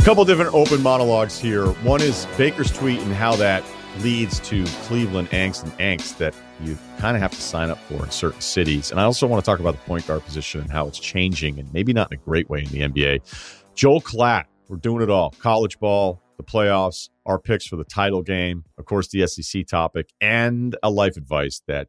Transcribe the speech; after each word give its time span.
A 0.00 0.02
couple 0.02 0.24
different 0.24 0.54
open 0.54 0.82
monologues 0.82 1.38
here. 1.38 1.66
One 1.82 2.00
is 2.00 2.26
Baker's 2.38 2.72
tweet 2.72 3.00
and 3.00 3.12
how 3.12 3.36
that 3.36 3.62
leads 3.98 4.40
to 4.48 4.64
Cleveland 4.84 5.28
angst 5.28 5.62
and 5.62 5.72
angst 5.72 6.16
that 6.16 6.34
you 6.64 6.78
kind 6.96 7.18
of 7.18 7.22
have 7.22 7.32
to 7.32 7.40
sign 7.42 7.68
up 7.68 7.76
for 7.80 8.02
in 8.02 8.10
certain 8.10 8.40
cities. 8.40 8.90
And 8.90 8.98
I 8.98 9.04
also 9.04 9.26
want 9.26 9.44
to 9.44 9.46
talk 9.48 9.60
about 9.60 9.72
the 9.72 9.82
point 9.82 10.06
guard 10.06 10.24
position 10.24 10.62
and 10.62 10.70
how 10.70 10.88
it's 10.88 10.98
changing 10.98 11.58
and 11.58 11.70
maybe 11.74 11.92
not 11.92 12.10
in 12.10 12.18
a 12.18 12.22
great 12.22 12.48
way 12.48 12.60
in 12.60 12.68
the 12.68 12.80
NBA. 12.80 13.74
Joel 13.74 14.00
Klatt, 14.00 14.44
we're 14.68 14.78
doing 14.78 15.02
it 15.02 15.10
all 15.10 15.34
college 15.38 15.78
ball, 15.78 16.22
the 16.38 16.44
playoffs, 16.44 17.10
our 17.26 17.38
picks 17.38 17.66
for 17.66 17.76
the 17.76 17.84
title 17.84 18.22
game, 18.22 18.64
of 18.78 18.86
course, 18.86 19.08
the 19.08 19.26
SEC 19.26 19.66
topic, 19.66 20.14
and 20.18 20.78
a 20.82 20.88
life 20.88 21.18
advice 21.18 21.60
that 21.68 21.88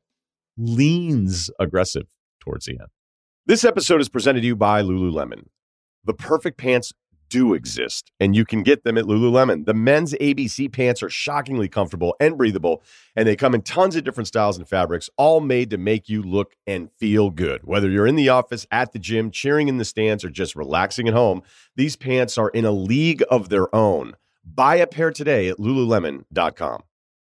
leans 0.57 1.49
aggressive 1.62 2.07
towards 2.41 2.66
the 2.66 2.73
end. 2.73 2.90
This 3.46 3.63
episode 3.63 4.02
is 4.02 4.09
presented 4.09 4.41
to 4.41 4.48
you 4.48 4.57
by 4.57 4.82
Lululemon. 4.82 5.46
The 6.04 6.13
perfect 6.13 6.57
pants 6.57 6.91
do 7.31 7.53
exist, 7.53 8.12
and 8.20 8.35
you 8.35 8.45
can 8.45 8.62
get 8.62 8.84
them 8.84 8.98
at 8.98 9.05
Lululemon. 9.05 9.66
The 9.66 9.73
men's 9.73 10.13
ABC 10.16 10.71
pants 10.71 11.02
are 11.02 11.09
shockingly 11.09 11.70
comfortable 11.70 12.13
and 12.20 12.38
breathable, 12.38 12.84
and 13.16 13.27
they 13.27 13.38
come 13.38 13.55
in 13.55 13.62
tons 13.62 13.95
of 13.95 14.04
different 14.04 14.27
styles 14.27 14.57
and 14.57 14.67
fabrics, 14.67 15.09
all 15.17 15.40
made 15.40 15.70
to 15.70 15.77
make 15.77 16.09
you 16.09 16.21
look 16.21 16.54
and 16.67 16.91
feel 16.91 17.30
good. 17.30 17.62
Whether 17.63 17.90
you're 17.90 18.05
in 18.05 18.17
the 18.17 18.30
office, 18.30 18.67
at 18.70 18.91
the 18.91 18.99
gym, 18.99 19.31
cheering 19.31 19.70
in 19.70 19.77
the 19.77 19.85
stands, 19.85 20.26
or 20.26 20.30
just 20.30 20.55
relaxing 20.55 21.07
at 21.07 21.13
home, 21.13 21.41
these 21.76 21.95
pants 21.95 22.38
are 22.38 22.49
in 22.49 22.66
a 22.66 22.71
league 22.71 23.23
of 23.32 23.49
their 23.49 23.73
own. 23.73 24.13
Buy 24.43 24.76
a 24.76 24.88
pair 24.88 25.12
today 25.12 25.48
at 25.48 25.57
lululemon.com. 25.57 26.84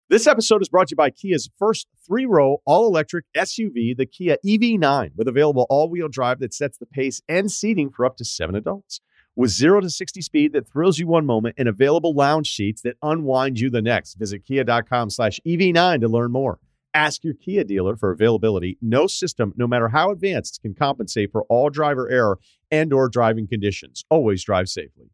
This 0.09 0.27
episode 0.27 0.61
is 0.61 0.69
brought 0.69 0.87
to 0.87 0.93
you 0.93 0.97
by 0.97 1.09
Kia's 1.09 1.49
first 1.57 1.87
three 2.05 2.25
row 2.25 2.61
all 2.65 2.87
electric 2.87 3.25
SUV, 3.35 3.97
the 3.97 4.05
Kia 4.05 4.37
EV9, 4.45 5.11
with 5.17 5.27
available 5.27 5.65
all 5.69 5.89
wheel 5.89 6.07
drive 6.07 6.39
that 6.39 6.53
sets 6.53 6.77
the 6.77 6.85
pace 6.85 7.21
and 7.27 7.51
seating 7.51 7.89
for 7.89 8.05
up 8.05 8.15
to 8.17 8.23
seven 8.23 8.55
adults 8.55 9.01
with 9.37 9.51
0 9.51 9.81
to 9.81 9.89
60 9.89 10.21
speed 10.21 10.51
that 10.51 10.67
thrills 10.67 10.99
you 10.99 11.07
one 11.07 11.25
moment 11.25 11.55
and 11.57 11.69
available 11.69 12.13
lounge 12.13 12.53
seats 12.53 12.81
that 12.81 12.97
unwind 13.01 13.59
you 13.59 13.69
the 13.69 13.81
next. 13.81 14.15
Visit 14.15 14.43
kia.com 14.43 15.09
slash 15.11 15.39
EV9 15.47 16.01
to 16.01 16.09
learn 16.09 16.31
more. 16.31 16.59
Ask 16.93 17.23
your 17.23 17.35
Kia 17.35 17.63
dealer 17.63 17.95
for 17.95 18.11
availability. 18.11 18.77
No 18.81 19.05
system, 19.05 19.53
no 19.55 19.67
matter 19.67 19.89
how 19.89 20.09
advanced, 20.09 20.61
can 20.63 20.73
compensate 20.73 21.31
for 21.31 21.43
all 21.43 21.69
driver 21.69 22.09
error 22.09 22.39
and 22.71 22.91
or 22.91 23.07
driving 23.07 23.47
conditions. 23.47 24.03
Always 24.09 24.43
drive 24.43 24.67
safely. 24.67 25.11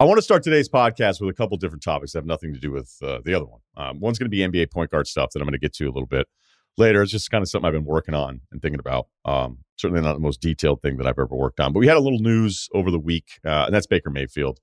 I 0.00 0.04
want 0.04 0.16
to 0.18 0.22
start 0.22 0.42
today's 0.42 0.68
podcast 0.68 1.20
with 1.20 1.28
a 1.28 1.34
couple 1.34 1.56
different 1.58 1.82
topics 1.82 2.12
that 2.12 2.20
have 2.20 2.26
nothing 2.26 2.54
to 2.54 2.60
do 2.60 2.70
with 2.70 2.96
uh, 3.02 3.18
the 3.24 3.34
other 3.34 3.46
one. 3.46 3.60
Um, 3.76 4.00
one's 4.00 4.18
going 4.18 4.30
to 4.30 4.34
be 4.34 4.38
NBA 4.38 4.70
point 4.70 4.90
guard 4.90 5.06
stuff 5.06 5.30
that 5.32 5.40
I'm 5.40 5.46
going 5.46 5.52
to 5.52 5.58
get 5.58 5.74
to 5.74 5.84
a 5.84 5.92
little 5.92 6.06
bit 6.06 6.26
later. 6.78 7.02
It's 7.02 7.12
just 7.12 7.30
kind 7.30 7.42
of 7.42 7.48
something 7.48 7.66
I've 7.66 7.72
been 7.72 7.84
working 7.84 8.14
on 8.14 8.40
and 8.52 8.60
thinking 8.60 8.80
about. 8.80 9.08
Um, 9.24 9.58
certainly 9.76 10.02
not 10.02 10.14
the 10.14 10.20
most 10.20 10.40
detailed 10.40 10.82
thing 10.82 10.96
that 10.96 11.06
I've 11.06 11.18
ever 11.18 11.34
worked 11.34 11.60
on, 11.60 11.72
but 11.72 11.80
we 11.80 11.86
had 11.86 11.96
a 11.96 12.00
little 12.00 12.18
news 12.18 12.68
over 12.74 12.90
the 12.90 12.98
week, 12.98 13.40
uh, 13.44 13.64
and 13.66 13.74
that's 13.74 13.86
Baker 13.86 14.10
Mayfield. 14.10 14.60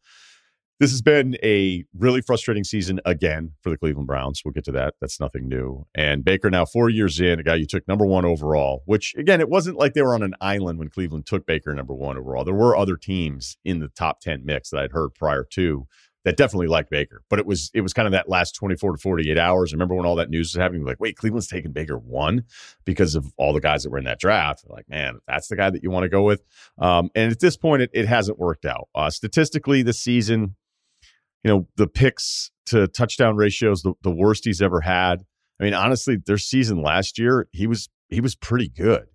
This 0.79 0.91
has 0.91 1.01
been 1.01 1.37
a 1.43 1.85
really 1.97 2.19
frustrating 2.19 2.63
season 2.63 2.99
again 3.05 3.53
for 3.61 3.69
the 3.69 3.77
Cleveland 3.77 4.07
Browns. 4.07 4.41
We'll 4.43 4.53
get 4.53 4.65
to 4.65 4.71
that. 4.73 4.95
That's 4.99 5.19
nothing 5.19 5.47
new. 5.47 5.85
And 5.95 6.25
Baker 6.25 6.49
now 6.49 6.65
four 6.65 6.89
years 6.89 7.21
in, 7.21 7.39
a 7.39 7.43
guy 7.43 7.55
you 7.55 7.67
took 7.67 7.87
number 7.87 8.05
one 8.05 8.25
overall, 8.25 8.81
which 8.85 9.13
again, 9.15 9.39
it 9.39 9.49
wasn't 9.49 9.77
like 9.77 9.93
they 9.93 10.01
were 10.01 10.15
on 10.15 10.23
an 10.23 10.33
island 10.41 10.79
when 10.79 10.89
Cleveland 10.89 11.25
took 11.25 11.45
Baker 11.45 11.73
number 11.73 11.93
one 11.93 12.17
overall. 12.17 12.43
There 12.43 12.55
were 12.55 12.75
other 12.75 12.97
teams 12.97 13.55
in 13.63 13.79
the 13.79 13.87
top 13.87 14.19
10 14.19 14.43
mix 14.43 14.71
that 14.71 14.79
I'd 14.79 14.91
heard 14.91 15.13
prior 15.13 15.45
to 15.51 15.87
that 16.23 16.37
definitely 16.37 16.67
liked 16.67 16.89
Baker. 16.89 17.21
But 17.29 17.39
it 17.39 17.45
was 17.45 17.69
it 17.73 17.81
was 17.81 17.93
kind 17.93 18.05
of 18.07 18.13
that 18.13 18.29
last 18.29 18.55
24 18.55 18.93
to 18.93 18.97
48 18.97 19.37
hours. 19.37 19.73
I 19.73 19.75
remember 19.75 19.95
when 19.95 20.05
all 20.05 20.15
that 20.15 20.29
news 20.29 20.53
was 20.53 20.61
happening, 20.61 20.83
like, 20.85 20.99
wait, 20.99 21.17
Cleveland's 21.17 21.47
taking 21.47 21.71
Baker 21.71 21.97
one 21.97 22.43
because 22.85 23.15
of 23.15 23.31
all 23.37 23.53
the 23.53 23.59
guys 23.59 23.83
that 23.83 23.89
were 23.89 23.97
in 23.97 24.05
that 24.05 24.19
draft. 24.19 24.65
Like, 24.67 24.87
man, 24.89 25.19
that's 25.27 25.47
the 25.47 25.55
guy 25.55 25.69
that 25.69 25.83
you 25.83 25.91
want 25.91 26.03
to 26.03 26.09
go 26.09 26.23
with. 26.23 26.43
Um, 26.77 27.09
and 27.15 27.31
at 27.31 27.39
this 27.39 27.57
point, 27.57 27.81
it, 27.81 27.89
it 27.93 28.07
hasn't 28.07 28.39
worked 28.39 28.65
out. 28.65 28.89
Uh, 28.95 29.09
statistically, 29.09 29.83
this 29.83 29.99
season, 29.99 30.55
you 31.43 31.51
know, 31.51 31.67
the 31.75 31.87
picks 31.87 32.51
to 32.67 32.87
touchdown 32.87 33.35
ratios, 33.35 33.81
the, 33.81 33.93
the 34.01 34.11
worst 34.11 34.45
he's 34.45 34.61
ever 34.61 34.81
had. 34.81 35.25
I 35.59 35.63
mean, 35.63 35.73
honestly, 35.73 36.17
their 36.17 36.37
season 36.37 36.81
last 36.81 37.19
year, 37.19 37.47
he 37.51 37.67
was 37.67 37.89
he 38.09 38.21
was 38.21 38.35
pretty 38.35 38.69
good. 38.69 39.07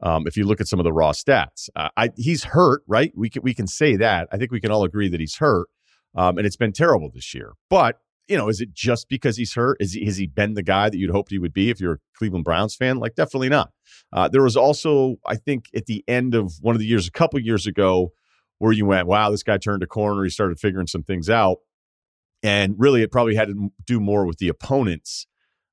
Um, 0.00 0.26
if 0.26 0.36
you 0.36 0.44
look 0.44 0.60
at 0.60 0.66
some 0.66 0.80
of 0.80 0.84
the 0.84 0.92
raw 0.92 1.12
stats, 1.12 1.68
uh, 1.76 1.88
I, 1.96 2.10
he's 2.16 2.42
hurt, 2.42 2.82
right? 2.88 3.12
We 3.16 3.30
can 3.30 3.42
we 3.42 3.54
can 3.54 3.66
say 3.66 3.96
that. 3.96 4.28
I 4.32 4.36
think 4.36 4.50
we 4.50 4.60
can 4.60 4.70
all 4.70 4.84
agree 4.84 5.08
that 5.08 5.20
he's 5.20 5.36
hurt. 5.36 5.68
Um, 6.14 6.38
and 6.38 6.46
it's 6.46 6.56
been 6.56 6.72
terrible 6.72 7.10
this 7.12 7.34
year. 7.34 7.52
But, 7.70 7.98
you 8.28 8.36
know, 8.36 8.48
is 8.48 8.60
it 8.60 8.72
just 8.72 9.08
because 9.08 9.36
he's 9.36 9.54
hurt? 9.54 9.78
Is 9.80 9.94
he, 9.94 10.04
has 10.04 10.16
he 10.16 10.26
been 10.26 10.54
the 10.54 10.62
guy 10.62 10.90
that 10.90 10.96
you'd 10.96 11.10
hoped 11.10 11.30
he 11.30 11.38
would 11.38 11.52
be 11.52 11.70
if 11.70 11.80
you're 11.80 11.94
a 11.94 11.98
Cleveland 12.16 12.44
Browns 12.44 12.74
fan? 12.74 12.98
Like, 12.98 13.14
definitely 13.14 13.48
not. 13.48 13.70
Uh, 14.12 14.28
there 14.28 14.42
was 14.42 14.56
also, 14.56 15.16
I 15.26 15.36
think, 15.36 15.66
at 15.74 15.86
the 15.86 16.04
end 16.06 16.34
of 16.34 16.54
one 16.60 16.74
of 16.74 16.80
the 16.80 16.86
years, 16.86 17.08
a 17.08 17.10
couple 17.10 17.40
years 17.40 17.66
ago, 17.66 18.12
where 18.58 18.72
you 18.72 18.86
went, 18.86 19.06
wow, 19.08 19.30
this 19.30 19.42
guy 19.42 19.58
turned 19.58 19.82
a 19.82 19.86
corner. 19.86 20.22
He 20.22 20.30
started 20.30 20.60
figuring 20.60 20.86
some 20.86 21.02
things 21.02 21.28
out. 21.28 21.58
And 22.42 22.74
really, 22.78 23.02
it 23.02 23.10
probably 23.10 23.34
had 23.34 23.48
to 23.48 23.70
do 23.86 24.00
more 24.00 24.26
with 24.26 24.38
the 24.38 24.48
opponents 24.48 25.26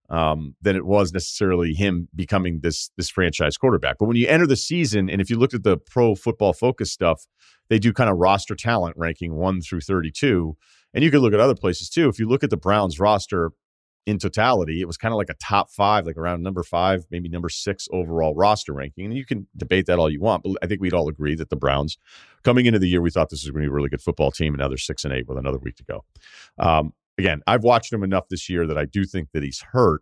um, 0.10 0.56
than 0.62 0.76
it 0.76 0.86
was 0.86 1.14
necessarily 1.14 1.74
him 1.74 2.08
becoming 2.16 2.60
this 2.62 2.90
this 2.98 3.10
franchise 3.10 3.58
quarterback. 3.58 3.98
But 4.00 4.06
when 4.06 4.18
you 4.18 4.28
enter 4.28 4.48
the 4.48 4.56
season, 4.56 5.10
and 5.10 5.22
if 5.22 5.30
you 5.30 5.38
looked 5.38 5.54
at 5.54 5.64
the 5.64 5.78
Pro 5.78 6.16
Football 6.16 6.54
Focus 6.54 6.92
stuff, 6.92 7.28
they 7.70 7.80
do 7.80 7.94
kind 7.94 8.10
of 8.10 8.18
roster 8.18 8.56
talent 8.56 8.96
ranking 8.98 9.36
one 9.36 9.62
through 9.62 9.82
thirty 9.82 10.12
two, 10.12 10.58
and 10.94 11.04
you 11.04 11.12
could 11.12 11.22
look 11.22 11.34
at 11.34 11.40
other 11.40 11.56
places 11.56 11.90
too. 11.90 12.10
If 12.10 12.20
you 12.20 12.28
look 12.28 12.44
at 12.44 12.50
the 12.50 12.58
Browns 12.58 13.00
roster 13.00 13.52
in 14.06 14.18
totality, 14.18 14.82
it 14.82 14.88
was 14.88 14.98
kind 14.98 15.14
of 15.14 15.18
like 15.18 15.30
a 15.30 15.36
top 15.36 15.70
five, 15.70 16.08
like 16.08 16.18
around 16.18 16.42
number 16.42 16.64
five, 16.64 17.06
maybe 17.12 17.30
number 17.30 17.50
six 17.50 17.88
overall 17.92 18.34
roster 18.34 18.74
ranking. 18.74 19.06
And 19.06 19.14
you 19.14 19.26
can 19.26 19.46
debate 19.56 19.86
that 19.86 20.00
all 20.00 20.10
you 20.10 20.20
want, 20.20 20.42
but 20.42 20.54
I 20.64 20.68
think 20.68 20.82
we'd 20.82 20.94
all 20.94 21.10
agree 21.10 21.36
that 21.36 21.50
the 21.50 21.56
Browns, 21.56 21.98
coming 22.44 22.66
into 22.66 22.80
the 22.80 22.88
year, 22.88 23.02
we 23.02 23.12
thought 23.12 23.30
this 23.30 23.44
was 23.44 23.52
going 23.52 23.62
to 23.62 23.68
be 23.68 23.72
a 23.72 23.76
really 23.76 23.90
good 23.90 24.02
football 24.02 24.32
team, 24.32 24.54
and 24.54 24.62
now 24.62 24.68
they're 24.68 24.78
six 24.78 25.04
and 25.04 25.14
eight 25.14 25.28
with 25.28 25.38
another 25.38 25.60
week 25.60 25.76
to 25.76 25.84
go. 25.84 26.06
Um, 26.58 26.94
again, 27.20 27.42
I've 27.46 27.64
watched 27.64 27.92
him 27.92 28.04
enough 28.04 28.30
this 28.30 28.50
year 28.50 28.66
that 28.66 28.78
I 28.78 28.86
do 28.86 29.04
think 29.04 29.30
that 29.34 29.44
he's 29.44 29.64
hurt. 29.74 30.02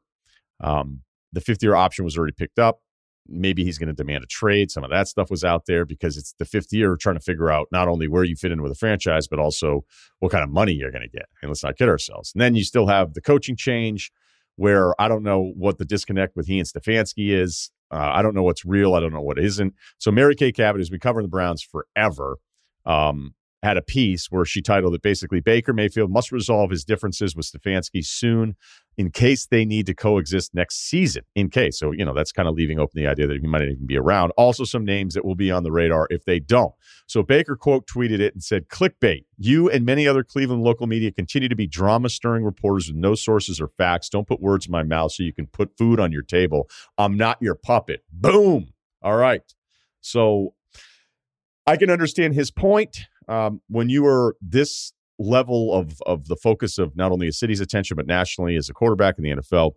Um, 0.62 1.02
the 1.34 1.42
fifth 1.42 1.62
year 1.62 1.76
option 1.76 2.06
was 2.06 2.18
already 2.18 2.34
picked 2.38 2.60
up. 2.60 2.80
Maybe 3.28 3.66
he's 3.66 3.78
going 3.78 3.88
to 3.88 3.94
demand 3.94 4.24
a 4.24 4.28
trade. 4.28 4.72
Some 4.72 4.86
of 4.86 4.92
that 4.92 5.10
stuff 5.10 5.30
was 5.30 5.44
out 5.44 5.66
there 5.66 5.84
because 5.84 6.16
it's 6.16 6.34
the 6.40 6.46
fifth 6.46 6.72
year 6.72 6.96
trying 6.96 7.18
to 7.18 7.22
figure 7.22 7.52
out 7.52 7.68
not 7.72 7.90
only 7.90 8.08
where 8.08 8.24
you 8.24 8.38
fit 8.38 8.54
in 8.54 8.62
with 8.62 8.72
a 8.72 8.76
franchise, 8.76 9.28
but 9.28 9.40
also 9.40 9.84
what 10.20 10.32
kind 10.32 10.44
of 10.44 10.50
money 10.50 10.72
you're 10.72 10.92
going 10.92 11.02
to 11.02 11.10
get. 11.10 11.26
And 11.42 11.50
let's 11.50 11.64
not 11.64 11.76
kid 11.76 11.90
ourselves. 11.90 12.32
And 12.34 12.42
then 12.42 12.56
you 12.56 12.64
still 12.64 12.88
have 12.88 13.16
the 13.16 13.22
coaching 13.22 13.58
change 13.58 14.12
where 14.56 15.00
I 15.02 15.10
don't 15.10 15.24
know 15.24 15.52
what 15.58 15.78
the 15.78 15.86
disconnect 15.86 16.36
with 16.38 16.48
he 16.48 16.60
and 16.60 16.68
Stefanski 16.68 17.32
is. 17.32 17.70
Uh, 17.92 18.12
I 18.14 18.22
don't 18.22 18.36
know 18.36 18.44
what's 18.44 18.66
real. 18.66 18.94
I 18.94 19.00
don't 19.00 19.14
know 19.14 19.22
what 19.22 19.40
isn't. 19.40 19.74
So 19.98 20.12
Mary 20.12 20.36
Kay 20.36 20.52
Cabot 20.52 20.80
has 20.80 20.90
been 20.90 21.00
covering 21.00 21.26
the 21.26 21.30
Browns 21.30 21.62
forever. 21.62 22.38
Um, 22.86 23.34
had 23.64 23.78
a 23.78 23.82
piece 23.82 24.28
where 24.30 24.46
she 24.46 24.62
titled 24.62 24.94
it 24.94 25.02
basically 25.02 25.40
Baker 25.40 25.74
Mayfield 25.74 26.12
must 26.12 26.32
resolve 26.32 26.70
his 26.70 26.84
differences 26.84 27.36
with 27.36 27.52
Stefanski 27.52 28.06
soon 28.06 28.56
in 28.98 29.12
case 29.12 29.46
they 29.46 29.66
need 29.66 29.86
to 29.88 29.94
coexist 29.94 30.54
next 30.54 30.88
season. 30.90 31.24
In 31.36 31.50
case. 31.50 31.80
So, 31.80 31.92
you 31.92 32.06
know, 32.06 32.14
that's 32.14 32.32
kind 32.32 32.48
of 32.48 32.56
leaving 32.56 32.80
open 32.80 33.02
the 33.02 33.08
idea 33.08 33.28
that 33.28 33.40
he 33.40 33.48
might 33.48 33.60
not 33.60 33.70
even 33.70 33.86
be 33.86 33.98
around. 33.98 34.32
Also, 34.38 34.64
some 34.64 34.86
names 34.86 35.14
that 35.14 35.26
will 35.26 35.36
be 35.36 35.52
on 35.52 35.64
the 35.64 35.72
radar 35.72 36.08
if 36.10 36.26
they 36.26 36.40
don't. 36.40 36.74
So, 37.08 37.24
Baker 37.24 37.56
quote 37.56 37.88
tweeted 37.88 38.20
it 38.20 38.34
and 38.34 38.44
said, 38.44 38.70
Clickbait. 38.70 39.26
You 39.38 39.70
and 39.70 39.86
many 39.86 40.08
other 40.08 40.24
Cleveland 40.24 40.64
local 40.64 40.88
media 40.88 41.12
continue 41.12 41.50
to 41.50 41.56
be 41.56 41.68
drama 41.68 42.10
stirring 42.10 42.44
reporters 42.44 42.88
with 42.88 42.98
no 42.98 43.16
sources 43.16 43.62
or 43.62 43.70
facts. 43.78 44.10
Don't 44.10 44.28
put 44.28 44.42
words 44.42 44.66
in 44.66 44.72
my 44.72 44.84
mouth 44.84 45.12
so 45.12 45.24
you 45.24 45.34
can 45.34 45.48
put 45.48 45.78
food 45.78 46.00
on 46.00 46.12
your 46.12 46.24
table. 46.24 46.70
I'm 46.98 47.18
not 47.18 47.38
your 47.42 47.56
puppet. 47.56 48.04
Boom. 48.12 48.74
All 49.02 49.16
right. 49.16 49.42
So, 50.02 50.54
I 51.68 51.76
can 51.76 51.90
understand 51.90 52.34
his 52.34 52.50
point 52.50 53.08
um, 53.28 53.62
when 53.70 53.90
you 53.90 54.06
are 54.06 54.36
this 54.42 54.94
level 55.20 55.74
of 55.74 56.00
of 56.06 56.28
the 56.28 56.36
focus 56.36 56.78
of 56.78 56.96
not 56.96 57.12
only 57.12 57.28
a 57.28 57.34
city's 57.34 57.60
attention 57.60 57.96
but 57.96 58.06
nationally 58.06 58.56
as 58.56 58.70
a 58.70 58.74
quarterback 58.74 59.18
in 59.18 59.24
the 59.24 59.32
NFL, 59.32 59.72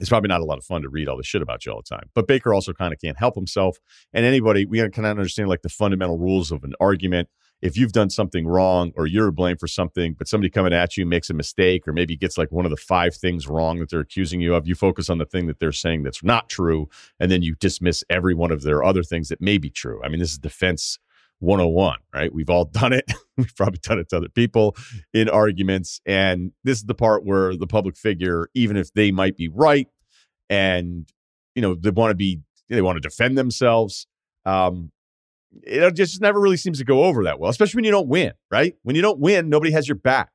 it's 0.00 0.08
probably 0.08 0.28
not 0.28 0.40
a 0.40 0.44
lot 0.44 0.58
of 0.58 0.64
fun 0.64 0.82
to 0.82 0.88
read 0.88 1.08
all 1.08 1.16
this 1.16 1.26
shit 1.26 1.42
about 1.42 1.64
you 1.64 1.72
all 1.72 1.82
the 1.82 1.94
time. 1.94 2.08
But 2.14 2.26
Baker 2.26 2.54
also 2.54 2.72
kind 2.72 2.92
of 2.92 3.00
can't 3.00 3.18
help 3.18 3.34
himself. 3.34 3.78
And 4.12 4.24
anybody, 4.24 4.64
we 4.64 4.78
kind 4.78 4.98
of 4.98 5.04
understand 5.04 5.48
like 5.48 5.62
the 5.62 5.68
fundamental 5.68 6.18
rules 6.18 6.50
of 6.50 6.64
an 6.64 6.74
argument. 6.80 7.28
If 7.60 7.76
you've 7.76 7.92
done 7.92 8.08
something 8.08 8.46
wrong 8.46 8.92
or 8.96 9.06
you're 9.06 9.30
blamed 9.30 9.60
for 9.60 9.66
something, 9.66 10.14
but 10.14 10.26
somebody 10.26 10.48
coming 10.48 10.72
at 10.72 10.96
you 10.96 11.04
makes 11.04 11.28
a 11.28 11.34
mistake 11.34 11.86
or 11.86 11.92
maybe 11.92 12.16
gets 12.16 12.38
like 12.38 12.50
one 12.50 12.64
of 12.64 12.70
the 12.70 12.78
five 12.78 13.14
things 13.14 13.46
wrong 13.46 13.78
that 13.80 13.90
they're 13.90 14.00
accusing 14.00 14.40
you 14.40 14.54
of, 14.54 14.66
you 14.66 14.74
focus 14.74 15.10
on 15.10 15.18
the 15.18 15.26
thing 15.26 15.46
that 15.46 15.60
they're 15.60 15.70
saying 15.70 16.02
that's 16.02 16.24
not 16.24 16.48
true. 16.48 16.88
And 17.18 17.30
then 17.30 17.42
you 17.42 17.54
dismiss 17.56 18.02
every 18.08 18.34
one 18.34 18.50
of 18.50 18.62
their 18.62 18.82
other 18.82 19.02
things 19.02 19.28
that 19.28 19.42
may 19.42 19.58
be 19.58 19.68
true. 19.68 20.02
I 20.02 20.08
mean, 20.08 20.20
this 20.20 20.32
is 20.32 20.38
defense 20.38 20.98
101, 21.40 21.98
right? 22.14 22.32
We've 22.32 22.50
all 22.50 22.64
done 22.72 22.92
it. 22.92 23.10
We've 23.36 23.54
probably 23.56 23.80
done 23.82 23.98
it 23.98 24.08
to 24.10 24.18
other 24.18 24.28
people 24.28 24.76
in 25.12 25.28
arguments. 25.28 26.00
And 26.06 26.52
this 26.64 26.78
is 26.78 26.84
the 26.84 26.94
part 26.94 27.24
where 27.24 27.56
the 27.56 27.66
public 27.66 27.96
figure, 27.96 28.48
even 28.54 28.76
if 28.76 28.92
they 28.94 29.10
might 29.10 29.36
be 29.36 29.48
right 29.48 29.88
and, 30.48 31.10
you 31.54 31.62
know, 31.62 31.74
they 31.74 31.90
want 31.90 32.10
to 32.10 32.16
be, 32.16 32.40
they 32.68 32.82
want 32.82 32.96
to 32.96 33.00
defend 33.00 33.36
themselves, 33.36 34.06
um, 34.44 34.92
it 35.62 35.94
just 35.96 36.20
never 36.20 36.40
really 36.40 36.56
seems 36.56 36.78
to 36.78 36.84
go 36.84 37.04
over 37.04 37.24
that 37.24 37.40
well, 37.40 37.50
especially 37.50 37.78
when 37.78 37.84
you 37.84 37.90
don't 37.90 38.08
win, 38.08 38.32
right? 38.50 38.74
When 38.82 38.94
you 38.94 39.02
don't 39.02 39.18
win, 39.18 39.48
nobody 39.48 39.72
has 39.72 39.88
your 39.88 39.96
back. 39.96 40.30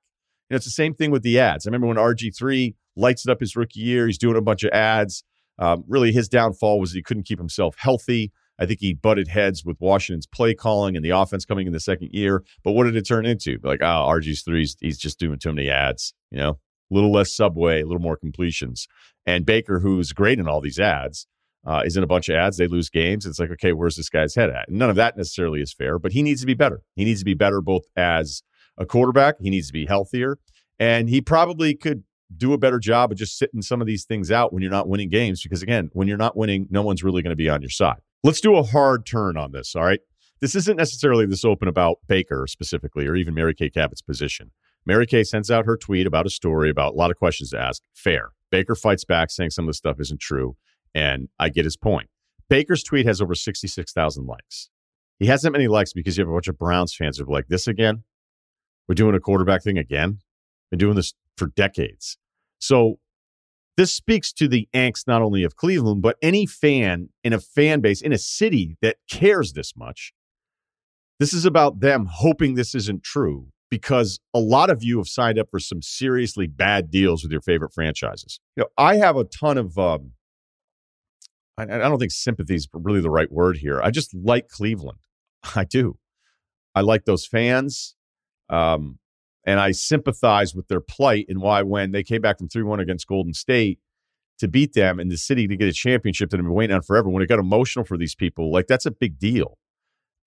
You 0.50 0.54
know, 0.54 0.58
it's 0.58 0.66
the 0.66 0.72
same 0.72 0.94
thing 0.94 1.12
with 1.12 1.24
the 1.24 1.40
ads. 1.40 1.66
I 1.66 1.70
remember 1.70 1.88
when 1.88 1.98
RG3 1.98 2.76
lights 2.96 3.26
it 3.26 3.32
up 3.32 3.40
his 3.40 3.56
rookie 3.56 3.80
year, 3.80 4.08
he's 4.08 4.18
doing 4.18 4.36
a 4.36 4.42
bunch 4.42 4.64
of 4.64 4.72
ads. 4.72 5.24
Um, 5.58 5.86
really, 5.88 6.12
his 6.12 6.28
downfall 6.28 6.80
was 6.80 6.92
he 6.92 7.02
couldn't 7.02 7.24
keep 7.24 7.40
himself 7.40 7.76
healthy. 7.78 8.32
I 8.60 8.66
think 8.66 8.80
he 8.80 8.94
butted 8.94 9.28
heads 9.28 9.66
with 9.66 9.78
Washington's 9.80 10.28
play 10.28 10.54
calling 10.54 10.96
and 10.96 11.04
the 11.04 11.10
offense 11.10 11.46
coming 11.46 11.68
in 11.68 11.74
the 11.74 11.80
second 11.80 12.10
year. 12.14 12.44
But 12.64 12.72
what 12.72 12.86
did 12.86 12.96
it 12.96 13.08
turn 13.08 13.26
into? 13.26 13.60
Like, 13.64 13.82
oh, 13.82 14.08
RG's 14.10 14.44
threes, 14.44 14.78
he's 14.80 14.98
just 14.98 15.20
doing 15.20 15.40
too 15.40 15.54
many 15.54 15.70
ads, 15.70 16.14
you 16.32 16.38
know, 16.38 16.60
a 16.92 16.94
little 16.94 17.12
less 17.12 17.36
subway, 17.36 17.82
a 17.82 17.86
little 17.86 18.02
more 18.02 18.18
completions. 18.18 18.88
And 19.26 19.46
Baker, 19.46 19.80
who's 19.80 20.14
great 20.14 20.40
in 20.40 20.48
all 20.48 20.62
these 20.62 20.80
ads, 20.80 21.28
uh, 21.66 21.82
is 21.84 21.98
in 21.98 22.04
a 22.04 22.08
bunch 22.08 22.30
of 22.30 22.36
ads. 22.36 22.58
They 22.58 22.68
lose 22.68 22.90
games. 22.90 23.26
It's 23.26 23.40
like, 23.40 23.52
okay, 23.52 23.74
where's 23.74 23.96
this 23.96 24.10
guy's 24.10 24.36
head 24.36 24.50
at? 24.50 24.70
And 24.70 24.78
none 24.78 24.90
of 24.90 24.96
that 24.98 25.18
necessarily 25.18 25.62
is 25.62 25.74
fair, 25.74 25.98
but 25.98 26.12
he 26.12 26.22
needs 26.22 26.42
to 26.42 26.48
be 26.48 26.54
better. 26.54 26.82
He 26.96 27.06
needs 27.06 27.20
to 27.22 27.26
be 27.26 27.34
better 27.34 27.62
both 27.62 27.86
as 27.96 28.44
a 28.78 28.86
quarterback, 28.86 29.36
he 29.40 29.50
needs 29.50 29.68
to 29.68 29.74
be 29.74 29.86
healthier, 29.86 30.38
and 30.80 31.10
he 31.10 31.22
probably 31.22 31.74
could 31.76 32.04
do 32.36 32.52
a 32.54 32.58
better 32.58 32.80
job 32.80 33.12
of 33.12 33.18
just 33.18 33.38
sitting 33.38 33.62
some 33.62 33.80
of 33.82 33.88
these 33.88 34.04
things 34.04 34.32
out 34.32 34.52
when 34.52 34.62
you're 34.62 34.72
not 34.72 34.90
winning 34.90 35.10
games. 35.10 35.42
Because 35.42 35.62
again, 35.62 35.90
when 35.94 36.08
you're 36.08 36.18
not 36.18 36.36
winning, 36.36 36.68
no 36.70 36.82
one's 36.82 37.04
really 37.04 37.22
going 37.22 37.32
to 37.32 37.38
be 37.38 37.50
on 37.50 37.62
your 37.62 37.70
side. 37.70 38.00
Let's 38.26 38.42
do 38.42 38.56
a 38.56 38.64
hard 38.64 39.06
turn 39.06 39.38
on 39.38 39.52
this. 39.52 39.76
All 39.76 39.84
right. 39.84 40.00
This 40.42 40.56
isn't 40.56 40.78
necessarily 40.78 41.28
this 41.28 41.46
open 41.46 41.68
about 41.68 41.98
Baker 42.08 42.48
specifically 42.48 43.06
or 43.06 43.16
even 43.16 43.36
Mary 43.36 43.54
Kay 43.54 43.70
Cabot's 43.70 44.02
position. 44.02 44.50
Mary 44.84 45.06
Kay 45.06 45.24
sends 45.24 45.52
out 45.52 45.68
her 45.68 45.78
tweet 45.78 46.08
about 46.08 46.26
a 46.26 46.32
story 46.32 46.72
about 46.72 46.94
a 46.94 46.98
lot 46.98 47.12
of 47.12 47.18
questions 47.18 47.52
to 47.52 47.60
ask. 47.60 47.84
Fair. 47.94 48.30
Baker 48.50 48.74
fights 48.74 49.06
back 49.06 49.30
saying 49.30 49.52
some 49.52 49.66
of 49.66 49.68
the 49.68 49.76
stuff 49.76 50.00
isn't 50.00 50.20
true. 50.20 50.56
And 50.96 51.30
I 51.38 51.50
get 51.50 51.66
his 51.66 51.78
point. 51.78 52.10
Baker's 52.50 52.82
tweet 52.82 53.06
has 53.06 53.22
over 53.22 53.36
66,000 53.36 54.26
likes. 54.26 54.72
He 55.20 55.28
hasn't 55.28 55.54
many 55.54 55.68
likes 55.68 55.94
because 55.94 56.18
you 56.18 56.24
have 56.24 56.30
a 56.30 56.34
bunch 56.34 56.48
of 56.48 56.58
Browns 56.58 56.96
fans 56.96 57.20
who 57.20 57.26
are 57.26 57.28
like, 57.32 57.48
this 57.48 57.68
again? 57.68 58.06
We're 58.88 58.96
doing 58.96 59.14
a 59.14 59.20
quarterback 59.20 59.62
thing 59.62 59.78
again? 59.78 60.18
Been 60.72 60.80
doing 60.80 60.96
this 60.96 61.14
for 61.38 61.50
decades. 61.56 62.18
So 62.58 62.96
this 63.78 63.94
speaks 63.94 64.32
to 64.34 64.48
the 64.48 64.68
angst 64.74 65.08
not 65.08 65.22
only 65.22 65.44
of 65.44 65.56
Cleveland, 65.56 66.02
but 66.02 66.18
any 66.22 66.46
fan 66.46 67.10
in 67.24 67.34
a 67.34 67.40
fan 67.40 67.82
base 67.82 68.02
in 68.02 68.14
a 68.14 68.18
city 68.18 68.78
that 68.82 68.98
cares 69.10 69.54
this 69.54 69.74
much. 69.76 70.14
This 71.20 71.34
is 71.34 71.46
about 71.46 71.80
them 71.80 72.08
hoping 72.10 72.56
this 72.56 72.76
isn't 72.76 73.04
true 73.04 73.48
because 73.70 74.20
a 74.34 74.40
lot 74.40 74.70
of 74.70 74.84
you 74.84 74.98
have 74.98 75.08
signed 75.08 75.40
up 75.40 75.50
for 75.50 75.60
some 75.60 75.82
seriously 75.82 76.48
bad 76.48 76.90
deals 76.90 77.24
with 77.24 77.32
your 77.32 77.42
favorite 77.42 77.74
franchises. 77.74 78.40
You 78.56 78.64
know, 78.64 78.70
I 78.78 78.98
have 78.98 79.18
a 79.18 79.24
ton 79.24 79.58
of, 79.58 79.78
um, 79.78 80.12
I, 81.58 81.66
don't 81.66 82.00
think 82.00 82.12
sympathy 82.12 82.56
is 82.56 82.68
really 82.74 83.02
the 83.02 83.10
right 83.10 83.32
word 83.32 83.58
here. 83.58 83.82
I 83.82 83.92
just 83.92 84.14
like 84.14 84.50
Cleveland. 84.50 85.00
I 85.56 85.64
do. 85.64 85.98
I 86.74 86.82
like 86.82 87.06
those 87.06 87.26
fans. 87.26 87.96
Um, 88.50 89.00
and 89.46 89.60
I 89.60 89.72
sympathize 89.72 90.56
with 90.56 90.68
their 90.68 90.82
plight 90.82 91.26
and 91.30 91.40
why 91.40 91.62
when 91.62 91.92
they 91.92 92.04
came 92.04 92.22
back 92.22 92.40
from 92.40 92.50
3 92.50 92.64
1 92.64 92.80
against 92.80 93.08
Golden 93.08 93.34
State 93.34 93.80
to 94.40 94.48
beat 94.48 94.74
them 94.74 95.00
in 95.00 95.08
the 95.08 95.18
city 95.18 95.48
to 95.48 95.56
get 95.56 95.68
a 95.68 95.74
championship 95.74 96.30
that 96.30 96.38
had 96.38 96.44
been 96.44 96.54
waiting 96.54 96.76
on 96.76 96.82
forever, 96.82 97.10
when 97.10 97.24
it 97.24 97.30
got 97.30 97.40
emotional 97.40 97.86
for 97.86 97.98
these 97.98 98.16
people, 98.16 98.52
like 98.52 98.68
that's 98.68 98.86
a 98.86 98.92
big 98.92 99.18
deal. 99.20 99.58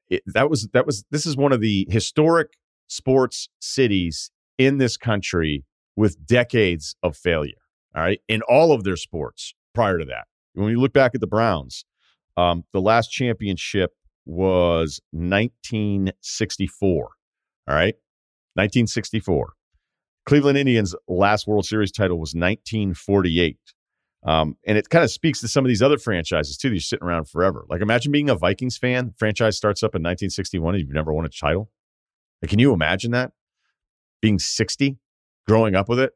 It, 0.09 0.23
that 0.27 0.49
was, 0.49 0.69
that 0.73 0.87
was, 0.87 1.05
this 1.11 1.27
is 1.27 1.37
one 1.37 1.53
of 1.53 1.61
the 1.61 1.87
historic 1.91 2.53
sports 2.87 3.51
cities 3.61 4.31
in 4.57 4.79
this 4.79 4.97
country 4.97 5.65
with 5.97 6.25
decades 6.27 6.97
of 7.03 7.17
failure. 7.17 7.53
All 7.95 8.03
right. 8.03 8.21
In 8.29 8.41
all 8.43 8.73
of 8.73 8.85
their 8.85 8.97
sports 8.97 9.55
prior 9.75 9.99
to 9.99 10.05
that. 10.07 10.27
When 10.55 10.71
you 10.71 10.81
look 10.81 10.93
back 10.93 11.15
at 11.15 11.21
the 11.21 11.27
Browns, 11.27 11.85
um, 12.37 12.65
the 12.73 12.81
last 12.81 13.09
championship 13.09 13.93
was 14.25 15.01
1964. 15.13 17.09
All 17.69 17.75
right. 17.75 17.95
1964. 18.59 19.55
Cleveland 20.27 20.59
Indians' 20.59 20.95
last 21.07 21.47
World 21.47 21.65
Series 21.65 21.93
title 21.93 22.19
was 22.19 22.35
1948. 22.35 23.59
Um, 24.25 24.57
and 24.67 24.77
it 24.77 24.91
kind 24.91 25.05
of 25.05 25.11
speaks 25.11 25.41
to 25.41 25.49
some 25.49 25.65
of 25.65 25.69
these 25.69 25.81
other 25.81 25.97
franchises 25.97 26.57
too. 26.57 26.71
They're 26.71 26.81
sitting 26.81 27.07
around 27.07 27.29
forever. 27.29 27.65
Like 27.69 27.81
imagine 27.81 28.13
being 28.13 28.29
a 28.29 28.35
Vikings 28.35 28.77
fan. 28.77 29.15
Franchise 29.17 29.57
starts 29.57 29.83
up 29.83 29.95
in 29.95 30.03
1961 30.03 30.75
and 30.75 30.83
you've 30.83 30.93
never 30.93 31.13
won 31.13 31.25
a 31.25 31.29
title. 31.29 31.71
Like, 32.43 32.51
can 32.51 32.59
you 32.59 32.73
imagine 32.73 33.13
that? 33.13 33.33
Being 34.21 34.39
60, 34.39 34.99
growing 35.47 35.75
up 35.75 35.89
with 35.89 36.01
it. 36.01 36.13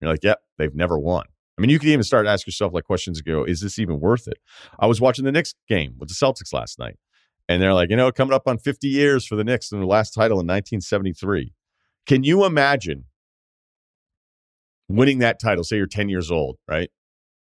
You're 0.00 0.10
like, 0.10 0.22
yep, 0.22 0.40
they've 0.58 0.74
never 0.74 0.98
won. 0.98 1.24
I 1.58 1.62
mean, 1.62 1.70
you 1.70 1.78
could 1.78 1.88
even 1.88 2.04
start 2.04 2.26
to 2.26 2.30
ask 2.30 2.46
yourself 2.46 2.74
like 2.74 2.84
questions 2.84 3.22
go, 3.22 3.44
is 3.44 3.62
this 3.62 3.78
even 3.78 3.98
worth 3.98 4.28
it? 4.28 4.38
I 4.78 4.86
was 4.86 5.00
watching 5.00 5.24
the 5.24 5.32
Knicks 5.32 5.54
game 5.68 5.94
with 5.98 6.10
the 6.10 6.14
Celtics 6.14 6.52
last 6.52 6.78
night. 6.78 6.98
And 7.48 7.62
they're 7.62 7.74
like, 7.74 7.90
you 7.90 7.96
know, 7.96 8.12
coming 8.12 8.34
up 8.34 8.46
on 8.46 8.58
50 8.58 8.88
years 8.88 9.26
for 9.26 9.36
the 9.36 9.44
Knicks 9.44 9.72
and 9.72 9.80
their 9.80 9.86
last 9.86 10.10
title 10.10 10.38
in 10.40 10.46
1973. 10.46 11.54
Can 12.06 12.22
you 12.22 12.44
imagine 12.44 13.04
winning 14.88 15.18
that 15.18 15.40
title? 15.40 15.64
Say 15.64 15.76
you're 15.76 15.86
10 15.86 16.08
years 16.08 16.30
old, 16.30 16.56
right? 16.68 16.88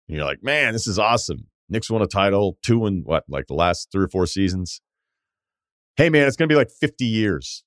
And 0.07 0.17
you're 0.17 0.25
like, 0.25 0.43
man, 0.43 0.73
this 0.73 0.87
is 0.87 0.99
awesome. 0.99 1.47
Knicks 1.69 1.89
won 1.89 2.01
a 2.01 2.07
title, 2.07 2.57
two 2.61 2.85
in 2.85 3.01
what, 3.05 3.23
like 3.27 3.47
the 3.47 3.53
last 3.53 3.89
three 3.91 4.03
or 4.03 4.09
four 4.09 4.27
seasons. 4.27 4.81
Hey, 5.95 6.09
man, 6.09 6.27
it's 6.27 6.35
going 6.35 6.47
to 6.47 6.53
be 6.53 6.57
like 6.57 6.69
50 6.69 7.05
years. 7.05 7.63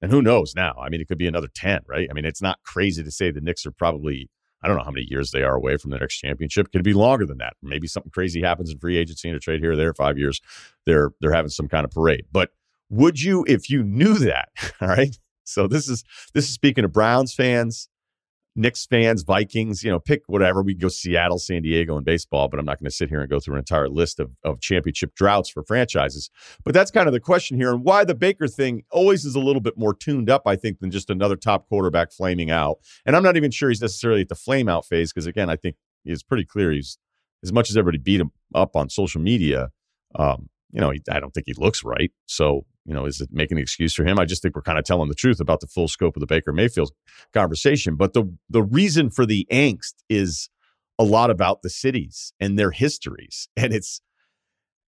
And 0.00 0.10
who 0.10 0.20
knows 0.20 0.54
now? 0.54 0.74
I 0.80 0.88
mean, 0.88 1.00
it 1.00 1.08
could 1.08 1.18
be 1.18 1.26
another 1.26 1.48
10, 1.52 1.82
right? 1.86 2.08
I 2.10 2.12
mean, 2.12 2.24
it's 2.24 2.42
not 2.42 2.58
crazy 2.64 3.02
to 3.02 3.10
say 3.10 3.30
the 3.30 3.40
Knicks 3.40 3.64
are 3.66 3.70
probably, 3.70 4.28
I 4.62 4.68
don't 4.68 4.76
know 4.76 4.84
how 4.84 4.90
many 4.90 5.06
years 5.08 5.30
they 5.30 5.42
are 5.42 5.54
away 5.54 5.76
from 5.76 5.90
the 5.90 5.98
next 5.98 6.18
championship. 6.18 6.72
Could 6.72 6.84
be 6.84 6.92
longer 6.92 7.24
than 7.24 7.38
that. 7.38 7.54
Maybe 7.62 7.86
something 7.86 8.10
crazy 8.12 8.42
happens 8.42 8.70
in 8.70 8.78
free 8.78 8.96
agency 8.96 9.28
and 9.28 9.36
a 9.36 9.40
trade 9.40 9.60
here 9.60 9.72
or 9.72 9.76
there, 9.76 9.94
five 9.94 10.18
years. 10.18 10.40
They're 10.86 11.12
they're 11.20 11.32
having 11.32 11.50
some 11.50 11.68
kind 11.68 11.84
of 11.84 11.90
parade. 11.90 12.26
But 12.32 12.50
would 12.90 13.22
you, 13.22 13.44
if 13.48 13.70
you 13.70 13.82
knew 13.82 14.14
that, 14.18 14.48
all 14.80 14.88
right? 14.88 15.16
So 15.52 15.66
this 15.66 15.88
is 15.88 16.04
this 16.34 16.48
is 16.48 16.54
speaking 16.54 16.84
of 16.84 16.92
Browns 16.92 17.34
fans, 17.34 17.88
Knicks 18.54 18.84
fans, 18.84 19.22
Vikings, 19.22 19.82
you 19.82 19.90
know, 19.90 19.98
pick 19.98 20.22
whatever. 20.26 20.62
We 20.62 20.74
go 20.74 20.88
Seattle, 20.88 21.38
San 21.38 21.62
Diego 21.62 21.96
in 21.96 22.04
baseball, 22.04 22.48
but 22.48 22.60
I'm 22.60 22.66
not 22.66 22.78
going 22.78 22.90
to 22.90 22.94
sit 22.94 23.08
here 23.08 23.20
and 23.20 23.30
go 23.30 23.40
through 23.40 23.54
an 23.54 23.60
entire 23.60 23.88
list 23.88 24.20
of, 24.20 24.30
of 24.44 24.60
championship 24.60 25.14
droughts 25.14 25.48
for 25.48 25.62
franchises. 25.62 26.30
But 26.64 26.74
that's 26.74 26.90
kind 26.90 27.06
of 27.06 27.12
the 27.12 27.20
question 27.20 27.56
here 27.56 27.72
and 27.72 27.82
why 27.82 28.04
the 28.04 28.14
Baker 28.14 28.48
thing 28.48 28.82
always 28.90 29.24
is 29.24 29.34
a 29.34 29.40
little 29.40 29.62
bit 29.62 29.78
more 29.78 29.94
tuned 29.94 30.28
up, 30.28 30.42
I 30.46 30.56
think, 30.56 30.80
than 30.80 30.90
just 30.90 31.08
another 31.08 31.36
top 31.36 31.68
quarterback 31.68 32.12
flaming 32.12 32.50
out. 32.50 32.78
And 33.06 33.16
I'm 33.16 33.22
not 33.22 33.36
even 33.36 33.50
sure 33.50 33.70
he's 33.70 33.80
necessarily 33.80 34.22
at 34.22 34.28
the 34.28 34.34
flame 34.34 34.68
out 34.68 34.84
phase 34.84 35.12
because, 35.12 35.26
again, 35.26 35.48
I 35.48 35.56
think 35.56 35.76
it's 36.04 36.22
pretty 36.22 36.44
clear 36.44 36.72
he's, 36.72 36.98
as 37.42 37.52
much 37.52 37.70
as 37.70 37.76
everybody 37.76 37.98
beat 37.98 38.20
him 38.20 38.32
up 38.54 38.76
on 38.76 38.90
social 38.90 39.20
media, 39.20 39.70
um, 40.14 40.48
you 40.72 40.80
know, 40.80 40.90
he, 40.90 41.00
I 41.10 41.20
don't 41.20 41.32
think 41.32 41.46
he 41.46 41.54
looks 41.54 41.82
right. 41.84 42.12
So, 42.26 42.66
you 42.84 42.94
know, 42.94 43.06
is 43.06 43.20
it 43.20 43.28
making 43.32 43.58
an 43.58 43.62
excuse 43.62 43.94
for 43.94 44.04
him? 44.04 44.18
I 44.18 44.24
just 44.24 44.42
think 44.42 44.56
we're 44.56 44.62
kind 44.62 44.78
of 44.78 44.84
telling 44.84 45.08
the 45.08 45.14
truth 45.14 45.40
about 45.40 45.60
the 45.60 45.66
full 45.66 45.88
scope 45.88 46.16
of 46.16 46.20
the 46.20 46.26
Baker 46.26 46.52
Mayfield 46.52 46.90
conversation. 47.32 47.96
But 47.96 48.12
the 48.12 48.24
the 48.48 48.62
reason 48.62 49.10
for 49.10 49.24
the 49.26 49.46
angst 49.50 49.94
is 50.08 50.48
a 50.98 51.04
lot 51.04 51.30
about 51.30 51.62
the 51.62 51.70
cities 51.70 52.32
and 52.40 52.58
their 52.58 52.70
histories. 52.70 53.48
And 53.56 53.72
it's, 53.72 54.00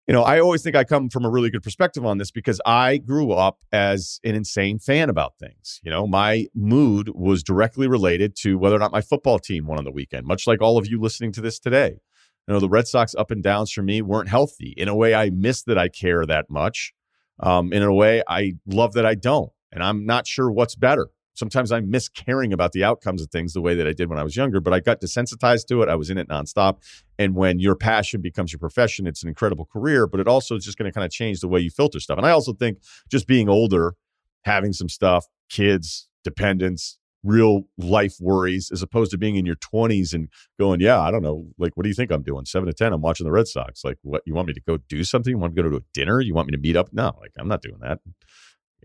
you 0.09 0.13
know, 0.13 0.23
I 0.23 0.41
always 0.41 0.63
think 0.63 0.77
I 0.77 0.85
come 0.85 1.09
from 1.09 1.25
a 1.25 1.31
really 1.31 1.49
good 1.49 1.63
perspective 1.63 2.05
on 2.05 2.19
this 2.19 2.31
because 2.31 2.61
I 2.67 2.99
grew 2.99 3.33
up 3.33 3.59
as 3.73 4.21
an 4.25 4.35
insane 4.35 4.79
fan 4.79 5.09
about 5.09 5.39
things. 5.39 5.81
You 5.83 5.91
know, 5.91 6.07
my 6.07 6.47
mood 6.55 7.11
was 7.15 7.43
directly 7.43 7.87
related 7.87 8.37
to 8.43 8.59
whether 8.59 8.77
or 8.77 8.81
not 8.81 8.93
my 8.93 9.01
football 9.01 9.39
team 9.39 9.67
won 9.67 9.79
on 9.79 9.85
the 9.85 9.93
weekend, 9.93 10.27
much 10.27 10.47
like 10.47 10.61
all 10.61 10.77
of 10.77 10.87
you 10.87 11.01
listening 11.01 11.33
to 11.33 11.41
this 11.41 11.59
today. 11.59 12.01
You 12.47 12.55
know, 12.55 12.61
the 12.61 12.69
Red 12.69 12.87
Sox 12.87 13.15
up 13.15 13.31
and 13.31 13.43
downs 13.43 13.73
for 13.73 13.83
me 13.83 14.03
weren't 14.03 14.29
healthy. 14.29 14.75
In 14.77 14.89
a 14.89 14.95
way, 14.95 15.15
I 15.15 15.31
miss 15.31 15.63
that 15.63 15.79
I 15.79 15.89
care 15.89 16.27
that 16.27 16.51
much. 16.51 16.93
Um, 17.41 17.73
in 17.73 17.83
a 17.83 17.93
way, 17.93 18.23
I 18.29 18.55
love 18.67 18.93
that 18.95 19.07
I 19.07 19.15
don't. 19.15 19.51
And 19.73 19.83
I'm 19.83 20.07
not 20.07 20.27
sure 20.27 20.51
what's 20.51 20.77
better. 20.77 21.09
Sometimes 21.35 21.73
I 21.73 21.81
miss 21.81 22.09
caring 22.09 22.53
about 22.53 22.71
the 22.73 22.85
outcomes 22.85 23.21
of 23.21 23.29
things 23.29 23.55
the 23.55 23.61
way 23.61 23.75
that 23.75 23.89
I 23.89 23.93
did 23.93 24.09
when 24.09 24.21
I 24.21 24.23
was 24.23 24.37
younger, 24.37 24.61
but 24.61 24.73
I 24.73 24.79
got 24.79 25.01
desensitized 25.01 25.67
to 25.67 25.83
it. 25.83 25.89
I 25.89 25.97
was 25.97 26.09
in 26.09 26.17
it 26.17 26.29
nonstop. 26.29 26.79
And 27.19 27.35
when 27.35 27.59
your 27.59 27.75
passion 27.75 28.21
becomes 28.21 28.53
your 28.53 28.61
profession, 28.61 29.07
it's 29.09 29.25
an 29.25 29.29
incredible 29.29 29.65
career, 29.65 30.07
but 30.07 30.21
it 30.21 30.29
also 30.29 30.55
is 30.55 30.65
just 30.65 30.79
going 30.79 30.89
to 30.89 30.95
kind 30.95 31.05
of 31.05 31.11
change 31.11 31.41
the 31.41 31.49
way 31.49 31.59
you 31.59 31.71
filter 31.71 31.99
stuff. 31.99 32.19
And 32.19 32.27
I 32.27 32.31
also 32.31 32.53
think 32.53 32.79
just 33.11 33.27
being 33.27 33.49
older, 33.49 33.97
having 34.45 34.73
some 34.73 34.89
stuff, 34.89 35.27
kids, 35.49 36.09
dependents, 36.23 36.99
real 37.25 37.63
life 37.79 38.15
worries 38.21 38.71
as 38.71 38.83
opposed 38.83 39.11
to 39.11 39.19
being 39.19 39.37
in 39.37 39.47
your 39.47 39.57
20s 39.57 40.13
and 40.13 40.29
going, 40.59 40.81
yeah, 40.81 41.01
I 41.01 41.11
don't 41.11 41.23
know, 41.23 41.47
like, 41.59 41.77
what 41.77 41.83
do 41.83 41.89
you 41.89 41.95
think 41.95 42.13
I'm 42.13 42.23
doing? 42.23 42.45
Seven 42.45 42.67
to 42.67 42.73
10, 42.73 42.93
I'm 42.93 43.01
watching 43.01 43.25
the 43.25 43.33
Red 43.33 43.49
Sox. 43.49 43.83
Like, 43.83 43.99
what, 44.03 44.23
you 44.27 44.35
want 44.35 44.47
me 44.47 44.55
to 44.55 44.61
go 44.61 44.77
do 44.89 45.03
something? 45.03 45.31
You 45.31 45.39
want 45.39 45.55
me 45.55 45.63
to 45.63 45.69
go 45.69 45.71
to 45.71 45.77
a 45.79 45.87
dinner? 45.95 46.21
You 46.21 46.35
want 46.35 46.49
me 46.49 46.53
to 46.53 46.59
meet 46.61 46.77
up? 46.77 46.91
No, 46.93 47.17
like, 47.21 47.33
I'm 47.39 47.49
not 47.49 47.63
doing 47.63 47.79
that. 47.81 47.99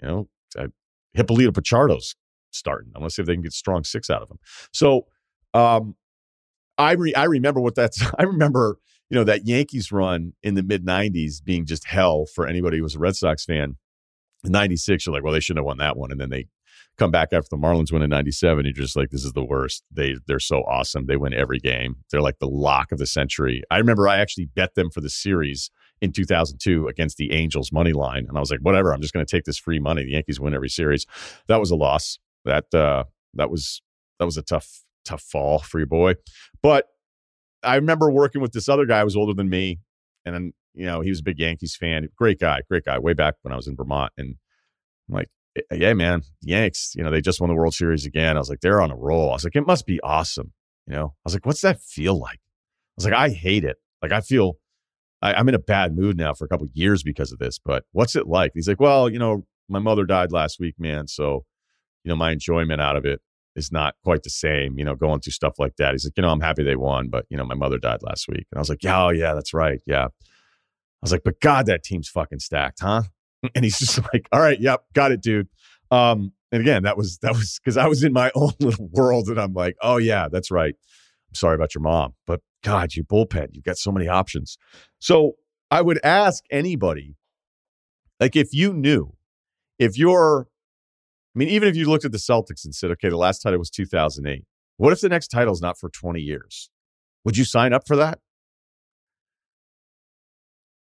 You 0.02 0.08
know, 0.08 0.30
I, 0.58 0.68
Pichardo's 1.16 2.16
starting. 2.52 2.92
I 2.96 3.00
want 3.00 3.12
to 3.12 3.14
see 3.14 3.22
if 3.22 3.28
they 3.28 3.34
can 3.34 3.44
get 3.44 3.54
strong 3.54 3.84
six 3.84 4.10
out 4.10 4.22
of 4.22 4.32
him. 4.32 4.40
So, 4.72 5.06
um, 5.54 5.96
I 6.78 6.94
re- 6.94 7.14
I 7.14 7.26
remember 7.26 7.60
what 7.60 7.76
that's. 7.76 8.02
I 8.18 8.24
remember 8.24 8.78
you 9.10 9.16
know 9.16 9.24
that 9.26 9.46
Yankees 9.46 9.92
run 9.92 10.34
in 10.42 10.56
the 10.56 10.64
mid 10.64 10.86
'90s 10.86 11.44
being 11.44 11.66
just 11.66 11.86
hell 11.86 12.26
for 12.26 12.48
anybody 12.48 12.78
who 12.78 12.84
was 12.84 12.96
a 12.96 13.00
Red 13.00 13.16
Sox 13.16 13.46
fan. 13.46 13.76
In 14.46 14.52
'96, 14.54 15.06
you're 15.06 15.14
like, 15.14 15.24
well, 15.24 15.34
they 15.34 15.42
shouldn't 15.42 15.60
have 15.60 15.66
won 15.66 15.78
that 15.80 15.98
one, 15.98 16.12
and 16.12 16.20
then 16.20 16.30
they 16.30 16.48
come 17.00 17.12
back 17.12 17.30
after 17.32 17.48
the 17.50 17.58
Marlins 17.58 17.92
win 17.92 18.02
in 18.02 18.10
97 18.10 18.66
you're 18.66 18.74
just 18.74 18.96
like 18.96 19.10
this 19.10 19.26
is 19.26 19.34
the 19.34 19.44
worst. 19.44 19.84
They 19.92 20.16
they're 20.28 20.40
so 20.40 20.62
awesome. 20.64 21.06
They 21.06 21.18
win 21.18 21.34
every 21.34 21.60
game. 21.60 21.96
They're 22.12 22.22
like 22.22 22.40
the 22.40 22.48
lock 22.48 22.92
of 22.92 23.00
the 23.00 23.08
century. 23.08 23.64
I 23.72 23.78
remember 23.78 24.08
I 24.08 24.18
actually 24.18 24.46
bet 24.46 24.76
them 24.76 24.90
for 24.90 25.02
the 25.02 25.10
series 25.10 25.72
in 26.02 26.12
2002 26.12 26.88
against 26.88 27.18
the 27.18 27.32
Angels 27.32 27.72
money 27.72 27.94
line 27.94 28.26
and 28.28 28.38
I 28.38 28.40
was 28.40 28.52
like 28.52 28.62
whatever 28.62 28.94
I'm 28.94 29.02
just 29.02 29.14
going 29.14 29.26
to 29.26 29.32
take 29.38 29.46
this 29.46 29.58
free 29.58 29.80
money. 29.80 30.04
The 30.04 30.12
Yankees 30.12 30.40
win 30.40 30.54
every 30.54 30.70
series. 30.70 31.06
That 31.48 31.60
was 31.60 31.72
a 31.72 31.76
loss. 31.76 32.20
That 32.46 32.74
uh 32.74 33.06
that 33.34 33.50
was 33.50 33.82
that 34.20 34.26
was 34.26 34.38
a 34.38 34.44
tough 34.44 34.84
tough 35.06 35.22
fall 35.22 35.60
for 35.60 35.80
your 35.80 35.88
boy. 35.88 36.16
But 36.62 36.88
I 37.64 37.76
remember 37.76 38.12
working 38.12 38.42
with 38.42 38.52
this 38.52 38.70
other 38.70 38.86
guy 38.86 39.00
who 39.00 39.06
was 39.06 39.16
older 39.16 39.34
than 39.34 39.50
me 39.50 39.80
and 40.26 40.54
you 40.74 40.86
know, 40.86 41.02
he 41.02 41.10
was 41.10 41.20
a 41.20 41.24
big 41.24 41.40
Yankees 41.40 41.76
fan. 41.76 42.08
Great 42.16 42.40
guy, 42.40 42.62
great 42.70 42.86
guy. 42.86 42.98
Way 43.00 43.14
back 43.14 43.36
when 43.42 43.52
I 43.52 43.56
was 43.56 43.68
in 43.68 43.76
Vermont, 43.76 44.14
and 44.18 44.36
I'm 45.10 45.16
like, 45.16 45.30
Uh, 45.58 45.76
yeah, 45.76 45.94
man, 45.94 46.24
Yanks. 46.42 46.94
You 46.96 47.04
know, 47.04 47.12
they 47.12 47.22
just 47.22 47.42
won 47.42 47.50
the 47.50 47.56
World 47.56 47.74
Series 47.74 48.06
again. 48.06 48.36
I 48.36 48.40
was 48.40 48.50
like, 48.50 48.62
they're 48.62 48.82
on 48.82 48.92
a 48.92 48.96
roll. 48.96 49.30
I 49.30 49.34
was 49.34 49.44
like, 49.44 49.56
it 49.56 49.66
must 49.66 49.86
be 49.86 50.00
awesome. 50.02 50.54
You 50.88 50.96
know, 50.96 51.06
I 51.06 51.22
was 51.24 51.34
like, 51.34 51.46
what's 51.46 51.62
that 51.62 51.82
feel 51.82 52.18
like? 52.18 52.40
I 52.40 52.96
was 52.98 53.06
like, 53.06 53.14
I 53.14 53.30
hate 53.30 53.64
it. 53.64 53.78
Like, 54.02 54.12
I 54.12 54.22
feel 54.22 54.58
I, 55.22 55.40
am 55.40 55.50
in 55.50 55.56
a 55.56 55.60
bad 55.60 55.96
mood 55.96 56.18
now 56.18 56.34
for 56.34 56.46
a 56.46 56.48
couple 56.48 56.68
years 56.74 57.04
because 57.04 57.32
of 57.32 57.40
this. 57.40 57.60
But 57.64 57.84
what's 57.92 58.16
it 58.16 58.28
like? 58.28 58.52
He's 58.54 58.68
like, 58.68 58.80
well, 58.80 59.10
you 59.10 59.20
know, 59.20 59.46
my 59.68 59.80
mother 59.80 60.06
died 60.06 60.32
last 60.32 60.60
week, 60.60 60.76
man. 60.80 61.08
So, 61.08 61.46
you 62.04 62.10
know, 62.10 62.16
my 62.16 62.32
enjoyment 62.32 62.82
out 62.82 62.96
of 62.96 63.06
it 63.06 63.22
is 63.56 63.72
not 63.72 63.96
quite 64.04 64.24
the 64.24 64.30
same, 64.30 64.78
you 64.78 64.86
know, 64.86 64.96
going 64.96 65.20
through 65.20 65.34
stuff 65.34 65.60
like 65.60 65.76
that. 65.78 65.92
He's 65.94 66.06
like, 66.06 66.14
you 66.16 66.24
know, 66.24 66.30
I'm 66.30 66.42
happy 66.42 66.64
they 66.64 66.76
won, 66.76 67.10
but, 67.10 67.26
you 67.30 67.38
know, 67.38 67.44
my 67.46 67.56
mother 67.56 67.78
died 67.78 68.02
last 68.02 68.28
week. 68.28 68.46
And 68.52 68.58
I 68.58 68.60
was 68.60 68.70
like, 68.70 68.84
yeah, 68.84 69.06
oh, 69.06 69.10
yeah, 69.10 69.34
that's 69.34 69.54
right. 69.54 69.82
Yeah. 69.86 70.06
I 70.06 71.02
was 71.02 71.12
like, 71.12 71.24
but 71.24 71.40
God, 71.40 71.66
that 71.68 71.84
team's 71.84 72.10
fucking 72.10 72.40
stacked, 72.40 72.80
huh? 72.82 73.04
And 73.56 73.64
he's 73.64 73.80
just 73.80 73.98
like, 74.14 74.28
all 74.34 74.42
right, 74.42 74.60
yep, 74.60 74.84
got 74.94 75.14
it, 75.14 75.22
dude. 75.22 75.48
Um, 75.92 76.34
and 76.52 76.62
again, 76.62 76.84
that 76.84 76.98
was, 76.98 77.20
that 77.20 77.32
was 77.32 77.58
because 77.64 77.78
I 77.78 77.88
was 77.88 78.04
in 78.04 78.12
my 78.12 78.32
own 78.36 78.52
little 78.60 78.90
world 78.92 79.30
and 79.30 79.40
I'm 79.40 79.54
like, 79.54 79.76
oh, 79.82 79.96
yeah, 79.96 80.28
that's 80.30 80.52
right. 80.52 80.76
I'm 81.30 81.36
sorry 81.36 81.56
about 81.56 81.74
your 81.74 81.82
mom, 81.82 82.16
but 82.28 82.42
God, 82.64 82.96
you 82.96 83.04
bullpen, 83.06 83.50
you've 83.54 83.64
got 83.64 83.78
so 83.78 83.92
many 83.92 84.10
options. 84.10 84.58
So 85.00 85.38
I 85.72 85.82
would 85.82 86.00
ask 86.04 86.44
anybody, 86.52 87.16
like, 88.20 88.36
if 88.36 88.50
you 88.52 88.74
knew, 88.74 89.16
if 89.78 89.98
you're 89.98 90.50
I 91.36 91.40
mean, 91.40 91.50
even 91.50 91.70
if 91.70 91.76
you 91.76 91.88
looked 91.88 92.06
at 92.06 92.12
the 92.12 92.18
Celtics 92.18 92.66
and 92.66 92.74
said, 92.74 92.92
okay, 92.92 93.10
the 93.10 93.18
last 93.18 93.40
title 93.40 93.60
was 93.60 93.70
2008, 93.70 94.46
what 94.78 94.92
if 94.92 95.02
the 95.02 95.10
next 95.10 95.28
title 95.28 95.54
is 95.54 95.62
not 95.62 95.80
for 95.80 95.90
20 95.90 96.20
years? 96.20 96.70
Would 97.24 97.38
you 97.38 97.46
sign 97.46 97.72
up 97.72 97.88
for 97.88 97.96
that? 97.96 98.20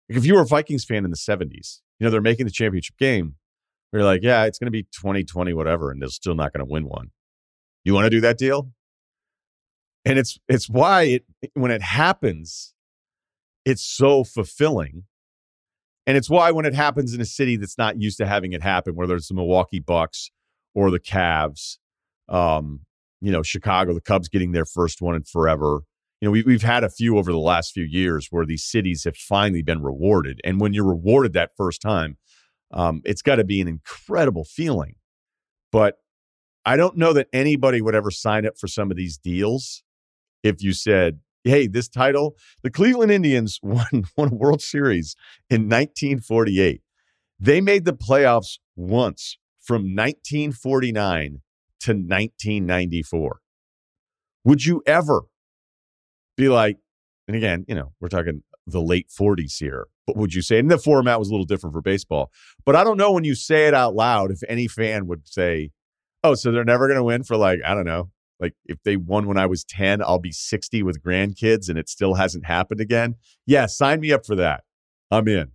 Like 0.08 0.18
if 0.18 0.24
you 0.24 0.34
were 0.34 0.42
a 0.42 0.46
Vikings 0.46 0.84
fan 0.84 1.04
in 1.04 1.10
the 1.10 1.16
70s, 1.16 1.80
you 1.98 2.04
know, 2.04 2.10
they're 2.10 2.20
making 2.20 2.46
the 2.46 2.52
championship 2.52 2.96
game, 2.98 3.34
you're 3.92 4.04
like, 4.04 4.22
yeah, 4.22 4.44
it's 4.44 4.58
going 4.58 4.66
to 4.66 4.70
be 4.70 4.82
2020, 4.82 5.52
whatever, 5.54 5.90
and 5.90 6.00
they're 6.00 6.08
still 6.08 6.34
not 6.34 6.52
going 6.52 6.66
to 6.66 6.70
win 6.70 6.84
one. 6.84 7.10
You 7.84 7.94
want 7.94 8.04
to 8.04 8.10
do 8.10 8.20
that 8.20 8.38
deal? 8.38 8.70
And 10.04 10.18
it's 10.18 10.38
it's 10.48 10.68
why 10.68 11.02
it 11.02 11.24
when 11.54 11.70
it 11.70 11.82
happens, 11.82 12.74
it's 13.64 13.82
so 13.82 14.24
fulfilling 14.24 15.04
and 16.08 16.16
it's 16.16 16.30
why 16.30 16.50
when 16.52 16.64
it 16.64 16.72
happens 16.72 17.12
in 17.12 17.20
a 17.20 17.26
city 17.26 17.56
that's 17.56 17.76
not 17.76 18.00
used 18.00 18.16
to 18.16 18.26
having 18.26 18.54
it 18.54 18.62
happen, 18.62 18.96
whether 18.96 19.14
it's 19.14 19.28
the 19.28 19.34
Milwaukee 19.34 19.78
Bucks 19.78 20.30
or 20.74 20.90
the 20.90 20.98
Cavs, 20.98 21.76
um, 22.30 22.80
you 23.20 23.30
know, 23.30 23.42
Chicago, 23.42 23.92
the 23.92 24.00
Cubs 24.00 24.30
getting 24.30 24.52
their 24.52 24.64
first 24.64 25.02
one 25.02 25.14
in 25.14 25.24
forever. 25.24 25.80
You 26.20 26.26
know, 26.26 26.32
we, 26.32 26.42
we've 26.42 26.62
had 26.62 26.82
a 26.82 26.90
few 26.90 27.16
over 27.16 27.30
the 27.30 27.38
last 27.38 27.72
few 27.72 27.84
years 27.84 28.28
where 28.30 28.44
these 28.44 28.64
cities 28.64 29.04
have 29.04 29.16
finally 29.16 29.62
been 29.62 29.82
rewarded. 29.82 30.40
And 30.44 30.60
when 30.60 30.72
you're 30.72 30.88
rewarded 30.88 31.32
that 31.34 31.52
first 31.56 31.80
time, 31.80 32.16
um, 32.72 33.02
it's 33.04 33.22
got 33.22 33.36
to 33.36 33.44
be 33.44 33.60
an 33.60 33.68
incredible 33.68 34.44
feeling. 34.44 34.96
But 35.70 35.98
I 36.64 36.76
don't 36.76 36.96
know 36.96 37.12
that 37.12 37.28
anybody 37.32 37.80
would 37.80 37.94
ever 37.94 38.10
sign 38.10 38.46
up 38.46 38.58
for 38.58 38.66
some 38.66 38.90
of 38.90 38.96
these 38.96 39.16
deals 39.16 39.82
if 40.42 40.62
you 40.62 40.72
said, 40.72 41.20
hey, 41.44 41.66
this 41.66 41.88
title, 41.88 42.36
the 42.62 42.70
Cleveland 42.70 43.12
Indians 43.12 43.60
won, 43.62 44.04
won 44.16 44.32
a 44.32 44.34
World 44.34 44.60
Series 44.60 45.14
in 45.48 45.62
1948. 45.62 46.82
They 47.40 47.60
made 47.60 47.84
the 47.84 47.92
playoffs 47.92 48.58
once 48.74 49.38
from 49.60 49.82
1949 49.94 51.42
to 51.80 51.92
1994. 51.92 53.40
Would 54.44 54.64
you 54.64 54.82
ever 54.86 55.22
be 56.38 56.48
like, 56.48 56.78
and 57.26 57.36
again, 57.36 57.66
you 57.68 57.74
know, 57.74 57.92
we're 58.00 58.08
talking 58.08 58.42
the 58.66 58.80
late 58.80 59.08
40s 59.08 59.58
here, 59.58 59.88
but 60.06 60.16
would 60.16 60.34
you 60.34 60.40
say, 60.40 60.58
and 60.58 60.70
the 60.70 60.78
format 60.78 61.18
was 61.18 61.28
a 61.28 61.32
little 61.32 61.44
different 61.44 61.74
for 61.74 61.82
baseball, 61.82 62.30
but 62.64 62.76
I 62.76 62.84
don't 62.84 62.96
know 62.96 63.12
when 63.12 63.24
you 63.24 63.34
say 63.34 63.66
it 63.66 63.74
out 63.74 63.94
loud 63.94 64.30
if 64.30 64.40
any 64.48 64.68
fan 64.68 65.06
would 65.06 65.26
say, 65.28 65.72
oh, 66.22 66.34
so 66.34 66.50
they're 66.50 66.64
never 66.64 66.86
going 66.86 66.98
to 66.98 67.04
win 67.04 67.24
for 67.24 67.36
like, 67.36 67.60
I 67.64 67.74
don't 67.74 67.84
know, 67.84 68.10
like 68.40 68.54
if 68.64 68.78
they 68.84 68.96
won 68.96 69.26
when 69.26 69.36
I 69.36 69.46
was 69.46 69.64
10, 69.64 70.00
I'll 70.02 70.18
be 70.18 70.32
60 70.32 70.82
with 70.82 71.02
grandkids 71.02 71.68
and 71.68 71.78
it 71.78 71.88
still 71.88 72.14
hasn't 72.14 72.46
happened 72.46 72.80
again. 72.80 73.16
Yeah, 73.46 73.66
sign 73.66 74.00
me 74.00 74.12
up 74.12 74.24
for 74.24 74.36
that. 74.36 74.64
I'm 75.10 75.26
in. 75.28 75.52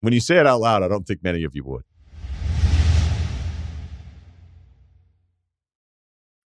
When 0.00 0.12
you 0.12 0.20
say 0.20 0.38
it 0.38 0.46
out 0.46 0.60
loud, 0.60 0.82
I 0.82 0.88
don't 0.88 1.06
think 1.06 1.22
many 1.22 1.44
of 1.44 1.54
you 1.54 1.64
would. 1.64 1.84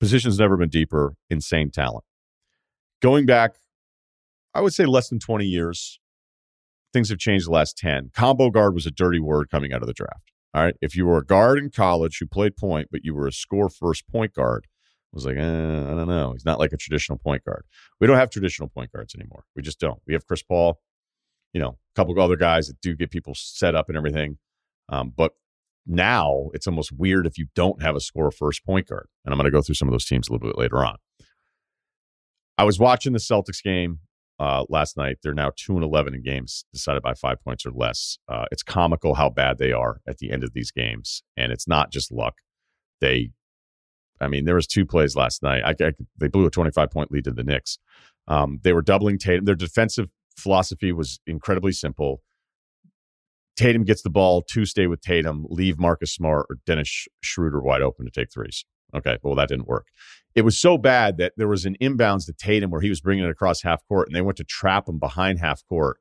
Position's 0.00 0.38
never 0.38 0.56
been 0.56 0.70
deeper. 0.70 1.14
Insane 1.28 1.70
talent. 1.70 2.04
Going 3.02 3.26
back, 3.26 3.52
I 4.54 4.60
would 4.60 4.72
say 4.72 4.86
less 4.86 5.08
than 5.08 5.20
20 5.20 5.44
years, 5.44 6.00
things 6.92 7.10
have 7.10 7.18
changed 7.18 7.46
the 7.46 7.52
last 7.52 7.76
10. 7.78 8.10
Combo 8.14 8.50
guard 8.50 8.74
was 8.74 8.86
a 8.86 8.90
dirty 8.90 9.20
word 9.20 9.50
coming 9.50 9.72
out 9.72 9.82
of 9.82 9.86
the 9.86 9.94
draft. 9.94 10.32
All 10.54 10.62
right. 10.62 10.74
If 10.80 10.96
you 10.96 11.06
were 11.06 11.18
a 11.18 11.24
guard 11.24 11.58
in 11.58 11.70
college 11.70 12.18
who 12.18 12.26
played 12.26 12.56
point, 12.56 12.88
but 12.90 13.04
you 13.04 13.14
were 13.14 13.26
a 13.26 13.32
score 13.32 13.68
first 13.68 14.08
point 14.08 14.34
guard, 14.34 14.66
I 15.12 15.16
was 15.16 15.26
like, 15.26 15.36
eh, 15.36 15.40
I 15.40 15.94
don't 15.94 16.08
know. 16.08 16.32
He's 16.32 16.44
not 16.44 16.58
like 16.58 16.72
a 16.72 16.76
traditional 16.76 17.18
point 17.18 17.44
guard. 17.44 17.64
We 18.00 18.06
don't 18.06 18.16
have 18.16 18.30
traditional 18.30 18.68
point 18.68 18.92
guards 18.92 19.14
anymore. 19.14 19.44
We 19.54 19.62
just 19.62 19.80
don't. 19.80 20.00
We 20.06 20.14
have 20.14 20.26
Chris 20.26 20.42
Paul, 20.42 20.80
you 21.52 21.60
know, 21.60 21.70
a 21.70 21.94
couple 21.96 22.12
of 22.12 22.18
other 22.18 22.36
guys 22.36 22.68
that 22.68 22.80
do 22.80 22.96
get 22.96 23.10
people 23.10 23.34
set 23.36 23.74
up 23.74 23.88
and 23.88 23.96
everything. 23.96 24.38
Um, 24.88 25.12
but 25.16 25.32
now 25.86 26.50
it's 26.54 26.66
almost 26.66 26.92
weird 26.92 27.26
if 27.26 27.38
you 27.38 27.46
don't 27.54 27.82
have 27.82 27.96
a 27.96 28.00
score 28.00 28.30
first 28.30 28.64
point 28.64 28.88
guard. 28.88 29.08
And 29.24 29.32
I'm 29.32 29.38
going 29.38 29.50
to 29.50 29.50
go 29.50 29.62
through 29.62 29.74
some 29.74 29.88
of 29.88 29.92
those 29.92 30.06
teams 30.06 30.28
a 30.28 30.32
little 30.32 30.48
bit 30.48 30.58
later 30.58 30.84
on. 30.84 30.96
I 32.58 32.64
was 32.64 32.78
watching 32.78 33.12
the 33.12 33.18
Celtics 33.18 33.62
game 33.62 34.00
uh, 34.38 34.64
last 34.68 34.96
night. 34.96 35.18
They're 35.22 35.34
now 35.34 35.50
two 35.56 35.74
and 35.74 35.84
eleven 35.84 36.14
in 36.14 36.22
games 36.22 36.64
decided 36.72 37.02
by 37.02 37.14
five 37.14 37.42
points 37.42 37.64
or 37.64 37.72
less. 37.72 38.18
Uh, 38.28 38.44
it's 38.52 38.62
comical 38.62 39.14
how 39.14 39.30
bad 39.30 39.58
they 39.58 39.72
are 39.72 40.00
at 40.06 40.18
the 40.18 40.30
end 40.30 40.44
of 40.44 40.52
these 40.52 40.70
games, 40.70 41.22
and 41.36 41.52
it's 41.52 41.66
not 41.66 41.90
just 41.90 42.12
luck. 42.12 42.34
They, 43.00 43.30
I 44.20 44.28
mean, 44.28 44.44
there 44.44 44.54
was 44.54 44.66
two 44.66 44.84
plays 44.84 45.16
last 45.16 45.42
night. 45.42 45.62
I, 45.64 45.70
I, 45.84 45.92
they 46.18 46.28
blew 46.28 46.46
a 46.46 46.50
twenty-five 46.50 46.90
point 46.90 47.10
lead 47.10 47.24
to 47.24 47.32
the 47.32 47.44
Knicks. 47.44 47.78
Um, 48.28 48.60
they 48.62 48.74
were 48.74 48.82
doubling 48.82 49.18
Tatum. 49.18 49.46
Their 49.46 49.54
defensive 49.54 50.08
philosophy 50.36 50.92
was 50.92 51.18
incredibly 51.26 51.72
simple. 51.72 52.22
Tatum 53.60 53.84
gets 53.84 54.02
the 54.02 54.10
ball 54.10 54.42
to 54.42 54.64
stay 54.64 54.86
with 54.86 55.00
Tatum, 55.00 55.46
leave 55.48 55.78
Marcus 55.78 56.12
Smart 56.12 56.46
or 56.50 56.58
Dennis 56.66 57.06
Schroeder 57.22 57.60
wide 57.60 57.82
open 57.82 58.04
to 58.06 58.10
take 58.10 58.32
threes. 58.32 58.64
Okay, 58.94 59.18
well, 59.22 59.36
that 59.36 59.48
didn't 59.48 59.68
work 59.68 59.86
it 60.34 60.42
was 60.42 60.56
so 60.56 60.78
bad 60.78 61.16
that 61.18 61.32
there 61.36 61.48
was 61.48 61.64
an 61.64 61.76
inbounds 61.80 62.26
to 62.26 62.32
Tatum 62.32 62.70
where 62.70 62.80
he 62.80 62.88
was 62.88 63.00
bringing 63.00 63.24
it 63.24 63.30
across 63.30 63.62
half 63.62 63.86
court 63.88 64.08
and 64.08 64.14
they 64.14 64.20
went 64.20 64.36
to 64.38 64.44
trap 64.44 64.88
him 64.88 64.98
behind 64.98 65.40
half 65.40 65.66
court 65.68 65.98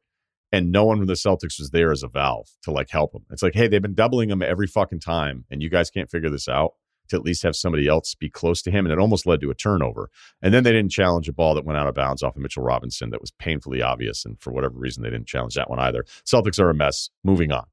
and 0.51 0.71
no 0.71 0.85
one 0.85 0.97
from 0.97 1.07
the 1.07 1.13
Celtics 1.13 1.59
was 1.59 1.71
there 1.71 1.91
as 1.91 2.03
a 2.03 2.07
valve 2.07 2.47
to 2.63 2.71
like 2.71 2.89
help 2.89 3.13
him. 3.13 3.25
It's 3.31 3.43
like, 3.43 3.55
hey, 3.55 3.67
they've 3.67 3.81
been 3.81 3.95
doubling 3.95 4.29
him 4.29 4.41
every 4.41 4.67
fucking 4.67 4.99
time 4.99 5.45
and 5.49 5.61
you 5.61 5.69
guys 5.69 5.89
can't 5.89 6.09
figure 6.09 6.29
this 6.29 6.47
out 6.47 6.73
to 7.09 7.15
at 7.15 7.23
least 7.23 7.43
have 7.43 7.55
somebody 7.55 7.87
else 7.87 8.15
be 8.15 8.29
close 8.29 8.61
to 8.63 8.71
him. 8.71 8.85
And 8.85 8.93
it 8.93 8.99
almost 8.99 9.25
led 9.25 9.41
to 9.41 9.51
a 9.51 9.55
turnover. 9.55 10.09
And 10.41 10.53
then 10.53 10.63
they 10.63 10.71
didn't 10.71 10.91
challenge 10.91 11.27
a 11.27 11.33
ball 11.33 11.55
that 11.55 11.65
went 11.65 11.77
out 11.77 11.87
of 11.87 11.95
bounds 11.95 12.23
off 12.23 12.35
of 12.35 12.41
Mitchell 12.41 12.63
Robinson 12.63 13.09
that 13.09 13.21
was 13.21 13.31
painfully 13.31 13.81
obvious. 13.81 14.25
And 14.25 14.39
for 14.39 14.51
whatever 14.51 14.77
reason, 14.77 15.03
they 15.03 15.09
didn't 15.09 15.27
challenge 15.27 15.55
that 15.55 15.69
one 15.69 15.79
either. 15.79 16.03
Celtics 16.25 16.59
are 16.59 16.69
a 16.69 16.73
mess. 16.73 17.09
Moving 17.23 17.51
on. 17.51 17.65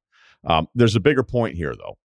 Um, 0.44 0.68
there's 0.74 0.96
a 0.96 1.00
bigger 1.00 1.22
point 1.22 1.56
here, 1.56 1.74
though. 1.74 1.98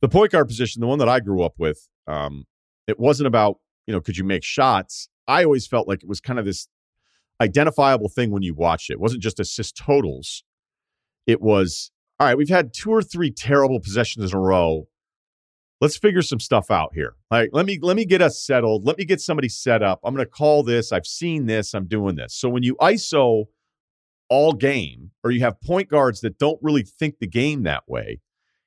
The 0.00 0.08
point 0.08 0.32
guard 0.32 0.48
position, 0.48 0.80
the 0.80 0.86
one 0.86 0.98
that 0.98 1.08
I 1.08 1.20
grew 1.20 1.42
up 1.42 1.54
with, 1.58 1.88
um, 2.06 2.46
it 2.86 2.98
wasn't 2.98 3.28
about, 3.28 3.58
you 3.86 3.94
know, 3.94 4.00
could 4.00 4.16
you 4.16 4.24
make 4.24 4.44
shots? 4.44 5.08
I 5.28 5.44
always 5.44 5.66
felt 5.66 5.86
like 5.86 6.02
it 6.02 6.08
was 6.08 6.20
kind 6.20 6.38
of 6.38 6.44
this 6.44 6.68
identifiable 7.40 8.08
thing 8.08 8.30
when 8.30 8.42
you 8.42 8.54
watched 8.54 8.90
it. 8.90 8.94
It 8.94 9.00
wasn't 9.00 9.22
just 9.22 9.40
assist 9.40 9.76
totals. 9.76 10.44
It 11.26 11.40
was, 11.40 11.90
all 12.18 12.26
right, 12.26 12.36
we've 12.36 12.48
had 12.48 12.72
two 12.74 12.90
or 12.90 13.02
three 13.02 13.30
terrible 13.30 13.80
possessions 13.80 14.32
in 14.32 14.36
a 14.36 14.40
row. 14.40 14.88
Let's 15.82 15.96
figure 15.96 16.22
some 16.22 16.38
stuff 16.38 16.70
out 16.70 16.92
here. 16.94 17.16
Like, 17.28 17.50
let 17.52 17.66
me 17.66 17.80
let 17.82 17.96
me 17.96 18.04
get 18.04 18.22
us 18.22 18.40
settled. 18.40 18.86
Let 18.86 18.98
me 18.98 19.04
get 19.04 19.20
somebody 19.20 19.48
set 19.48 19.82
up. 19.82 19.98
I'm 20.04 20.14
going 20.14 20.24
to 20.24 20.30
call 20.30 20.62
this. 20.62 20.92
I've 20.92 21.08
seen 21.08 21.46
this. 21.46 21.74
I'm 21.74 21.88
doing 21.88 22.14
this. 22.14 22.36
So 22.36 22.48
when 22.48 22.62
you 22.62 22.76
ISO 22.76 23.46
all 24.28 24.52
game, 24.52 25.10
or 25.24 25.32
you 25.32 25.40
have 25.40 25.60
point 25.60 25.88
guards 25.88 26.20
that 26.20 26.38
don't 26.38 26.60
really 26.62 26.84
think 26.84 27.18
the 27.18 27.26
game 27.26 27.64
that 27.64 27.82
way, 27.88 28.20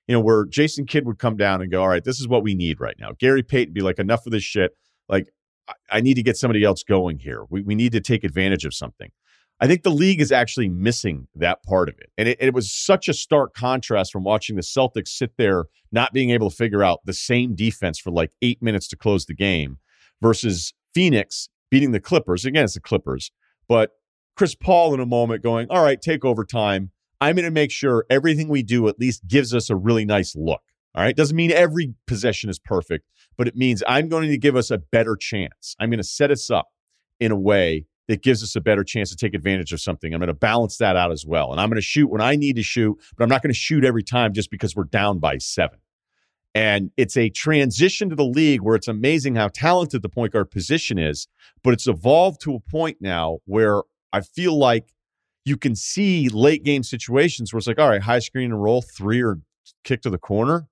you 0.10 0.13
know, 0.13 0.19
where 0.19 0.45
Jason 0.45 0.86
Kidd 0.86 1.05
would 1.05 1.17
come 1.17 1.38
down 1.38 1.62
and 1.62 1.72
go, 1.72 1.84
all 1.84 1.88
right, 1.88 2.03
this 2.03 2.19
is 2.19 2.27
what 2.27 2.43
we 2.43 2.53
need 2.53 2.81
right 2.81 2.98
now. 3.00 3.12
Gary 3.17 3.43
Payton 3.43 3.74
be 3.74 3.79
like, 3.79 3.98
enough 3.98 4.25
of 4.25 4.34
this 4.34 4.43
shit. 4.43 4.72
Like, 5.07 5.29
I, 5.69 5.74
I 5.89 6.01
need 6.01 6.15
to 6.15 6.24
get 6.24 6.36
somebody 6.36 6.65
else 6.65 6.84
going 6.84 7.19
here. 7.19 7.45
We, 7.50 7.62
we 7.62 7.75
need 7.75 7.93
to 7.93 8.01
take 8.01 8.25
advantage 8.25 8.65
of 8.65 8.74
something. 8.74 9.10
I 9.59 9.67
think 9.67 9.83
the 9.83 9.91
league 9.91 10.19
is 10.19 10.31
actually 10.31 10.67
missing 10.67 11.27
that 11.35 11.63
part 11.63 11.88
of 11.88 11.95
it. 11.97 12.09
And 12.17 12.27
it, 12.27 12.38
it, 12.41 12.53
was 12.53 12.74
such 12.74 13.07
a 13.07 13.13
stark 13.13 13.53
contrast 13.53 14.12
from 14.12 14.24
watching 14.24 14.57
the 14.57 14.62
Celtics 14.62 15.09
sit 15.09 15.31
there, 15.38 15.65
not 15.91 16.12
being 16.12 16.31
able 16.31 16.50
to 16.50 16.55
figure 16.55 16.83
out 16.83 17.00
the 17.05 17.13
same 17.13 17.55
defense 17.55 17.97
for 17.97 18.12
like 18.12 18.31
eight 18.41 18.62
minutes 18.62 18.88
to 18.89 18.97
close 18.97 19.25
the 19.25 19.33
game 19.33 19.77
versus 20.21 20.74
Phoenix 20.93 21.47
beating 21.71 21.91
the 21.91 22.01
Clippers. 22.01 22.43
Again, 22.43 22.65
it's 22.65 22.74
the 22.74 22.81
Clippers, 22.81 23.31
but 23.67 23.91
Chris 24.35 24.55
Paul 24.55 24.93
in 24.93 25.00
a 25.00 25.05
moment 25.05 25.41
going, 25.41 25.67
All 25.69 25.83
right, 25.83 26.01
take 26.01 26.25
over 26.25 26.43
time. 26.43 26.91
I'm 27.21 27.35
going 27.35 27.45
to 27.45 27.51
make 27.51 27.71
sure 27.71 28.05
everything 28.09 28.50
we 28.50 28.62
do 28.62 28.89
at 28.89 29.00
least 29.00 29.25
gives 29.25 29.53
us 29.53 29.69
a 29.69 29.75
really 29.75 30.03
nice 30.03 30.35
look. 30.35 30.62
All 30.93 31.03
right. 31.03 31.15
Doesn't 31.15 31.35
mean 31.35 31.51
every 31.51 31.93
possession 32.07 32.50
is 32.50 32.59
perfect, 32.59 33.05
but 33.38 33.47
it 33.47 33.55
means 33.55 33.83
I'm 33.88 34.09
going 34.09 34.29
to 34.29 34.38
give 34.38 34.55
us 34.55 34.71
a 34.71 34.77
better 34.77 35.15
chance. 35.15 35.75
I'm 35.79 35.89
going 35.89 35.97
to 35.97 36.03
set 36.03 36.31
us 36.31 36.50
up 36.50 36.67
in 37.19 37.31
a 37.31 37.35
way 37.38 37.85
that 38.07 38.21
gives 38.21 38.43
us 38.43 38.55
a 38.55 38.62
better 38.62 38.83
chance 38.83 39.09
to 39.09 39.15
take 39.15 39.33
advantage 39.33 39.74
of 39.74 39.81
something. 39.81 40.13
I'm 40.13 40.19
going 40.19 40.27
to 40.27 40.33
balance 40.33 40.77
that 40.77 40.95
out 40.95 41.12
as 41.12 41.25
well. 41.25 41.51
And 41.51 41.59
I'm 41.59 41.69
going 41.69 41.77
to 41.77 41.81
shoot 41.81 42.07
when 42.07 42.21
I 42.21 42.35
need 42.35 42.55
to 42.57 42.63
shoot, 42.63 43.00
but 43.17 43.24
I'm 43.24 43.29
not 43.29 43.41
going 43.41 43.53
to 43.53 43.59
shoot 43.59 43.83
every 43.83 44.03
time 44.03 44.33
just 44.33 44.51
because 44.51 44.75
we're 44.75 44.83
down 44.83 45.19
by 45.19 45.38
seven. 45.38 45.79
And 46.53 46.91
it's 46.95 47.17
a 47.17 47.29
transition 47.29 48.09
to 48.09 48.15
the 48.15 48.25
league 48.25 48.62
where 48.62 48.75
it's 48.75 48.88
amazing 48.88 49.35
how 49.35 49.50
talented 49.50 50.01
the 50.01 50.09
point 50.09 50.31
guard 50.31 50.51
position 50.51 50.97
is, 50.97 51.27
but 51.63 51.74
it's 51.74 51.88
evolved 51.88 52.41
to 52.41 52.55
a 52.55 52.59
point 52.59 52.97
now 53.01 53.39
where 53.45 53.81
I 54.13 54.21
feel 54.21 54.57
like 54.57 54.93
you 55.43 55.57
can 55.57 55.75
see 55.75 56.29
late 56.29 56.63
game 56.63 56.83
situations 56.83 57.51
where 57.51 57.57
it's 57.57 57.67
like, 57.67 57.77
all 57.77 57.89
right, 57.89 58.01
high 58.01 58.19
screen 58.19 58.51
and 58.51 58.63
roll, 58.63 58.81
three 58.81 59.21
or 59.21 59.39
kick 59.83 60.01
to 60.03 60.09
the 60.09 60.17
corner. 60.17 60.67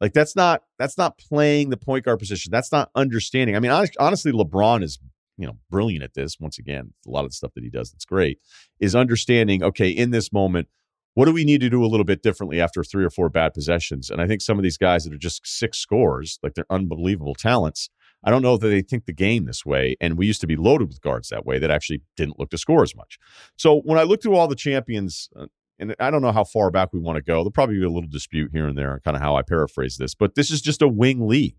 Like 0.00 0.14
that's 0.14 0.34
not 0.34 0.62
that's 0.78 0.96
not 0.96 1.18
playing 1.18 1.70
the 1.70 1.76
point 1.76 2.06
guard 2.06 2.18
position. 2.18 2.50
That's 2.50 2.72
not 2.72 2.90
understanding. 2.94 3.54
I 3.54 3.60
mean, 3.60 3.70
honestly, 3.70 4.32
LeBron 4.32 4.82
is 4.82 4.98
you 5.40 5.46
know 5.46 5.58
brilliant 5.70 6.04
at 6.04 6.14
this. 6.14 6.38
Once 6.38 6.58
again, 6.58 6.92
a 7.06 7.10
lot 7.10 7.24
of 7.24 7.30
the 7.30 7.34
stuff 7.34 7.52
that 7.54 7.64
he 7.64 7.70
does 7.70 7.90
that's 7.90 8.04
great 8.04 8.38
is 8.78 8.94
understanding. 8.94 9.62
Okay, 9.62 9.88
in 9.88 10.10
this 10.10 10.32
moment, 10.32 10.68
what 11.14 11.24
do 11.24 11.32
we 11.32 11.44
need 11.44 11.60
to 11.62 11.70
do 11.70 11.84
a 11.84 11.88
little 11.88 12.04
bit 12.04 12.22
differently 12.22 12.60
after 12.60 12.84
three 12.84 13.04
or 13.04 13.10
four 13.10 13.28
bad 13.28 13.54
possessions? 13.54 14.10
And 14.10 14.20
I 14.20 14.26
think 14.26 14.42
some 14.42 14.58
of 14.58 14.62
these 14.62 14.76
guys 14.76 15.04
that 15.04 15.12
are 15.12 15.18
just 15.18 15.46
six 15.46 15.78
scores, 15.78 16.38
like 16.42 16.54
they're 16.54 16.66
unbelievable 16.70 17.34
talents. 17.34 17.88
I 18.22 18.30
don't 18.30 18.42
know 18.42 18.58
that 18.58 18.68
they 18.68 18.82
think 18.82 19.06
the 19.06 19.14
game 19.14 19.46
this 19.46 19.64
way. 19.64 19.96
And 20.00 20.18
we 20.18 20.26
used 20.26 20.42
to 20.42 20.46
be 20.46 20.56
loaded 20.56 20.88
with 20.88 21.00
guards 21.00 21.30
that 21.30 21.46
way 21.46 21.58
that 21.58 21.70
actually 21.70 22.02
didn't 22.16 22.38
look 22.38 22.50
to 22.50 22.58
score 22.58 22.82
as 22.82 22.94
much. 22.94 23.18
So 23.56 23.80
when 23.84 23.98
I 23.98 24.02
look 24.02 24.22
through 24.22 24.36
all 24.36 24.46
the 24.46 24.54
champions, 24.54 25.30
uh, 25.34 25.46
and 25.78 25.96
I 25.98 26.10
don't 26.10 26.20
know 26.20 26.32
how 26.32 26.44
far 26.44 26.70
back 26.70 26.92
we 26.92 27.00
want 27.00 27.16
to 27.16 27.22
go. 27.22 27.36
There'll 27.36 27.50
probably 27.50 27.78
be 27.78 27.84
a 27.84 27.90
little 27.90 28.10
dispute 28.10 28.50
here 28.52 28.68
and 28.68 28.76
there 28.76 28.92
on 28.92 29.00
kind 29.00 29.16
of 29.16 29.22
how 29.22 29.36
I 29.36 29.42
paraphrase 29.42 29.96
this, 29.96 30.14
but 30.14 30.34
this 30.34 30.50
is 30.50 30.60
just 30.60 30.82
a 30.82 30.88
wing 30.88 31.26
league. 31.26 31.56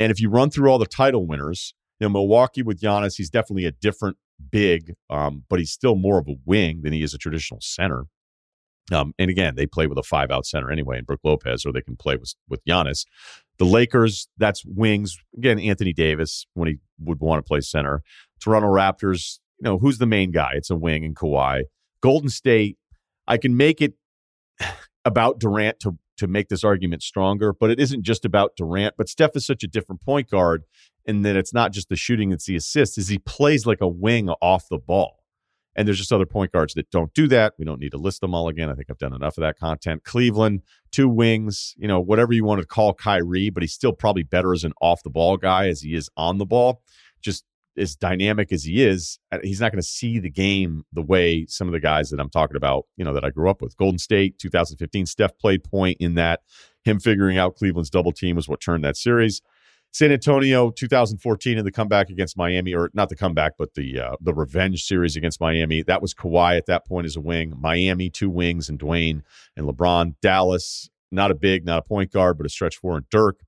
And 0.00 0.10
if 0.10 0.20
you 0.20 0.30
run 0.30 0.50
through 0.50 0.70
all 0.70 0.78
the 0.78 0.86
title 0.86 1.26
winners, 1.26 1.74
you 2.00 2.06
know, 2.06 2.12
Milwaukee 2.12 2.62
with 2.62 2.80
Giannis, 2.80 3.16
he's 3.16 3.30
definitely 3.30 3.64
a 3.64 3.72
different 3.72 4.16
big, 4.50 4.94
um, 5.10 5.44
but 5.48 5.58
he's 5.58 5.70
still 5.70 5.94
more 5.94 6.18
of 6.18 6.28
a 6.28 6.34
wing 6.44 6.82
than 6.82 6.92
he 6.92 7.02
is 7.02 7.14
a 7.14 7.18
traditional 7.18 7.60
center. 7.60 8.04
Um, 8.92 9.14
and 9.18 9.30
again, 9.30 9.56
they 9.56 9.66
play 9.66 9.86
with 9.86 9.98
a 9.98 10.02
five 10.02 10.30
out 10.30 10.46
center 10.46 10.70
anyway, 10.70 10.98
and 10.98 11.06
Brook 11.06 11.20
Lopez, 11.24 11.66
or 11.66 11.72
they 11.72 11.80
can 11.80 11.96
play 11.96 12.16
with 12.16 12.34
with 12.48 12.64
Giannis. 12.64 13.04
The 13.58 13.64
Lakers, 13.64 14.28
that's 14.36 14.64
wings. 14.64 15.18
Again, 15.36 15.58
Anthony 15.58 15.92
Davis 15.92 16.46
when 16.54 16.68
he 16.68 16.76
would 17.00 17.20
want 17.20 17.44
to 17.44 17.48
play 17.48 17.60
center. 17.60 18.02
Toronto 18.40 18.68
Raptors, 18.68 19.40
you 19.58 19.64
know, 19.64 19.78
who's 19.78 19.98
the 19.98 20.06
main 20.06 20.30
guy? 20.30 20.52
It's 20.54 20.70
a 20.70 20.76
wing 20.76 21.04
and 21.04 21.16
Kawhi. 21.16 21.62
Golden 22.00 22.28
State, 22.28 22.76
I 23.26 23.38
can 23.38 23.56
make 23.56 23.80
it 23.80 23.94
about 25.04 25.40
Durant 25.40 25.80
to 25.80 25.98
to 26.16 26.26
make 26.26 26.48
this 26.48 26.64
argument 26.64 27.02
stronger, 27.02 27.52
but 27.52 27.70
it 27.70 27.80
isn't 27.80 28.02
just 28.02 28.24
about 28.24 28.56
Durant. 28.56 28.94
But 28.96 29.08
Steph 29.08 29.36
is 29.36 29.46
such 29.46 29.62
a 29.62 29.68
different 29.68 30.00
point 30.00 30.30
guard, 30.30 30.64
and 31.06 31.24
that 31.24 31.36
it's 31.36 31.54
not 31.54 31.72
just 31.72 31.88
the 31.88 31.96
shooting; 31.96 32.32
it's 32.32 32.46
the 32.46 32.56
assists. 32.56 32.98
Is 32.98 33.08
he 33.08 33.18
plays 33.18 33.66
like 33.66 33.80
a 33.80 33.88
wing 33.88 34.28
off 34.28 34.68
the 34.68 34.78
ball? 34.78 35.22
And 35.76 35.86
there's 35.86 35.98
just 35.98 36.12
other 36.12 36.26
point 36.26 36.52
guards 36.52 36.72
that 36.74 36.90
don't 36.90 37.12
do 37.12 37.28
that. 37.28 37.52
We 37.58 37.66
don't 37.66 37.80
need 37.80 37.90
to 37.90 37.98
list 37.98 38.22
them 38.22 38.34
all 38.34 38.48
again. 38.48 38.70
I 38.70 38.74
think 38.74 38.88
I've 38.90 38.98
done 38.98 39.12
enough 39.12 39.36
of 39.36 39.42
that 39.42 39.58
content. 39.58 40.04
Cleveland, 40.04 40.62
two 40.90 41.06
wings, 41.06 41.74
you 41.76 41.86
know, 41.86 42.00
whatever 42.00 42.32
you 42.32 42.44
want 42.44 42.62
to 42.62 42.66
call 42.66 42.94
Kyrie, 42.94 43.50
but 43.50 43.62
he's 43.62 43.74
still 43.74 43.92
probably 43.92 44.22
better 44.22 44.54
as 44.54 44.64
an 44.64 44.72
off 44.80 45.02
the 45.02 45.10
ball 45.10 45.36
guy 45.36 45.68
as 45.68 45.82
he 45.82 45.94
is 45.94 46.08
on 46.16 46.38
the 46.38 46.46
ball. 46.46 46.80
Just 47.20 47.44
as 47.76 47.96
dynamic 47.96 48.52
as 48.52 48.64
he 48.64 48.84
is, 48.84 49.18
uh, 49.32 49.38
he's 49.42 49.60
not 49.60 49.72
going 49.72 49.82
to 49.82 49.88
see 49.88 50.18
the 50.18 50.30
game 50.30 50.84
the 50.92 51.02
way 51.02 51.46
some 51.48 51.66
of 51.66 51.72
the 51.72 51.80
guys 51.80 52.10
that 52.10 52.20
I'm 52.20 52.30
talking 52.30 52.56
about, 52.56 52.86
you 52.96 53.04
know, 53.04 53.12
that 53.12 53.24
I 53.24 53.30
grew 53.30 53.50
up 53.50 53.62
with. 53.62 53.76
Golden 53.76 53.98
State, 53.98 54.38
2015, 54.38 55.06
Steph 55.06 55.38
played 55.38 55.64
point 55.64 55.96
in 56.00 56.14
that. 56.14 56.40
Him 56.84 57.00
figuring 57.00 57.38
out 57.38 57.56
Cleveland's 57.56 57.90
double 57.90 58.12
team 58.12 58.36
was 58.36 58.48
what 58.48 58.60
turned 58.60 58.84
that 58.84 58.96
series. 58.96 59.42
San 59.92 60.12
Antonio 60.12 60.70
2014 60.70 61.58
in 61.58 61.64
the 61.64 61.72
comeback 61.72 62.10
against 62.10 62.36
Miami, 62.36 62.74
or 62.74 62.90
not 62.92 63.08
the 63.08 63.16
comeback, 63.16 63.52
but 63.56 63.74
the 63.74 63.98
uh, 63.98 64.16
the 64.20 64.34
revenge 64.34 64.84
series 64.84 65.16
against 65.16 65.40
Miami. 65.40 65.82
That 65.82 66.02
was 66.02 66.12
Kawhi 66.12 66.58
at 66.58 66.66
that 66.66 66.86
point 66.86 67.06
as 67.06 67.16
a 67.16 67.20
wing. 67.20 67.54
Miami 67.58 68.10
two 68.10 68.28
wings 68.28 68.68
and 68.68 68.78
Dwyane 68.78 69.22
and 69.56 69.66
LeBron. 69.66 70.16
Dallas 70.20 70.90
not 71.10 71.30
a 71.30 71.34
big, 71.34 71.64
not 71.64 71.78
a 71.78 71.82
point 71.82 72.12
guard, 72.12 72.36
but 72.36 72.46
a 72.46 72.48
stretch 72.48 72.76
four 72.76 72.96
and 72.96 73.08
Dirk. 73.10 73.40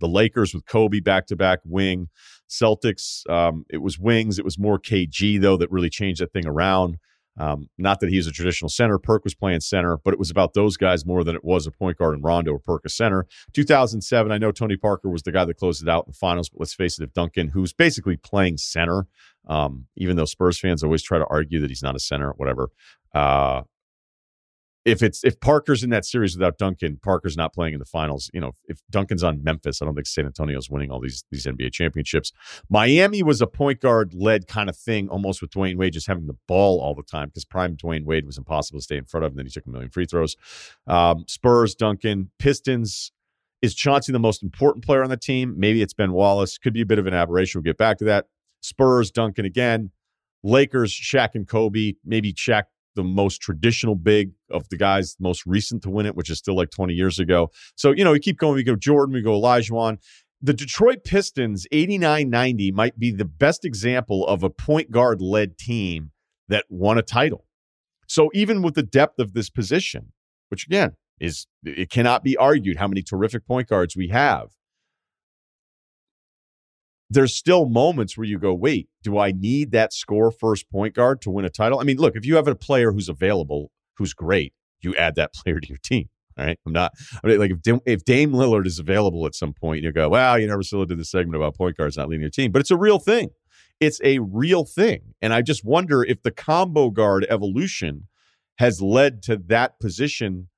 The 0.00 0.08
Lakers 0.08 0.54
with 0.54 0.66
Kobe 0.66 1.00
back 1.00 1.26
to 1.26 1.36
back 1.36 1.60
wing. 1.64 2.08
Celtics, 2.48 3.28
um, 3.30 3.64
it 3.70 3.78
was 3.78 3.98
wings. 3.98 4.38
It 4.38 4.44
was 4.44 4.58
more 4.58 4.78
KG 4.78 5.40
though 5.40 5.56
that 5.56 5.70
really 5.70 5.90
changed 5.90 6.20
that 6.20 6.32
thing 6.32 6.46
around. 6.46 6.98
Um, 7.38 7.68
not 7.78 8.00
that 8.00 8.10
he's 8.10 8.26
a 8.26 8.32
traditional 8.32 8.68
center. 8.68 8.98
Perk 8.98 9.24
was 9.24 9.34
playing 9.34 9.60
center, 9.60 9.98
but 10.04 10.12
it 10.12 10.18
was 10.18 10.30
about 10.30 10.52
those 10.52 10.76
guys 10.76 11.06
more 11.06 11.24
than 11.24 11.36
it 11.36 11.44
was 11.44 11.66
a 11.66 11.70
point 11.70 11.96
guard 11.96 12.14
and 12.14 12.24
Rondo 12.24 12.52
or 12.52 12.58
Perk 12.58 12.82
a 12.84 12.88
center. 12.88 13.26
2007, 13.54 14.30
I 14.32 14.36
know 14.36 14.52
Tony 14.52 14.76
Parker 14.76 15.08
was 15.08 15.22
the 15.22 15.32
guy 15.32 15.44
that 15.44 15.56
closed 15.56 15.82
it 15.82 15.88
out 15.88 16.06
in 16.06 16.12
the 16.12 16.18
finals, 16.18 16.48
but 16.48 16.60
let's 16.60 16.74
face 16.74 16.98
it, 16.98 17.04
if 17.04 17.14
Duncan, 17.14 17.48
who's 17.48 17.72
basically 17.72 18.16
playing 18.16 18.58
center, 18.58 19.06
um, 19.46 19.86
even 19.96 20.16
though 20.16 20.24
Spurs 20.26 20.58
fans 20.58 20.82
always 20.82 21.02
try 21.02 21.18
to 21.18 21.26
argue 21.26 21.60
that 21.60 21.70
he's 21.70 21.82
not 21.82 21.96
a 21.96 22.00
center, 22.00 22.32
whatever, 22.36 22.70
uh, 23.14 23.62
if 24.84 25.02
it's 25.02 25.22
if 25.24 25.38
Parker's 25.40 25.82
in 25.82 25.90
that 25.90 26.04
series 26.04 26.36
without 26.36 26.56
Duncan, 26.56 26.98
Parker's 27.02 27.36
not 27.36 27.52
playing 27.52 27.74
in 27.74 27.78
the 27.78 27.84
finals. 27.84 28.30
You 28.32 28.40
know, 28.40 28.52
if 28.66 28.80
Duncan's 28.90 29.22
on 29.22 29.42
Memphis, 29.44 29.82
I 29.82 29.84
don't 29.84 29.94
think 29.94 30.06
San 30.06 30.26
Antonio's 30.26 30.70
winning 30.70 30.90
all 30.90 31.00
these 31.00 31.24
these 31.30 31.46
NBA 31.46 31.72
championships. 31.72 32.32
Miami 32.68 33.22
was 33.22 33.42
a 33.42 33.46
point 33.46 33.80
guard 33.80 34.14
led 34.14 34.46
kind 34.46 34.70
of 34.70 34.76
thing, 34.76 35.08
almost 35.08 35.42
with 35.42 35.50
Dwyane 35.50 35.76
Wade 35.76 35.92
just 35.92 36.06
having 36.06 36.26
the 36.26 36.36
ball 36.48 36.80
all 36.80 36.94
the 36.94 37.02
time 37.02 37.28
because 37.28 37.44
prime 37.44 37.76
Dwyane 37.76 38.04
Wade 38.04 38.24
was 38.24 38.38
impossible 38.38 38.80
to 38.80 38.84
stay 38.84 38.96
in 38.96 39.04
front 39.04 39.26
of, 39.26 39.32
and 39.32 39.38
then 39.38 39.46
he 39.46 39.52
took 39.52 39.66
a 39.66 39.70
million 39.70 39.90
free 39.90 40.06
throws. 40.06 40.36
Um, 40.86 41.24
Spurs, 41.28 41.74
Duncan, 41.74 42.30
Pistons. 42.38 43.12
Is 43.62 43.74
Chauncey 43.74 44.10
the 44.10 44.18
most 44.18 44.42
important 44.42 44.86
player 44.86 45.02
on 45.02 45.10
the 45.10 45.18
team? 45.18 45.54
Maybe 45.58 45.82
it's 45.82 45.92
Ben 45.92 46.12
Wallace. 46.12 46.56
Could 46.56 46.72
be 46.72 46.80
a 46.80 46.86
bit 46.86 46.98
of 46.98 47.06
an 47.06 47.12
aberration. 47.12 47.58
We'll 47.58 47.70
get 47.70 47.76
back 47.76 47.98
to 47.98 48.04
that. 48.04 48.24
Spurs, 48.62 49.10
Duncan 49.10 49.44
again. 49.44 49.90
Lakers, 50.42 50.90
Shaq 50.92 51.34
and 51.34 51.46
Kobe. 51.46 51.92
Maybe 52.02 52.32
Shaq 52.32 52.64
the 52.96 53.04
most 53.04 53.40
traditional 53.40 53.94
big 53.94 54.32
of 54.50 54.68
the 54.68 54.76
guys 54.76 55.16
most 55.20 55.46
recent 55.46 55.82
to 55.82 55.90
win 55.90 56.06
it, 56.06 56.14
which 56.14 56.30
is 56.30 56.38
still 56.38 56.56
like 56.56 56.70
20 56.70 56.94
years 56.94 57.18
ago. 57.18 57.50
So, 57.76 57.92
you 57.92 58.04
know, 58.04 58.12
we 58.12 58.20
keep 58.20 58.38
going. 58.38 58.54
We 58.54 58.62
go 58.62 58.76
Jordan, 58.76 59.14
we 59.14 59.22
go 59.22 59.40
Olajuwon. 59.40 59.98
The 60.42 60.54
Detroit 60.54 61.04
Pistons 61.04 61.66
89 61.70 62.30
90 62.30 62.72
might 62.72 62.98
be 62.98 63.10
the 63.10 63.24
best 63.24 63.64
example 63.64 64.26
of 64.26 64.42
a 64.42 64.50
point 64.50 64.90
guard 64.90 65.20
led 65.20 65.58
team 65.58 66.12
that 66.48 66.64
won 66.68 66.98
a 66.98 67.02
title. 67.02 67.46
So, 68.06 68.30
even 68.34 68.62
with 68.62 68.74
the 68.74 68.82
depth 68.82 69.18
of 69.18 69.34
this 69.34 69.50
position, 69.50 70.12
which 70.48 70.66
again 70.66 70.96
is, 71.20 71.46
it 71.62 71.90
cannot 71.90 72.24
be 72.24 72.36
argued 72.36 72.78
how 72.78 72.88
many 72.88 73.02
terrific 73.02 73.46
point 73.46 73.68
guards 73.68 73.96
we 73.96 74.08
have 74.08 74.48
there's 77.10 77.34
still 77.34 77.68
moments 77.68 78.16
where 78.16 78.26
you 78.26 78.38
go, 78.38 78.54
wait, 78.54 78.88
do 79.02 79.18
I 79.18 79.32
need 79.32 79.72
that 79.72 79.92
score 79.92 80.30
first 80.30 80.70
point 80.70 80.94
guard 80.94 81.20
to 81.22 81.30
win 81.30 81.44
a 81.44 81.50
title? 81.50 81.80
I 81.80 81.84
mean, 81.84 81.98
look, 81.98 82.14
if 82.16 82.24
you 82.24 82.36
have 82.36 82.46
a 82.46 82.54
player 82.54 82.92
who's 82.92 83.08
available, 83.08 83.72
who's 83.96 84.14
great, 84.14 84.54
you 84.80 84.94
add 84.96 85.16
that 85.16 85.34
player 85.34 85.60
to 85.60 85.68
your 85.68 85.78
team. 85.78 86.08
Right. 86.38 86.58
I'm 86.64 86.72
not, 86.72 86.92
I 87.22 87.26
mean, 87.26 87.38
like 87.38 87.50
if, 87.50 87.80
if 87.84 88.04
Dame 88.04 88.32
Lillard 88.32 88.64
is 88.64 88.78
available 88.78 89.26
at 89.26 89.34
some 89.34 89.52
point, 89.52 89.82
you 89.82 89.92
go, 89.92 90.08
wow, 90.08 90.36
you 90.36 90.46
never 90.46 90.62
still 90.62 90.86
did 90.86 90.98
the 90.98 91.04
segment 91.04 91.36
about 91.36 91.54
point 91.54 91.76
guards 91.76 91.98
not 91.98 92.08
leading 92.08 92.22
your 92.22 92.30
team, 92.30 92.50
but 92.50 92.60
it's 92.60 92.70
a 92.70 92.78
real 92.78 92.98
thing. 92.98 93.30
It's 93.78 94.00
a 94.02 94.20
real 94.20 94.64
thing. 94.64 95.14
And 95.20 95.34
I 95.34 95.42
just 95.42 95.64
wonder 95.64 96.02
if 96.02 96.22
the 96.22 96.30
combo 96.30 96.88
guard 96.88 97.26
evolution 97.28 98.06
has 98.58 98.80
led 98.80 99.22
to 99.24 99.36
that 99.48 99.80
position 99.80 100.48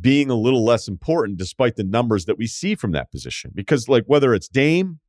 being 0.00 0.30
a 0.30 0.34
little 0.34 0.64
less 0.64 0.86
important 0.86 1.38
despite 1.38 1.76
the 1.76 1.84
numbers 1.84 2.26
that 2.26 2.38
we 2.38 2.46
see 2.46 2.74
from 2.74 2.92
that 2.92 3.10
position. 3.10 3.50
Because, 3.54 3.88
like, 3.88 4.04
whether 4.06 4.34
it's 4.34 4.48
Dame, 4.48 5.00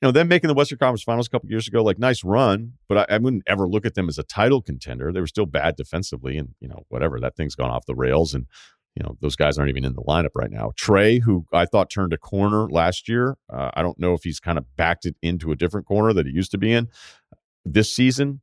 you 0.00 0.06
know, 0.06 0.12
them 0.12 0.28
making 0.28 0.48
the 0.48 0.54
Western 0.54 0.78
Conference 0.78 1.02
Finals 1.02 1.26
a 1.26 1.30
couple 1.30 1.50
years 1.50 1.66
ago, 1.66 1.82
like 1.82 1.98
nice 1.98 2.22
run, 2.22 2.74
but 2.88 2.98
I, 3.10 3.14
I, 3.14 3.18
wouldn't 3.18 3.42
ever 3.48 3.66
look 3.66 3.84
at 3.84 3.94
them 3.94 4.08
as 4.08 4.16
a 4.16 4.22
title 4.22 4.62
contender. 4.62 5.12
They 5.12 5.20
were 5.20 5.26
still 5.26 5.46
bad 5.46 5.74
defensively, 5.74 6.38
and 6.38 6.54
you 6.60 6.68
know, 6.68 6.84
whatever 6.88 7.18
that 7.20 7.34
thing's 7.36 7.56
gone 7.56 7.70
off 7.70 7.86
the 7.86 7.96
rails, 7.96 8.32
and 8.32 8.46
you 8.94 9.02
know, 9.02 9.16
those 9.20 9.34
guys 9.34 9.58
aren't 9.58 9.70
even 9.70 9.84
in 9.84 9.94
the 9.94 10.02
lineup 10.02 10.30
right 10.34 10.50
now. 10.50 10.72
Trae, 10.76 11.20
who 11.22 11.46
I 11.52 11.66
thought 11.66 11.90
turned 11.90 12.12
a 12.12 12.18
corner 12.18 12.68
last 12.68 13.08
year, 13.08 13.36
uh, 13.52 13.70
I 13.74 13.82
don't 13.82 13.98
know 13.98 14.14
if 14.14 14.22
he's 14.22 14.40
kind 14.40 14.58
of 14.58 14.64
backed 14.76 15.04
it 15.04 15.16
into 15.22 15.50
a 15.50 15.56
different 15.56 15.86
corner 15.86 16.12
that 16.12 16.26
he 16.26 16.32
used 16.32 16.52
to 16.52 16.58
be 16.58 16.72
in 16.72 16.88
this 17.64 17.92
season. 17.92 18.40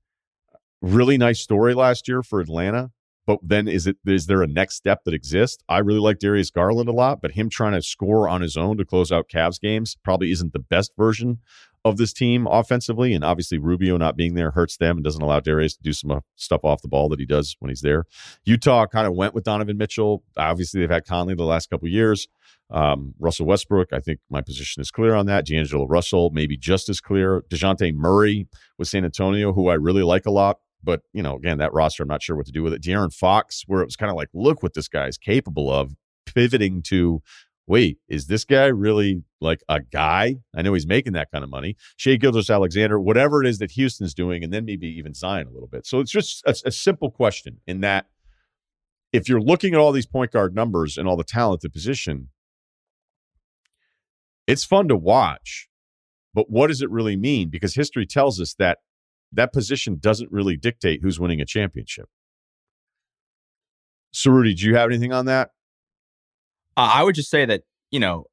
Really 0.81 1.17
nice 1.17 1.39
story 1.39 1.73
last 1.73 2.07
year 2.07 2.21
for 2.21 2.41
Atlanta. 2.41 2.91
But 3.25 3.39
then 3.41 3.67
is 3.67 3.87
it 3.87 3.97
is 4.05 4.27
there 4.27 4.41
a 4.41 4.47
next 4.47 4.75
step 4.75 5.03
that 5.05 5.13
exists? 5.13 5.63
I 5.67 5.79
really 5.79 5.99
like 5.99 6.19
Darius 6.19 6.51
Garland 6.51 6.89
a 6.89 6.93
lot, 6.93 7.21
but 7.21 7.31
him 7.31 7.49
trying 7.49 7.73
to 7.73 7.81
score 7.81 8.27
on 8.29 8.41
his 8.41 8.55
own 8.55 8.77
to 8.77 8.85
close 8.85 9.11
out 9.11 9.29
Cavs 9.29 9.59
games 9.59 9.97
probably 10.03 10.31
isn't 10.31 10.53
the 10.53 10.59
best 10.59 10.91
version 10.97 11.39
of 11.85 11.97
this 11.97 12.11
team 12.11 12.47
offensively, 12.47 13.13
and 13.13 13.23
obviously 13.23 13.59
Rubio 13.59 13.95
not 13.95 14.17
being 14.17 14.33
there 14.33 14.51
hurts 14.51 14.75
them 14.75 14.97
and 14.97 15.03
doesn't 15.03 15.21
allow 15.21 15.39
Darius 15.39 15.75
to 15.75 15.83
do 15.83 15.93
some 15.93 16.09
uh, 16.09 16.19
stuff 16.35 16.61
off 16.63 16.81
the 16.81 16.87
ball 16.87 17.09
that 17.09 17.19
he 17.19 17.27
does 17.27 17.55
when 17.59 17.69
he's 17.69 17.81
there. 17.81 18.05
Utah 18.43 18.87
kind 18.87 19.05
of 19.05 19.13
went 19.13 19.35
with 19.35 19.43
Donovan 19.43 19.77
Mitchell. 19.77 20.23
Obviously, 20.35 20.79
they've 20.79 20.89
had 20.89 21.05
Conley 21.05 21.35
the 21.35 21.43
last 21.43 21.69
couple 21.69 21.87
years. 21.87 22.27
Um, 22.71 23.13
Russell 23.19 23.45
Westbrook, 23.45 23.93
I 23.93 23.99
think 23.99 24.19
my 24.31 24.41
position 24.41 24.81
is 24.81 24.89
clear 24.89 25.13
on 25.13 25.27
that. 25.27 25.45
D'Angelo 25.45 25.85
Russell, 25.85 26.31
maybe 26.31 26.57
just 26.57 26.89
as 26.89 26.99
clear. 26.99 27.43
Dejounte 27.51 27.93
Murray 27.93 28.47
with 28.79 28.87
San 28.87 29.05
Antonio, 29.05 29.53
who 29.53 29.69
I 29.69 29.75
really 29.75 30.01
like 30.01 30.25
a 30.25 30.31
lot. 30.31 30.57
But, 30.85 31.01
you 31.11 31.23
know, 31.23 31.35
again, 31.35 31.57
that 31.57 31.73
roster, 31.73 32.03
I'm 32.03 32.09
not 32.09 32.21
sure 32.21 32.35
what 32.35 32.45
to 32.45 32.51
do 32.51 32.63
with 32.63 32.73
it. 32.73 32.81
De'Aaron 32.81 33.13
Fox, 33.13 33.63
where 33.65 33.81
it 33.81 33.85
was 33.85 33.95
kind 33.95 34.11
of 34.11 34.15
like, 34.15 34.29
look 34.33 34.61
what 34.63 34.75
this 34.75 34.87
guy 34.87 35.07
is 35.07 35.17
capable 35.17 35.71
of, 35.71 35.95
pivoting 36.25 36.81
to 36.83 37.21
wait, 37.67 37.97
is 38.07 38.27
this 38.27 38.45
guy 38.45 38.65
really 38.65 39.23
like 39.41 39.61
a 39.67 39.79
guy? 39.81 40.35
I 40.55 40.61
know 40.61 40.73
he's 40.73 40.87
making 40.87 41.13
that 41.13 41.31
kind 41.31 41.43
of 41.43 41.49
money. 41.49 41.75
Shai 41.97 42.15
Gilgeous-Alexander, 42.15 42.99
whatever 42.99 43.41
it 43.41 43.47
is 43.47 43.57
that 43.57 43.71
Houston's 43.71 44.13
doing, 44.13 44.43
and 44.43 44.53
then 44.53 44.65
maybe 44.65 44.87
even 44.87 45.13
Zion 45.13 45.47
a 45.47 45.51
little 45.51 45.67
bit. 45.67 45.85
So 45.87 45.99
it's 45.99 46.11
just 46.11 46.43
a, 46.45 46.55
a, 46.65 46.71
simple 46.71 47.09
question 47.09 47.61
in 47.65 47.81
that 47.81 48.05
if 49.11 49.27
you're 49.27 49.41
looking 49.41 49.73
at 49.73 49.79
all 49.79 49.91
these 49.91 50.05
point 50.05 50.31
guard 50.31 50.53
numbers 50.53 50.97
and 50.97 51.07
all 51.07 51.17
the 51.17 51.23
talent 51.23 51.61
the 51.61 51.69
position, 51.69 52.29
it's 54.45 54.63
fun 54.63 54.87
to 54.89 54.95
watch. 54.95 55.67
But 56.33 56.49
what 56.49 56.67
does 56.67 56.81
it 56.81 56.91
really 56.91 57.15
mean? 57.15 57.49
Because 57.49 57.75
history 57.75 58.05
tells 58.05 58.39
us 58.39 58.53
that 58.59 58.79
that 59.35 59.53
position 59.53 59.97
doesn't 59.99 60.31
really 60.31 60.57
dictate 60.57 61.01
who's 61.01 61.19
winning 61.19 61.41
a 61.41 61.45
championship. 61.45 62.07
So, 64.11 64.31
Rudy, 64.31 64.53
do 64.53 64.65
you 64.65 64.75
have 64.75 64.89
anything 64.89 65.13
on 65.13 65.25
that? 65.25 65.51
Uh, 66.77 66.91
I 66.93 67.03
would 67.03 67.15
just 67.15 67.29
say 67.29 67.45
that, 67.45 67.63
you 67.91 67.99
know, 67.99 68.25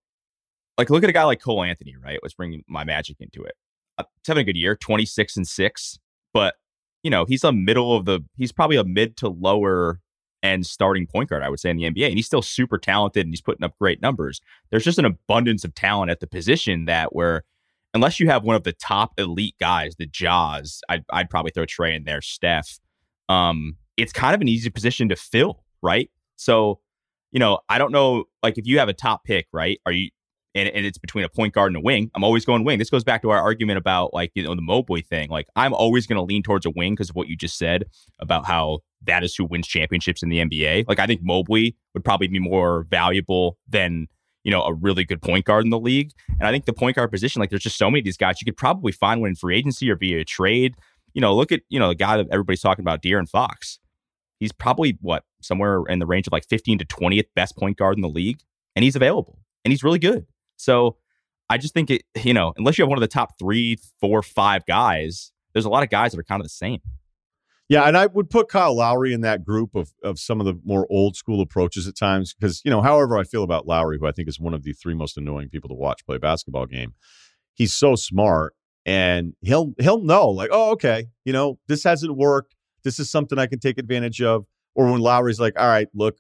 like 0.79 0.91
look 0.91 1.05
at 1.05 1.11
a 1.11 1.13
guy 1.13 1.25
like 1.25 1.41
Cole 1.41 1.63
Anthony, 1.63 1.97
right? 1.97 2.19
Let's 2.23 2.35
bring 2.35 2.63
my 2.69 2.85
magic 2.85 3.17
into 3.21 3.43
it. 3.43 3.55
Uh, 3.99 4.05
he's 4.17 4.29
having 4.29 4.43
a 4.43 4.45
good 4.45 4.57
year, 4.57 4.77
26 4.77 5.37
and 5.37 5.47
6, 5.47 5.99
but 6.33 6.55
you 7.03 7.11
know, 7.11 7.25
he's 7.25 7.45
a 7.45 7.53
middle 7.53 7.97
of 7.97 8.05
the 8.05 8.21
he's 8.37 8.53
probably 8.53 8.77
a 8.77 8.85
mid 8.85 9.17
to 9.19 9.29
lower 9.29 10.01
end 10.43 10.67
starting 10.67 11.07
point 11.07 11.31
guard, 11.31 11.43
I 11.43 11.49
would 11.49 11.61
say, 11.61 11.71
in 11.71 11.77
the 11.77 11.85
NBA. 11.85 12.07
And 12.07 12.17
he's 12.17 12.27
still 12.27 12.43
super 12.43 12.79
talented 12.79 13.27
and 13.27 13.33
he's 13.33 13.41
putting 13.41 13.65
up 13.65 13.77
great 13.79 14.03
numbers. 14.03 14.41
There's 14.71 14.85
just 14.85 14.99
an 14.99 15.05
abundance 15.05 15.65
of 15.65 15.75
talent 15.75 16.11
at 16.11 16.21
the 16.21 16.27
position 16.27 16.85
that 16.87 17.15
where 17.15 17.45
unless 17.95 18.21
you 18.21 18.29
have 18.29 18.45
one 18.45 18.57
of 18.57 18.65
the 18.65 18.73
top 18.73 19.13
elite 19.19 19.57
guys, 19.61 19.95
the 19.99 20.07
Ja's, 20.07 20.81
I'd, 20.89 21.05
I'd 21.13 21.31
probably 21.31 21.51
throw 21.51 21.67
Trae 21.67 21.95
in 21.95 22.05
there, 22.05 22.21
Steph. 22.21 22.79
Um, 23.29 23.77
it's 23.97 24.13
kind 24.13 24.35
of 24.35 24.41
an 24.41 24.49
easy 24.49 24.71
position 24.71 25.09
to 25.11 25.17
fill, 25.17 25.63
right? 25.83 26.11
So 26.37 26.81
you 27.33 27.39
know, 27.39 27.59
I 27.69 27.79
don't 27.79 27.91
know, 27.91 28.25
like 28.43 28.59
if 28.59 28.67
you 28.67 28.79
have 28.79 28.89
a 28.89 28.93
top 28.93 29.25
pick, 29.25 29.49
right? 29.53 29.81
Are 29.87 29.93
you, 29.93 30.11
and, 30.55 30.69
and 30.69 30.85
it's 30.85 30.99
between 30.99 31.25
a 31.25 31.31
point 31.31 31.55
guard 31.55 31.73
and 31.73 31.79
a 31.79 31.81
wing. 31.81 32.11
I'm 32.15 32.23
always 32.23 32.45
going 32.45 32.63
wing. 32.63 32.79
This 32.79 32.91
goes 32.91 33.05
back 33.05 33.23
to 33.23 33.31
our 33.31 33.41
argument 33.41 33.79
about 33.79 34.13
like, 34.13 34.33
you 34.35 34.43
know, 34.43 34.55
the 34.55 34.61
Mobley 34.61 35.01
thing. 35.01 35.31
Like, 35.31 35.47
I'm 35.57 35.73
always 35.73 36.07
going 36.07 36.19
to 36.19 36.23
lean 36.23 36.43
towards 36.43 36.67
a 36.67 36.71
wing 36.71 36.93
because 36.93 37.09
of 37.09 37.17
what 37.17 37.29
you 37.29 37.37
just 37.37 37.57
said 37.57 37.85
about 38.21 38.45
how 38.45 38.81
that 39.05 39.25
is 39.25 39.35
who 39.35 39.47
wins 39.47 39.67
championships 39.67 40.23
in 40.23 40.29
the 40.29 40.39
NBA. 40.41 40.85
Like, 40.87 40.99
I 40.99 41.07
think 41.07 41.23
Mobley 41.23 41.75
would 41.95 42.05
probably 42.05 42.29
be 42.29 42.39
more 42.39 42.87
valuable 42.91 43.57
than, 43.67 44.09
you 44.45 44.51
know, 44.51 44.63
a 44.63 44.75
really 44.75 45.05
good 45.05 45.23
point 45.23 45.45
guard 45.45 45.65
in 45.65 45.71
the 45.71 45.79
league. 45.79 46.13
And 46.29 46.47
I 46.47 46.51
think 46.51 46.65
the 46.65 46.73
point 46.73 46.97
guard 46.97 47.11
position, 47.11 47.41
like, 47.41 47.51
there's 47.51 47.63
just 47.63 47.79
so 47.79 47.91
many 47.91 48.01
of 48.01 48.05
these 48.05 48.17
guys 48.17 48.41
you 48.41 48.45
could 48.45 48.57
probably 48.57 48.93
find 48.93 49.21
one 49.21 49.31
in 49.31 49.37
free 49.37 49.57
agency 49.57 49.91
or 49.91 49.97
via 49.97 50.21
a 50.21 50.25
trade. 50.25 50.75
You 51.15 51.21
know, 51.21 51.35
look 51.35 51.53
at, 51.53 51.61
you 51.69 51.79
know, 51.79 51.89
the 51.89 51.95
guy 51.95 52.17
that 52.17 52.27
everybody's 52.33 52.61
talking 52.61 52.83
about, 52.83 53.03
De'Aaron 53.03 53.29
Fox 53.29 53.79
he's 54.43 54.51
probably 54.51 54.99
what 55.01 55.23
somewhere 55.41 55.85
in 55.89 56.01
the 56.01 56.07
range 56.07 56.27
of 56.27 56.33
like 56.33 56.45
15 56.49 56.79
to 56.79 56.85
20th 56.85 57.27
best 57.37 57.57
point 57.57 57.77
guard 57.77 57.97
in 57.97 58.03
the 58.03 58.09
league, 58.09 58.41
and 58.75 58.83
he's 58.83 58.97
available 58.97 59.39
and 59.65 59.71
he's 59.71 59.85
really 59.85 60.01
good. 60.01 60.27
So 60.57 60.97
I 61.49 61.59
just 61.59 61.75
think 61.75 61.91
it, 61.91 62.03
you 62.25 62.35
know, 62.35 62.53
unless 62.57 62.77
you 62.77 62.83
have 62.83 62.89
one 62.89 62.99
of 62.99 63.03
the 63.03 63.07
top 63.07 63.39
three, 63.39 63.79
four, 64.01 64.21
five 64.21 64.67
guys, 64.67 65.31
there's 65.53 65.65
a 65.65 65.69
lot 65.69 65.85
of 65.85 65.91
guys 65.91 66.11
that 66.11 66.19
are 66.19 66.25
kind 66.25 66.41
of 66.41 66.45
the 66.45 66.51
same. 66.51 66.81
Yeah, 67.73 67.85
and 67.85 67.97
I 67.97 68.07
would 68.07 68.29
put 68.29 68.49
Kyle 68.49 68.77
Lowry 68.77 69.13
in 69.13 69.23
that 69.23 69.45
group 69.45 69.75
of 69.75 69.93
of 70.03 70.19
some 70.19 70.41
of 70.41 70.47
the 70.47 70.61
more 70.65 70.87
old 70.91 71.17
school 71.17 71.41
approaches 71.41 71.89
at 71.89 71.97
times 71.97 72.35
because 72.35 72.61
you 72.65 72.71
know, 72.71 72.83
however 72.83 73.17
I 73.17 73.25
feel 73.25 73.43
about 73.43 73.67
Lowry, 73.67 73.99
who 73.99 74.07
I 74.07 74.13
think 74.13 74.29
is 74.29 74.39
one 74.39 74.55
of 74.55 74.63
the 74.63 74.73
three 74.73 74.95
most 74.95 75.17
annoying 75.17 75.49
people 75.49 75.69
to 75.69 75.75
watch 75.75 76.05
play 76.05 76.17
a 76.17 76.21
basketball 76.21 76.67
game, 76.67 76.95
he's 77.55 77.75
so 77.75 77.95
smart 77.95 78.55
and 78.85 79.35
he'll 79.41 79.73
he'll 79.79 80.03
know 80.03 80.29
like, 80.29 80.51
oh, 80.53 80.73
okay, 80.73 81.07
you 81.25 81.33
know, 81.33 81.59
this 81.67 81.85
hasn't 81.85 82.17
worked 82.17 82.55
this 82.83 82.99
is 82.99 83.11
something 83.11 83.39
I 83.39 83.47
can 83.47 83.59
take 83.59 83.79
advantage 83.79 84.21
of. 84.21 84.45
Or 84.75 84.91
when 84.91 85.01
Lowry's 85.01 85.41
like, 85.41 85.59
all 85.59 85.69
right, 85.69 85.89
look, 85.95 86.17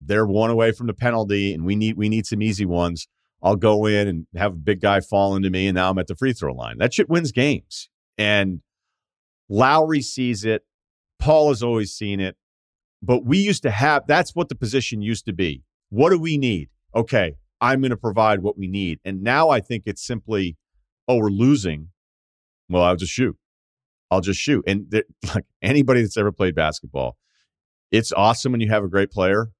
they're 0.00 0.26
one 0.26 0.50
away 0.50 0.72
from 0.72 0.86
the 0.86 0.94
penalty 0.94 1.52
and 1.52 1.64
we 1.64 1.76
need 1.76 1.96
we 1.96 2.08
need 2.08 2.26
some 2.26 2.42
easy 2.42 2.64
ones. 2.64 3.08
I'll 3.42 3.56
go 3.56 3.86
in 3.86 4.06
and 4.06 4.26
have 4.36 4.52
a 4.52 4.56
big 4.56 4.80
guy 4.82 5.00
fall 5.00 5.34
into 5.34 5.48
me, 5.48 5.66
and 5.66 5.74
now 5.74 5.90
I'm 5.90 5.98
at 5.98 6.08
the 6.08 6.14
free 6.14 6.34
throw 6.34 6.52
line. 6.52 6.76
That 6.76 6.92
shit 6.92 7.08
wins 7.08 7.32
games. 7.32 7.88
And 8.18 8.60
Lowry 9.48 10.02
sees 10.02 10.44
it. 10.44 10.62
Paul 11.20 11.48
has 11.48 11.62
always 11.62 11.92
seen 11.92 12.18
it. 12.18 12.36
But 13.02 13.24
we 13.24 13.38
used 13.38 13.62
to 13.62 13.70
have 13.70 14.06
that's 14.06 14.34
what 14.34 14.48
the 14.48 14.54
position 14.54 15.00
used 15.00 15.24
to 15.26 15.32
be. 15.32 15.62
What 15.88 16.10
do 16.10 16.18
we 16.18 16.36
need? 16.36 16.68
Okay, 16.94 17.36
I'm 17.60 17.80
going 17.80 17.90
to 17.90 17.96
provide 17.96 18.42
what 18.42 18.58
we 18.58 18.66
need. 18.66 19.00
And 19.04 19.22
now 19.22 19.48
I 19.48 19.60
think 19.60 19.84
it's 19.86 20.04
simply, 20.04 20.56
oh, 21.08 21.16
we're 21.16 21.28
losing. 21.28 21.88
Well, 22.68 22.82
I'll 22.82 22.96
just 22.96 23.12
shoot. 23.12 23.36
I'll 24.10 24.20
just 24.20 24.40
shoot. 24.40 24.64
And 24.66 24.92
like 25.34 25.46
anybody 25.62 26.02
that's 26.02 26.16
ever 26.16 26.32
played 26.32 26.54
basketball, 26.54 27.16
it's 27.90 28.12
awesome 28.12 28.52
when 28.52 28.60
you 28.60 28.68
have 28.68 28.84
a 28.84 28.88
great 28.88 29.10
player, 29.10 29.50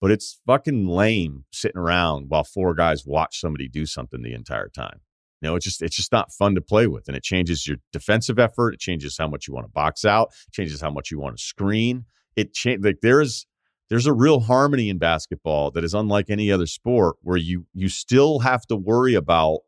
but 0.00 0.10
it's 0.10 0.40
fucking 0.46 0.86
lame 0.86 1.44
sitting 1.50 1.78
around 1.78 2.26
while 2.28 2.44
four 2.44 2.74
guys 2.74 3.04
watch 3.04 3.40
somebody 3.40 3.68
do 3.68 3.84
something 3.84 4.22
the 4.22 4.32
entire 4.32 4.68
time. 4.68 5.00
You 5.40 5.48
know, 5.48 5.56
it's 5.56 5.64
just 5.64 5.82
it's 5.82 5.96
just 5.96 6.12
not 6.12 6.32
fun 6.32 6.54
to 6.54 6.60
play 6.60 6.86
with, 6.86 7.08
and 7.08 7.16
it 7.16 7.22
changes 7.22 7.66
your 7.66 7.76
defensive 7.92 8.38
effort. 8.38 8.74
It 8.74 8.80
changes 8.80 9.16
how 9.18 9.28
much 9.28 9.46
you 9.46 9.54
want 9.54 9.66
to 9.66 9.72
box 9.72 10.04
out. 10.04 10.32
changes 10.52 10.80
how 10.80 10.90
much 10.90 11.10
you 11.10 11.20
want 11.20 11.36
to 11.36 11.42
screen. 11.42 12.06
It 12.36 12.54
change 12.54 12.84
like 12.84 12.98
there's 13.02 13.46
there's 13.88 14.06
a 14.06 14.12
real 14.12 14.40
harmony 14.40 14.88
in 14.88 14.98
basketball 14.98 15.70
that 15.72 15.84
is 15.84 15.94
unlike 15.94 16.30
any 16.30 16.50
other 16.50 16.66
sport, 16.66 17.16
where 17.22 17.36
you 17.36 17.66
you 17.74 17.88
still 17.88 18.40
have 18.40 18.66
to 18.66 18.76
worry 18.76 19.14
about 19.14 19.60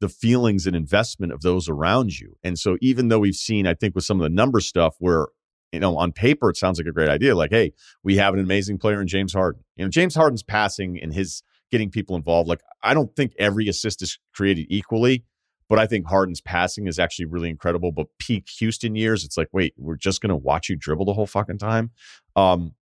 the 0.00 0.08
feelings 0.08 0.66
and 0.66 0.76
investment 0.76 1.32
of 1.32 1.40
those 1.40 1.68
around 1.68 2.18
you. 2.18 2.36
And 2.44 2.58
so 2.58 2.76
even 2.80 3.08
though 3.08 3.18
we've 3.18 3.34
seen, 3.34 3.66
I 3.66 3.74
think 3.74 3.94
with 3.94 4.04
some 4.04 4.20
of 4.20 4.22
the 4.22 4.34
number 4.34 4.60
stuff 4.60 4.94
where, 5.00 5.26
you 5.72 5.80
know, 5.80 5.96
on 5.96 6.12
paper 6.12 6.50
it 6.50 6.56
sounds 6.56 6.78
like 6.78 6.86
a 6.86 6.92
great 6.92 7.08
idea. 7.08 7.34
Like, 7.34 7.50
hey, 7.50 7.72
we 8.04 8.16
have 8.16 8.32
an 8.34 8.40
amazing 8.40 8.78
player 8.78 9.00
in 9.00 9.08
James 9.08 9.32
Harden. 9.32 9.64
You 9.76 9.84
know, 9.84 9.90
James 9.90 10.14
Harden's 10.14 10.44
passing 10.44 10.96
in 10.96 11.10
his 11.10 11.42
getting 11.70 11.90
people 11.90 12.16
involved. 12.16 12.48
Like, 12.48 12.62
I 12.82 12.94
don't 12.94 13.14
think 13.14 13.32
every 13.38 13.68
assist 13.68 14.02
is 14.02 14.18
created 14.34 14.66
equally, 14.70 15.24
but 15.68 15.78
I 15.78 15.86
think 15.86 16.06
Harden's 16.06 16.40
passing 16.40 16.86
is 16.86 16.98
actually 16.98 17.26
really 17.26 17.50
incredible. 17.50 17.92
But 17.92 18.06
peak 18.18 18.48
Houston 18.58 18.94
years, 18.94 19.24
it's 19.24 19.36
like, 19.36 19.48
wait, 19.52 19.74
we're 19.76 19.96
just 19.96 20.20
gonna 20.20 20.36
watch 20.36 20.68
you 20.68 20.76
dribble 20.76 21.04
the 21.04 21.14
whole 21.14 21.26
fucking 21.26 21.58
time. 21.58 21.90
Um, 22.36 22.74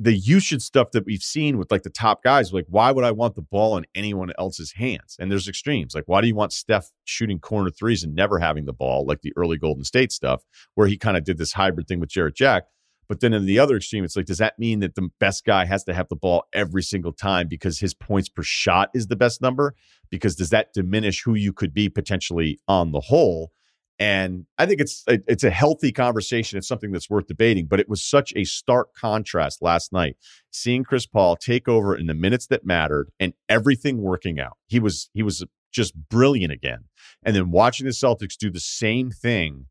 the 0.00 0.14
usage 0.14 0.62
stuff 0.62 0.92
that 0.92 1.04
we've 1.04 1.22
seen 1.22 1.58
with 1.58 1.72
like 1.72 1.82
the 1.82 1.90
top 1.90 2.22
guys, 2.22 2.52
like 2.52 2.66
why 2.68 2.92
would 2.92 3.04
I 3.04 3.10
want 3.10 3.34
the 3.34 3.42
ball 3.42 3.76
in 3.76 3.84
anyone 3.96 4.30
else's 4.38 4.72
hands? 4.72 5.16
And 5.18 5.28
there's 5.30 5.48
extremes. 5.48 5.92
Like 5.94 6.04
why 6.06 6.20
do 6.20 6.28
you 6.28 6.36
want 6.36 6.52
Steph 6.52 6.92
shooting 7.04 7.40
corner 7.40 7.70
threes 7.70 8.04
and 8.04 8.14
never 8.14 8.38
having 8.38 8.64
the 8.64 8.72
ball, 8.72 9.04
like 9.04 9.22
the 9.22 9.32
early 9.36 9.58
Golden 9.58 9.82
State 9.82 10.12
stuff, 10.12 10.44
where 10.76 10.86
he 10.86 10.96
kind 10.96 11.16
of 11.16 11.24
did 11.24 11.36
this 11.36 11.54
hybrid 11.54 11.88
thing 11.88 11.98
with 11.98 12.10
Jarrett 12.10 12.36
Jack? 12.36 12.64
But 13.08 13.20
then 13.20 13.32
in 13.32 13.46
the 13.46 13.58
other 13.58 13.76
extreme, 13.76 14.04
it's 14.04 14.16
like, 14.16 14.26
does 14.26 14.38
that 14.38 14.58
mean 14.58 14.80
that 14.80 14.94
the 14.94 15.08
best 15.18 15.44
guy 15.44 15.64
has 15.64 15.82
to 15.84 15.94
have 15.94 16.08
the 16.08 16.16
ball 16.16 16.44
every 16.52 16.82
single 16.82 17.12
time 17.12 17.48
because 17.48 17.78
his 17.78 17.94
points 17.94 18.28
per 18.28 18.42
shot 18.42 18.90
is 18.94 19.06
the 19.06 19.16
best 19.16 19.40
number? 19.40 19.74
Because 20.10 20.36
does 20.36 20.50
that 20.50 20.74
diminish 20.74 21.22
who 21.24 21.34
you 21.34 21.52
could 21.52 21.72
be 21.72 21.88
potentially 21.88 22.58
on 22.68 22.92
the 22.92 23.00
whole? 23.00 23.52
And 23.98 24.46
I 24.58 24.66
think 24.66 24.80
it's 24.80 25.02
it's 25.08 25.42
a 25.42 25.50
healthy 25.50 25.90
conversation. 25.90 26.56
It's 26.56 26.68
something 26.68 26.92
that's 26.92 27.10
worth 27.10 27.26
debating. 27.26 27.66
But 27.66 27.80
it 27.80 27.88
was 27.88 28.04
such 28.04 28.32
a 28.36 28.44
stark 28.44 28.94
contrast 28.94 29.60
last 29.60 29.92
night, 29.92 30.16
seeing 30.52 30.84
Chris 30.84 31.04
Paul 31.04 31.34
take 31.34 31.66
over 31.66 31.96
in 31.96 32.06
the 32.06 32.14
minutes 32.14 32.46
that 32.48 32.64
mattered 32.64 33.10
and 33.18 33.32
everything 33.48 34.00
working 34.00 34.38
out. 34.38 34.56
He 34.68 34.78
was 34.78 35.10
he 35.14 35.24
was 35.24 35.44
just 35.72 35.94
brilliant 36.08 36.52
again. 36.52 36.84
And 37.24 37.34
then 37.34 37.50
watching 37.50 37.86
the 37.86 37.92
Celtics 37.92 38.36
do 38.36 38.50
the 38.50 38.60
same 38.60 39.10
thing 39.10 39.66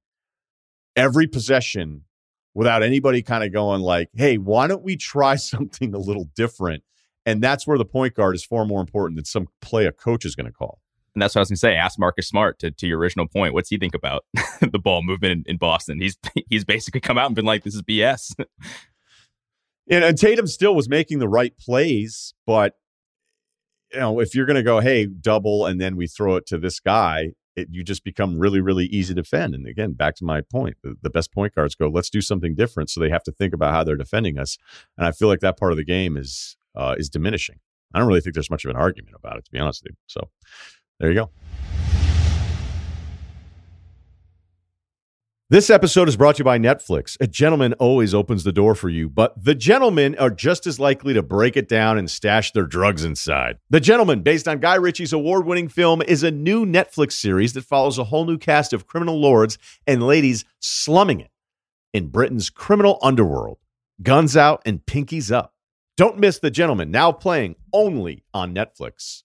every 0.95 1.28
possession 1.28 2.02
without 2.58 2.82
anybody 2.82 3.22
kind 3.22 3.43
of 3.43 3.54
going 3.54 3.82
like, 3.82 4.10
"Hey, 4.15 4.39
why 4.39 4.65
don't 4.67 4.84
we 4.84 4.98
try 4.98 5.36
something 5.52 5.93
a 5.93 6.00
little 6.00 6.26
different?" 6.36 6.84
And 7.26 7.41
that's 7.41 7.67
where 7.67 7.78
the 7.78 7.86
point 7.86 8.15
guard 8.15 8.36
is 8.36 8.43
far 8.43 8.65
more 8.65 8.82
important 8.82 9.17
than 9.17 9.26
some 9.26 9.48
play 9.62 9.86
a 9.86 9.91
coach 9.91 10.26
is 10.26 10.36
going 10.36 10.48
to 10.48 10.52
call. 10.52 10.80
And 11.13 11.22
that's 11.22 11.36
what 11.36 11.39
I 11.39 11.41
was 11.41 11.50
going 11.50 11.56
to 11.56 11.60
say. 11.60 11.76
Ask 11.76 12.00
Marcus 12.00 12.28
Smart 12.28 12.60
to, 12.60 12.72
to 12.72 12.88
your 12.88 13.00
original 13.00 13.28
point. 13.28 13.54
What's 13.54 13.70
he 13.70 13.78
think 13.78 13.93
about 13.93 14.26
the 14.62 14.80
ball 14.80 15.04
movement 15.04 15.32
in, 15.32 15.43
in, 15.54 15.58
Boston? 15.58 16.02
He's 16.02 16.17
he's 16.50 16.65
basically 16.65 17.02
come 17.02 17.17
out 17.17 17.28
and 17.28 17.36
been 17.36 17.46
like, 17.46 17.63
"This 17.63 17.76
is 17.76 17.84
BS." 17.84 18.34
and, 19.89 20.04
and 20.04 20.17
Tatum 20.17 20.48
still 20.48 20.76
was 20.76 20.89
making 20.89 21.20
the 21.20 21.30
right 21.30 21.56
plays, 21.58 22.34
but 22.48 22.74
you 23.93 24.00
know, 24.00 24.20
if 24.20 24.34
you're 24.34 24.48
going 24.48 24.56
to 24.56 24.63
go, 24.63 24.80
"Hey, 24.80 25.06
double," 25.06 25.67
and 25.67 25.80
then 25.80 25.96
we 25.96 26.08
throw 26.08 26.38
it 26.38 26.48
to 26.48 26.58
this 26.58 26.80
guy, 26.80 27.34
it, 27.58 27.67
you 27.72 27.84
just 27.84 28.04
become 28.04 28.38
really, 28.38 28.62
really 28.62 28.86
easy 28.86 29.13
to 29.13 29.22
defend. 29.22 29.56
And 29.56 29.67
again, 29.67 29.93
back 29.93 30.15
to 30.17 30.24
my 30.24 30.41
point, 30.41 30.78
the, 30.84 30.96
the, 31.02 31.10
best 31.10 31.34
point 31.34 31.56
guards 31.56 31.74
go, 31.74 31.88
let's 31.88 32.10
do 32.10 32.22
something 32.22 32.54
different. 32.54 32.89
So 32.91 33.00
they 33.00 33.10
have 33.10 33.24
to 33.24 33.32
think 33.32 33.54
about 33.54 33.74
how 33.74 33.84
they're 33.84 33.96
defending 33.96 34.38
us. 34.38 34.58
And 34.98 35.08
I 35.08 35.12
feel 35.12 35.28
like 35.28 35.39
that 35.39 35.58
part 35.58 35.72
of 35.72 35.78
the 35.78 35.84
game 35.84 36.15
is 36.15 36.56
uh, 36.76 36.96
is 36.98 37.10
diminishing. 37.10 37.60
I 37.93 38.00
don't 38.00 38.08
really 38.08 38.22
think 38.22 38.36
there's 38.36 38.52
much 38.52 38.65
of 38.65 38.72
an 38.72 38.78
argument 38.78 39.15
about 39.17 39.38
it, 39.38 39.46
to 39.46 39.52
be 39.52 39.58
honest 39.58 39.84
with 39.84 39.93
you. 39.93 39.98
So 40.06 40.30
there 41.00 41.10
you 41.10 41.15
go. 41.15 41.46
This 45.49 45.69
episode 45.69 46.10
is 46.10 46.17
brought 46.17 46.36
to 46.36 46.39
you 46.41 46.43
by 46.43 46.60
Netflix. 46.60 47.15
A 47.21 47.25
gentleman 47.25 47.71
always 47.75 48.13
opens 48.13 48.43
the 48.43 48.51
door 48.51 48.75
for 48.75 48.89
you, 48.89 49.07
but 49.07 49.41
the 49.41 49.55
gentlemen 49.55 50.13
are 50.19 50.29
just 50.29 50.67
as 50.67 50.77
likely 50.77 51.13
to 51.13 51.23
break 51.23 51.55
it 51.55 51.69
down 51.69 51.97
and 51.97 52.12
stash 52.12 52.51
their 52.51 52.65
drugs 52.65 53.05
inside. 53.05 53.57
The 53.69 53.79
Gentlemen, 53.79 54.23
based 54.23 54.49
on 54.49 54.60
Guy 54.60 54.75
Ritchie's 54.75 55.13
award 55.13 55.45
winning 55.45 55.69
film, 55.69 56.01
is 56.01 56.21
a 56.21 56.31
new 56.31 56.65
Netflix 56.65 57.13
series 57.13 57.53
that 57.53 57.63
follows 57.63 57.97
a 57.97 58.03
whole 58.03 58.25
new 58.25 58.38
cast 58.38 58.73
of 58.73 58.88
criminal 58.88 59.21
lords 59.21 59.57
and 59.88 60.03
ladies 60.03 60.43
slumming 60.60 61.21
it 61.21 61.31
in 61.93 62.07
Britain's 62.07 62.49
criminal 62.49 62.99
underworld. 63.01 63.60
Guns 64.03 64.36
out 64.36 64.62
and 64.65 64.86
pinkies 64.86 65.31
up. 65.31 65.53
Don't 65.95 66.19
miss 66.19 66.39
The 66.39 66.51
Gentlemen, 66.51 66.91
now 66.91 67.13
playing 67.13 67.55
only 67.71 68.25
on 68.33 68.53
Netflix. 68.53 69.23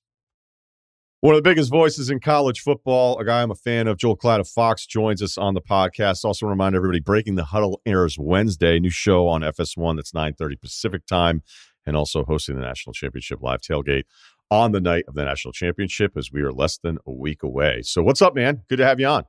One 1.23 1.37
of 1.37 1.39
the 1.39 1.49
biggest 1.49 1.71
voices 1.71 2.11
in 2.11 2.19
college 2.19 2.63
football, 2.63 3.17
a 3.21 3.25
guy 3.25 3.43
I'm 3.43 3.53
a 3.53 3.55
fan 3.55 3.87
of, 3.87 3.97
Joel 3.97 4.17
Klatt 4.17 4.41
of 4.41 4.49
Fox, 4.49 4.87
joins 4.87 5.23
us 5.23 5.39
on 5.39 5.55
the 5.55 5.61
podcast. 5.61 6.25
Also, 6.25 6.49
remind 6.49 6.75
everybody, 6.75 6.99
Breaking 6.99 7.37
the 7.37 7.45
Huddle 7.45 7.81
airs 7.87 8.19
Wednesday, 8.19 8.81
new 8.81 8.91
show 8.91 9.29
on 9.29 9.43
FS1 9.43 9.95
that's 9.95 10.11
9:30 10.11 10.61
Pacific 10.61 11.07
time, 11.07 11.45
and 11.87 11.97
also 11.97 12.25
hosting 12.25 12.57
the 12.57 12.63
National 12.63 12.93
Championship 12.93 13.41
live 13.41 13.61
tailgate 13.61 14.03
on 14.51 14.73
the 14.73 14.81
night 14.81 15.05
of 15.07 15.15
the 15.15 15.25
National 15.25 15.53
Championship 15.53 16.17
as 16.17 16.33
we 16.33 16.43
are 16.43 16.51
less 16.51 16.77
than 16.77 16.99
a 17.07 17.13
week 17.13 17.45
away. 17.45 17.83
So, 17.83 18.03
what's 18.03 18.21
up, 18.21 18.35
man? 18.35 18.63
Good 18.69 18.79
to 18.79 18.85
have 18.85 18.99
you 18.99 19.07
on. 19.07 19.23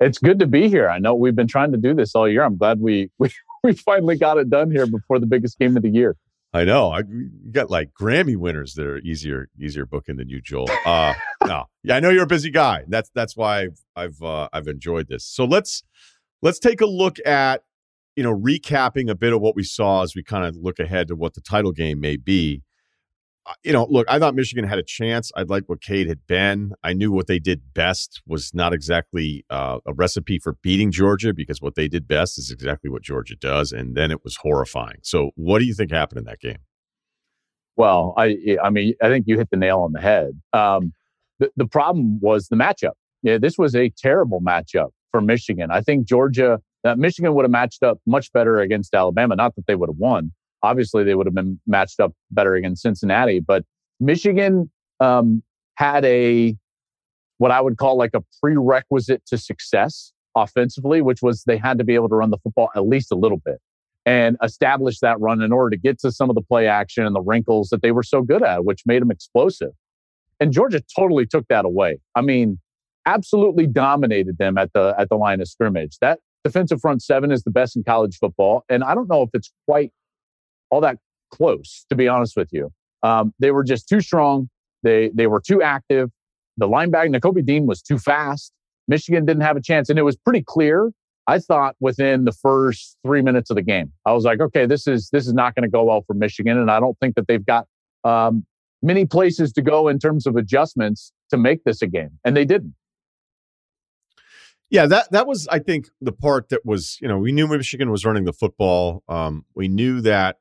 It's 0.00 0.18
good 0.18 0.40
to 0.40 0.48
be 0.48 0.68
here. 0.68 0.88
I 0.88 0.98
know 0.98 1.14
we've 1.14 1.36
been 1.36 1.46
trying 1.46 1.70
to 1.70 1.78
do 1.78 1.94
this 1.94 2.16
all 2.16 2.28
year. 2.28 2.42
I'm 2.42 2.56
glad 2.56 2.80
we 2.80 3.12
we, 3.20 3.30
we 3.62 3.74
finally 3.74 4.16
got 4.16 4.38
it 4.38 4.50
done 4.50 4.72
here 4.72 4.88
before 4.88 5.20
the 5.20 5.26
biggest 5.26 5.56
game 5.60 5.76
of 5.76 5.84
the 5.84 5.90
year. 5.90 6.16
I 6.54 6.64
know. 6.64 6.90
I 6.90 7.02
got 7.50 7.70
like 7.70 7.92
Grammy 7.98 8.36
winners 8.36 8.74
that 8.74 8.86
are 8.86 8.98
easier 8.98 9.48
easier 9.58 9.86
booking 9.86 10.16
than 10.16 10.28
you, 10.28 10.40
Joel. 10.40 10.68
Uh, 10.84 11.14
no, 11.44 11.64
yeah, 11.82 11.96
I 11.96 12.00
know 12.00 12.10
you're 12.10 12.24
a 12.24 12.26
busy 12.26 12.50
guy. 12.50 12.84
That's 12.88 13.10
that's 13.14 13.36
why 13.36 13.62
I've 13.62 13.80
I've 13.96 14.22
uh, 14.22 14.48
I've 14.52 14.68
enjoyed 14.68 15.08
this. 15.08 15.24
So 15.24 15.44
let's 15.44 15.82
let's 16.42 16.58
take 16.58 16.82
a 16.82 16.86
look 16.86 17.16
at 17.24 17.62
you 18.16 18.22
know 18.22 18.34
recapping 18.34 19.08
a 19.08 19.14
bit 19.14 19.32
of 19.32 19.40
what 19.40 19.56
we 19.56 19.64
saw 19.64 20.02
as 20.02 20.14
we 20.14 20.22
kind 20.22 20.44
of 20.44 20.56
look 20.56 20.78
ahead 20.78 21.08
to 21.08 21.16
what 21.16 21.34
the 21.34 21.40
title 21.40 21.72
game 21.72 22.00
may 22.00 22.16
be 22.16 22.62
you 23.64 23.72
know, 23.72 23.86
look, 23.90 24.06
I 24.08 24.18
thought 24.18 24.34
Michigan 24.34 24.64
had 24.64 24.78
a 24.78 24.82
chance. 24.82 25.32
I'd 25.36 25.50
like 25.50 25.64
what 25.66 25.80
Cade 25.80 26.06
had 26.08 26.26
been. 26.26 26.72
I 26.82 26.92
knew 26.92 27.10
what 27.10 27.26
they 27.26 27.38
did 27.38 27.74
best 27.74 28.22
was 28.26 28.54
not 28.54 28.72
exactly 28.72 29.44
uh, 29.50 29.78
a 29.86 29.92
recipe 29.92 30.38
for 30.38 30.54
beating 30.62 30.90
Georgia 30.90 31.32
because 31.34 31.60
what 31.60 31.74
they 31.74 31.88
did 31.88 32.06
best 32.06 32.38
is 32.38 32.50
exactly 32.50 32.88
what 32.88 33.02
Georgia 33.02 33.36
does, 33.36 33.72
and 33.72 33.96
then 33.96 34.10
it 34.10 34.22
was 34.22 34.36
horrifying. 34.36 34.98
So, 35.02 35.30
what 35.34 35.58
do 35.58 35.64
you 35.64 35.74
think 35.74 35.90
happened 35.90 36.18
in 36.18 36.24
that 36.24 36.40
game? 36.40 36.58
Well, 37.76 38.14
I, 38.16 38.58
I 38.62 38.70
mean, 38.70 38.94
I 39.02 39.08
think 39.08 39.26
you 39.26 39.38
hit 39.38 39.50
the 39.50 39.56
nail 39.56 39.80
on 39.80 39.92
the 39.92 40.00
head. 40.00 40.40
Um, 40.52 40.92
the, 41.38 41.50
the 41.56 41.66
problem 41.66 42.20
was 42.20 42.48
the 42.48 42.56
matchup. 42.56 42.92
Yeah, 43.22 43.38
this 43.38 43.56
was 43.56 43.74
a 43.74 43.90
terrible 43.96 44.40
matchup 44.40 44.90
for 45.10 45.20
Michigan. 45.20 45.70
I 45.70 45.80
think 45.80 46.06
Georgia, 46.06 46.60
uh, 46.84 46.94
Michigan 46.96 47.34
would 47.34 47.44
have 47.44 47.50
matched 47.50 47.82
up 47.82 47.98
much 48.06 48.32
better 48.32 48.60
against 48.60 48.94
Alabama. 48.94 49.36
Not 49.36 49.56
that 49.56 49.66
they 49.66 49.74
would 49.74 49.88
have 49.88 49.96
won, 49.96 50.32
obviously 50.62 51.04
they 51.04 51.14
would 51.14 51.26
have 51.26 51.34
been 51.34 51.60
matched 51.66 52.00
up 52.00 52.12
better 52.30 52.54
against 52.54 52.82
Cincinnati. 52.82 53.40
But 53.40 53.64
Michigan 54.00 54.70
um, 55.00 55.42
had 55.76 56.04
a 56.04 56.56
what 57.38 57.50
I 57.50 57.60
would 57.60 57.76
call 57.76 57.96
like 57.96 58.12
a 58.14 58.22
prerequisite 58.40 59.24
to 59.26 59.38
success 59.38 60.12
offensively, 60.36 61.02
which 61.02 61.22
was 61.22 61.42
they 61.44 61.56
had 61.56 61.78
to 61.78 61.84
be 61.84 61.94
able 61.94 62.08
to 62.08 62.14
run 62.14 62.30
the 62.30 62.38
football 62.38 62.70
at 62.76 62.86
least 62.86 63.10
a 63.10 63.16
little 63.16 63.38
bit 63.44 63.58
and 64.04 64.36
establish 64.42 64.98
that 65.00 65.20
run 65.20 65.42
in 65.42 65.52
order 65.52 65.70
to 65.70 65.76
get 65.76 65.98
to 66.00 66.10
some 66.10 66.28
of 66.28 66.34
the 66.34 66.42
play 66.42 66.66
action 66.66 67.06
and 67.06 67.14
the 67.14 67.20
wrinkles 67.20 67.68
that 67.70 67.82
they 67.82 67.92
were 67.92 68.02
so 68.02 68.22
good 68.22 68.42
at, 68.42 68.64
which 68.64 68.82
made 68.86 69.02
them 69.02 69.10
explosive. 69.10 69.70
And 70.40 70.52
Georgia 70.52 70.82
totally 70.96 71.26
took 71.26 71.46
that 71.48 71.64
away. 71.64 71.98
I 72.16 72.20
mean, 72.20 72.58
absolutely 73.06 73.66
dominated 73.66 74.38
them 74.38 74.58
at 74.58 74.72
the 74.72 74.94
at 74.98 75.08
the 75.08 75.16
line 75.16 75.40
of 75.40 75.48
scrimmage. 75.48 75.98
That 76.00 76.20
defensive 76.44 76.80
front 76.80 77.02
seven 77.02 77.30
is 77.30 77.44
the 77.44 77.50
best 77.50 77.76
in 77.76 77.84
college 77.84 78.16
football, 78.18 78.64
and 78.68 78.82
I 78.82 78.94
don't 78.94 79.08
know 79.08 79.22
if 79.22 79.30
it's 79.34 79.52
quite 79.68 79.92
all 80.72 80.80
that 80.80 80.96
close, 81.30 81.84
to 81.90 81.94
be 81.94 82.08
honest 82.08 82.36
with 82.36 82.48
you. 82.50 82.72
Um, 83.02 83.32
they 83.38 83.50
were 83.50 83.62
just 83.62 83.88
too 83.88 84.00
strong. 84.00 84.48
They 84.82 85.10
they 85.14 85.28
were 85.28 85.40
too 85.40 85.62
active. 85.62 86.10
The 86.56 86.66
linebacker, 86.66 87.14
Nakobe 87.14 87.44
Dean, 87.44 87.66
was 87.66 87.82
too 87.82 87.98
fast. 87.98 88.52
Michigan 88.88 89.24
didn't 89.24 89.42
have 89.42 89.56
a 89.56 89.62
chance, 89.62 89.88
and 89.88 89.98
it 89.98 90.02
was 90.02 90.16
pretty 90.16 90.42
clear. 90.42 90.90
I 91.28 91.38
thought 91.38 91.76
within 91.78 92.24
the 92.24 92.32
first 92.32 92.96
three 93.04 93.22
minutes 93.22 93.48
of 93.50 93.56
the 93.56 93.62
game, 93.62 93.92
I 94.04 94.12
was 94.12 94.24
like, 94.24 94.40
okay, 94.40 94.66
this 94.66 94.88
is 94.88 95.10
this 95.12 95.26
is 95.26 95.34
not 95.34 95.54
going 95.54 95.62
to 95.62 95.70
go 95.70 95.84
well 95.84 96.02
for 96.06 96.14
Michigan, 96.14 96.58
and 96.58 96.70
I 96.70 96.80
don't 96.80 96.98
think 97.00 97.14
that 97.16 97.28
they've 97.28 97.44
got 97.44 97.66
um, 98.02 98.44
many 98.82 99.04
places 99.04 99.52
to 99.52 99.62
go 99.62 99.88
in 99.88 99.98
terms 99.98 100.26
of 100.26 100.36
adjustments 100.36 101.12
to 101.30 101.36
make 101.36 101.64
this 101.64 101.82
a 101.82 101.86
game, 101.86 102.18
and 102.24 102.36
they 102.36 102.44
didn't. 102.44 102.74
Yeah, 104.70 104.86
that 104.86 105.12
that 105.12 105.26
was, 105.26 105.46
I 105.48 105.58
think, 105.58 105.90
the 106.00 106.12
part 106.12 106.48
that 106.48 106.64
was, 106.64 106.98
you 107.02 107.06
know, 107.06 107.18
we 107.18 107.30
knew 107.30 107.46
Michigan 107.46 107.90
was 107.90 108.06
running 108.06 108.24
the 108.24 108.32
football. 108.32 109.02
Um, 109.06 109.44
we 109.54 109.68
knew 109.68 110.00
that 110.00 110.38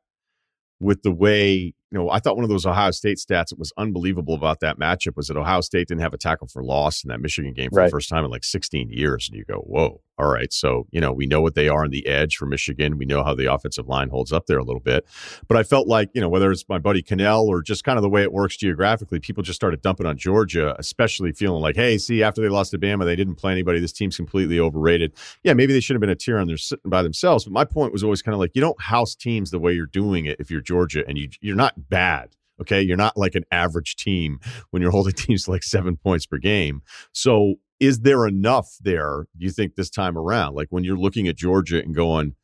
with 0.82 1.04
the 1.04 1.12
way 1.12 1.74
you 1.92 2.00
know, 2.00 2.10
I 2.10 2.20
thought 2.20 2.38
one 2.38 2.46
of 2.46 2.50
those 2.50 2.66
Ohio 2.66 2.92
State 2.92 3.18
stats 3.18 3.50
that 3.50 3.60
was 3.60 3.74
unbelievable 3.78 4.34
about 4.34 4.62
that 4.62 4.80
matchup 4.80 5.18
was 5.18 5.28
that 5.28 5.36
Ohio 5.36 5.60
State 5.60 5.90
didn't 5.90 6.02
have 6.02 6.14
a 6.14 6.18
tackle 6.18 6.48
for 6.48 6.64
loss 6.64 7.04
in 7.04 7.10
that 7.10 7.20
Michigan 7.20 7.54
game 7.54 7.70
for 7.70 7.80
right. 7.80 7.86
the 7.88 7.92
first 7.92 8.08
time 8.08 8.24
in 8.24 8.32
like 8.32 8.46
16 8.46 8.90
years. 8.90 9.28
And 9.30 9.38
you 9.38 9.44
go, 9.44 9.58
whoa, 9.58 10.02
all 10.22 10.30
right. 10.30 10.54
So, 10.54 10.86
you 10.92 11.02
know, 11.02 11.12
we 11.12 11.26
know 11.26 11.42
what 11.42 11.56
they 11.56 11.68
are 11.68 11.84
on 11.84 11.90
the 11.90 12.06
edge 12.06 12.38
for 12.38 12.46
Michigan. 12.46 13.00
We 13.00 13.06
know 13.06 13.24
how 13.24 13.34
the 13.34 13.52
offensive 13.52 13.88
line 13.88 14.10
holds 14.10 14.32
up 14.32 14.46
there 14.46 14.60
a 14.60 14.64
little 14.64 14.80
bit. 14.80 15.06
But 15.48 15.58
I 15.58 15.64
felt 15.64 15.88
like, 15.88 16.12
you 16.14 16.22
know, 16.22 16.30
whether 16.30 16.52
it's 16.52 16.64
my 16.70 16.78
buddy 16.78 17.02
Kanell 17.02 17.46
or 17.46 17.64
just 17.64 17.84
kind 17.84 17.98
of 17.98 18.04
the 18.04 18.10
way 18.10 18.22
it 18.22 18.32
works 18.32 18.56
geographically, 18.56 19.20
people 19.20 19.42
just 19.42 19.56
started 19.56 19.82
dumping 19.82 20.06
on 20.06 20.18
Georgia, 20.18 20.76
especially 20.78 21.32
feeling 21.32 21.64
like, 21.64 21.76
hey, 21.76 21.98
see, 21.98 22.22
after 22.22 22.40
they 22.40 22.50
lost 22.50 22.70
to 22.72 22.78
Bama, 22.78 23.04
they 23.04 23.16
didn't 23.16 23.36
play 23.36 23.52
anybody. 23.52 23.80
This 23.80 23.94
team's 23.94 24.16
completely 24.16 24.60
overrated. 24.60 25.14
Yeah, 25.44 25.54
maybe 25.54 25.74
they 25.74 25.80
should 25.80 25.96
have 25.96 26.02
been 26.02 26.10
a 26.12 26.16
tier 26.16 26.38
on 26.38 26.56
sitting 26.56 26.90
by 26.90 27.02
themselves. 27.02 27.46
But 27.46 27.54
my 27.54 27.66
point 27.66 27.92
was 27.92 28.04
always 28.04 28.22
kind 28.22 28.34
of 28.34 28.40
like, 28.40 28.52
you 28.54 28.62
don't 28.62 28.80
house 28.80 29.16
teams 29.16 29.50
the 29.50 29.60
way 29.60 29.74
you're 29.74 29.88
doing 29.88 30.26
it 30.26 30.38
if 30.40 30.52
you're 30.52 30.62
Georgia 30.62 31.04
and 31.08 31.18
you, 31.18 31.30
you're 31.42 31.56
not 31.56 31.90
bad 31.90 32.36
Okay. 32.62 32.82
You're 32.82 32.98
not 32.98 33.18
like 33.18 33.36
an 33.36 33.44
average 33.52 33.96
team 33.96 34.40
when 34.70 34.82
you're 34.82 34.92
holding 34.92 35.14
teams 35.18 35.48
like 35.48 35.64
seven 35.64 35.98
points 35.98 36.26
per 36.26 36.38
game. 36.38 36.84
So, 37.12 37.56
is 37.82 38.02
there 38.02 38.28
enough 38.28 38.78
there, 38.80 39.26
do 39.38 39.44
you 39.44 39.52
think, 39.52 39.76
this 39.76 39.90
time 39.90 40.16
around? 40.16 40.54
Like 40.54 40.68
when 40.70 40.84
you're 40.84 40.96
looking 40.96 41.28
at 41.28 41.36
Georgia 41.36 41.80
and 41.80 41.96
going, 41.96 42.36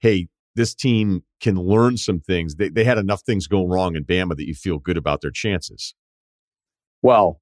hey, 0.00 0.28
this 0.54 0.74
team 0.74 1.22
can 1.40 1.56
learn 1.56 1.96
some 1.96 2.20
things. 2.20 2.56
They, 2.56 2.68
they 2.68 2.84
had 2.84 2.98
enough 2.98 3.22
things 3.22 3.46
go 3.46 3.66
wrong 3.66 3.96
in 3.96 4.04
Bama 4.04 4.36
that 4.36 4.46
you 4.46 4.54
feel 4.54 4.78
good 4.78 4.98
about 4.98 5.22
their 5.22 5.30
chances. 5.30 5.94
Well, 7.00 7.40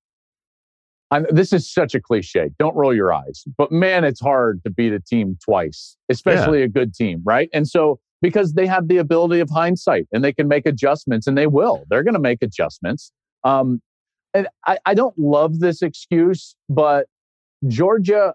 I'm, 1.10 1.26
this 1.28 1.52
is 1.52 1.68
such 1.68 1.92
a 1.96 2.00
cliche. 2.00 2.50
Don't 2.56 2.76
roll 2.76 2.94
your 2.94 3.12
eyes. 3.12 3.42
But 3.58 3.72
man, 3.72 4.04
it's 4.04 4.20
hard 4.20 4.62
to 4.62 4.70
beat 4.70 4.92
a 4.92 5.00
team 5.00 5.36
twice, 5.44 5.96
especially 6.08 6.60
yeah. 6.60 6.66
a 6.66 6.68
good 6.68 6.94
team, 6.94 7.20
right? 7.24 7.50
And 7.52 7.66
so 7.66 7.98
because 8.22 8.52
they 8.52 8.66
have 8.68 8.86
the 8.86 8.98
ability 8.98 9.40
of 9.40 9.50
hindsight 9.50 10.06
and 10.12 10.22
they 10.22 10.32
can 10.32 10.46
make 10.46 10.66
adjustments 10.66 11.26
and 11.26 11.36
they 11.36 11.48
will. 11.48 11.82
They're 11.90 12.04
going 12.04 12.14
to 12.14 12.20
make 12.20 12.42
adjustments. 12.42 13.10
Um, 13.42 13.82
and 14.34 14.46
I, 14.68 14.78
I 14.86 14.94
don't 14.94 15.18
love 15.18 15.58
this 15.58 15.82
excuse, 15.82 16.54
but 16.68 17.06
Georgia 17.68 18.34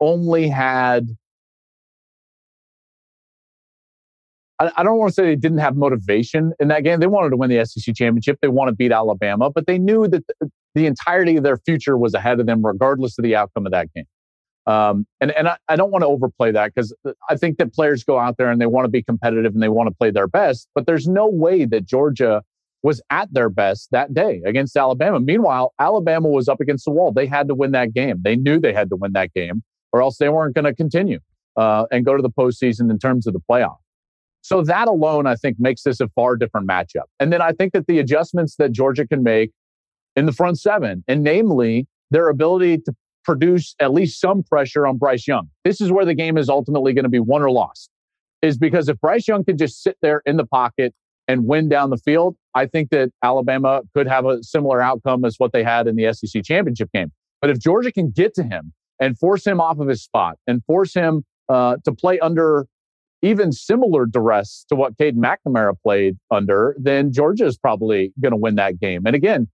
only 0.00 0.48
had. 0.48 1.08
I, 4.58 4.82
don't 4.82 4.98
want 4.98 5.08
to 5.08 5.14
say 5.14 5.24
they 5.24 5.36
didn't 5.36 5.56
have 5.58 5.74
motivation 5.74 6.52
in 6.60 6.68
that 6.68 6.84
game. 6.84 7.00
They 7.00 7.06
wanted 7.06 7.30
to 7.30 7.38
win 7.38 7.48
the 7.48 7.64
SEC 7.64 7.94
championship. 7.94 8.38
They 8.42 8.48
want 8.48 8.68
to 8.68 8.74
beat 8.74 8.92
Alabama, 8.92 9.48
but 9.48 9.66
they 9.66 9.78
knew 9.78 10.06
that 10.06 10.22
the, 10.74 10.84
entirety 10.84 11.38
of 11.38 11.44
their 11.44 11.56
future 11.56 11.96
was 11.96 12.12
ahead 12.12 12.40
of 12.40 12.46
them, 12.46 12.62
regardless 12.62 13.16
of 13.18 13.22
the 13.22 13.34
outcome 13.34 13.64
of 13.64 13.72
that 13.72 13.88
game. 13.94 14.04
Um, 14.66 15.06
and 15.22 15.30
and 15.30 15.48
I, 15.48 15.56
I 15.70 15.76
don't 15.76 15.90
want 15.90 16.02
to 16.02 16.08
overplay 16.08 16.52
that 16.52 16.74
because 16.74 16.94
I 17.30 17.36
think 17.36 17.56
that 17.56 17.72
players 17.72 18.04
go 18.04 18.18
out 18.18 18.36
there 18.36 18.50
and 18.50 18.60
they 18.60 18.66
want 18.66 18.84
to 18.84 18.90
be 18.90 19.02
competitive 19.02 19.54
and 19.54 19.62
they 19.62 19.70
want 19.70 19.88
to 19.88 19.94
play 19.94 20.10
their 20.10 20.28
best. 20.28 20.68
But 20.74 20.84
there's 20.84 21.08
no 21.08 21.26
way 21.26 21.64
that 21.64 21.86
Georgia 21.86 22.42
was 22.82 23.02
at 23.10 23.32
their 23.32 23.50
best 23.50 23.88
that 23.90 24.14
day 24.14 24.42
against 24.46 24.76
Alabama. 24.76 25.20
Meanwhile, 25.20 25.74
Alabama 25.78 26.28
was 26.28 26.48
up 26.48 26.60
against 26.60 26.84
the 26.84 26.90
wall. 26.90 27.12
They 27.12 27.26
had 27.26 27.48
to 27.48 27.54
win 27.54 27.72
that 27.72 27.92
game. 27.92 28.20
They 28.22 28.36
knew 28.36 28.58
they 28.58 28.72
had 28.72 28.88
to 28.90 28.96
win 28.96 29.12
that 29.12 29.32
game, 29.34 29.62
or 29.92 30.02
else 30.02 30.16
they 30.16 30.28
weren't 30.28 30.54
going 30.54 30.64
to 30.64 30.74
continue 30.74 31.20
uh, 31.56 31.86
and 31.90 32.04
go 32.04 32.16
to 32.16 32.22
the 32.22 32.30
postseason 32.30 32.90
in 32.90 32.98
terms 32.98 33.26
of 33.26 33.34
the 33.34 33.40
playoff. 33.40 33.76
So 34.42 34.62
that 34.62 34.88
alone, 34.88 35.26
I 35.26 35.34
think, 35.34 35.56
makes 35.58 35.82
this 35.82 36.00
a 36.00 36.08
far 36.08 36.36
different 36.36 36.66
matchup. 36.66 37.04
And 37.18 37.30
then 37.32 37.42
I 37.42 37.52
think 37.52 37.74
that 37.74 37.86
the 37.86 37.98
adjustments 37.98 38.56
that 38.56 38.72
Georgia 38.72 39.06
can 39.06 39.22
make 39.22 39.50
in 40.16 40.26
the 40.26 40.32
front 40.32 40.58
seven, 40.58 41.04
and 41.06 41.22
namely 41.22 41.86
their 42.10 42.28
ability 42.28 42.78
to 42.78 42.94
produce 43.22 43.74
at 43.80 43.92
least 43.92 44.18
some 44.18 44.42
pressure 44.42 44.86
on 44.86 44.96
Bryce 44.96 45.28
Young. 45.28 45.48
This 45.64 45.80
is 45.80 45.92
where 45.92 46.06
the 46.06 46.14
game 46.14 46.38
is 46.38 46.48
ultimately 46.48 46.94
going 46.94 47.04
to 47.04 47.10
be 47.10 47.20
won 47.20 47.42
or 47.42 47.50
lost. 47.50 47.90
Is 48.40 48.56
because 48.56 48.88
if 48.88 48.98
Bryce 49.00 49.28
Young 49.28 49.44
could 49.44 49.58
just 49.58 49.82
sit 49.82 49.98
there 50.00 50.22
in 50.24 50.38
the 50.38 50.46
pocket 50.46 50.94
and 51.28 51.46
win 51.46 51.68
down 51.68 51.90
the 51.90 51.98
field, 51.98 52.36
I 52.54 52.66
think 52.66 52.90
that 52.90 53.10
Alabama 53.22 53.82
could 53.94 54.08
have 54.08 54.26
a 54.26 54.42
similar 54.42 54.82
outcome 54.82 55.24
as 55.24 55.36
what 55.38 55.52
they 55.52 55.62
had 55.62 55.86
in 55.86 55.96
the 55.96 56.12
SEC 56.12 56.42
championship 56.44 56.90
game. 56.92 57.12
But 57.40 57.50
if 57.50 57.58
Georgia 57.58 57.92
can 57.92 58.10
get 58.10 58.34
to 58.34 58.42
him 58.42 58.72
and 58.98 59.18
force 59.18 59.46
him 59.46 59.60
off 59.60 59.78
of 59.78 59.88
his 59.88 60.02
spot 60.02 60.36
and 60.46 60.62
force 60.64 60.92
him 60.94 61.24
uh, 61.48 61.76
to 61.84 61.92
play 61.92 62.18
under 62.20 62.66
even 63.22 63.52
similar 63.52 64.06
duress 64.06 64.64
to 64.68 64.74
what 64.74 64.96
Cade 64.96 65.16
McNamara 65.16 65.74
played 65.82 66.16
under, 66.30 66.74
then 66.78 67.12
Georgia 67.12 67.46
is 67.46 67.58
probably 67.58 68.12
going 68.20 68.32
to 68.32 68.36
win 68.36 68.54
that 68.56 68.80
game. 68.80 69.06
And 69.06 69.14
again, 69.14 69.48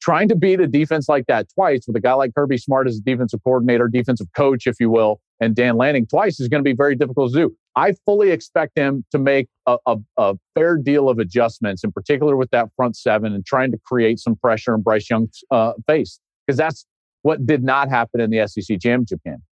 trying 0.00 0.28
to 0.28 0.36
beat 0.36 0.60
a 0.60 0.66
defense 0.66 1.08
like 1.08 1.26
that 1.26 1.46
twice 1.54 1.84
with 1.86 1.96
a 1.96 2.00
guy 2.00 2.12
like 2.14 2.34
Kirby 2.34 2.58
Smart 2.58 2.86
as 2.86 2.98
a 2.98 3.00
defensive 3.00 3.40
coordinator, 3.44 3.88
defensive 3.88 4.26
coach, 4.36 4.66
if 4.66 4.76
you 4.80 4.90
will, 4.90 5.20
and 5.40 5.54
Dan 5.54 5.76
Lanning 5.76 6.06
twice 6.06 6.40
is 6.40 6.48
going 6.48 6.62
to 6.62 6.68
be 6.68 6.74
very 6.74 6.96
difficult 6.96 7.32
to 7.32 7.38
do. 7.38 7.56
I 7.76 7.94
fully 8.04 8.30
expect 8.30 8.78
him 8.78 9.04
to 9.10 9.18
make 9.18 9.48
a, 9.66 9.76
a, 9.86 9.96
a, 10.16 10.34
fair 10.54 10.76
deal 10.76 11.08
of 11.08 11.18
adjustments, 11.18 11.82
in 11.82 11.90
particular 11.92 12.36
with 12.36 12.50
that 12.50 12.68
front 12.76 12.96
seven 12.96 13.32
and 13.32 13.44
trying 13.44 13.72
to 13.72 13.78
create 13.84 14.20
some 14.20 14.36
pressure 14.36 14.74
in 14.74 14.82
Bryce 14.82 15.10
Young's 15.10 15.42
uh, 15.50 15.72
face, 15.86 16.20
because 16.46 16.56
that's 16.56 16.86
what 17.22 17.44
did 17.46 17.64
not 17.64 17.88
happen 17.88 18.20
in 18.20 18.30
the 18.30 18.46
SEC 18.46 18.78
championship 18.80 19.20
game. 19.24 19.42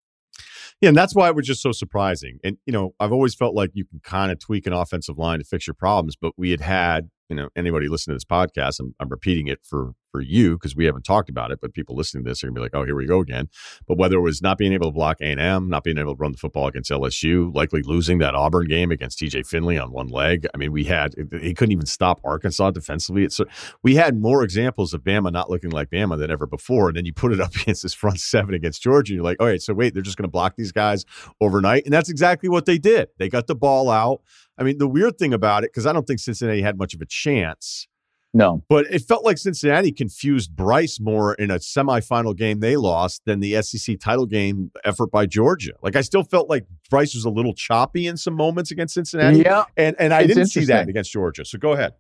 Yeah, 0.81 0.89
and 0.89 0.97
that's 0.97 1.15
why 1.15 1.29
it 1.29 1.37
was 1.37 1.47
just 1.47 1.63
so 1.63 1.73
surprising. 1.73 2.39
And 2.43 2.59
you 2.67 2.73
know, 2.73 2.95
I've 3.01 3.13
always 3.13 3.35
felt 3.35 3.55
like 3.55 3.71
you 3.75 3.85
can 3.85 4.01
kind 4.03 4.33
of 4.33 4.39
tweak 4.39 4.67
an 4.67 4.73
offensive 4.73 5.19
line 5.19 5.39
to 5.39 5.45
fix 5.45 5.67
your 5.67 5.75
problems, 5.75 6.17
but 6.21 6.33
we 6.37 6.51
had 6.51 6.61
had 6.61 7.11
you 7.29 7.37
know 7.37 7.49
anybody 7.57 7.89
listening 7.89 8.15
to 8.15 8.17
this 8.17 8.25
podcast, 8.25 8.81
I'm, 8.81 8.95
I'm 9.01 9.09
repeating 9.09 9.49
it 9.49 9.61
for 9.63 9.93
for 10.13 10.21
you 10.21 10.53
because 10.53 10.77
we 10.77 10.85
haven't 10.85 11.03
talked 11.03 11.31
about 11.31 11.51
it, 11.51 11.61
but 11.61 11.73
people 11.73 11.97
listening 11.97 12.23
to 12.23 12.31
this 12.31 12.45
are 12.45 12.47
gonna 12.47 12.55
be 12.55 12.61
like, 12.61 12.75
oh, 12.75 12.85
here 12.85 12.95
we 12.95 13.07
go 13.07 13.21
again. 13.21 13.49
But 13.89 13.99
whether 13.99 14.17
it 14.17 14.21
was 14.21 14.43
not 14.43 14.59
being 14.59 14.75
able 14.75 14.87
to 14.87 14.93
block 14.93 15.21
A 15.21 15.25
and 15.25 15.41
M, 15.41 15.69
not 15.69 15.83
being 15.83 15.99
able 15.99 16.15
to 16.15 16.19
run 16.19 16.33
the 16.33 16.39
football 16.39 16.69
against 16.69 16.91
LSU, 16.91 17.53
likely 17.55 17.83
losing 17.83 18.19
that 18.19 18.35
Auburn 18.35 18.69
game 18.69 18.93
against 18.93 19.19
TJ 19.19 19.47
Finley 19.47 19.79
on 19.79 19.91
one 19.91 20.09
leg. 20.09 20.47
I 20.55 20.59
mean, 20.59 20.71
we 20.71 20.85
had 20.85 21.15
he 21.41 21.55
couldn't 21.55 21.73
even 21.73 21.87
stop 21.87 22.21
Arkansas 22.23 22.71
defensively. 22.71 23.25
It's 23.25 23.41
we 23.83 23.97
had 23.97 24.21
more 24.21 24.45
examples 24.45 24.93
of 24.93 25.03
Bama 25.03 25.33
not 25.33 25.51
looking 25.51 25.71
like 25.71 25.91
Bama 25.91 26.19
than 26.19 26.31
ever 26.31 26.47
before. 26.47 26.89
And 26.89 26.97
then 26.97 27.07
you 27.07 27.15
put 27.15 27.33
it 27.33 27.41
up 27.41 27.55
against 27.63 27.83
this 27.83 27.95
front 27.95 28.21
seven 28.21 28.55
against 28.55 28.83
Georgia, 28.83 29.13
and 29.13 29.17
you're 29.17 29.25
like, 29.25 29.41
all 29.41 29.47
right, 29.47 29.63
so 29.63 29.73
wait, 29.73 29.95
they're 29.95 30.03
just 30.03 30.19
gonna 30.19 30.29
block 30.29 30.57
these 30.57 30.73
guys 30.73 31.05
overnight, 31.41 31.85
and 31.85 31.93
that's 31.93 32.11
exactly 32.11 32.49
what 32.49 32.67
they 32.67 32.79
did. 32.79 33.09
They 33.19 33.29
got 33.29 33.47
the 33.47 33.55
ball 33.55 33.91
out. 33.91 34.21
I 34.59 34.65
mean, 34.65 34.79
the 34.79 34.89
weird 34.89 35.19
thing 35.19 35.33
about 35.33 35.65
it, 35.65 35.71
because 35.73 35.87
I 35.87 35.93
don't 35.93 36.07
think 36.07 36.21
Cincinnati 36.21 36.61
had 36.61 36.77
much 36.77 36.95
of 36.95 37.01
a 37.01 37.07
chance 37.07 37.89
no. 38.35 38.63
But 38.69 38.87
it 38.87 39.03
felt 39.03 39.25
like 39.25 39.37
Cincinnati 39.37 39.93
confused 39.93 40.57
Bryce 40.57 40.99
more 40.99 41.35
in 41.35 41.51
a 41.51 41.57
semifinal 41.57 42.35
game 42.35 42.61
they 42.61 42.77
lost 42.77 43.23
than 43.27 43.41
the 43.41 43.61
SEC 43.63 43.99
title 44.01 44.25
game 44.25 44.71
effort 44.85 45.11
by 45.11 45.27
Georgia. 45.27 45.73
Like 45.83 45.97
I 45.97 46.01
still 46.01 46.25
felt 46.25 46.49
like 46.49 46.67
Bryce 46.89 47.15
was 47.15 47.27
a 47.27 47.31
little 47.31 47.53
choppy 47.53 48.07
in 48.07 48.17
some 48.17 48.35
moments 48.35 48.71
against 48.71 48.95
Cincinnati. 48.95 49.41
Yeah. 49.41 49.65
And 49.77 49.97
and 49.99 50.15
I 50.15 50.27
didn't 50.27 50.47
see 50.47 50.65
that 50.67 50.89
against 50.89 51.13
Georgia. 51.13 51.45
So 51.45 51.59
go 51.59 51.73
ahead. 51.73 51.93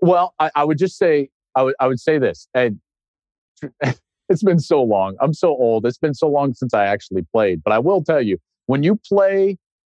Well, 0.00 0.34
I, 0.38 0.50
I 0.54 0.64
would 0.64 0.78
just 0.78 0.96
say 0.96 1.28
I 1.54 1.62
would 1.62 1.74
I 1.78 1.86
would 1.86 2.00
say 2.00 2.18
this. 2.18 2.48
And 2.54 2.80
it's 4.28 4.42
been 4.42 4.60
so 4.60 4.82
long. 4.82 5.16
I'm 5.20 5.34
so 5.34 5.48
old. 5.48 5.84
It's 5.84 5.98
been 5.98 6.14
so 6.14 6.28
long 6.28 6.54
since 6.54 6.72
I 6.72 6.86
actually 6.86 7.26
played. 7.30 7.62
But 7.62 7.74
I 7.74 7.78
will 7.78 8.02
tell 8.02 8.22
you, 8.22 8.38
when 8.66 8.82
you 8.82 8.98
play 9.06 9.58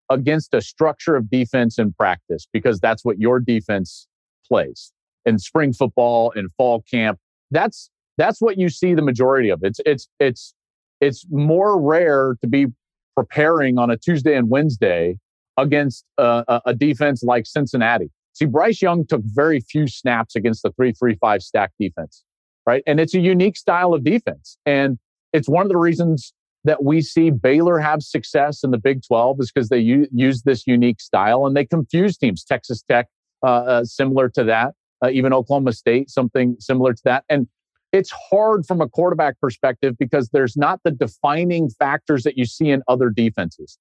against 0.10 0.55
a 0.55 0.62
structure 0.62 1.15
of 1.15 1.29
defense 1.29 1.77
in 1.77 1.93
practice, 1.93 2.47
because 2.51 2.79
that's 2.79 3.05
what 3.05 3.19
your 3.19 3.39
defense 3.39 4.08
plays 4.47 4.91
in 5.25 5.39
spring 5.39 5.73
football 5.73 6.32
and 6.36 6.51
fall 6.53 6.84
camp. 6.89 7.19
That's 7.51 7.89
that's 8.17 8.41
what 8.41 8.58
you 8.58 8.69
see 8.69 8.93
the 8.93 9.01
majority 9.01 9.49
of. 9.49 9.62
It's 9.63 9.79
it's 9.86 10.08
it's 10.19 10.53
it's 11.01 11.25
more 11.29 11.79
rare 11.82 12.36
to 12.41 12.47
be 12.47 12.67
preparing 13.15 13.77
on 13.77 13.89
a 13.89 13.97
Tuesday 13.97 14.36
and 14.36 14.49
Wednesday 14.49 15.17
against 15.58 16.05
a, 16.17 16.62
a 16.65 16.73
defense 16.73 17.23
like 17.23 17.45
Cincinnati. 17.45 18.10
See, 18.34 18.45
Bryce 18.45 18.82
Young 18.82 19.05
took 19.05 19.21
very 19.23 19.60
few 19.60 19.88
snaps 19.88 20.36
against 20.36 20.63
the 20.63 20.71
three-three-five 20.71 21.41
stack 21.41 21.71
defense, 21.79 22.23
right? 22.65 22.84
And 22.88 22.99
it's 22.99 23.13
a 23.13 23.19
unique 23.19 23.58
style 23.58 23.93
of 23.93 24.03
defense, 24.03 24.58
and 24.65 24.97
it's 25.34 25.49
one 25.49 25.63
of 25.63 25.69
the 25.69 25.77
reasons 25.77 26.34
that 26.65 26.84
we 26.84 27.01
see 27.01 27.29
Baylor 27.29 27.79
have 27.79 28.03
success 28.03 28.63
in 28.63 28.71
the 28.71 28.77
Big 28.77 29.01
12 29.08 29.38
is 29.39 29.51
because 29.51 29.69
they 29.69 29.79
u- 29.79 30.08
use 30.12 30.41
this 30.41 30.67
unique 30.67 30.99
style 30.99 31.45
and 31.45 31.55
they 31.55 31.65
confuse 31.65 32.17
teams. 32.17 32.43
Texas 32.43 32.82
Tech, 32.82 33.08
uh, 33.43 33.47
uh, 33.47 33.84
similar 33.86 34.27
to 34.29 34.43
that 34.43 34.73
uh, 35.04 35.10
even 35.10 35.34
Oklahoma 35.34 35.74
State, 35.74 36.10
something 36.10 36.56
similar 36.60 36.94
to 36.94 37.02
that. 37.06 37.24
And 37.30 37.48
it's 37.92 38.12
hard 38.12 38.66
from 38.66 38.82
a 38.82 38.88
quarterback 38.88 39.40
perspective 39.40 39.96
because 39.98 40.30
there's 40.30 40.56
not 40.56 40.80
the 40.84 40.92
defining 40.92 41.70
factors 41.70 42.24
that 42.24 42.38
you 42.38 42.46
see 42.46 42.70
in 42.70 42.84
other 42.88 43.10
defenses. 43.10 43.78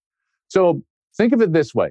So 0.49 0.83
think 1.17 1.33
of 1.33 1.43
it 1.43 1.53
this 1.53 1.75
way 1.75 1.91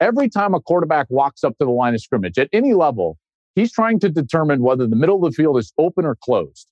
every 0.00 0.28
time 0.28 0.54
a 0.54 0.60
quarterback 0.60 1.06
walks 1.08 1.44
up 1.44 1.56
to 1.58 1.64
the 1.64 1.70
line 1.70 1.94
of 1.94 2.00
scrimmage 2.00 2.38
at 2.38 2.48
any 2.52 2.74
level, 2.74 3.16
he's 3.54 3.72
trying 3.72 3.98
to 4.00 4.08
determine 4.08 4.62
whether 4.62 4.86
the 4.86 4.96
middle 4.96 5.24
of 5.24 5.32
the 5.32 5.34
field 5.34 5.58
is 5.58 5.72
open 5.78 6.04
or 6.04 6.16
closed. 6.16 6.68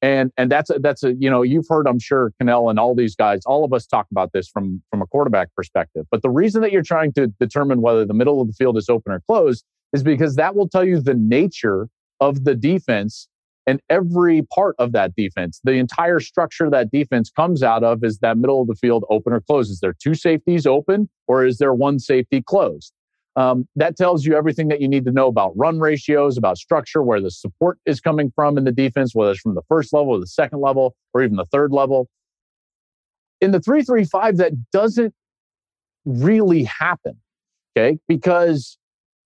And 0.00 0.32
and 0.36 0.50
that's 0.50 0.68
a, 0.68 0.80
that's 0.80 1.04
a 1.04 1.14
you 1.14 1.30
know 1.30 1.42
you've 1.42 1.66
heard 1.68 1.86
I'm 1.86 2.00
sure 2.00 2.32
Kanell 2.42 2.68
and 2.70 2.78
all 2.80 2.92
these 2.96 3.14
guys 3.14 3.42
all 3.46 3.64
of 3.64 3.72
us 3.72 3.86
talk 3.86 4.08
about 4.10 4.32
this 4.32 4.48
from 4.48 4.82
from 4.90 5.00
a 5.00 5.06
quarterback 5.06 5.54
perspective. 5.54 6.06
But 6.10 6.22
the 6.22 6.30
reason 6.30 6.60
that 6.62 6.72
you're 6.72 6.82
trying 6.82 7.12
to 7.12 7.28
determine 7.38 7.82
whether 7.82 8.04
the 8.04 8.14
middle 8.14 8.40
of 8.40 8.48
the 8.48 8.52
field 8.52 8.76
is 8.76 8.88
open 8.88 9.12
or 9.12 9.22
closed 9.28 9.64
is 9.92 10.02
because 10.02 10.36
that 10.36 10.54
will 10.54 10.68
tell 10.68 10.84
you 10.84 11.00
the 11.00 11.14
nature 11.14 11.88
of 12.20 12.44
the 12.44 12.54
defense 12.54 13.28
and 13.66 13.80
every 13.88 14.42
part 14.42 14.74
of 14.78 14.92
that 14.92 15.14
defense. 15.16 15.60
The 15.62 15.72
entire 15.72 16.20
structure 16.20 16.68
that 16.70 16.90
defense 16.90 17.30
comes 17.30 17.62
out 17.62 17.84
of 17.84 18.02
is 18.02 18.18
that 18.18 18.36
middle 18.36 18.60
of 18.60 18.66
the 18.66 18.74
field 18.74 19.04
open 19.10 19.32
or 19.32 19.40
closed. 19.40 19.70
Is 19.70 19.80
there 19.80 19.94
two 20.02 20.14
safeties 20.14 20.66
open 20.66 21.08
or 21.28 21.44
is 21.44 21.58
there 21.58 21.72
one 21.74 21.98
safety 21.98 22.42
closed? 22.42 22.92
Um, 23.34 23.66
that 23.76 23.96
tells 23.96 24.26
you 24.26 24.34
everything 24.34 24.68
that 24.68 24.80
you 24.80 24.88
need 24.88 25.04
to 25.06 25.12
know 25.12 25.26
about 25.26 25.52
run 25.56 25.78
ratios, 25.78 26.36
about 26.36 26.58
structure, 26.58 27.02
where 27.02 27.20
the 27.20 27.30
support 27.30 27.78
is 27.86 28.00
coming 28.00 28.30
from 28.34 28.58
in 28.58 28.64
the 28.64 28.72
defense, 28.72 29.14
whether 29.14 29.30
it's 29.30 29.40
from 29.40 29.54
the 29.54 29.62
first 29.68 29.92
level 29.92 30.10
or 30.10 30.20
the 30.20 30.26
second 30.26 30.60
level 30.60 30.94
or 31.14 31.22
even 31.22 31.36
the 31.36 31.46
third 31.46 31.72
level. 31.72 32.08
In 33.40 33.52
the 33.52 33.60
335, 33.60 34.36
that 34.36 34.52
doesn't 34.70 35.14
really 36.04 36.64
happen. 36.64 37.16
Okay. 37.74 37.98
Because 38.06 38.76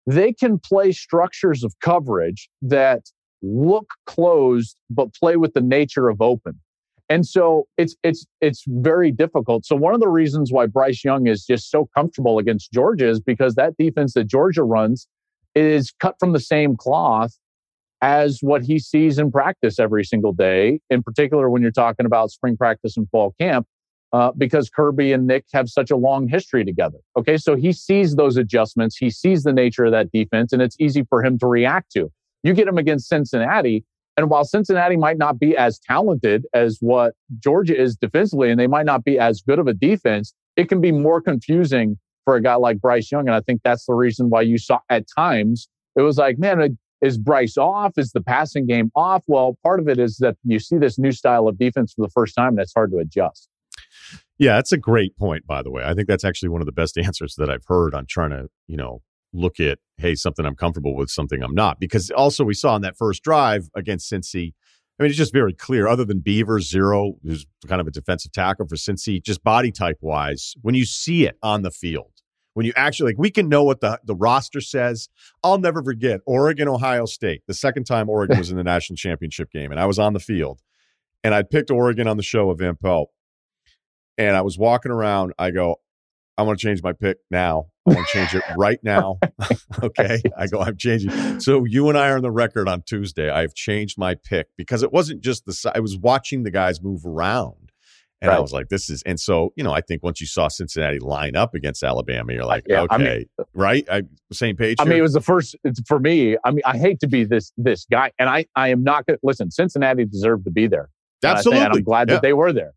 they 0.05 0.33
can 0.33 0.59
play 0.59 0.91
structures 0.91 1.63
of 1.63 1.73
coverage 1.81 2.49
that 2.61 3.03
look 3.41 3.93
closed 4.05 4.77
but 4.89 5.13
play 5.13 5.37
with 5.37 5.53
the 5.53 5.61
nature 5.61 6.09
of 6.09 6.21
open. 6.21 6.59
And 7.09 7.25
so 7.25 7.67
it's 7.77 7.95
it's 8.03 8.25
it's 8.41 8.63
very 8.67 9.11
difficult. 9.11 9.65
So 9.65 9.75
one 9.75 9.93
of 9.93 9.99
the 9.99 10.07
reasons 10.07 10.51
why 10.51 10.65
Bryce 10.67 11.03
Young 11.03 11.27
is 11.27 11.45
just 11.45 11.69
so 11.69 11.89
comfortable 11.95 12.39
against 12.39 12.71
Georgia 12.71 13.09
is 13.09 13.19
because 13.19 13.55
that 13.55 13.73
defense 13.77 14.13
that 14.13 14.25
Georgia 14.25 14.63
runs 14.63 15.07
is 15.53 15.93
cut 15.99 16.15
from 16.19 16.31
the 16.31 16.39
same 16.39 16.75
cloth 16.75 17.37
as 18.01 18.39
what 18.41 18.63
he 18.63 18.79
sees 18.79 19.19
in 19.19 19.31
practice 19.31 19.79
every 19.79 20.03
single 20.03 20.33
day, 20.33 20.79
in 20.89 21.03
particular 21.03 21.49
when 21.49 21.61
you're 21.61 21.71
talking 21.71 22.05
about 22.05 22.31
spring 22.31 22.57
practice 22.57 22.97
and 22.97 23.07
fall 23.09 23.33
camp 23.39 23.67
uh, 24.13 24.31
because 24.37 24.69
Kirby 24.69 25.11
and 25.11 25.27
Nick 25.27 25.45
have 25.53 25.67
such 25.67 25.91
a 25.91 25.95
long 25.95 26.27
history 26.27 26.63
together. 26.63 26.99
Okay, 27.17 27.35
so 27.35 27.55
he 27.55 27.73
sees 27.73 28.15
those 28.15 28.37
adjustments, 28.37 28.95
he 28.95 29.09
sees 29.09 29.43
the 29.43 29.51
nature 29.51 29.85
of 29.85 29.91
that 29.91 30.11
defense, 30.11 30.53
and 30.53 30.61
it's 30.61 30.77
easy 30.79 31.03
for 31.09 31.23
him 31.23 31.37
to 31.39 31.47
react 31.47 31.91
to. 31.93 32.11
You 32.43 32.53
get 32.53 32.67
him 32.67 32.77
against 32.77 33.09
Cincinnati, 33.09 33.83
and 34.15 34.29
while 34.29 34.45
Cincinnati 34.45 34.95
might 34.95 35.17
not 35.17 35.39
be 35.39 35.57
as 35.57 35.79
talented 35.79 36.45
as 36.53 36.77
what 36.79 37.13
Georgia 37.39 37.75
is 37.75 37.95
defensively, 37.95 38.51
and 38.51 38.59
they 38.59 38.67
might 38.67 38.85
not 38.85 39.03
be 39.03 39.17
as 39.17 39.41
good 39.41 39.59
of 39.59 39.67
a 39.67 39.73
defense, 39.73 40.33
it 40.55 40.69
can 40.69 40.79
be 40.79 40.91
more 40.91 41.19
confusing 41.19 41.97
for 42.23 42.35
a 42.35 42.41
guy 42.41 42.55
like 42.55 42.79
Bryce 42.79 43.11
Young. 43.11 43.27
And 43.27 43.35
I 43.35 43.41
think 43.41 43.61
that's 43.63 43.85
the 43.85 43.93
reason 43.93 44.29
why 44.29 44.41
you 44.41 44.57
saw 44.57 44.79
at 44.89 45.05
times 45.13 45.67
it 45.95 46.01
was 46.01 46.17
like, 46.17 46.37
man, 46.37 46.77
is 47.01 47.17
Bryce 47.17 47.57
off? 47.57 47.93
Is 47.97 48.11
the 48.11 48.21
passing 48.21 48.65
game 48.65 48.91
off? 48.95 49.23
Well, 49.27 49.57
part 49.63 49.79
of 49.79 49.87
it 49.87 49.99
is 49.99 50.17
that 50.17 50.37
you 50.43 50.59
see 50.59 50.77
this 50.77 50.97
new 50.97 51.11
style 51.11 51.47
of 51.47 51.57
defense 51.57 51.93
for 51.93 52.01
the 52.01 52.09
first 52.09 52.35
time, 52.35 52.49
and 52.49 52.59
it's 52.59 52.73
hard 52.73 52.91
to 52.91 52.97
adjust. 52.97 53.49
Yeah, 54.37 54.55
that's 54.55 54.71
a 54.71 54.77
great 54.77 55.15
point, 55.17 55.45
by 55.45 55.61
the 55.61 55.71
way. 55.71 55.83
I 55.83 55.93
think 55.93 56.07
that's 56.07 56.23
actually 56.23 56.49
one 56.49 56.61
of 56.61 56.65
the 56.65 56.71
best 56.71 56.97
answers 57.03 57.35
that 57.35 57.49
I've 57.49 57.65
heard 57.67 57.93
on 57.93 58.05
trying 58.07 58.31
to, 58.31 58.49
you 58.67 58.77
know, 58.77 59.01
look 59.33 59.59
at, 59.59 59.79
hey, 59.97 60.15
something 60.15 60.45
I'm 60.45 60.55
comfortable 60.55 60.95
with, 60.95 61.09
something 61.09 61.41
I'm 61.41 61.55
not. 61.55 61.79
Because 61.79 62.11
also 62.11 62.43
we 62.43 62.53
saw 62.53 62.75
in 62.75 62.81
that 62.83 62.97
first 62.97 63.23
drive 63.23 63.69
against 63.75 64.11
Cincy, 64.11 64.53
I 64.99 65.03
mean, 65.03 65.09
it's 65.09 65.17
just 65.17 65.33
very 65.33 65.53
clear, 65.53 65.87
other 65.87 66.05
than 66.05 66.19
Beaver 66.19 66.59
Zero, 66.59 67.15
who's 67.23 67.47
kind 67.67 67.81
of 67.81 67.87
a 67.87 67.91
defensive 67.91 68.31
tackle 68.31 68.67
for 68.67 68.75
Cincy, 68.75 69.21
just 69.23 69.43
body 69.43 69.71
type 69.71 69.97
wise, 70.01 70.53
when 70.61 70.75
you 70.75 70.85
see 70.85 71.25
it 71.25 71.35
on 71.41 71.63
the 71.63 71.71
field, 71.71 72.11
when 72.53 72.67
you 72.67 72.73
actually 72.75 73.11
like 73.11 73.17
we 73.17 73.31
can 73.31 73.49
know 73.49 73.63
what 73.63 73.81
the, 73.81 73.99
the 74.05 74.15
roster 74.15 74.61
says. 74.61 75.09
I'll 75.43 75.57
never 75.57 75.83
forget 75.83 76.21
Oregon, 76.27 76.67
Ohio 76.67 77.05
State, 77.05 77.41
the 77.47 77.55
second 77.55 77.85
time 77.85 78.07
Oregon 78.07 78.37
was 78.39 78.51
in 78.51 78.57
the 78.57 78.63
national 78.63 78.97
championship 78.97 79.49
game, 79.51 79.71
and 79.71 79.79
I 79.79 79.87
was 79.87 79.97
on 79.97 80.13
the 80.13 80.19
field. 80.19 80.61
And 81.23 81.33
I 81.33 81.41
picked 81.41 81.71
Oregon 81.71 82.07
on 82.07 82.17
the 82.17 82.23
show 82.23 82.49
of 82.49 82.59
Van 82.59 82.75
Pelt 82.75 83.09
and 84.17 84.35
I 84.35 84.41
was 84.41 84.57
walking 84.57 84.91
around. 84.91 85.33
I 85.37 85.51
go, 85.51 85.77
I 86.37 86.43
want 86.43 86.59
to 86.59 86.65
change 86.65 86.81
my 86.81 86.93
pick 86.93 87.17
now. 87.29 87.67
I 87.85 87.93
want 87.93 88.07
to 88.07 88.13
change 88.17 88.33
it 88.33 88.43
right 88.57 88.79
now. 88.83 89.19
okay. 89.83 90.21
I 90.37 90.47
go, 90.47 90.59
I'm 90.59 90.77
changing. 90.77 91.39
So 91.39 91.65
you 91.65 91.89
and 91.89 91.97
I 91.97 92.09
are 92.09 92.15
on 92.15 92.21
the 92.21 92.31
record 92.31 92.67
on 92.67 92.81
Tuesday. 92.81 93.29
I've 93.29 93.53
changed 93.53 93.97
my 93.97 94.15
pick 94.15 94.47
because 94.57 94.83
it 94.83 94.91
wasn't 94.91 95.21
just 95.21 95.45
the, 95.45 95.71
I 95.75 95.79
was 95.79 95.97
watching 95.97 96.43
the 96.43 96.51
guys 96.51 96.81
move 96.81 97.05
around. 97.05 97.71
And 98.21 98.29
right. 98.29 98.37
I 98.37 98.39
was 98.39 98.53
like, 98.53 98.69
this 98.69 98.89
is, 98.89 99.03
and 99.03 99.19
so, 99.19 99.51
you 99.57 99.65
know, 99.65 99.73
I 99.73 99.81
think 99.81 100.01
once 100.01 100.21
you 100.21 100.27
saw 100.27 100.47
Cincinnati 100.47 100.99
line 100.99 101.35
up 101.35 101.53
against 101.53 101.83
Alabama, 101.83 102.31
you're 102.31 102.45
like, 102.45 102.63
yeah, 102.69 102.83
okay, 102.83 102.95
I 102.95 102.97
mean, 102.97 103.25
uh, 103.37 103.43
right? 103.53 103.85
I, 103.91 104.03
same 104.31 104.55
page. 104.55 104.77
I 104.79 104.83
here? 104.83 104.91
mean, 104.91 104.99
it 104.99 105.01
was 105.01 105.11
the 105.11 105.19
first, 105.19 105.57
it's 105.65 105.81
for 105.85 105.99
me. 105.99 106.37
I 106.45 106.51
mean, 106.51 106.61
I 106.65 106.77
hate 106.77 107.01
to 107.01 107.07
be 107.07 107.25
this, 107.25 107.51
this 107.57 107.85
guy. 107.91 108.11
And 108.17 108.29
I, 108.29 108.45
I 108.55 108.69
am 108.69 108.81
not 108.81 109.05
going 109.05 109.17
to, 109.17 109.19
listen, 109.23 109.51
Cincinnati 109.51 110.05
deserved 110.05 110.45
to 110.45 110.51
be 110.51 110.67
there. 110.67 110.89
Absolutely. 111.21 111.65
And 111.65 111.73
I'm 111.73 111.83
glad 111.83 112.07
yeah. 112.07 112.15
that 112.15 112.21
they 112.21 112.31
were 112.31 112.53
there 112.53 112.73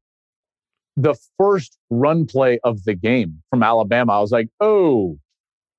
the 0.97 1.15
first 1.39 1.79
run 1.91 2.27
play 2.27 2.59
of 2.65 2.85
the 2.85 2.95
game 2.95 3.43
from 3.51 3.63
Alabama, 3.63 4.15
I 4.15 4.21
was 4.21 4.33
like, 4.33 4.49
oh, 4.61 5.19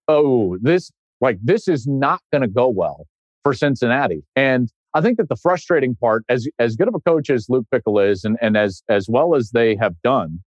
oh, 0.07 0.57
this 0.61 0.91
like 1.22 1.39
this 1.43 1.68
is 1.68 1.88
not 1.88 2.22
going 2.32 2.43
to 2.43 2.47
go 2.47 2.70
well 2.70 3.07
for 3.43 3.53
Cincinnati. 3.53 4.24
And 4.36 4.70
I 4.93 5.01
think 5.01 5.18
that 5.18 5.30
the 5.30 5.36
frustrating 5.36 5.95
part, 5.95 6.24
as 6.30 6.47
as 6.59 6.76
good 6.76 6.88
of 6.88 6.95
a 6.95 6.99
coach 6.99 7.30
as 7.30 7.47
Luke 7.49 7.65
Fickell 7.74 8.09
is, 8.09 8.24
and, 8.24 8.38
and 8.41 8.55
as 8.55 8.84
as 8.89 9.07
well 9.09 9.36
as 9.36 9.51
they 9.51 9.76
have 9.76 9.95
done 10.03 10.39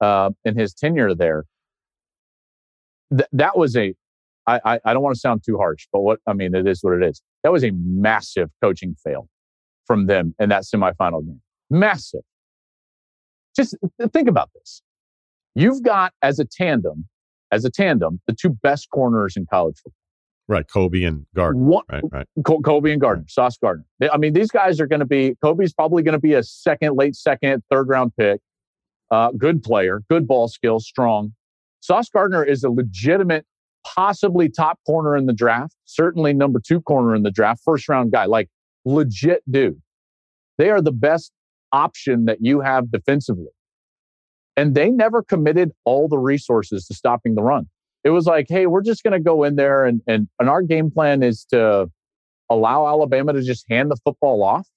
uh, 0.00 0.30
in 0.44 0.58
his 0.58 0.74
tenure 0.74 1.14
there, 1.14 1.44
th- 3.10 3.28
that 3.32 3.56
was 3.56 3.76
a. 3.76 3.94
I, 4.46 4.60
I, 4.62 4.80
I 4.84 4.92
don't 4.92 5.02
want 5.02 5.14
to 5.14 5.20
sound 5.20 5.42
too 5.42 5.56
harsh, 5.56 5.88
but 5.90 6.00
what 6.00 6.20
I 6.26 6.34
mean, 6.34 6.54
it 6.54 6.66
is 6.66 6.80
what 6.82 6.92
it 6.94 7.02
is. 7.02 7.22
That 7.44 7.52
was 7.52 7.64
a 7.64 7.70
massive 7.70 8.50
coaching 8.62 8.94
fail 9.02 9.26
from 9.86 10.06
them 10.06 10.34
in 10.38 10.50
that 10.50 10.64
semifinal 10.64 11.24
game. 11.24 11.40
Massive. 11.70 12.20
Just 13.54 13.76
think 14.12 14.28
about 14.28 14.50
this. 14.54 14.82
You've 15.54 15.82
got 15.82 16.12
as 16.22 16.38
a 16.38 16.44
tandem, 16.44 17.08
as 17.52 17.64
a 17.64 17.70
tandem, 17.70 18.20
the 18.26 18.32
two 18.32 18.50
best 18.50 18.90
corners 18.90 19.36
in 19.36 19.46
college 19.46 19.76
football. 19.76 19.92
Right, 20.46 20.66
Coby 20.66 21.06
and 21.06 21.24
Gardner. 21.34 21.62
One, 21.62 21.84
right, 21.90 22.02
right. 22.12 22.26
Coby 22.40 22.92
and 22.92 23.00
Gardner, 23.00 23.24
Sauce 23.28 23.56
Gardner. 23.56 23.86
I 24.12 24.18
mean, 24.18 24.34
these 24.34 24.50
guys 24.50 24.78
are 24.78 24.86
going 24.86 25.00
to 25.00 25.06
be. 25.06 25.36
Coby's 25.42 25.72
probably 25.72 26.02
going 26.02 26.14
to 26.14 26.18
be 26.20 26.34
a 26.34 26.42
second, 26.42 26.96
late 26.96 27.16
second, 27.16 27.62
third 27.70 27.88
round 27.88 28.12
pick. 28.18 28.40
Uh, 29.10 29.30
good 29.38 29.62
player, 29.62 30.02
good 30.10 30.26
ball 30.26 30.48
skills, 30.48 30.86
strong. 30.86 31.32
Sauce 31.80 32.08
Gardner 32.10 32.44
is 32.44 32.62
a 32.62 32.70
legitimate, 32.70 33.46
possibly 33.86 34.50
top 34.50 34.78
corner 34.86 35.16
in 35.16 35.26
the 35.26 35.32
draft. 35.32 35.74
Certainly 35.86 36.34
number 36.34 36.60
two 36.60 36.80
corner 36.82 37.14
in 37.14 37.22
the 37.22 37.30
draft, 37.30 37.62
first 37.64 37.88
round 37.88 38.12
guy, 38.12 38.26
like 38.26 38.48
legit 38.84 39.42
dude. 39.50 39.80
They 40.58 40.68
are 40.68 40.82
the 40.82 40.92
best 40.92 41.32
option 41.74 42.26
that 42.26 42.38
you 42.40 42.60
have 42.60 42.90
defensively. 42.90 43.50
And 44.56 44.76
they 44.76 44.88
never 44.90 45.22
committed 45.22 45.72
all 45.84 46.08
the 46.08 46.18
resources 46.18 46.86
to 46.86 46.94
stopping 46.94 47.34
the 47.34 47.42
run. 47.42 47.66
It 48.04 48.10
was 48.10 48.26
like, 48.26 48.46
hey, 48.48 48.66
we're 48.66 48.82
just 48.82 49.02
going 49.02 49.12
to 49.12 49.20
go 49.20 49.42
in 49.42 49.56
there 49.56 49.84
and, 49.84 50.00
and, 50.06 50.28
and 50.38 50.48
our 50.48 50.62
game 50.62 50.90
plan 50.90 51.22
is 51.22 51.44
to 51.46 51.90
allow 52.48 52.86
Alabama 52.86 53.32
to 53.32 53.42
just 53.42 53.64
hand 53.68 53.90
the 53.90 53.96
football 54.04 54.44
off 54.44 54.68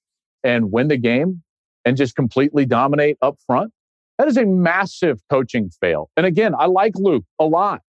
and 0.42 0.72
win 0.72 0.88
the 0.88 0.96
game 0.96 1.42
and 1.84 1.96
just 1.96 2.16
completely 2.16 2.66
dominate 2.66 3.16
up 3.22 3.36
front. 3.46 3.72
That 4.18 4.26
is 4.26 4.36
a 4.36 4.44
massive 4.44 5.20
coaching 5.30 5.70
fail. 5.80 6.10
And 6.16 6.26
again, 6.26 6.54
I 6.58 6.66
like 6.66 6.94
Luke 6.96 7.24
a 7.38 7.44
lot. 7.44 7.82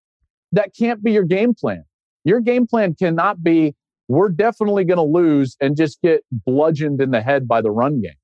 That 0.52 0.70
can't 0.78 1.02
be 1.02 1.12
your 1.12 1.24
game 1.24 1.54
plan. 1.54 1.84
Your 2.24 2.40
game 2.40 2.68
plan 2.68 2.94
cannot 2.94 3.42
be, 3.42 3.74
we're 4.06 4.28
definitely 4.28 4.84
going 4.84 4.98
to 4.98 5.02
lose 5.02 5.56
and 5.60 5.76
just 5.76 6.00
get 6.02 6.22
bludgeoned 6.30 7.00
in 7.00 7.10
the 7.10 7.22
head 7.22 7.48
by 7.48 7.60
the 7.60 7.70
run 7.72 8.00
game 8.00 8.19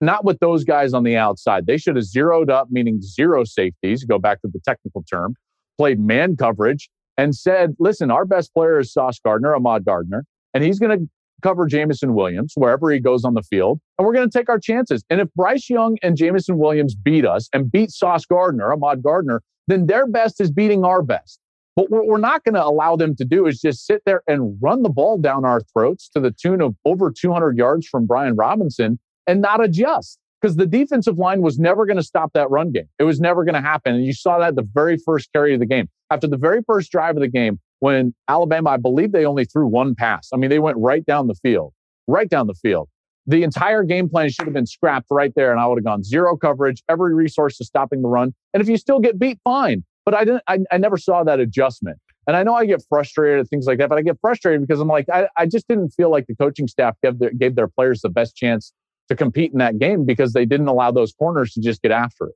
not 0.00 0.24
with 0.24 0.38
those 0.40 0.64
guys 0.64 0.92
on 0.92 1.04
the 1.04 1.16
outside. 1.16 1.66
They 1.66 1.78
should 1.78 1.96
have 1.96 2.04
zeroed 2.04 2.50
up, 2.50 2.68
meaning 2.70 3.00
zero 3.00 3.44
safeties, 3.44 4.04
go 4.04 4.18
back 4.18 4.40
to 4.42 4.48
the 4.48 4.60
technical 4.60 5.02
term, 5.02 5.34
played 5.78 5.98
man 5.98 6.36
coverage, 6.36 6.90
and 7.16 7.34
said, 7.34 7.74
listen, 7.78 8.10
our 8.10 8.24
best 8.24 8.52
player 8.52 8.78
is 8.78 8.92
Sauce 8.92 9.18
Gardner, 9.18 9.54
Ahmad 9.54 9.84
Gardner, 9.84 10.24
and 10.52 10.62
he's 10.62 10.78
going 10.78 10.98
to 10.98 11.08
cover 11.42 11.66
Jameson 11.66 12.14
Williams 12.14 12.52
wherever 12.56 12.90
he 12.90 12.98
goes 12.98 13.24
on 13.24 13.34
the 13.34 13.42
field. 13.42 13.80
And 13.98 14.06
we're 14.06 14.14
going 14.14 14.28
to 14.28 14.38
take 14.38 14.48
our 14.48 14.58
chances. 14.58 15.04
And 15.10 15.20
if 15.20 15.32
Bryce 15.34 15.68
Young 15.68 15.96
and 16.02 16.16
Jameson 16.16 16.58
Williams 16.58 16.94
beat 16.94 17.26
us 17.26 17.48
and 17.52 17.70
beat 17.70 17.90
Sauce 17.90 18.24
Gardner, 18.24 18.72
Ahmad 18.72 19.02
Gardner, 19.02 19.42
then 19.66 19.86
their 19.86 20.06
best 20.06 20.40
is 20.40 20.50
beating 20.50 20.84
our 20.84 21.02
best. 21.02 21.40
But 21.74 21.90
what 21.90 22.06
we're 22.06 22.18
not 22.18 22.42
going 22.42 22.54
to 22.54 22.64
allow 22.64 22.96
them 22.96 23.14
to 23.16 23.24
do 23.24 23.46
is 23.46 23.60
just 23.60 23.86
sit 23.86 24.00
there 24.06 24.22
and 24.26 24.56
run 24.62 24.82
the 24.82 24.88
ball 24.88 25.18
down 25.18 25.44
our 25.44 25.60
throats 25.60 26.08
to 26.10 26.20
the 26.20 26.30
tune 26.30 26.62
of 26.62 26.74
over 26.86 27.12
200 27.12 27.58
yards 27.58 27.86
from 27.86 28.06
Brian 28.06 28.34
Robinson 28.34 28.98
and 29.26 29.40
not 29.40 29.62
adjust 29.62 30.18
because 30.40 30.56
the 30.56 30.66
defensive 30.66 31.18
line 31.18 31.40
was 31.40 31.58
never 31.58 31.86
going 31.86 31.96
to 31.96 32.02
stop 32.02 32.32
that 32.34 32.50
run 32.50 32.72
game. 32.72 32.88
It 32.98 33.04
was 33.04 33.20
never 33.20 33.44
going 33.44 33.54
to 33.54 33.60
happen. 33.60 33.94
And 33.94 34.04
you 34.04 34.12
saw 34.12 34.38
that 34.38 34.54
the 34.54 34.66
very 34.74 34.96
first 34.98 35.32
carry 35.32 35.54
of 35.54 35.60
the 35.60 35.66
game. 35.66 35.88
After 36.10 36.26
the 36.26 36.36
very 36.36 36.62
first 36.66 36.92
drive 36.92 37.16
of 37.16 37.20
the 37.20 37.28
game, 37.28 37.58
when 37.80 38.14
Alabama, 38.28 38.70
I 38.70 38.76
believe 38.76 39.12
they 39.12 39.24
only 39.24 39.44
threw 39.44 39.66
one 39.66 39.94
pass. 39.94 40.28
I 40.32 40.36
mean, 40.36 40.50
they 40.50 40.58
went 40.58 40.78
right 40.78 41.04
down 41.04 41.26
the 41.26 41.34
field, 41.34 41.72
right 42.06 42.28
down 42.28 42.46
the 42.46 42.54
field. 42.54 42.88
The 43.26 43.42
entire 43.42 43.82
game 43.82 44.08
plan 44.08 44.28
should 44.30 44.44
have 44.44 44.54
been 44.54 44.66
scrapped 44.66 45.08
right 45.10 45.32
there, 45.34 45.50
and 45.50 45.60
I 45.60 45.66
would 45.66 45.78
have 45.78 45.84
gone 45.84 46.04
zero 46.04 46.36
coverage, 46.36 46.82
every 46.88 47.12
resource 47.12 47.56
to 47.58 47.64
stopping 47.64 48.02
the 48.02 48.08
run. 48.08 48.32
And 48.54 48.62
if 48.62 48.68
you 48.68 48.76
still 48.76 49.00
get 49.00 49.18
beat, 49.18 49.40
fine. 49.42 49.84
But 50.04 50.14
I 50.14 50.24
didn't. 50.24 50.42
I, 50.46 50.60
I 50.70 50.78
never 50.78 50.96
saw 50.96 51.24
that 51.24 51.40
adjustment. 51.40 51.98
And 52.28 52.36
I 52.36 52.44
know 52.44 52.54
I 52.54 52.66
get 52.66 52.82
frustrated 52.88 53.40
at 53.40 53.48
things 53.48 53.66
like 53.66 53.78
that, 53.78 53.88
but 53.88 53.98
I 53.98 54.02
get 54.02 54.18
frustrated 54.20 54.60
because 54.60 54.80
I'm 54.80 54.88
like, 54.88 55.06
I, 55.12 55.28
I 55.36 55.46
just 55.46 55.66
didn't 55.68 55.90
feel 55.90 56.10
like 56.10 56.26
the 56.26 56.34
coaching 56.36 56.66
staff 56.66 56.96
gave 57.02 57.18
their, 57.18 57.30
gave 57.30 57.54
their 57.54 57.68
players 57.68 58.00
the 58.00 58.08
best 58.08 58.36
chance 58.36 58.72
to 59.08 59.16
compete 59.16 59.52
in 59.52 59.58
that 59.58 59.78
game 59.78 60.04
because 60.04 60.32
they 60.32 60.44
didn't 60.44 60.68
allow 60.68 60.90
those 60.90 61.12
corners 61.12 61.52
to 61.52 61.60
just 61.60 61.82
get 61.82 61.92
after 61.92 62.26
it. 62.26 62.34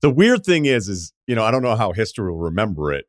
The 0.00 0.10
weird 0.10 0.44
thing 0.44 0.66
is, 0.66 0.88
is 0.88 1.12
you 1.26 1.34
know, 1.34 1.44
I 1.44 1.50
don't 1.50 1.62
know 1.62 1.76
how 1.76 1.92
history 1.92 2.30
will 2.30 2.38
remember 2.38 2.92
it 2.92 3.06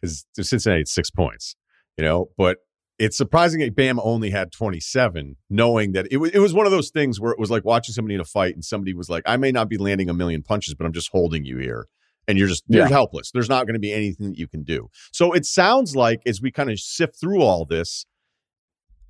because 0.00 0.24
Cincinnati 0.40 0.80
had 0.80 0.88
six 0.88 1.10
points, 1.10 1.56
you 1.96 2.04
know, 2.04 2.30
but 2.36 2.58
it's 2.98 3.16
surprising 3.16 3.60
that 3.60 3.76
Bama 3.76 4.00
only 4.02 4.30
had 4.30 4.50
27, 4.50 5.36
knowing 5.48 5.92
that 5.92 6.08
it 6.10 6.16
was 6.16 6.30
it 6.32 6.40
was 6.40 6.52
one 6.52 6.66
of 6.66 6.72
those 6.72 6.90
things 6.90 7.20
where 7.20 7.32
it 7.32 7.38
was 7.38 7.50
like 7.50 7.64
watching 7.64 7.92
somebody 7.92 8.14
in 8.14 8.20
a 8.20 8.24
fight 8.24 8.54
and 8.54 8.64
somebody 8.64 8.92
was 8.92 9.08
like, 9.08 9.22
I 9.26 9.36
may 9.36 9.52
not 9.52 9.68
be 9.68 9.78
landing 9.78 10.10
a 10.10 10.14
million 10.14 10.42
punches, 10.42 10.74
but 10.74 10.84
I'm 10.84 10.92
just 10.92 11.10
holding 11.10 11.44
you 11.44 11.58
here. 11.58 11.86
And 12.26 12.36
you're 12.36 12.48
just 12.48 12.64
you're 12.68 12.86
helpless. 12.86 13.30
There's 13.30 13.48
not 13.48 13.66
going 13.66 13.74
to 13.74 13.80
be 13.80 13.92
anything 13.92 14.30
that 14.30 14.38
you 14.38 14.46
can 14.46 14.62
do. 14.62 14.90
So 15.12 15.32
it 15.32 15.46
sounds 15.46 15.96
like 15.96 16.20
as 16.26 16.42
we 16.42 16.50
kind 16.50 16.70
of 16.70 16.78
sift 16.78 17.18
through 17.18 17.40
all 17.40 17.64
this, 17.64 18.04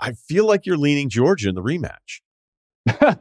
I 0.00 0.12
feel 0.12 0.46
like 0.46 0.66
you're 0.66 0.76
leaning 0.76 1.08
Georgia 1.08 1.48
in 1.48 1.56
the 1.56 1.62
rematch. 1.62 2.20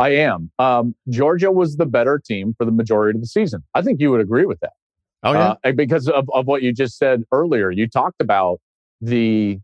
I 0.00 0.10
am. 0.10 0.50
Um, 0.58 0.94
Georgia 1.08 1.50
was 1.52 1.76
the 1.76 1.86
better 1.86 2.20
team 2.24 2.54
for 2.58 2.64
the 2.64 2.72
majority 2.72 3.16
of 3.16 3.22
the 3.22 3.28
season. 3.28 3.62
I 3.74 3.82
think 3.82 4.00
you 4.00 4.10
would 4.10 4.20
agree 4.20 4.46
with 4.46 4.60
that. 4.60 4.72
Oh, 5.22 5.32
yeah. 5.32 5.54
Uh, 5.64 5.72
because 5.72 6.08
of, 6.08 6.28
of 6.32 6.46
what 6.46 6.62
you 6.62 6.72
just 6.72 6.98
said 6.98 7.22
earlier. 7.32 7.70
You 7.70 7.88
talked 7.88 8.20
about 8.20 8.60
the 9.00 9.58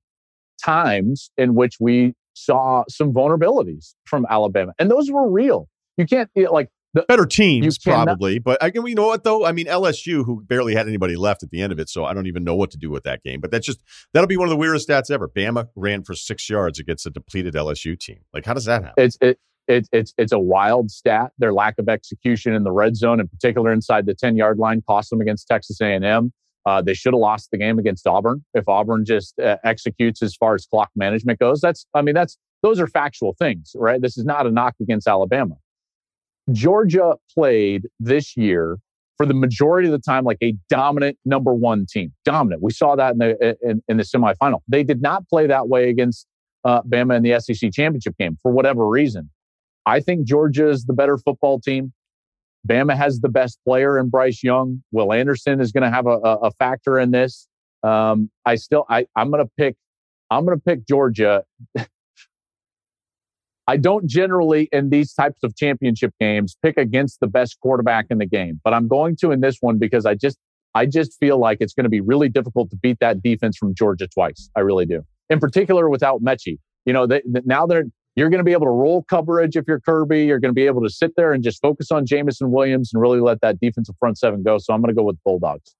times 0.64 1.30
in 1.36 1.54
which 1.54 1.76
we 1.80 2.14
saw 2.34 2.84
some 2.88 3.12
vulnerabilities 3.12 3.94
from 4.04 4.26
Alabama, 4.30 4.72
and 4.78 4.90
those 4.90 5.10
were 5.10 5.28
real. 5.30 5.68
You 5.96 6.06
can't, 6.06 6.30
like, 6.50 6.68
the, 6.94 7.04
better 7.08 7.26
teams 7.26 7.78
probably 7.78 8.38
but 8.38 8.62
i 8.62 8.70
can 8.70 8.86
you 8.86 8.94
know 8.94 9.06
what 9.06 9.24
though? 9.24 9.44
I 9.44 9.52
mean 9.52 9.66
lsu 9.66 10.24
who 10.24 10.42
barely 10.42 10.74
had 10.74 10.86
anybody 10.86 11.16
left 11.16 11.42
at 11.42 11.50
the 11.50 11.60
end 11.60 11.72
of 11.72 11.78
it 11.78 11.88
so 11.88 12.04
i 12.04 12.12
don't 12.12 12.26
even 12.26 12.44
know 12.44 12.54
what 12.54 12.70
to 12.72 12.78
do 12.78 12.90
with 12.90 13.04
that 13.04 13.22
game 13.22 13.40
but 13.40 13.50
that's 13.50 13.66
just 13.66 13.82
that'll 14.12 14.26
be 14.26 14.36
one 14.36 14.46
of 14.46 14.50
the 14.50 14.56
weirdest 14.56 14.88
stats 14.88 15.10
ever. 15.10 15.28
Bama 15.28 15.68
ran 15.76 16.02
for 16.02 16.14
six 16.14 16.48
yards 16.48 16.78
against 16.78 17.06
a 17.06 17.10
depleted 17.10 17.54
lsu 17.54 17.98
team. 17.98 18.20
Like 18.32 18.44
how 18.44 18.54
does 18.54 18.64
that 18.66 18.84
happen? 18.84 19.04
It's 19.04 19.18
it, 19.20 19.38
it, 19.68 19.88
it's 19.92 20.14
it's 20.18 20.32
a 20.32 20.38
wild 20.38 20.90
stat. 20.90 21.32
Their 21.38 21.52
lack 21.52 21.78
of 21.78 21.88
execution 21.88 22.54
in 22.54 22.64
the 22.64 22.72
red 22.72 22.96
zone 22.96 23.20
in 23.20 23.28
particular 23.28 23.72
inside 23.72 24.06
the 24.06 24.14
10 24.14 24.36
yard 24.36 24.58
line 24.58 24.82
cost 24.86 25.10
them 25.10 25.20
against 25.20 25.46
texas 25.48 25.80
a&m 25.80 26.32
uh, 26.64 26.80
they 26.80 26.94
should 26.94 27.12
have 27.12 27.20
lost 27.20 27.50
the 27.50 27.58
game 27.58 27.78
against 27.78 28.06
auburn 28.06 28.44
if 28.54 28.68
auburn 28.68 29.04
just 29.04 29.38
uh, 29.38 29.56
executes 29.64 30.22
as 30.22 30.34
far 30.36 30.54
as 30.54 30.66
clock 30.66 30.90
management 30.96 31.38
goes. 31.38 31.60
That's 31.60 31.86
i 31.94 32.02
mean 32.02 32.14
that's 32.14 32.38
those 32.62 32.78
are 32.78 32.86
factual 32.86 33.34
things 33.38 33.72
right? 33.74 34.00
This 34.00 34.16
is 34.16 34.24
not 34.24 34.46
a 34.46 34.50
knock 34.50 34.74
against 34.80 35.08
alabama 35.08 35.54
Georgia 36.50 37.14
played 37.32 37.86
this 38.00 38.36
year 38.36 38.78
for 39.16 39.26
the 39.26 39.34
majority 39.34 39.86
of 39.86 39.92
the 39.92 39.98
time 39.98 40.24
like 40.24 40.38
a 40.42 40.54
dominant 40.68 41.16
number 41.24 41.54
one 41.54 41.86
team. 41.86 42.12
Dominant. 42.24 42.62
We 42.62 42.72
saw 42.72 42.96
that 42.96 43.12
in 43.12 43.18
the 43.18 43.56
in, 43.62 43.82
in 43.88 43.96
the 43.98 44.02
semifinal. 44.02 44.60
They 44.66 44.82
did 44.82 45.00
not 45.00 45.28
play 45.28 45.46
that 45.46 45.68
way 45.68 45.88
against 45.88 46.26
uh, 46.64 46.82
Bama 46.82 47.16
in 47.16 47.22
the 47.22 47.38
SEC 47.40 47.72
championship 47.72 48.16
game 48.18 48.36
for 48.42 48.50
whatever 48.50 48.88
reason. 48.88 49.30
I 49.86 50.00
think 50.00 50.26
Georgia 50.26 50.68
is 50.68 50.84
the 50.84 50.92
better 50.92 51.18
football 51.18 51.60
team. 51.60 51.92
Bama 52.66 52.96
has 52.96 53.20
the 53.20 53.28
best 53.28 53.58
player 53.66 53.98
in 53.98 54.08
Bryce 54.08 54.42
Young. 54.42 54.82
Will 54.92 55.12
Anderson 55.12 55.60
is 55.60 55.72
going 55.72 55.82
to 55.82 55.90
have 55.90 56.06
a, 56.06 56.18
a, 56.18 56.50
factor 56.52 56.98
in 56.98 57.10
this. 57.10 57.48
Um, 57.82 58.30
I 58.46 58.54
still, 58.54 58.86
I, 58.88 59.06
I'm 59.16 59.32
going 59.32 59.44
to 59.44 59.50
pick, 59.58 59.74
I'm 60.30 60.44
going 60.44 60.56
to 60.56 60.62
pick 60.62 60.86
Georgia 60.86 61.42
I 63.68 63.76
don't 63.76 64.06
generally 64.06 64.68
in 64.72 64.90
these 64.90 65.14
types 65.14 65.40
of 65.42 65.56
championship 65.56 66.12
games 66.20 66.56
pick 66.62 66.76
against 66.76 67.20
the 67.20 67.28
best 67.28 67.58
quarterback 67.60 68.06
in 68.10 68.18
the 68.18 68.26
game, 68.26 68.60
but 68.64 68.74
I'm 68.74 68.88
going 68.88 69.16
to 69.16 69.30
in 69.30 69.40
this 69.40 69.58
one 69.60 69.78
because 69.78 70.04
I 70.04 70.14
just 70.14 70.38
I 70.74 70.86
just 70.86 71.18
feel 71.20 71.38
like 71.38 71.58
it's 71.60 71.74
going 71.74 71.84
to 71.84 71.90
be 71.90 72.00
really 72.00 72.28
difficult 72.28 72.70
to 72.70 72.76
beat 72.76 72.98
that 73.00 73.22
defense 73.22 73.56
from 73.56 73.74
Georgia 73.74 74.08
twice. 74.08 74.50
I 74.56 74.60
really 74.60 74.86
do. 74.86 75.02
In 75.30 75.38
particular 75.38 75.88
without 75.88 76.22
Metchie. 76.22 76.58
You 76.86 76.92
know, 76.92 77.06
they, 77.06 77.22
now 77.44 77.66
they're 77.66 77.84
you're 78.16 78.28
going 78.28 78.38
to 78.38 78.44
be 78.44 78.52
able 78.52 78.66
to 78.66 78.72
roll 78.72 79.04
coverage 79.04 79.56
if 79.56 79.64
you're 79.66 79.80
Kirby. 79.80 80.26
You're 80.26 80.40
going 80.40 80.50
to 80.50 80.54
be 80.54 80.66
able 80.66 80.82
to 80.82 80.90
sit 80.90 81.12
there 81.16 81.32
and 81.32 81.42
just 81.42 81.62
focus 81.62 81.90
on 81.90 82.04
Jameson 82.04 82.50
Williams 82.50 82.90
and 82.92 83.00
really 83.00 83.20
let 83.20 83.40
that 83.40 83.58
defensive 83.58 83.94
front 83.98 84.18
seven 84.18 84.42
go. 84.42 84.58
So 84.58 84.74
I'm 84.74 84.82
going 84.82 84.94
to 84.94 84.98
go 84.98 85.04
with 85.04 85.16
Bulldogs. 85.24 85.74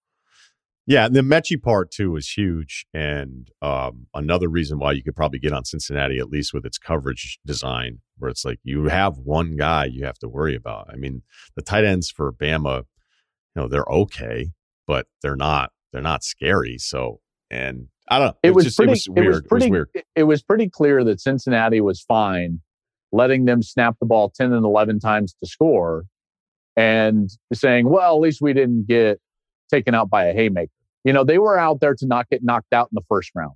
Yeah, 0.86 1.08
the 1.08 1.20
Metchie 1.20 1.62
part 1.62 1.92
too 1.92 2.16
is 2.16 2.28
huge, 2.28 2.86
and 2.92 3.48
um, 3.62 4.06
another 4.14 4.48
reason 4.48 4.80
why 4.80 4.92
you 4.92 5.02
could 5.02 5.14
probably 5.14 5.38
get 5.38 5.52
on 5.52 5.64
Cincinnati 5.64 6.18
at 6.18 6.28
least 6.28 6.52
with 6.52 6.66
its 6.66 6.76
coverage 6.76 7.38
design, 7.46 8.00
where 8.18 8.30
it's 8.30 8.44
like 8.44 8.58
you 8.64 8.84
have 8.86 9.18
one 9.18 9.56
guy 9.56 9.84
you 9.84 10.04
have 10.04 10.18
to 10.18 10.28
worry 10.28 10.56
about. 10.56 10.88
I 10.92 10.96
mean, 10.96 11.22
the 11.54 11.62
tight 11.62 11.84
ends 11.84 12.10
for 12.10 12.32
Bama, 12.32 12.78
you 12.78 13.62
know, 13.62 13.68
they're 13.68 13.88
okay, 13.88 14.50
but 14.88 15.06
they're 15.22 15.36
not 15.36 15.70
they're 15.92 16.02
not 16.02 16.24
scary. 16.24 16.78
So, 16.78 17.20
and 17.48 17.86
I 18.08 18.18
don't 18.18 18.28
know. 18.28 18.36
It, 18.42 18.48
it 18.48 18.54
was, 18.54 18.64
just, 18.64 18.76
pretty. 18.76 18.90
It 18.90 18.94
was, 18.94 19.08
weird. 19.08 19.26
It 19.26 19.28
was 19.28 19.42
pretty. 19.42 19.66
It 19.66 19.70
was, 19.70 19.70
weird. 19.70 20.04
It 20.16 20.22
was 20.24 20.42
pretty 20.42 20.68
clear 20.68 21.04
that 21.04 21.20
Cincinnati 21.20 21.80
was 21.80 22.00
fine 22.00 22.60
letting 23.12 23.44
them 23.44 23.62
snap 23.62 23.96
the 24.00 24.06
ball 24.06 24.30
ten 24.30 24.52
and 24.52 24.64
eleven 24.64 24.98
times 24.98 25.34
to 25.34 25.46
score, 25.46 26.06
and 26.76 27.30
saying, 27.52 27.88
"Well, 27.88 28.16
at 28.16 28.20
least 28.20 28.40
we 28.40 28.52
didn't 28.52 28.88
get 28.88 29.20
taken 29.72 29.94
out 29.94 30.10
by 30.10 30.26
a 30.26 30.32
haymaker. 30.32 30.70
You 31.04 31.12
know, 31.12 31.24
they 31.24 31.38
were 31.38 31.58
out 31.58 31.80
there 31.80 31.94
to 31.94 32.06
not 32.06 32.28
get 32.30 32.44
knocked 32.44 32.72
out 32.72 32.88
in 32.92 32.94
the 32.94 33.02
first 33.08 33.30
round. 33.34 33.54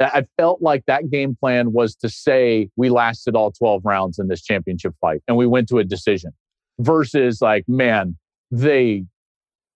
I 0.00 0.26
felt 0.36 0.60
like 0.60 0.86
that 0.86 1.08
game 1.10 1.36
plan 1.38 1.72
was 1.72 1.94
to 1.96 2.08
say 2.08 2.68
we 2.76 2.90
lasted 2.90 3.36
all 3.36 3.52
12 3.52 3.82
rounds 3.84 4.18
in 4.18 4.26
this 4.26 4.42
championship 4.42 4.94
fight 5.00 5.22
and 5.28 5.36
we 5.36 5.46
went 5.46 5.68
to 5.68 5.78
a 5.78 5.84
decision 5.84 6.32
versus 6.80 7.40
like, 7.40 7.64
man, 7.68 8.16
they 8.50 9.04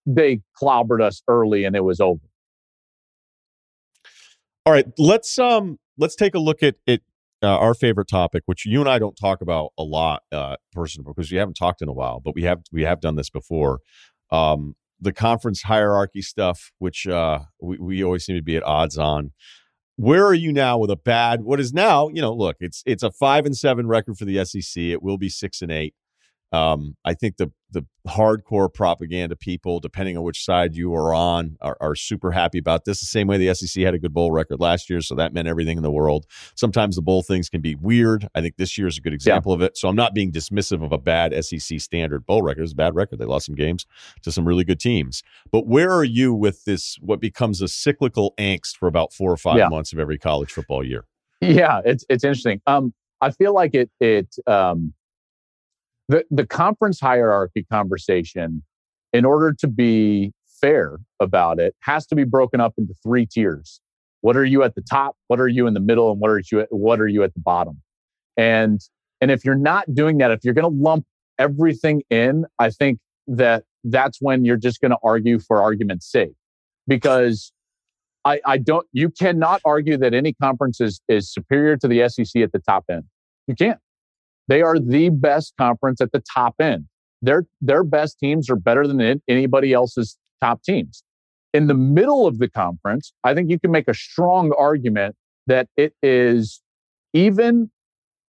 they 0.07 0.41
clobbered 0.61 1.03
us 1.03 1.23
early 1.29 1.65
and 1.65 1.77
it 1.77 1.85
was 1.85 2.01
over. 2.01 2.21
All 4.67 4.73
right, 4.73 4.87
let's 4.99 5.39
um 5.39 5.79
let's 5.99 6.17
take 6.17 6.35
a 6.35 6.41
look 6.41 6.63
at 6.63 6.77
it 6.87 7.03
uh, 7.43 7.57
our 7.57 7.75
favorite 7.75 8.09
topic, 8.09 8.43
which 8.47 8.67
you 8.67 8.81
and 8.81 8.89
I 8.89 8.99
don't 8.99 9.17
talk 9.17 9.41
about 9.41 9.73
a 9.79 9.85
lot, 9.85 10.25
uh, 10.33 10.57
personally, 10.73 11.13
because 11.15 11.31
we 11.31 11.39
haven't 11.39 11.55
talked 11.55 11.81
in 11.83 11.89
a 11.89 11.93
while, 11.93 12.21
but 12.21 12.35
we 12.35 12.43
have 12.43 12.63
we 12.73 12.83
have 12.83 13.01
done 13.01 13.17
this 13.17 13.31
before. 13.31 13.81
Um, 14.31 14.75
the 15.01 15.13
conference 15.13 15.63
hierarchy 15.63 16.23
stuff, 16.23 16.73
which 16.79 17.07
uh, 17.07 17.41
we 17.61 17.79
we 17.79 18.05
always 18.05 18.25
seem 18.25 18.37
to 18.37 18.43
be 18.43 18.57
at 18.57 18.63
odds 18.65 18.99
on. 18.99 19.33
Where 19.97 20.25
are 20.27 20.35
you 20.35 20.53
now 20.53 20.79
with 20.79 20.91
a 20.91 20.97
bad? 20.97 21.43
What 21.43 21.59
is 21.59 21.73
now? 21.73 22.09
You 22.09 22.23
know, 22.23 22.33
look, 22.33 22.57
it's 22.61 22.83
it's 22.87 23.03
a 23.03 23.11
five 23.11 23.47
and 23.47 23.57
seven 23.57 23.87
record 23.87 24.17
for 24.17 24.25
the 24.25 24.45
SEC. 24.45 24.81
It 24.83 25.03
will 25.03 25.19
be 25.19 25.29
six 25.29 25.63
and 25.63 25.73
eight. 25.73 25.95
Um, 26.53 26.97
I 27.05 27.15
think 27.15 27.37
the 27.37 27.53
the 27.71 27.85
hardcore 28.07 28.73
propaganda 28.73 29.37
people, 29.37 29.79
depending 29.79 30.17
on 30.17 30.23
which 30.23 30.43
side 30.43 30.75
you 30.75 30.95
are 30.95 31.13
on, 31.13 31.59
are, 31.61 31.77
are, 31.83 31.95
super 31.95 32.31
happy 32.31 32.57
about 32.59 32.87
this. 32.87 33.01
The 33.01 33.07
same 33.07 33.27
way 33.27 33.37
the 33.37 33.55
SEC 33.55 33.83
had 33.85 33.93
a 33.93 33.99
good 33.99 34.15
bowl 34.15 34.33
record 34.33 34.59
last 34.59 34.89
year, 34.89 35.03
so 35.03 35.15
that 35.17 35.35
meant 35.35 35.49
everything 35.49 35.77
in 35.77 35.83
the 35.83 35.91
world. 35.91 36.25
Sometimes 36.55 36.97
the 36.97 37.03
bowl 37.03 37.23
things 37.23 37.51
can 37.51 37.61
be 37.61 37.75
weird. 37.75 38.27
I 38.35 38.41
think 38.41 38.57
this 38.57 38.79
year 38.79 38.87
is 38.87 38.97
a 38.97 39.03
good 39.03 39.13
example 39.13 39.53
yeah. 39.53 39.57
of 39.57 39.63
it. 39.63 39.77
So 39.77 39.89
I'm 39.89 39.97
not 39.97 40.15
being 40.15 40.33
dismissive 40.33 40.83
of 40.83 40.93
a 40.93 40.99
bad 40.99 41.35
SEC 41.45 41.79
standard 41.81 42.25
bowl 42.25 42.41
record. 42.41 42.63
It's 42.63 42.73
a 42.73 42.77
bad 42.77 42.95
record. 42.95 43.19
They 43.19 43.27
lost 43.27 43.45
some 43.45 43.55
games 43.55 43.85
to 44.23 44.33
some 44.33 44.49
really 44.49 44.65
good 44.65 44.81
teams. 44.81 45.23
But 45.53 45.67
where 45.67 45.93
are 45.93 46.05
you 46.05 46.33
with 46.33 46.65
this? 46.65 46.97
What 47.01 47.21
becomes 47.21 47.61
a 47.61 47.69
cyclical 47.69 48.33
angst 48.39 48.79
for 48.79 48.87
about 48.87 49.13
four 49.13 49.31
or 49.31 49.37
five 49.37 49.59
yeah. 49.59 49.69
months 49.69 49.93
of 49.93 49.99
every 49.99 50.17
college 50.17 50.51
football 50.51 50.83
year? 50.83 51.05
Yeah, 51.43 51.83
it's 51.85 52.05
it's 52.09 52.25
interesting. 52.25 52.63
Um, 52.67 52.95
I 53.21 53.31
feel 53.31 53.53
like 53.53 53.75
it 53.75 53.91
it 54.01 54.35
um 54.47 54.95
the, 56.09 56.25
the 56.31 56.47
conference 56.47 57.01
hierarchy 57.01 57.65
conversation, 57.71 58.63
in 59.13 59.25
order 59.25 59.53
to 59.61 59.69
be 59.69 60.33
fair 60.61 60.99
about 61.21 61.59
it, 61.59 61.75
has 61.81 62.07
to 62.07 62.15
be 62.15 62.25
broken 62.25 62.61
up 62.61 62.75
into 62.79 62.95
three 63.03 63.27
tiers. 63.27 63.81
What 64.21 64.37
are 64.37 64.45
you 64.45 64.63
at 64.63 64.75
the 64.75 64.83
top? 64.83 65.17
What 65.29 65.41
are 65.41 65.49
you 65.49 65.67
in 65.67 65.75
the 65.75 65.81
middle? 65.81 66.11
And 66.11 66.21
what 66.21 66.31
are 66.31 66.43
you 66.51 66.61
at, 66.61 66.69
what 66.71 67.01
are 67.01 67.07
you 67.07 67.23
at 67.23 67.35
the 67.35 67.41
bottom? 67.41 67.81
And 68.37 68.81
and 69.21 69.31
if 69.31 69.45
you're 69.45 69.55
not 69.55 69.93
doing 69.95 70.19
that, 70.19 70.31
if 70.31 70.41
you're 70.45 70.55
going 70.55 70.71
to 70.73 70.83
lump 70.83 71.05
everything 71.39 72.03
in, 72.09 72.47
I 72.59 72.71
think 72.71 72.99
that 73.27 73.65
that's 73.85 74.19
when 74.21 74.45
you're 74.45 74.57
just 74.57 74.81
going 74.81 74.91
to 74.93 74.99
argue 75.03 75.39
for 75.39 75.61
argument's 75.63 76.11
sake, 76.11 76.35
because 76.87 77.53
I, 78.25 78.41
I 78.45 78.59
don't. 78.59 78.87
You 78.93 79.11
cannot 79.11 79.61
argue 79.65 79.97
that 79.99 80.15
any 80.15 80.35
conference 80.35 80.81
is 80.81 81.01
is 81.09 81.33
superior 81.33 81.77
to 81.79 81.89
the 81.89 82.09
SEC 82.09 82.43
at 82.43 82.53
the 82.53 82.59
top 82.59 82.85
end. 82.91 83.05
You 83.47 83.55
can't. 83.55 83.79
They 84.49 84.63
are 84.63 84.79
the 84.79 85.11
best 85.11 85.55
conference 85.59 86.01
at 86.01 86.13
the 86.13 86.23
top 86.35 86.55
end. 86.61 86.87
Their, 87.23 87.45
their 87.61 87.85
best 87.85 88.19
teams 88.19 88.49
are 88.51 88.57
better 88.57 88.87
than 88.87 89.21
anybody 89.29 89.73
else's 89.73 90.17
top 90.41 90.63
teams. 90.63 91.03
In 91.55 91.67
the 91.67 91.75
middle 91.75 92.27
of 92.27 92.39
the 92.39 92.49
conference, 92.49 93.13
I 93.25 93.35
think 93.35 93.51
you 93.51 93.59
can 93.59 93.71
make 93.71 93.89
a 93.89 93.95
strong 93.95 94.53
argument 94.59 95.17
that 95.47 95.69
it 95.77 95.95
is 96.03 96.61
even 97.13 97.71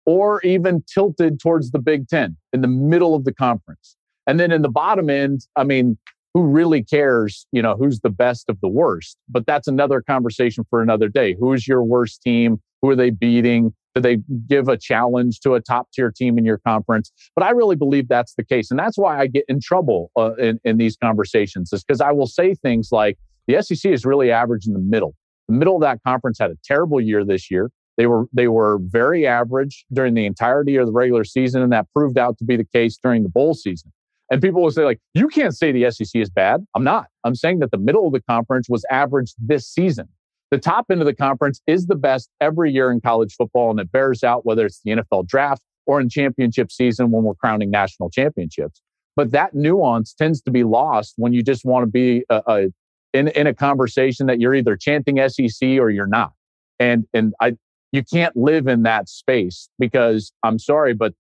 or 0.05 0.41
even 0.41 0.83
tilted 0.87 1.39
towards 1.39 1.71
the 1.71 1.79
Big 1.79 2.07
Ten 2.07 2.37
in 2.53 2.61
the 2.61 2.67
middle 2.67 3.13
of 3.13 3.25
the 3.25 3.33
conference. 3.33 3.95
And 4.25 4.39
then 4.39 4.51
in 4.51 4.61
the 4.61 4.69
bottom 4.69 5.09
end, 5.09 5.41
I 5.55 5.63
mean, 5.63 5.97
who 6.33 6.43
really 6.43 6.83
cares, 6.83 7.47
you 7.51 7.61
know, 7.61 7.75
who's 7.75 7.99
the 8.01 8.09
best 8.09 8.49
of 8.49 8.59
the 8.61 8.67
worst? 8.67 9.17
But 9.27 9.45
that's 9.45 9.67
another 9.67 10.01
conversation 10.01 10.65
for 10.69 10.81
another 10.81 11.09
day. 11.09 11.35
Who's 11.39 11.67
your 11.67 11.83
worst 11.83 12.21
team? 12.21 12.61
Who 12.81 12.89
are 12.89 12.95
they 12.95 13.09
beating? 13.09 13.73
Do 13.97 14.01
they 14.01 14.17
give 14.47 14.67
a 14.67 14.77
challenge 14.77 15.39
to 15.39 15.55
a 15.55 15.61
top 15.61 15.91
tier 15.91 16.11
team 16.11 16.37
in 16.37 16.45
your 16.45 16.59
conference? 16.59 17.11
But 17.35 17.43
I 17.43 17.49
really 17.49 17.75
believe 17.75 18.07
that's 18.07 18.35
the 18.35 18.43
case. 18.43 18.69
And 18.69 18.79
that's 18.79 18.95
why 18.95 19.19
I 19.19 19.25
get 19.25 19.45
in 19.47 19.59
trouble 19.59 20.11
uh, 20.15 20.35
in, 20.35 20.59
in 20.63 20.77
these 20.77 20.95
conversations 20.95 21.73
is 21.73 21.83
because 21.83 21.99
I 21.99 22.11
will 22.11 22.27
say 22.27 22.53
things 22.53 22.89
like 22.91 23.17
the 23.47 23.59
SEC 23.61 23.91
is 23.91 24.05
really 24.05 24.29
average 24.29 24.67
in 24.67 24.73
the 24.73 24.79
middle. 24.79 25.15
The 25.47 25.55
middle 25.55 25.75
of 25.75 25.81
that 25.81 25.99
conference 26.05 26.37
had 26.37 26.51
a 26.51 26.57
terrible 26.63 27.01
year 27.01 27.25
this 27.25 27.49
year. 27.49 27.71
They 27.97 28.05
were 28.05 28.25
they 28.31 28.47
were 28.47 28.77
very 28.83 29.25
average 29.25 29.83
during 29.91 30.13
the 30.13 30.27
entirety 30.27 30.75
of 30.75 30.85
the 30.85 30.93
regular 30.93 31.23
season, 31.23 31.63
and 31.63 31.71
that 31.71 31.87
proved 31.95 32.19
out 32.19 32.37
to 32.37 32.45
be 32.45 32.55
the 32.55 32.65
case 32.65 32.99
during 33.01 33.23
the 33.23 33.29
bowl 33.29 33.55
season. 33.55 33.91
And 34.29 34.41
people 34.41 34.61
will 34.61 34.71
say, 34.71 34.83
like, 34.83 34.99
you 35.15 35.27
can't 35.29 35.55
say 35.55 35.71
the 35.71 35.89
SEC 35.89 36.21
is 36.21 36.29
bad. 36.29 36.63
I'm 36.75 36.83
not. 36.83 37.07
I'm 37.23 37.33
saying 37.33 37.59
that 37.59 37.71
the 37.71 37.77
middle 37.77 38.05
of 38.05 38.13
the 38.13 38.21
conference 38.21 38.67
was 38.69 38.85
average 38.91 39.33
this 39.39 39.67
season. 39.67 40.09
The 40.51 40.57
top 40.57 40.85
end 40.89 41.01
of 41.01 41.05
the 41.05 41.15
conference 41.15 41.61
is 41.67 41.87
the 41.87 41.95
best 41.95 42.29
every 42.39 42.71
year 42.71 42.89
in 42.89 43.01
college 43.01 43.35
football, 43.35 43.69
and 43.69 43.79
it 43.79 43.91
bears 43.91 44.23
out 44.23 44.45
whether 44.45 44.65
it's 44.65 44.81
the 44.83 44.91
NFL 44.91 45.27
draft 45.27 45.61
or 45.85 45.99
in 45.99 46.09
championship 46.09 46.71
season 46.71 47.11
when 47.11 47.23
we're 47.23 47.35
crowning 47.35 47.69
national 47.69 48.09
championships. 48.09 48.81
But 49.15 49.31
that 49.31 49.55
nuance 49.55 50.13
tends 50.13 50.41
to 50.43 50.51
be 50.51 50.63
lost 50.63 51.15
when 51.17 51.33
you 51.33 51.43
just 51.43 51.65
want 51.65 51.83
to 51.83 51.91
be 51.91 52.23
a, 52.29 52.41
a, 52.47 52.67
in, 53.13 53.29
in 53.29 53.47
a 53.47 53.53
conversation 53.53 54.27
that 54.27 54.39
you're 54.39 54.53
either 54.53 54.77
chanting 54.77 55.17
SEC 55.27 55.79
or 55.79 55.89
you're 55.89 56.07
not. 56.07 56.33
And, 56.79 57.05
and 57.13 57.33
I, 57.41 57.55
you 57.91 58.03
can't 58.03 58.35
live 58.37 58.67
in 58.67 58.83
that 58.83 59.09
space 59.09 59.69
because 59.79 60.31
I'm 60.43 60.59
sorry, 60.59 60.93
but 60.93 61.13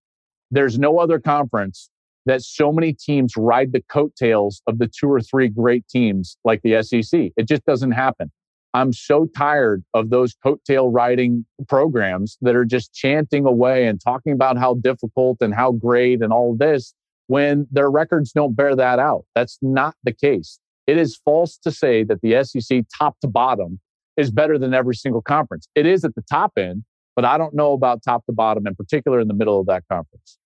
there's 0.51 0.77
no 0.77 0.99
other 0.99 1.19
conference 1.19 1.89
that 2.27 2.41
so 2.41 2.71
many 2.71 2.93
teams 2.93 3.33
ride 3.35 3.71
the 3.71 3.81
coattails 3.89 4.61
of 4.67 4.77
the 4.77 4.87
two 4.87 5.11
or 5.11 5.21
three 5.21 5.47
great 5.47 5.87
teams 5.87 6.37
like 6.43 6.61
the 6.61 6.81
SEC. 6.83 7.31
It 7.35 7.47
just 7.47 7.65
doesn't 7.65 7.91
happen. 7.91 8.31
I'm 8.73 8.93
so 8.93 9.27
tired 9.35 9.83
of 9.93 10.09
those 10.09 10.35
coattail 10.45 10.89
riding 10.93 11.45
programs 11.67 12.37
that 12.41 12.55
are 12.55 12.65
just 12.65 12.93
chanting 12.93 13.45
away 13.45 13.87
and 13.87 13.99
talking 13.99 14.33
about 14.33 14.57
how 14.57 14.75
difficult 14.75 15.37
and 15.41 15.53
how 15.53 15.71
great 15.71 16.21
and 16.21 16.31
all 16.31 16.55
this 16.55 16.93
when 17.27 17.67
their 17.71 17.89
records 17.89 18.31
don't 18.31 18.55
bear 18.55 18.75
that 18.75 18.99
out. 18.99 19.25
That's 19.35 19.57
not 19.61 19.95
the 20.03 20.13
case. 20.13 20.59
It 20.85 20.97
is 20.97 21.19
false 21.23 21.57
to 21.59 21.71
say 21.71 22.03
that 22.03 22.21
the 22.21 22.43
SEC 22.43 22.85
top 22.97 23.19
to 23.21 23.27
bottom 23.27 23.79
is 24.15 24.31
better 24.31 24.57
than 24.57 24.73
every 24.73 24.95
single 24.95 25.21
conference. 25.21 25.67
It 25.75 25.85
is 25.85 26.03
at 26.03 26.15
the 26.15 26.23
top 26.23 26.53
end, 26.57 26.83
but 27.15 27.25
I 27.25 27.37
don't 27.37 27.53
know 27.53 27.73
about 27.73 28.03
top 28.03 28.25
to 28.25 28.31
bottom, 28.31 28.65
in 28.65 28.75
particular 28.75 29.19
in 29.19 29.27
the 29.27 29.33
middle 29.33 29.59
of 29.59 29.67
that 29.67 29.83
conference. 29.91 30.37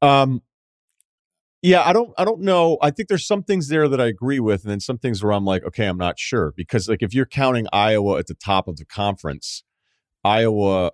Um, 0.00 0.42
yeah, 1.62 1.82
I 1.82 1.92
don't 1.92 2.12
I 2.18 2.24
don't 2.24 2.40
know. 2.40 2.76
I 2.82 2.90
think 2.90 3.08
there's 3.08 3.26
some 3.26 3.42
things 3.42 3.68
there 3.68 3.88
that 3.88 4.00
I 4.00 4.06
agree 4.06 4.40
with, 4.40 4.62
and 4.62 4.70
then 4.70 4.80
some 4.80 4.98
things 4.98 5.22
where 5.22 5.32
I'm 5.32 5.44
like, 5.44 5.64
okay, 5.64 5.86
I'm 5.86 5.98
not 5.98 6.18
sure. 6.18 6.52
Because 6.56 6.88
like 6.88 7.02
if 7.02 7.14
you're 7.14 7.26
counting 7.26 7.66
Iowa 7.72 8.18
at 8.18 8.26
the 8.26 8.34
top 8.34 8.66
of 8.66 8.76
the 8.76 8.84
conference, 8.84 9.62
Iowa, 10.24 10.90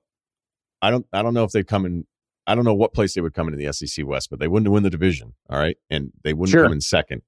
I 0.83 0.91
don't 0.91 1.07
I 1.13 1.23
don't 1.23 1.35
know 1.35 1.45
if 1.45 1.53
they 1.53 1.65
come 1.65 1.87
in 1.87 2.05
I 2.49 2.55
don't 2.55 2.65
know 2.65 2.75
what 2.75 2.95
place 2.95 3.15
they 3.15 3.21
would 3.21 3.35
come 3.35 3.47
into 3.47 3.63
the 3.63 3.73
SEC 3.73 4.07
West, 4.07 4.31
but 4.31 4.41
they 4.41 4.49
wouldn't 4.49 4.73
win 4.73 4.83
the 4.83 4.91
division. 4.91 5.35
All 5.51 5.59
right. 5.59 5.77
And 5.91 6.13
they 6.25 6.33
wouldn't 6.33 6.53
sure. 6.53 6.65
come 6.65 6.73
in 6.73 6.81
second. 6.81 7.23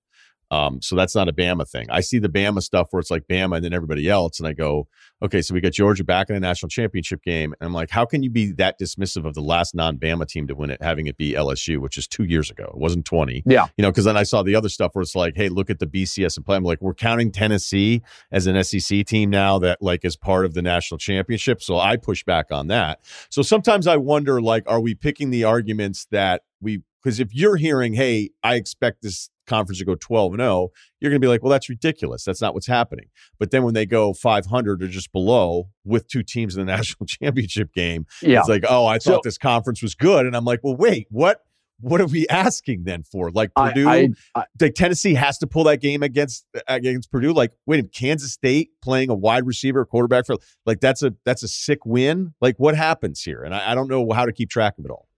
Um, 0.50 0.82
so 0.82 0.96
that's 0.96 1.14
not 1.14 1.28
a 1.28 1.32
Bama 1.32 1.68
thing. 1.68 1.86
I 1.90 2.00
see 2.00 2.18
the 2.18 2.28
Bama 2.28 2.62
stuff 2.62 2.88
where 2.90 3.00
it's 3.00 3.10
like 3.10 3.26
Bama 3.28 3.56
and 3.56 3.64
then 3.64 3.72
everybody 3.72 4.08
else, 4.08 4.38
and 4.40 4.48
I 4.48 4.52
go, 4.52 4.88
okay, 5.22 5.42
so 5.42 5.54
we 5.54 5.60
got 5.60 5.72
Georgia 5.72 6.02
back 6.02 6.28
in 6.28 6.34
the 6.34 6.40
national 6.40 6.68
championship 6.68 7.22
game, 7.22 7.54
and 7.60 7.66
I'm 7.66 7.72
like, 7.72 7.90
how 7.90 8.04
can 8.04 8.22
you 8.22 8.30
be 8.30 8.52
that 8.52 8.78
dismissive 8.80 9.26
of 9.26 9.34
the 9.34 9.42
last 9.42 9.74
non-Bama 9.74 10.26
team 10.26 10.46
to 10.48 10.54
win 10.54 10.70
it, 10.70 10.82
having 10.82 11.06
it 11.06 11.16
be 11.16 11.34
LSU, 11.34 11.78
which 11.78 11.96
is 11.96 12.08
two 12.08 12.24
years 12.24 12.50
ago, 12.50 12.64
it 12.64 12.78
wasn't 12.78 13.04
20. 13.04 13.44
Yeah, 13.46 13.66
you 13.76 13.82
know, 13.82 13.90
because 13.90 14.04
then 14.04 14.16
I 14.16 14.24
saw 14.24 14.42
the 14.42 14.54
other 14.54 14.68
stuff 14.68 14.94
where 14.94 15.02
it's 15.02 15.14
like, 15.14 15.36
hey, 15.36 15.48
look 15.48 15.70
at 15.70 15.78
the 15.78 15.86
BCS 15.86 16.36
and 16.36 16.44
play. 16.44 16.56
I'm 16.56 16.64
like, 16.64 16.80
we're 16.80 16.94
counting 16.94 17.30
Tennessee 17.30 18.02
as 18.32 18.46
an 18.46 18.62
SEC 18.64 19.06
team 19.06 19.30
now 19.30 19.58
that 19.60 19.80
like 19.80 20.04
is 20.04 20.16
part 20.16 20.44
of 20.44 20.54
the 20.54 20.62
national 20.62 20.98
championship, 20.98 21.62
so 21.62 21.78
I 21.78 21.96
push 21.96 22.24
back 22.24 22.50
on 22.50 22.66
that. 22.68 23.00
So 23.30 23.42
sometimes 23.42 23.86
I 23.86 23.96
wonder, 23.96 24.40
like, 24.40 24.64
are 24.66 24.80
we 24.80 24.94
picking 24.94 25.30
the 25.30 25.44
arguments 25.44 26.06
that 26.10 26.42
we 26.60 26.82
because 27.02 27.20
if 27.20 27.34
you're 27.34 27.56
hearing, 27.56 27.94
hey, 27.94 28.30
I 28.42 28.54
expect 28.56 29.02
this 29.02 29.30
conference 29.50 29.78
to 29.78 29.84
go 29.84 29.94
12 29.94 30.34
and 30.34 30.40
0, 30.40 30.70
you're 31.00 31.10
going 31.10 31.20
to 31.20 31.24
be 31.24 31.28
like, 31.28 31.42
well, 31.42 31.50
that's 31.50 31.68
ridiculous. 31.68 32.24
That's 32.24 32.40
not 32.40 32.54
what's 32.54 32.66
happening. 32.66 33.06
But 33.38 33.50
then 33.50 33.64
when 33.64 33.74
they 33.74 33.84
go 33.84 34.14
500 34.14 34.82
or 34.82 34.86
just 34.86 35.12
below 35.12 35.68
with 35.84 36.08
two 36.08 36.22
teams 36.22 36.56
in 36.56 36.64
the 36.64 36.72
national 36.76 37.06
championship 37.06 37.74
game, 37.74 38.06
yeah. 38.22 38.38
it's 38.38 38.48
like, 38.48 38.64
oh, 38.68 38.86
I 38.86 38.98
thought 38.98 39.16
so, 39.16 39.20
this 39.24 39.38
conference 39.38 39.82
was 39.82 39.94
good. 39.94 40.24
And 40.24 40.34
I'm 40.34 40.44
like, 40.44 40.60
well, 40.62 40.76
wait, 40.76 41.06
what? 41.10 41.42
What 41.82 42.02
are 42.02 42.06
we 42.06 42.28
asking 42.28 42.84
then 42.84 43.04
for? 43.04 43.30
Like 43.30 43.54
Purdue, 43.54 43.88
I, 43.88 44.10
I, 44.34 44.40
I, 44.40 44.44
like 44.60 44.74
Tennessee 44.74 45.14
has 45.14 45.38
to 45.38 45.46
pull 45.46 45.64
that 45.64 45.80
game 45.80 46.02
against 46.02 46.44
uh, 46.54 46.60
against 46.68 47.10
Purdue. 47.10 47.32
Like, 47.32 47.52
wait, 47.64 47.90
Kansas 47.90 48.34
State 48.34 48.72
playing 48.82 49.08
a 49.08 49.14
wide 49.14 49.46
receiver, 49.46 49.86
quarterback 49.86 50.26
for 50.26 50.36
like 50.66 50.80
that's 50.80 51.02
a 51.02 51.14
that's 51.24 51.42
a 51.42 51.48
sick 51.48 51.86
win. 51.86 52.34
Like, 52.42 52.56
what 52.58 52.76
happens 52.76 53.22
here? 53.22 53.42
And 53.42 53.54
I, 53.54 53.72
I 53.72 53.74
don't 53.74 53.88
know 53.88 54.10
how 54.12 54.26
to 54.26 54.32
keep 54.32 54.50
track 54.50 54.78
of 54.78 54.84
it 54.84 54.90
all. 54.90 55.08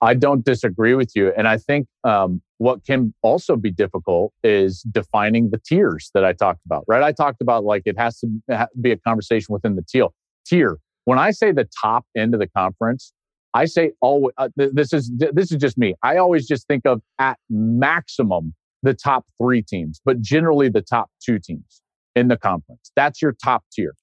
I 0.00 0.14
don't 0.14 0.44
disagree 0.44 0.94
with 0.94 1.12
you. 1.14 1.32
And 1.36 1.48
I 1.48 1.56
think 1.56 1.86
um, 2.04 2.42
what 2.58 2.84
can 2.84 3.14
also 3.22 3.56
be 3.56 3.70
difficult 3.70 4.32
is 4.42 4.82
defining 4.90 5.50
the 5.50 5.58
tiers 5.58 6.10
that 6.14 6.24
I 6.24 6.32
talked 6.32 6.60
about, 6.66 6.84
right? 6.86 7.02
I 7.02 7.12
talked 7.12 7.40
about 7.40 7.64
like 7.64 7.82
it 7.86 7.98
has 7.98 8.20
to 8.20 8.68
be 8.80 8.92
a 8.92 8.98
conversation 8.98 9.52
within 9.52 9.76
the 9.76 9.82
tier. 9.82 10.08
Tier. 10.46 10.78
When 11.04 11.18
I 11.18 11.30
say 11.30 11.52
the 11.52 11.68
top 11.82 12.04
end 12.16 12.34
of 12.34 12.40
the 12.40 12.48
conference, 12.48 13.12
I 13.54 13.66
say 13.66 13.92
always. 14.00 14.34
Uh, 14.36 14.48
this 14.56 14.92
is 14.92 15.12
this 15.16 15.52
is 15.52 15.58
just 15.58 15.78
me. 15.78 15.94
I 16.02 16.16
always 16.16 16.46
just 16.46 16.66
think 16.66 16.86
of 16.86 17.00
at 17.18 17.38
maximum 17.48 18.54
the 18.82 18.94
top 18.94 19.24
three 19.40 19.62
teams, 19.62 20.00
but 20.04 20.20
generally 20.20 20.68
the 20.68 20.82
top 20.82 21.10
two 21.24 21.38
teams 21.38 21.82
in 22.14 22.28
the 22.28 22.36
conference. 22.36 22.90
That's 22.96 23.22
your 23.22 23.32
top 23.42 23.64
tier. 23.72 23.94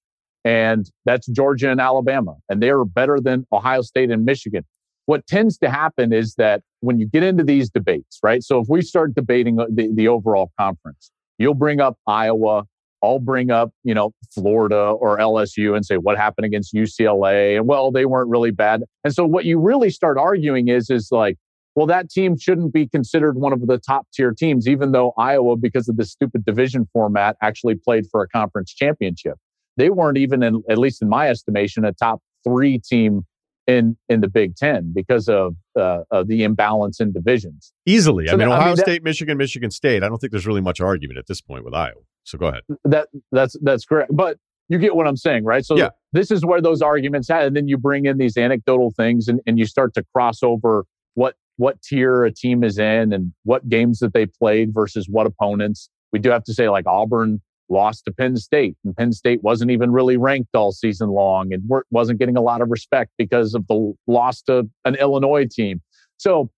and 0.43 0.89
that's 1.05 1.27
Georgia 1.27 1.69
and 1.69 1.79
Alabama, 1.79 2.35
and 2.49 2.61
they 2.61 2.69
are 2.69 2.85
better 2.85 3.19
than 3.19 3.45
Ohio 3.51 3.81
State 3.81 4.09
and 4.09 4.25
Michigan. 4.25 4.63
What 5.05 5.25
tends 5.27 5.57
to 5.59 5.69
happen 5.69 6.13
is 6.13 6.35
that 6.35 6.61
when 6.81 6.99
you 6.99 7.07
get 7.07 7.23
into 7.23 7.43
these 7.43 7.69
debates, 7.69 8.19
right? 8.23 8.43
So 8.43 8.59
if 8.59 8.67
we 8.69 8.81
start 8.81 9.15
debating 9.15 9.59
uh, 9.59 9.65
the, 9.69 9.89
the 9.93 10.07
overall 10.07 10.51
conference, 10.59 11.11
you'll 11.37 11.53
bring 11.53 11.81
up 11.81 11.97
Iowa, 12.07 12.65
I'll 13.03 13.19
bring 13.19 13.49
up, 13.49 13.71
you 13.83 13.93
know, 13.93 14.11
Florida 14.31 14.75
or 14.79 15.17
LSU 15.17 15.75
and 15.75 15.85
say 15.85 15.97
what 15.97 16.17
happened 16.17 16.45
against 16.45 16.73
UCLA 16.73 17.57
and 17.57 17.67
well, 17.67 17.91
they 17.91 18.05
weren't 18.05 18.29
really 18.29 18.51
bad. 18.51 18.83
And 19.03 19.13
so 19.13 19.25
what 19.25 19.45
you 19.45 19.59
really 19.59 19.89
start 19.89 20.17
arguing 20.17 20.67
is 20.67 20.89
is 20.89 21.09
like, 21.11 21.37
well, 21.75 21.87
that 21.87 22.09
team 22.09 22.37
shouldn't 22.37 22.73
be 22.73 22.87
considered 22.87 23.37
one 23.37 23.53
of 23.53 23.65
the 23.65 23.77
top 23.77 24.05
tier 24.13 24.33
teams, 24.33 24.67
even 24.67 24.91
though 24.91 25.13
Iowa, 25.17 25.55
because 25.55 25.87
of 25.87 25.97
the 25.97 26.05
stupid 26.05 26.43
division 26.45 26.87
format, 26.91 27.37
actually 27.41 27.75
played 27.75 28.05
for 28.11 28.21
a 28.21 28.27
conference 28.27 28.73
championship. 28.73 29.37
They 29.77 29.89
weren't 29.89 30.17
even, 30.17 30.43
in, 30.43 30.63
at 30.69 30.77
least 30.77 31.01
in 31.01 31.07
my 31.07 31.29
estimation, 31.29 31.85
a 31.85 31.93
top 31.93 32.19
three 32.43 32.77
team 32.77 33.25
in 33.67 33.97
in 34.09 34.21
the 34.21 34.27
Big 34.27 34.55
Ten 34.55 34.91
because 34.93 35.29
of, 35.29 35.55
uh, 35.79 35.99
of 36.11 36.27
the 36.27 36.43
imbalance 36.43 36.99
in 36.99 37.11
divisions. 37.11 37.73
Easily, 37.85 38.27
so 38.27 38.33
I 38.33 38.35
mean, 38.35 38.47
Ohio 38.47 38.61
I 38.61 38.67
mean, 38.67 38.77
State, 38.77 38.93
that, 38.95 39.03
Michigan, 39.03 39.37
Michigan 39.37 39.71
State. 39.71 40.03
I 40.03 40.09
don't 40.09 40.17
think 40.17 40.31
there's 40.31 40.47
really 40.47 40.61
much 40.61 40.81
argument 40.81 41.19
at 41.19 41.27
this 41.27 41.41
point 41.41 41.63
with 41.63 41.73
Iowa. 41.73 42.01
So 42.23 42.37
go 42.37 42.47
ahead. 42.47 42.63
That 42.85 43.09
that's 43.31 43.55
that's 43.61 43.85
correct, 43.85 44.11
but 44.13 44.37
you 44.69 44.77
get 44.77 44.95
what 44.95 45.07
I'm 45.07 45.17
saying, 45.17 45.43
right? 45.43 45.65
So 45.65 45.75
yeah. 45.75 45.89
this 46.13 46.31
is 46.31 46.45
where 46.45 46.61
those 46.61 46.81
arguments 46.81 47.27
have, 47.27 47.43
and 47.43 47.55
then 47.55 47.67
you 47.67 47.77
bring 47.77 48.05
in 48.05 48.17
these 48.17 48.37
anecdotal 48.37 48.91
things, 48.95 49.27
and, 49.27 49.41
and 49.45 49.59
you 49.59 49.65
start 49.65 49.93
to 49.95 50.03
cross 50.13 50.43
over 50.43 50.85
what 51.15 51.35
what 51.57 51.81
tier 51.81 52.23
a 52.23 52.31
team 52.31 52.63
is 52.63 52.79
in 52.79 53.13
and 53.13 53.33
what 53.43 53.67
games 53.67 53.99
that 53.99 54.13
they 54.13 54.25
played 54.25 54.73
versus 54.73 55.07
what 55.09 55.27
opponents. 55.27 55.89
We 56.13 56.19
do 56.19 56.29
have 56.29 56.43
to 56.45 56.53
say, 56.53 56.69
like 56.69 56.87
Auburn 56.87 57.41
lost 57.71 58.05
to 58.05 58.11
Penn 58.11 58.37
State, 58.37 58.75
and 58.83 58.95
Penn 58.95 59.13
State 59.13 59.41
wasn't 59.41 59.71
even 59.71 59.91
really 59.91 60.17
ranked 60.17 60.55
all 60.55 60.71
season 60.71 61.09
long 61.09 61.53
and 61.53 61.63
wasn't 61.89 62.19
getting 62.19 62.37
a 62.37 62.41
lot 62.41 62.61
of 62.61 62.69
respect 62.69 63.11
because 63.17 63.55
of 63.55 63.65
the 63.67 63.93
loss 64.07 64.41
to 64.43 64.69
an 64.85 64.95
Illinois 64.95 65.47
team. 65.49 65.81
So 66.17 66.51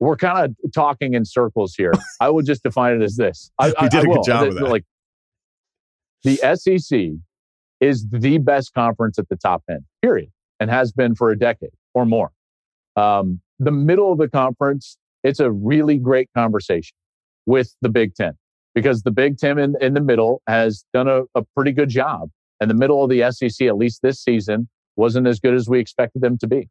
we're 0.00 0.16
kind 0.16 0.44
of 0.44 0.72
talking 0.72 1.14
in 1.14 1.24
circles 1.24 1.74
here. 1.76 1.92
I 2.20 2.30
would 2.30 2.46
just 2.46 2.62
define 2.62 3.00
it 3.00 3.02
as 3.02 3.16
this. 3.16 3.50
I, 3.58 3.68
you 3.68 3.88
did 3.88 4.04
a 4.04 4.06
good 4.06 4.24
job 4.24 4.52
that. 4.52 4.68
Like 4.68 4.84
the 6.22 6.36
SEC 6.54 7.10
is 7.80 8.06
the 8.10 8.38
best 8.38 8.74
conference 8.74 9.18
at 9.18 9.28
the 9.28 9.36
top 9.36 9.62
end, 9.70 9.80
period, 10.02 10.30
and 10.60 10.70
has 10.70 10.92
been 10.92 11.14
for 11.14 11.30
a 11.30 11.38
decade 11.38 11.70
or 11.94 12.04
more. 12.04 12.30
Um, 12.96 13.40
the 13.58 13.70
middle 13.70 14.12
of 14.12 14.18
the 14.18 14.28
conference, 14.28 14.98
it's 15.24 15.40
a 15.40 15.50
really 15.50 15.96
great 15.98 16.28
conversation 16.36 16.94
with 17.46 17.74
the 17.80 17.88
Big 17.88 18.14
Ten 18.14 18.34
because 18.78 19.02
the 19.02 19.10
Big 19.10 19.38
Ten 19.38 19.58
in, 19.58 19.74
in 19.80 19.94
the 19.94 20.00
middle 20.00 20.40
has 20.46 20.84
done 20.92 21.08
a, 21.08 21.22
a 21.34 21.42
pretty 21.56 21.72
good 21.72 21.88
job. 21.88 22.30
And 22.60 22.70
the 22.70 22.74
middle 22.74 23.02
of 23.02 23.10
the 23.10 23.28
SEC, 23.32 23.66
at 23.66 23.76
least 23.76 24.02
this 24.02 24.22
season, 24.22 24.68
wasn't 24.94 25.26
as 25.26 25.40
good 25.40 25.54
as 25.54 25.68
we 25.68 25.80
expected 25.80 26.22
them 26.22 26.38
to 26.38 26.46
be. 26.46 26.68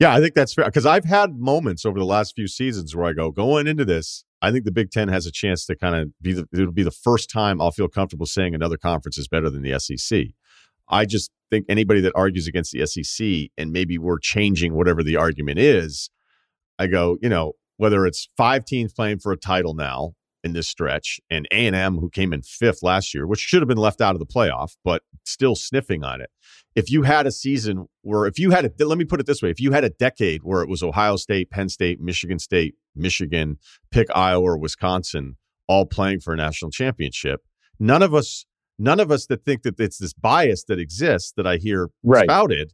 Yeah, 0.00 0.12
I 0.12 0.20
think 0.20 0.34
that's 0.34 0.54
fair 0.54 0.64
because 0.64 0.86
I've 0.86 1.04
had 1.04 1.38
moments 1.38 1.84
over 1.84 1.98
the 1.98 2.04
last 2.04 2.34
few 2.34 2.48
seasons 2.48 2.96
where 2.96 3.06
I 3.06 3.12
go 3.12 3.30
going 3.30 3.68
into 3.68 3.84
this. 3.84 4.24
I 4.42 4.50
think 4.50 4.64
the 4.64 4.72
Big 4.72 4.90
Ten 4.90 5.08
has 5.08 5.24
a 5.24 5.32
chance 5.32 5.66
to 5.66 5.76
kind 5.76 5.94
of 5.94 6.10
be 6.20 6.32
the, 6.32 6.48
it'll 6.52 6.72
be 6.72 6.82
the 6.82 6.90
first 6.90 7.30
time 7.30 7.60
I'll 7.60 7.70
feel 7.70 7.88
comfortable 7.88 8.26
saying 8.26 8.54
another 8.54 8.76
conference 8.76 9.18
is 9.18 9.28
better 9.28 9.50
than 9.50 9.62
the 9.62 9.78
SEC. 9.78 10.26
I 10.88 11.04
just 11.04 11.30
think 11.50 11.66
anybody 11.68 12.00
that 12.00 12.12
argues 12.16 12.48
against 12.48 12.72
the 12.72 12.86
SEC 12.86 13.50
and 13.56 13.70
maybe 13.70 13.98
we're 13.98 14.18
changing 14.18 14.74
whatever 14.74 15.02
the 15.02 15.16
argument 15.16 15.58
is, 15.58 16.10
I 16.78 16.88
go, 16.88 17.18
you 17.20 17.28
know, 17.28 17.52
whether 17.76 18.06
it's 18.06 18.28
five 18.36 18.64
teams 18.64 18.92
playing 18.92 19.18
for 19.18 19.32
a 19.32 19.36
title 19.36 19.74
now 19.74 20.14
in 20.44 20.52
this 20.52 20.68
stretch 20.68 21.20
and 21.30 21.46
A&M 21.50 21.98
who 21.98 22.08
came 22.10 22.32
in 22.32 22.42
fifth 22.42 22.82
last 22.82 23.14
year, 23.14 23.26
which 23.26 23.40
should 23.40 23.60
have 23.60 23.68
been 23.68 23.78
left 23.78 24.00
out 24.00 24.14
of 24.14 24.18
the 24.18 24.26
playoff, 24.26 24.76
but 24.84 25.02
still 25.24 25.54
sniffing 25.54 26.04
on 26.04 26.20
it. 26.20 26.30
If 26.74 26.90
you 26.90 27.02
had 27.02 27.26
a 27.26 27.32
season 27.32 27.86
where 28.02 28.26
if 28.26 28.38
you 28.38 28.50
had 28.50 28.64
a 28.64 28.84
let 28.84 28.98
me 28.98 29.04
put 29.04 29.20
it 29.20 29.26
this 29.26 29.42
way, 29.42 29.50
if 29.50 29.60
you 29.60 29.72
had 29.72 29.84
a 29.84 29.90
decade 29.90 30.42
where 30.44 30.62
it 30.62 30.68
was 30.68 30.82
Ohio 30.82 31.16
State, 31.16 31.50
Penn 31.50 31.68
State, 31.68 32.00
Michigan 32.00 32.38
State, 32.38 32.74
Michigan, 32.94 33.58
pick 33.90 34.08
Iowa 34.14 34.42
or 34.42 34.58
Wisconsin 34.58 35.36
all 35.66 35.86
playing 35.86 36.20
for 36.20 36.32
a 36.32 36.36
national 36.36 36.70
championship, 36.70 37.42
none 37.78 38.02
of 38.02 38.14
us 38.14 38.46
none 38.78 39.00
of 39.00 39.10
us 39.10 39.26
that 39.26 39.44
think 39.44 39.62
that 39.62 39.78
it's 39.80 39.98
this 39.98 40.12
bias 40.12 40.64
that 40.64 40.78
exists 40.78 41.32
that 41.36 41.46
I 41.46 41.56
hear 41.56 41.90
right. 42.04 42.24
spouted 42.24 42.72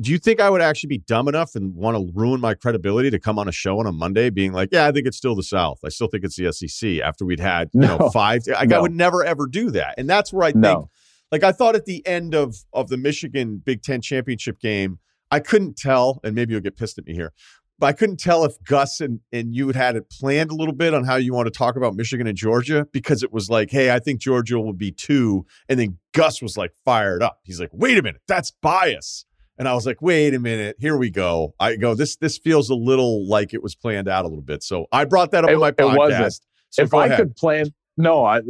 do 0.00 0.12
you 0.12 0.18
think 0.18 0.40
I 0.40 0.50
would 0.50 0.60
actually 0.60 0.88
be 0.88 0.98
dumb 0.98 1.28
enough 1.28 1.54
and 1.54 1.74
want 1.74 1.96
to 1.96 2.12
ruin 2.14 2.40
my 2.40 2.54
credibility 2.54 3.10
to 3.10 3.18
come 3.18 3.38
on 3.38 3.48
a 3.48 3.52
show 3.52 3.78
on 3.78 3.86
a 3.86 3.92
Monday 3.92 4.30
being 4.30 4.52
like, 4.52 4.70
yeah, 4.72 4.86
I 4.86 4.92
think 4.92 5.06
it's 5.06 5.16
still 5.16 5.34
the 5.34 5.42
South. 5.42 5.78
I 5.84 5.88
still 5.88 6.08
think 6.08 6.24
it's 6.24 6.36
the 6.36 6.52
SEC 6.52 7.00
after 7.00 7.24
we'd 7.24 7.40
had, 7.40 7.70
you 7.72 7.80
no, 7.80 7.96
know, 7.96 8.10
five. 8.10 8.42
Like, 8.46 8.68
no. 8.68 8.78
I 8.78 8.80
would 8.80 8.94
never 8.94 9.24
ever 9.24 9.46
do 9.46 9.70
that. 9.72 9.94
And 9.98 10.08
that's 10.08 10.32
where 10.32 10.44
I 10.44 10.52
think, 10.52 10.62
no. 10.62 10.90
like, 11.32 11.42
I 11.42 11.52
thought 11.52 11.74
at 11.74 11.86
the 11.86 12.06
end 12.06 12.34
of, 12.34 12.56
of 12.72 12.88
the 12.88 12.96
Michigan 12.96 13.62
Big 13.64 13.82
Ten 13.82 14.00
championship 14.00 14.60
game, 14.60 14.98
I 15.30 15.40
couldn't 15.40 15.76
tell, 15.76 16.20
and 16.22 16.34
maybe 16.34 16.52
you'll 16.52 16.62
get 16.62 16.76
pissed 16.76 16.98
at 16.98 17.06
me 17.06 17.14
here, 17.14 17.32
but 17.78 17.86
I 17.86 17.92
couldn't 17.92 18.18
tell 18.18 18.44
if 18.44 18.62
Gus 18.64 19.00
and, 19.00 19.20
and 19.32 19.54
you 19.54 19.66
had 19.66 19.76
had 19.76 19.96
it 19.96 20.08
planned 20.08 20.50
a 20.50 20.54
little 20.54 20.74
bit 20.74 20.94
on 20.94 21.04
how 21.04 21.16
you 21.16 21.34
want 21.34 21.46
to 21.46 21.50
talk 21.50 21.76
about 21.76 21.94
Michigan 21.94 22.26
and 22.26 22.36
Georgia 22.36 22.86
because 22.92 23.22
it 23.22 23.32
was 23.32 23.50
like, 23.50 23.70
hey, 23.70 23.90
I 23.90 23.98
think 23.98 24.20
Georgia 24.20 24.58
will 24.58 24.72
be 24.72 24.92
two. 24.92 25.44
And 25.68 25.78
then 25.78 25.98
Gus 26.12 26.40
was 26.40 26.56
like 26.56 26.72
fired 26.84 27.22
up. 27.22 27.40
He's 27.44 27.60
like, 27.60 27.70
wait 27.72 27.98
a 27.98 28.02
minute, 28.02 28.22
that's 28.26 28.50
bias. 28.50 29.26
And 29.58 29.66
I 29.66 29.74
was 29.74 29.86
like, 29.86 30.02
wait 30.02 30.34
a 30.34 30.38
minute, 30.38 30.76
here 30.78 30.96
we 30.96 31.10
go. 31.10 31.54
I 31.58 31.76
go, 31.76 31.94
this 31.94 32.16
this 32.16 32.38
feels 32.38 32.68
a 32.68 32.74
little 32.74 33.26
like 33.26 33.54
it 33.54 33.62
was 33.62 33.74
planned 33.74 34.08
out 34.08 34.24
a 34.24 34.28
little 34.28 34.42
bit. 34.42 34.62
So 34.62 34.86
I 34.92 35.04
brought 35.04 35.30
that 35.30 35.44
up 35.44 35.50
it, 35.50 35.54
on 35.54 35.60
my 35.60 35.72
podcast. 35.72 36.40
So 36.70 36.82
if 36.82 36.92
I 36.92 37.06
ahead. 37.06 37.18
could 37.18 37.36
plan, 37.36 37.66
no, 37.96 38.24
I, 38.24 38.40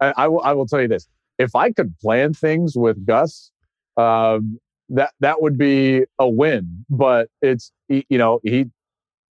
I, 0.00 0.12
I, 0.16 0.28
will, 0.28 0.42
I 0.42 0.52
will 0.52 0.66
tell 0.66 0.80
you 0.80 0.88
this. 0.88 1.08
If 1.38 1.56
I 1.56 1.72
could 1.72 1.98
plan 1.98 2.34
things 2.34 2.76
with 2.76 3.04
Gus, 3.04 3.50
um, 3.96 4.60
that 4.90 5.12
that 5.20 5.42
would 5.42 5.58
be 5.58 6.04
a 6.18 6.28
win. 6.28 6.84
But 6.88 7.28
it's 7.42 7.72
you 7.88 8.04
know 8.10 8.40
he, 8.44 8.66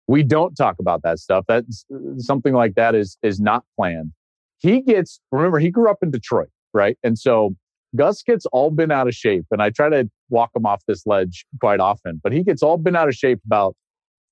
we 0.08 0.24
don't 0.24 0.56
talk 0.56 0.78
about 0.80 1.04
that 1.04 1.20
stuff. 1.20 1.46
That's 1.48 1.86
something 2.18 2.54
like 2.54 2.76
that 2.76 2.96
is 2.96 3.18
is 3.22 3.40
not 3.40 3.64
planned. 3.78 4.14
He 4.58 4.82
gets 4.82 5.20
remember 5.32 5.60
he 5.60 5.70
grew 5.70 5.90
up 5.90 5.98
in 6.02 6.10
Detroit, 6.10 6.50
right? 6.74 6.98
And 7.04 7.18
so 7.18 7.56
Gus 7.96 8.24
gets 8.24 8.46
all 8.48 8.72
been 8.72 8.92
out 8.92 9.08
of 9.08 9.14
shape, 9.14 9.46
and 9.52 9.62
I 9.62 9.70
try 9.70 9.90
to 9.90 10.10
walk 10.30 10.52
him 10.56 10.66
off 10.66 10.82
this 10.88 11.06
ledge 11.06 11.46
quite 11.60 11.80
often, 11.80 12.22
but 12.24 12.32
he 12.32 12.44
gets 12.44 12.64
all 12.64 12.78
been 12.78 12.96
out 12.96 13.08
of 13.08 13.16
shape 13.16 13.40
about 13.46 13.76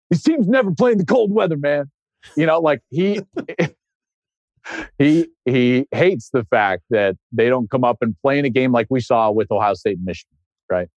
these 0.09 0.23
teams 0.23 0.47
never 0.47 0.71
play 0.71 0.93
in 0.93 0.97
the 0.97 1.05
cold 1.05 1.31
weather, 1.31 1.57
man. 1.57 1.91
You 2.35 2.45
know, 2.45 2.59
like 2.59 2.81
he 2.89 3.21
he 4.97 5.27
he 5.45 5.87
hates 5.91 6.29
the 6.31 6.45
fact 6.45 6.83
that 6.89 7.15
they 7.31 7.49
don't 7.49 7.69
come 7.69 7.83
up 7.83 7.97
and 8.01 8.15
play 8.21 8.39
in 8.39 8.45
a 8.45 8.49
game 8.49 8.71
like 8.71 8.87
we 8.89 9.01
saw 9.01 9.31
with 9.31 9.51
Ohio 9.51 9.73
State 9.73 9.97
and 9.97 10.05
Michigan, 10.05 10.37
right? 10.69 10.87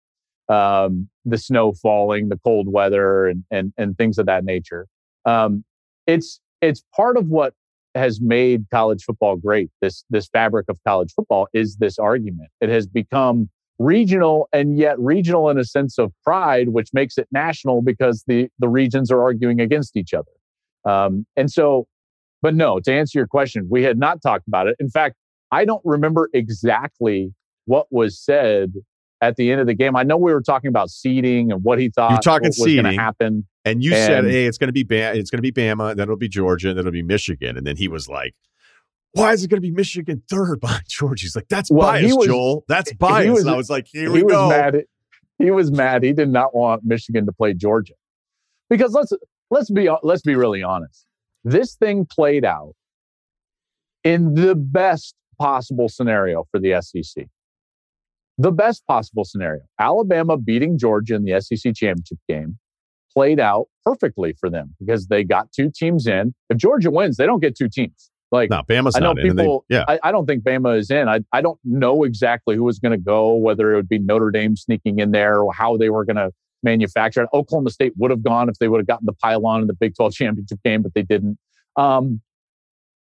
Um, 0.49 1.09
the 1.25 1.39
snow 1.39 1.73
falling, 1.73 2.29
the 2.29 2.39
cold 2.45 2.69
weather, 2.69 3.29
and 3.29 3.45
and 3.51 3.73
and 3.77 3.97
things 3.97 4.19
of 4.19 4.27
that 4.27 4.45
nature. 4.45 4.87
Um, 5.25 5.65
it's 6.07 6.41
it's 6.61 6.83
part 6.95 7.17
of 7.17 7.29
what 7.29 7.55
has 7.95 8.21
made 8.21 8.65
college 8.71 9.05
football 9.05 9.37
great. 9.37 9.71
This 9.81 10.05
this 10.11 10.29
fabric 10.29 10.67
of 10.69 10.79
college 10.87 11.13
football 11.15 11.49
is 11.53 11.77
this 11.77 11.99
argument. 11.99 12.51
It 12.61 12.69
has 12.69 12.87
become 12.87 13.51
regional 13.79 14.49
and 14.53 14.79
yet 14.79 14.99
regional 14.99 15.49
in 15.49 15.59
a 15.59 15.65
sense 15.65 15.99
of 15.99 16.13
pride, 16.25 16.71
which 16.71 16.91
makes 16.93 17.19
it 17.19 17.29
national 17.33 17.83
because 17.83 18.25
the 18.27 18.49
the 18.59 18.69
regions 18.69 19.11
are 19.11 19.23
arguing 19.23 19.61
against 19.61 19.97
each 19.97 20.15
other. 20.15 20.31
Um, 20.85 21.27
and 21.37 21.51
so, 21.51 21.87
but 22.41 22.55
no, 22.55 22.81
to 22.81 22.93
answer 22.93 23.19
your 23.19 23.27
question, 23.27 23.69
we 23.71 23.83
had 23.83 23.99
not 23.99 24.23
talked 24.23 24.47
about 24.49 24.67
it. 24.67 24.77
In 24.81 24.91
fact, 24.91 25.17
I 25.51 25.65
don't 25.65 25.83
remember 25.85 26.29
exactly 26.33 27.35
what 27.67 27.87
was 27.91 28.19
said 28.19 28.73
at 29.21 29.37
the 29.37 29.53
end 29.53 29.61
of 29.61 29.67
the 29.67 29.75
game. 29.75 29.97
I 29.97 30.03
know 30.03 30.17
we 30.17 30.33
were 30.33 30.43
talking 30.43 30.69
about 30.69 30.91
seeding 30.91 31.53
and 31.53 31.63
what 31.63 31.79
he 31.79 31.91
thought 31.91 32.11
You're 32.11 32.21
talking 32.21 32.49
was 32.49 32.59
going 32.59 32.85
to 32.85 32.93
happen. 32.93 33.47
And 33.65 33.83
you 33.83 33.95
and, 33.95 34.07
said, 34.07 34.25
"Hey, 34.25 34.47
it's 34.47 34.59
going 34.59 34.69
to 34.69 34.73
be 34.73 34.83
Bam- 34.83 35.17
it's 35.17 35.31
going 35.31 35.43
to 35.43 35.53
be 35.53 35.53
Bama, 35.53 35.91
and 35.91 35.99
then 35.99 36.05
it'll 36.05 36.17
be 36.17 36.29
Georgia, 36.29 36.71
and 36.71 36.79
then 36.79 36.83
it'll 36.83 36.93
be 36.93 37.03
Michigan." 37.03 37.57
And 37.57 37.67
then 37.67 37.77
he 37.77 37.89
was 37.89 38.09
like, 38.09 38.35
"Why 39.13 39.33
is 39.33 39.45
it 39.45 39.49
going 39.49 39.63
to 39.63 39.67
be 39.67 39.71
Michigan 39.71 40.23
third 40.29 40.61
behind 40.61 40.85
Georgia?" 40.89 41.23
He's 41.23 41.37
like, 41.37 41.49
"That's 41.49 41.71
well, 41.71 41.93
bias, 41.93 42.15
was, 42.15 42.27
Joel. 42.27 42.65
That's 42.69 42.93
bias." 42.95 43.31
Was, 43.31 43.43
and 43.43 43.51
I 43.51 43.57
was 43.57 43.71
like, 43.71 43.87
"Here 43.87 44.11
we 44.11 44.25
go." 44.25 44.49
Mad 44.49 44.75
at, 44.75 44.85
he 45.39 45.51
was 45.51 45.71
mad. 45.71 46.03
He 46.03 46.13
did 46.13 46.29
not 46.29 46.55
want 46.55 46.85
Michigan 46.85 47.27
to 47.27 47.33
play 47.33 47.55
Georgia 47.55 47.95
because 48.69 48.93
let's 48.93 49.13
let's 49.51 49.71
be 49.71 49.89
let's 50.03 50.23
be 50.23 50.35
really 50.35 50.63
honest. 50.63 51.07
This 51.45 51.75
thing 51.75 52.07
played 52.07 52.45
out 52.45 52.75
in 54.05 54.35
the 54.35 54.55
best 54.55 55.15
possible 55.39 55.89
scenario 55.89 56.45
for 56.51 56.59
the 56.59 56.81
SEC. 56.81 57.27
The 58.39 58.53
best 58.53 58.87
possible 58.87 59.25
scenario. 59.25 59.63
Alabama 59.79 60.37
beating 60.37 60.79
Georgia 60.79 61.15
in 61.15 61.25
the 61.25 61.41
SEC 61.41 61.75
championship 61.75 62.19
game 62.29 62.59
played 63.13 63.41
out 63.41 63.67
perfectly 63.85 64.35
for 64.39 64.51
them 64.51 64.75
because 64.79 65.09
they 65.09 65.25
got 65.25 65.53
two 65.53 65.71
teams 65.75 66.07
in. 66.07 66.35
If 66.51 66.59
Georgia 66.59 66.91
wins, 66.91 67.17
they 67.17 67.27
don't 67.27 67.41
get 67.41 67.57
two 67.57 67.69
teams. 67.69 68.11
Like 68.31 68.49
no, 68.49 68.63
Bama's 68.63 68.97
I 68.97 69.01
know 69.01 69.15
people. 69.15 69.65
They, 69.69 69.77
yeah, 69.77 69.85
I, 69.87 70.01
I, 70.05 70.13
don't 70.13 70.25
think 70.25 70.43
Bama 70.43 70.79
is 70.79 70.91
in. 70.91 71.07
I, 71.07 71.21
I 71.33 71.43
don't 71.43 71.59
know 71.65 72.03
exactly 72.03 72.57
who 72.57 72.65
was 72.65 72.79
going 72.79 72.93
to 72.93 72.99
go, 72.99 73.35
whether 73.35 73.73
it 73.73 73.77
would 73.77 73.89
be 73.91 73.99
Notre 73.99 74.31
Dame 74.31 74.57
sneaking 74.57 75.01
in 75.01 75.11
there 75.11 75.41
or 75.41 75.53
how 75.53 75.77
they 75.77 75.91
were 75.91 76.07
going 76.07 76.17
to 76.17 76.33
manufacture 76.63 77.23
it. 77.23 77.29
Oklahoma 77.35 77.71
State 77.71 77.93
would 77.99 78.11
have 78.11 78.23
gone 78.23 78.49
if 78.49 78.59
they 78.59 78.69
would 78.69 78.79
have 78.79 78.87
gotten 78.87 79.05
the 79.05 79.13
pylon 79.13 79.61
in 79.61 79.67
the 79.67 79.75
Big 79.75 79.95
12 79.95 80.15
championship 80.15 80.59
game, 80.65 80.81
but 80.81 80.95
they 80.95 81.03
didn't. 81.03 81.39
Um, 81.77 82.23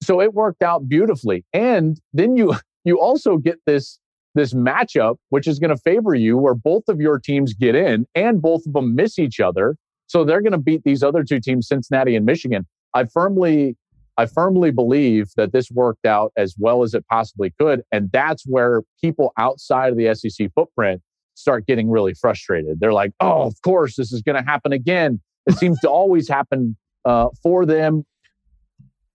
so 0.02 0.22
it 0.22 0.34
worked 0.34 0.62
out 0.62 0.88
beautifully. 0.88 1.44
And 1.52 2.00
then 2.14 2.38
you 2.38 2.56
you 2.86 3.00
also 3.00 3.38
get 3.38 3.58
this 3.66 4.00
this 4.36 4.54
matchup, 4.54 5.18
which 5.30 5.48
is 5.48 5.60
going 5.60 5.76
to 5.76 5.82
favor 5.82 6.14
you, 6.14 6.38
where 6.38 6.54
both 6.54 6.84
of 6.88 7.02
your 7.02 7.20
teams 7.20 7.54
get 7.54 7.76
in 7.76 8.06
and 8.16 8.42
both 8.42 8.66
of 8.66 8.74
them 8.74 8.96
miss 8.96 9.20
each 9.20 9.40
other. 9.40 9.76
So 10.08 10.24
they're 10.24 10.42
going 10.42 10.54
to 10.54 10.58
beat 10.58 10.84
these 10.84 11.04
other 11.04 11.24
two 11.24 11.40
teams, 11.40 11.68
Cincinnati 11.68 12.16
and 12.16 12.26
Michigan. 12.26 12.66
I 12.94 13.06
firmly, 13.06 13.78
I 14.18 14.26
firmly 14.26 14.72
believe 14.72 15.30
that 15.38 15.52
this 15.52 15.70
worked 15.70 16.06
out 16.06 16.32
as 16.38 16.56
well 16.58 16.84
as 16.84 16.94
it 16.94 17.06
possibly 17.10 17.54
could, 17.60 17.84
and 17.92 18.12
that's 18.12 18.44
where 18.46 18.82
people 19.02 19.34
outside 19.38 19.92
of 19.92 19.98
the 19.98 20.14
SEC 20.16 20.50
footprint 20.56 21.02
start 21.36 21.68
getting 21.68 21.90
really 21.90 22.14
frustrated. 22.14 22.80
They're 22.80 22.94
like, 22.94 23.12
"Oh, 23.20 23.44
of 23.44 23.62
course, 23.62 23.96
this 23.96 24.12
is 24.12 24.22
going 24.22 24.38
to 24.38 24.50
happen 24.50 24.72
again." 24.74 25.20
It 25.46 25.58
seems 25.58 25.80
to 25.82 25.90
always 25.90 26.28
happen 26.28 26.76
uh, 27.06 27.30
for 27.42 27.66
them 27.66 28.06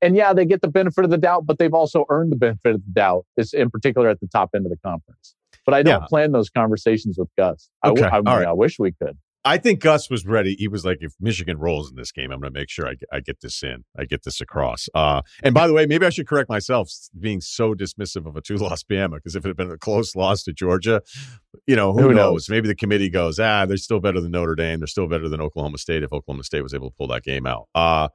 and 0.03 0.17
yeah, 0.17 0.33
they 0.33 0.45
get 0.45 0.61
the 0.61 0.69
benefit 0.69 1.05
of 1.05 1.11
the 1.11 1.17
doubt, 1.17 1.47
but 1.47 1.59
they've 1.59 1.73
also 1.73 2.05
earned 2.11 2.33
the 2.33 2.37
benefit 2.37 2.75
of 2.75 2.85
the 2.85 2.93
doubt, 2.93 3.25
in 3.53 3.71
particular 3.71 4.09
at 4.09 4.21
the 4.21 4.27
top 4.27 4.51
end 4.55 4.67
of 4.67 4.71
the 4.71 4.79
conference. 4.79 5.37
But 5.65 5.75
I 5.75 5.85
don't 5.85 6.03
yeah. 6.03 6.07
plan 6.09 6.33
those 6.33 6.51
conversations 6.51 7.17
with 7.17 7.29
Gus. 7.39 7.71
Okay. 7.85 8.03
I, 8.03 8.17
I, 8.17 8.21
right. 8.21 8.47
I 8.49 8.53
wish 8.53 8.81
we 8.81 8.91
could. 8.91 9.17
I 9.45 9.59
think 9.59 9.81
Gus 9.81 10.09
was 10.09 10.25
ready. 10.25 10.55
He 10.57 10.69
was 10.69 10.85
like, 10.85 10.99
if 11.01 11.15
Michigan 11.21 11.59
rolls 11.59 11.91
in 11.91 11.97
this 11.97 12.13
game, 12.13 12.31
I'm 12.31 12.41
going 12.41 12.53
to 12.53 12.59
make 12.59 12.71
sure 12.71 12.87
I, 12.87 12.95
I 13.13 13.21
get 13.21 13.41
this 13.41 13.63
in. 13.63 13.85
I 13.99 14.05
get 14.05 14.23
this 14.23 14.41
across. 14.41 14.89
Uh, 14.95 15.23
and 15.43 15.53
by 15.53 15.67
the 15.67 15.73
way, 15.73 15.85
maybe 15.85 16.07
I 16.07 16.11
should 16.11 16.29
correct 16.29 16.49
myself 16.49 16.91
being 17.19 17.41
so 17.41 17.75
dismissive 17.75 18.27
of 18.27 18.37
a 18.37 18.41
two 18.41 18.57
loss 18.57 18.85
Bama 18.85 19.17
because 19.17 19.35
if 19.35 19.45
it 19.45 19.49
had 19.49 19.57
been 19.57 19.71
a 19.71 19.79
close 19.79 20.15
loss 20.17 20.45
to 20.45 20.53
Georgia, 20.53 21.03
you 21.67 21.75
know, 21.75 21.93
who, 21.93 22.03
who 22.03 22.09
knows? 22.09 22.17
knows? 22.17 22.49
Maybe 22.51 22.69
the 22.69 22.75
committee 22.75 23.11
goes, 23.11 23.41
ah, 23.41 23.67
they're 23.67 23.77
still 23.77 24.01
better 24.01 24.21
than 24.21 24.31
Notre 24.31 24.55
Dame. 24.55 24.79
They're 24.79 24.87
still 24.87 25.09
better 25.09 25.29
than 25.29 25.41
Oklahoma 25.41 25.79
State 25.79 26.05
if 26.05 26.13
Oklahoma 26.13 26.45
State 26.45 26.63
was 26.63 26.75
able 26.75 26.91
to 26.91 26.97
pull 26.97 27.09
that 27.09 27.25
game 27.25 27.47
out. 27.47 27.69
Uh, 27.75 28.09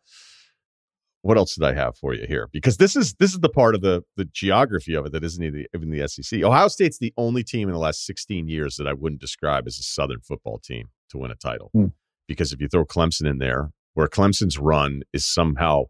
what 1.23 1.37
else 1.37 1.55
did 1.55 1.65
I 1.65 1.73
have 1.73 1.97
for 1.97 2.13
you 2.13 2.25
here? 2.25 2.47
Because 2.53 2.77
this 2.77 2.95
is 2.95 3.15
this 3.15 3.33
is 3.33 3.39
the 3.39 3.49
part 3.49 3.75
of 3.75 3.81
the 3.81 4.03
the 4.15 4.23
geography 4.23 4.93
of 4.93 5.05
it 5.07 5.11
that 5.11 5.25
isn't 5.25 5.43
even 5.43 5.65
the, 5.73 5.77
even 5.77 5.89
the 5.89 6.07
SEC. 6.07 6.41
Ohio 6.41 6.69
State's 6.69 6.99
the 6.99 7.13
only 7.17 7.43
team 7.43 7.67
in 7.67 7.73
the 7.73 7.79
last 7.79 8.05
16 8.05 8.47
years 8.47 8.77
that 8.77 8.87
I 8.87 8.93
wouldn't 8.93 9.19
describe 9.19 9.67
as 9.67 9.77
a 9.77 9.83
Southern 9.83 10.21
football 10.21 10.57
team 10.57 10.87
to 11.09 11.17
win 11.17 11.31
a 11.31 11.35
title. 11.35 11.69
Hmm. 11.73 11.87
Because 12.27 12.51
if 12.51 12.61
you 12.61 12.67
throw 12.67 12.85
Clemson 12.85 13.29
in 13.29 13.37
there, 13.37 13.71
where 13.93 14.07
Clemson's 14.07 14.59
run 14.59 15.03
is 15.13 15.25
somehow, 15.25 15.85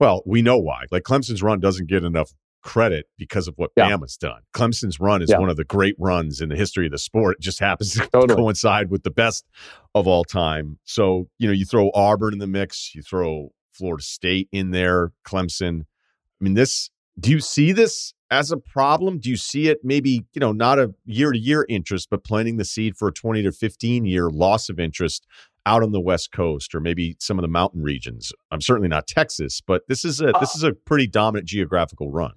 well, 0.00 0.22
we 0.26 0.42
know 0.42 0.58
why. 0.58 0.84
Like 0.90 1.02
Clemson's 1.02 1.42
run 1.42 1.60
doesn't 1.60 1.88
get 1.88 2.04
enough 2.04 2.32
credit 2.62 3.06
because 3.16 3.48
of 3.48 3.54
what 3.56 3.70
yeah. 3.76 3.90
Bama's 3.90 4.16
done. 4.16 4.40
Clemson's 4.54 4.98
run 4.98 5.22
is 5.22 5.30
yeah. 5.30 5.38
one 5.38 5.48
of 5.48 5.56
the 5.56 5.64
great 5.64 5.94
runs 5.98 6.40
in 6.40 6.48
the 6.48 6.56
history 6.56 6.86
of 6.86 6.92
the 6.92 6.98
sport. 6.98 7.36
It 7.38 7.42
just 7.42 7.60
happens 7.60 7.94
to 7.94 8.06
totally. 8.12 8.34
coincide 8.34 8.90
with 8.90 9.02
the 9.02 9.10
best 9.10 9.46
of 9.94 10.06
all 10.06 10.24
time. 10.24 10.78
So, 10.84 11.28
you 11.38 11.46
know, 11.46 11.52
you 11.52 11.64
throw 11.64 11.90
Auburn 11.94 12.32
in 12.32 12.38
the 12.38 12.46
mix, 12.46 12.94
you 12.94 13.02
throw 13.02 13.52
Florida 13.72 14.02
State 14.02 14.48
in 14.52 14.70
there, 14.70 15.12
Clemson. 15.24 15.82
I 15.82 16.44
mean, 16.44 16.54
this, 16.54 16.90
do 17.18 17.30
you 17.30 17.40
see 17.40 17.72
this 17.72 18.14
as 18.30 18.50
a 18.50 18.56
problem? 18.56 19.18
Do 19.18 19.30
you 19.30 19.36
see 19.36 19.68
it 19.68 19.78
maybe, 19.82 20.24
you 20.32 20.40
know, 20.40 20.52
not 20.52 20.78
a 20.78 20.94
year 21.04 21.32
to 21.32 21.38
year 21.38 21.66
interest, 21.68 22.08
but 22.10 22.24
planting 22.24 22.56
the 22.56 22.64
seed 22.64 22.96
for 22.96 23.08
a 23.08 23.12
20 23.12 23.42
to 23.42 23.52
15 23.52 24.04
year 24.04 24.30
loss 24.30 24.68
of 24.68 24.78
interest 24.78 25.26
out 25.66 25.82
on 25.82 25.92
the 25.92 26.00
West 26.00 26.32
Coast 26.32 26.74
or 26.74 26.80
maybe 26.80 27.16
some 27.18 27.38
of 27.38 27.42
the 27.42 27.48
mountain 27.48 27.82
regions? 27.82 28.32
I'm 28.50 28.60
certainly 28.60 28.88
not 28.88 29.06
Texas, 29.06 29.60
but 29.66 29.82
this 29.88 30.04
is 30.04 30.20
a, 30.20 30.30
uh 30.30 30.40
this 30.40 30.54
is 30.54 30.62
a 30.62 30.72
pretty 30.72 31.06
dominant 31.06 31.46
geographical 31.46 32.10
run. 32.10 32.32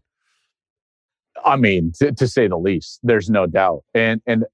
I 1.45 1.55
mean, 1.55 1.91
to, 1.99 2.11
to 2.11 2.27
say 2.27 2.47
the 2.47 2.57
least, 2.57 2.99
there's 3.03 3.29
no 3.29 3.47
doubt. 3.47 3.83
And, 3.93 4.21
and 4.27 4.45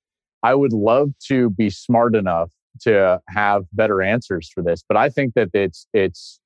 I 0.43 0.55
would 0.55 0.73
love 0.73 1.09
to 1.27 1.49
be 1.49 1.69
smart 1.69 2.15
enough 2.15 2.51
to 2.81 3.19
have 3.27 3.63
better 3.73 4.01
answers 4.01 4.49
for 4.53 4.61
this, 4.61 4.83
but 4.87 4.97
I 4.97 5.09
think 5.09 5.33
that 5.33 5.49
it's, 5.53 5.87
it's, 5.93 6.39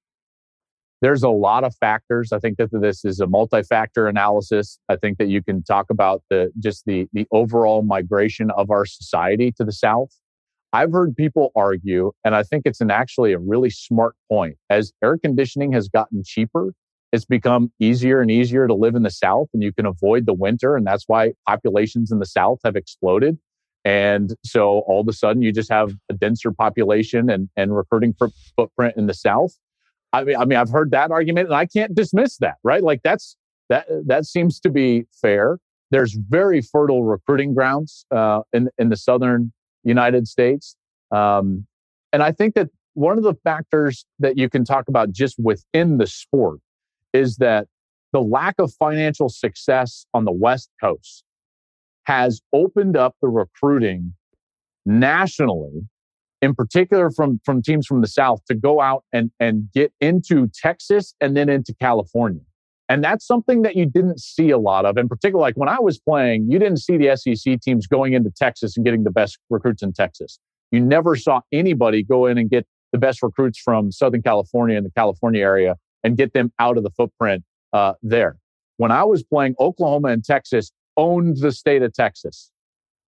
there's 1.01 1.23
a 1.23 1.29
lot 1.29 1.63
of 1.63 1.75
factors. 1.77 2.31
I 2.31 2.39
think 2.39 2.57
that 2.57 2.69
this 2.71 3.03
is 3.03 3.19
a 3.19 3.27
multi-factor 3.27 4.07
analysis. 4.07 4.77
I 4.87 4.95
think 4.95 5.17
that 5.17 5.27
you 5.27 5.43
can 5.43 5.63
talk 5.63 5.87
about 5.89 6.23
the 6.29 6.51
just 6.59 6.85
the 6.85 7.07
the 7.11 7.27
overall 7.31 7.81
migration 7.81 8.51
of 8.51 8.69
our 8.69 8.85
society 8.85 9.51
to 9.57 9.63
the 9.63 9.71
south. 9.71 10.15
I've 10.73 10.91
heard 10.91 11.15
people 11.15 11.51
argue, 11.55 12.11
and 12.23 12.33
I 12.35 12.43
think 12.43 12.63
it's 12.65 12.79
an 12.79 12.91
actually 12.91 13.33
a 13.33 13.39
really 13.39 13.71
smart 13.71 14.15
point. 14.31 14.57
As 14.69 14.93
air 15.03 15.17
conditioning 15.17 15.73
has 15.73 15.89
gotten 15.89 16.23
cheaper, 16.23 16.73
it's 17.11 17.25
become 17.25 17.73
easier 17.79 18.21
and 18.21 18.31
easier 18.31 18.67
to 18.67 18.73
live 18.73 18.95
in 18.95 19.03
the 19.03 19.09
south, 19.09 19.49
and 19.53 19.61
you 19.63 19.73
can 19.73 19.85
avoid 19.85 20.27
the 20.27 20.33
winter, 20.33 20.77
and 20.77 20.85
that's 20.85 21.05
why 21.07 21.33
populations 21.47 22.11
in 22.11 22.19
the 22.19 22.25
south 22.25 22.59
have 22.63 22.75
exploded. 22.75 23.37
And 23.83 24.35
so 24.45 24.83
all 24.87 25.01
of 25.01 25.07
a 25.07 25.13
sudden, 25.13 25.41
you 25.41 25.51
just 25.51 25.71
have 25.71 25.93
a 26.09 26.13
denser 26.13 26.51
population 26.51 27.27
and 27.31 27.49
and 27.57 27.75
recruiting 27.75 28.13
footprint 28.55 28.95
in 28.97 29.07
the 29.07 29.15
south 29.15 29.57
I 30.13 30.23
mean, 30.23 30.35
I 30.37 30.45
mean, 30.45 30.57
I've 30.57 30.69
heard 30.69 30.91
that 30.91 31.11
argument, 31.11 31.47
and 31.47 31.55
I 31.55 31.65
can't 31.65 31.95
dismiss 31.95 32.37
that, 32.37 32.55
right? 32.63 32.83
Like 32.83 33.01
that's 33.03 33.37
that 33.69 33.87
that 34.05 34.25
seems 34.25 34.59
to 34.61 34.69
be 34.69 35.05
fair. 35.21 35.57
There's 35.89 36.13
very 36.13 36.61
fertile 36.61 37.03
recruiting 37.03 37.53
grounds 37.53 38.05
uh, 38.11 38.41
in 38.53 38.69
in 38.77 38.89
the 38.89 38.97
southern 38.97 39.53
United 39.83 40.27
States, 40.27 40.75
um, 41.11 41.65
and 42.11 42.23
I 42.23 42.31
think 42.31 42.55
that 42.55 42.69
one 42.93 43.17
of 43.17 43.23
the 43.23 43.35
factors 43.35 44.05
that 44.19 44.37
you 44.37 44.49
can 44.49 44.65
talk 44.65 44.87
about 44.89 45.11
just 45.11 45.37
within 45.39 45.97
the 45.97 46.07
sport 46.07 46.59
is 47.13 47.37
that 47.37 47.67
the 48.11 48.21
lack 48.21 48.55
of 48.59 48.73
financial 48.73 49.29
success 49.29 50.05
on 50.13 50.25
the 50.25 50.31
West 50.31 50.69
Coast 50.81 51.23
has 52.05 52.41
opened 52.51 52.97
up 52.97 53.15
the 53.21 53.29
recruiting 53.29 54.13
nationally 54.85 55.87
in 56.41 56.55
particular 56.55 57.11
from 57.11 57.39
from 57.45 57.61
teams 57.61 57.85
from 57.85 58.01
the 58.01 58.07
south 58.07 58.43
to 58.45 58.55
go 58.55 58.81
out 58.81 59.03
and 59.13 59.31
and 59.39 59.69
get 59.73 59.93
into 60.01 60.47
Texas 60.53 61.13
and 61.21 61.35
then 61.35 61.49
into 61.49 61.73
California. 61.73 62.41
And 62.89 63.01
that's 63.01 63.25
something 63.25 63.61
that 63.61 63.77
you 63.77 63.85
didn't 63.85 64.19
see 64.19 64.49
a 64.49 64.57
lot 64.57 64.85
of. 64.85 64.97
In 64.97 65.07
particular, 65.07 65.39
like 65.39 65.55
when 65.55 65.69
I 65.69 65.79
was 65.79 65.97
playing, 65.97 66.51
you 66.51 66.59
didn't 66.59 66.79
see 66.79 66.97
the 66.97 67.15
SEC 67.15 67.61
teams 67.61 67.87
going 67.87 68.13
into 68.13 68.29
Texas 68.31 68.75
and 68.75 68.85
getting 68.85 69.05
the 69.05 69.11
best 69.11 69.37
recruits 69.49 69.81
in 69.81 69.93
Texas. 69.93 70.39
You 70.71 70.81
never 70.81 71.15
saw 71.15 71.39
anybody 71.53 72.03
go 72.03 72.25
in 72.25 72.37
and 72.37 72.49
get 72.49 72.67
the 72.91 72.97
best 72.97 73.23
recruits 73.23 73.59
from 73.59 73.93
Southern 73.93 74.21
California 74.21 74.75
and 74.75 74.85
the 74.85 74.91
California 74.91 75.41
area 75.41 75.75
and 76.03 76.17
get 76.17 76.33
them 76.33 76.51
out 76.59 76.77
of 76.77 76.83
the 76.83 76.89
footprint 76.91 77.45
uh, 77.71 77.93
there. 78.01 78.37
When 78.77 78.91
I 78.91 79.03
was 79.03 79.23
playing, 79.23 79.55
Oklahoma 79.59 80.09
and 80.09 80.23
Texas 80.23 80.71
owned 80.97 81.37
the 81.37 81.51
state 81.51 81.83
of 81.83 81.93
Texas. 81.93 82.51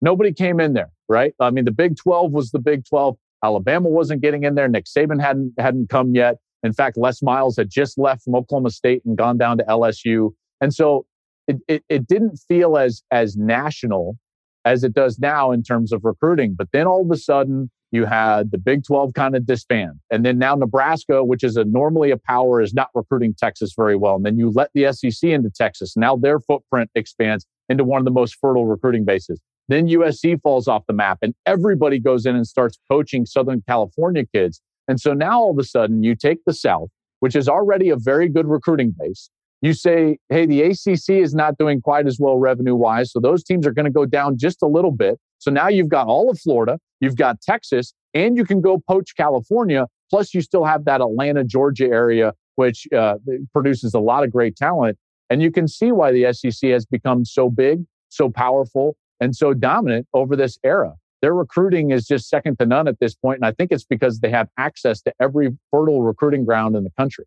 Nobody 0.02 0.34
came 0.34 0.60
in 0.60 0.74
there, 0.74 0.92
right? 1.10 1.34
I 1.40 1.50
mean, 1.50 1.66
the 1.66 1.72
Big 1.72 1.98
12 1.98 2.32
was 2.32 2.52
the 2.52 2.60
Big 2.60 2.86
12. 2.86 3.18
Alabama 3.44 3.90
wasn't 3.90 4.22
getting 4.22 4.44
in 4.44 4.56
there. 4.56 4.68
Nick 4.68 4.86
Saban 4.86 5.22
hadn't 5.22 5.54
hadn't 5.58 5.90
come 5.90 6.16
yet. 6.16 6.38
In 6.64 6.72
fact, 6.72 6.98
Les 6.98 7.22
Miles 7.22 7.58
had 7.58 7.70
just 7.70 7.98
left 7.98 8.24
from 8.24 8.36
Oklahoma 8.36 8.70
State 8.70 9.02
and 9.06 9.18
gone 9.18 9.38
down 9.38 9.58
to 9.58 9.64
LSU. 9.66 10.32
And 10.62 10.74
so 10.74 11.06
it, 11.48 11.58
it, 11.68 11.84
it 11.90 12.08
didn't 12.08 12.38
feel 12.48 12.78
as 12.78 13.04
as 13.12 13.36
national 13.36 14.18
as 14.66 14.84
it 14.84 14.94
does 14.94 15.20
now 15.20 15.52
in 15.52 15.62
terms 15.62 15.92
of 15.92 16.06
recruiting. 16.06 16.56
But 16.58 16.70
then 16.72 16.88
all 16.88 17.02
of 17.02 17.12
a 17.12 17.18
sudden 17.18 17.70
you 17.92 18.06
had 18.06 18.52
the 18.52 18.58
Big 18.58 18.84
12 18.86 19.14
kind 19.14 19.36
of 19.36 19.46
disband. 19.46 20.00
And 20.10 20.26
then 20.26 20.40
now 20.40 20.56
Nebraska, 20.56 21.24
which 21.24 21.44
is 21.44 21.58
a 21.58 21.66
normally 21.66 22.12
a 22.12 22.18
power, 22.18 22.62
is 22.62 22.74
not 22.74 22.90
recruiting 22.96 23.36
Texas 23.38 23.74
very 23.76 23.96
well. 23.96 24.16
And 24.16 24.26
then 24.26 24.40
you 24.40 24.50
let 24.50 24.70
the 24.74 24.92
SEC 24.94 25.30
into 25.30 25.52
Texas. 25.52 25.96
Now 25.96 26.16
their 26.16 26.40
footprint 26.40 26.90
expands 26.96 27.46
into 27.70 27.84
one 27.84 28.00
of 28.00 28.06
the 28.06 28.12
most 28.12 28.38
fertile 28.42 28.66
recruiting 28.66 29.06
bases. 29.06 29.40
Then 29.68 29.88
USC 29.88 30.42
falls 30.42 30.68
off 30.68 30.84
the 30.88 30.94
map 30.94 31.20
and 31.22 31.34
everybody 31.46 32.00
goes 32.00 32.26
in 32.26 32.36
and 32.36 32.46
starts 32.46 32.78
poaching 32.90 33.26
Southern 33.26 33.64
California 33.68 34.26
kids. 34.26 34.62
And 34.88 35.00
so 35.00 35.14
now 35.14 35.40
all 35.40 35.52
of 35.52 35.60
a 35.60 35.64
sudden 35.64 36.04
you 36.04 36.16
take 36.16 36.40
the 36.46 36.54
South, 36.54 36.90
which 37.20 37.36
is 37.36 37.48
already 37.48 37.90
a 37.90 37.96
very 37.96 38.28
good 38.28 38.48
recruiting 38.48 38.94
base. 38.98 39.30
You 39.62 39.74
say, 39.74 40.18
hey, 40.28 40.46
the 40.46 40.62
ACC 40.62 41.22
is 41.22 41.34
not 41.34 41.58
doing 41.58 41.80
quite 41.80 42.06
as 42.06 42.18
well 42.20 42.38
revenue 42.38 42.76
wise. 42.76 43.14
So 43.14 43.22
those 43.22 43.46
teams 43.46 43.66
are 43.66 43.72
going 43.72 43.86
to 43.86 43.92
go 43.92 44.06
down 44.06 44.38
just 44.38 44.62
a 44.62 44.68
little 44.68 44.92
bit. 44.92 45.18
So 45.40 45.52
now 45.52 45.70
you've 45.70 45.88
got 45.88 46.08
all 46.08 46.30
of 46.30 46.38
Florida, 46.40 46.80
you've 47.00 47.16
got 47.16 47.40
Texas, 47.42 47.94
and 48.14 48.36
you 48.36 48.44
can 48.44 48.60
go 48.60 48.82
poach 48.86 49.16
California. 49.16 49.88
Plus, 50.10 50.34
you 50.34 50.42
still 50.42 50.66
have 50.66 50.84
that 50.86 51.00
Atlanta, 51.00 51.46
Georgia 51.46 51.86
area, 51.86 52.34
which 52.56 52.88
uh, 52.96 53.16
produces 53.54 53.94
a 53.94 54.00
lot 54.00 54.26
of 54.26 54.32
great 54.32 54.58
talent. 54.58 54.98
And 55.30 55.42
you 55.42 55.50
can 55.50 55.68
see 55.68 55.92
why 55.92 56.12
the 56.12 56.32
SEC 56.34 56.70
has 56.70 56.86
become 56.86 57.26
so 57.26 57.50
big, 57.50 57.86
so 58.10 58.30
powerful, 58.30 58.98
and 59.24 59.36
so 59.36 59.54
dominant 59.54 60.06
over 60.14 60.36
this 60.36 60.60
era. 60.64 60.94
Their 61.22 61.34
recruiting 61.34 61.92
is 61.92 62.06
just 62.06 62.28
second 62.28 62.60
to 62.60 62.66
none 62.66 62.88
at 62.88 63.00
this 63.00 63.16
point, 63.16 63.38
And 63.38 63.46
I 63.46 63.54
think 63.54 63.72
it's 63.72 63.86
because 63.86 64.20
they 64.20 64.30
have 64.30 64.50
access 64.58 65.02
to 65.04 65.14
every 65.22 65.58
fertile 65.72 66.02
recruiting 66.02 66.44
ground 66.44 66.76
in 66.76 66.84
the 66.84 66.92
country. 66.98 67.24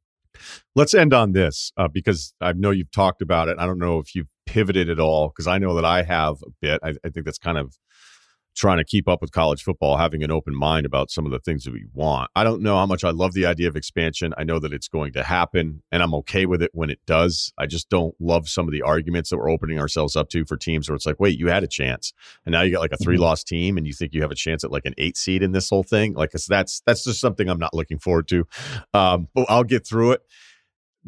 Let's 0.75 0.93
end 0.93 1.15
on 1.15 1.33
this 1.33 1.73
uh, 1.79 1.89
because 1.89 2.35
I 2.43 2.53
know 2.53 2.71
you've 2.71 2.91
talked 2.91 3.23
about 3.23 3.49
it. 3.49 3.57
I 3.59 3.65
don't 3.65 3.79
know 3.79 3.99
if 3.99 4.15
you've 4.15 4.27
pivoted 4.45 4.91
at 4.91 5.01
all 5.01 5.29
because 5.29 5.47
I 5.47 5.57
know 5.57 5.75
that 5.75 5.87
I 5.87 6.03
have 6.03 6.37
a 6.43 6.51
bit. 6.61 6.81
I, 6.83 6.91
I 7.03 7.09
think 7.09 7.25
that's 7.25 7.39
kind 7.39 7.57
of 7.57 7.75
trying 8.57 8.79
to 8.79 8.85
keep 8.85 9.07
up 9.07 9.21
with 9.21 9.33
college 9.33 9.63
football, 9.63 9.99
having 9.99 10.25
an 10.25 10.31
open 10.31 10.55
mind 10.55 10.87
about 10.87 11.11
some 11.11 11.27
of 11.27 11.31
the 11.31 11.39
things 11.39 11.65
that 11.65 11.73
we 11.73 11.85
want. 11.93 12.31
I 12.35 12.43
don't 12.43 12.63
know 12.63 12.77
how 12.77 12.87
much 12.87 13.05
I 13.05 13.11
love 13.11 13.35
the 13.35 13.45
idea 13.45 13.69
of 13.69 13.77
expansion. 13.77 14.33
I 14.39 14.45
know 14.45 14.59
that 14.59 14.73
it's 14.73 14.89
going 14.89 15.13
to 15.13 15.23
happen 15.23 15.83
and 15.93 16.03
I'm 16.03 16.15
okay 16.15 16.47
with 16.47 16.63
it 16.63 16.71
when 16.73 16.89
it 16.89 16.99
does. 17.07 17.53
I 17.59 17.67
just 17.67 17.91
don't 17.91 18.15
love 18.19 18.49
some 18.49 18.67
of 18.67 18.73
the 18.73 18.83
arguments 18.83 19.29
that 19.31 19.37
we're 19.37 19.51
opening 19.51 19.79
ourselves 19.79 20.17
up 20.17 20.31
to 20.31 20.47
for 20.47 20.57
teams 20.57 20.89
where 20.89 20.97
it's 20.97 21.07
like, 21.07 21.21
wait, 21.21 21.39
you 21.39 21.49
had 21.49 21.65
a 21.65 21.69
chance. 21.69 22.15
And 22.47 22.53
now 22.53 22.63
you 22.63 22.73
got 22.73 22.81
like 22.81 22.93
a 22.93 22.97
three 22.97 23.19
loss 23.19 23.45
team 23.45 23.77
and 23.77 23.87
you 23.87 23.93
think 23.93 24.15
you 24.15 24.23
have 24.23 24.31
a 24.31 24.37
chance 24.37 24.65
at 24.65 24.73
like 24.73 24.87
an 24.87 24.95
eight 24.97 25.19
seed 25.19 25.43
in 25.43 25.53
this 25.53 25.69
whole 25.69 25.83
thing. 25.83 26.15
Like 26.15 26.31
that's, 26.33 26.81
that's 26.87 27.05
just 27.05 27.21
something 27.21 27.51
I'm 27.51 27.59
not 27.59 27.75
looking 27.75 27.99
forward 27.99 28.27
to. 28.29 28.47
Um, 28.95 29.29
but 29.35 29.47
I'll 29.51 29.65
get 29.65 29.87
through 29.87 30.13
it 30.13 30.23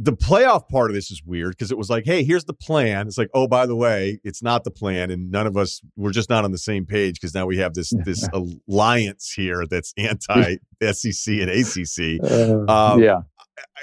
the 0.00 0.12
playoff 0.12 0.68
part 0.68 0.90
of 0.90 0.94
this 0.94 1.10
is 1.10 1.22
weird 1.26 1.50
because 1.50 1.72
it 1.72 1.76
was 1.76 1.90
like, 1.90 2.04
hey, 2.06 2.22
here's 2.22 2.44
the 2.44 2.54
plan. 2.54 3.08
It's 3.08 3.18
like, 3.18 3.30
oh, 3.34 3.48
by 3.48 3.66
the 3.66 3.74
way, 3.74 4.20
it's 4.22 4.42
not 4.42 4.62
the 4.62 4.70
plan, 4.70 5.10
and 5.10 5.30
none 5.30 5.46
of 5.46 5.56
us 5.56 5.80
we're 5.96 6.12
just 6.12 6.30
not 6.30 6.44
on 6.44 6.52
the 6.52 6.58
same 6.58 6.86
page 6.86 7.20
because 7.20 7.34
now 7.34 7.46
we 7.46 7.58
have 7.58 7.74
this 7.74 7.92
this 8.04 8.26
alliance 8.68 9.32
here 9.32 9.66
that's 9.68 9.92
anti 9.98 10.56
SEC 10.80 11.34
and 11.34 11.50
ACC. 11.50 12.22
Uh, 12.22 12.72
um, 12.72 13.02
yeah, 13.02 13.22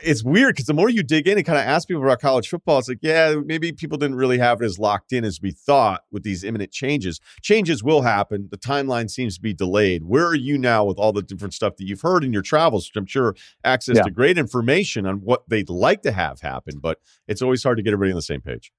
it's 0.03 0.23
weird 0.23 0.55
because 0.55 0.65
the 0.65 0.73
more 0.73 0.89
you 0.89 1.03
dig 1.03 1.27
in 1.27 1.37
and 1.37 1.45
kind 1.45 1.57
of 1.57 1.65
ask 1.65 1.87
people 1.87 2.03
about 2.03 2.19
college 2.19 2.49
football, 2.49 2.79
it's 2.79 2.89
like, 2.89 2.99
yeah, 3.01 3.35
maybe 3.45 3.71
people 3.71 3.97
didn't 3.97 4.15
really 4.15 4.37
have 4.37 4.61
it 4.61 4.65
as 4.65 4.77
locked 4.77 5.13
in 5.13 5.23
as 5.23 5.41
we 5.41 5.51
thought 5.51 6.03
with 6.11 6.23
these 6.23 6.43
imminent 6.43 6.71
changes. 6.71 7.19
Changes 7.41 7.83
will 7.83 8.01
happen. 8.01 8.47
The 8.51 8.57
timeline 8.57 9.09
seems 9.09 9.35
to 9.35 9.41
be 9.41 9.53
delayed. 9.53 10.03
Where 10.03 10.25
are 10.27 10.35
you 10.35 10.57
now 10.57 10.83
with 10.83 10.97
all 10.97 11.13
the 11.13 11.21
different 11.21 11.53
stuff 11.53 11.77
that 11.77 11.85
you've 11.85 12.01
heard 12.01 12.23
in 12.23 12.33
your 12.33 12.41
travels? 12.41 12.87
Which 12.87 12.95
I'm 12.97 13.05
sure 13.05 13.35
access 13.63 13.97
yeah. 13.97 14.03
to 14.03 14.11
great 14.11 14.37
information 14.37 15.05
on 15.05 15.17
what 15.17 15.47
they'd 15.49 15.69
like 15.69 16.01
to 16.03 16.11
have 16.11 16.41
happen, 16.41 16.79
but 16.79 16.99
it's 17.27 17.41
always 17.41 17.63
hard 17.63 17.77
to 17.77 17.83
get 17.83 17.93
everybody 17.93 18.11
on 18.11 18.17
the 18.17 18.21
same 18.21 18.41
page. 18.41 18.71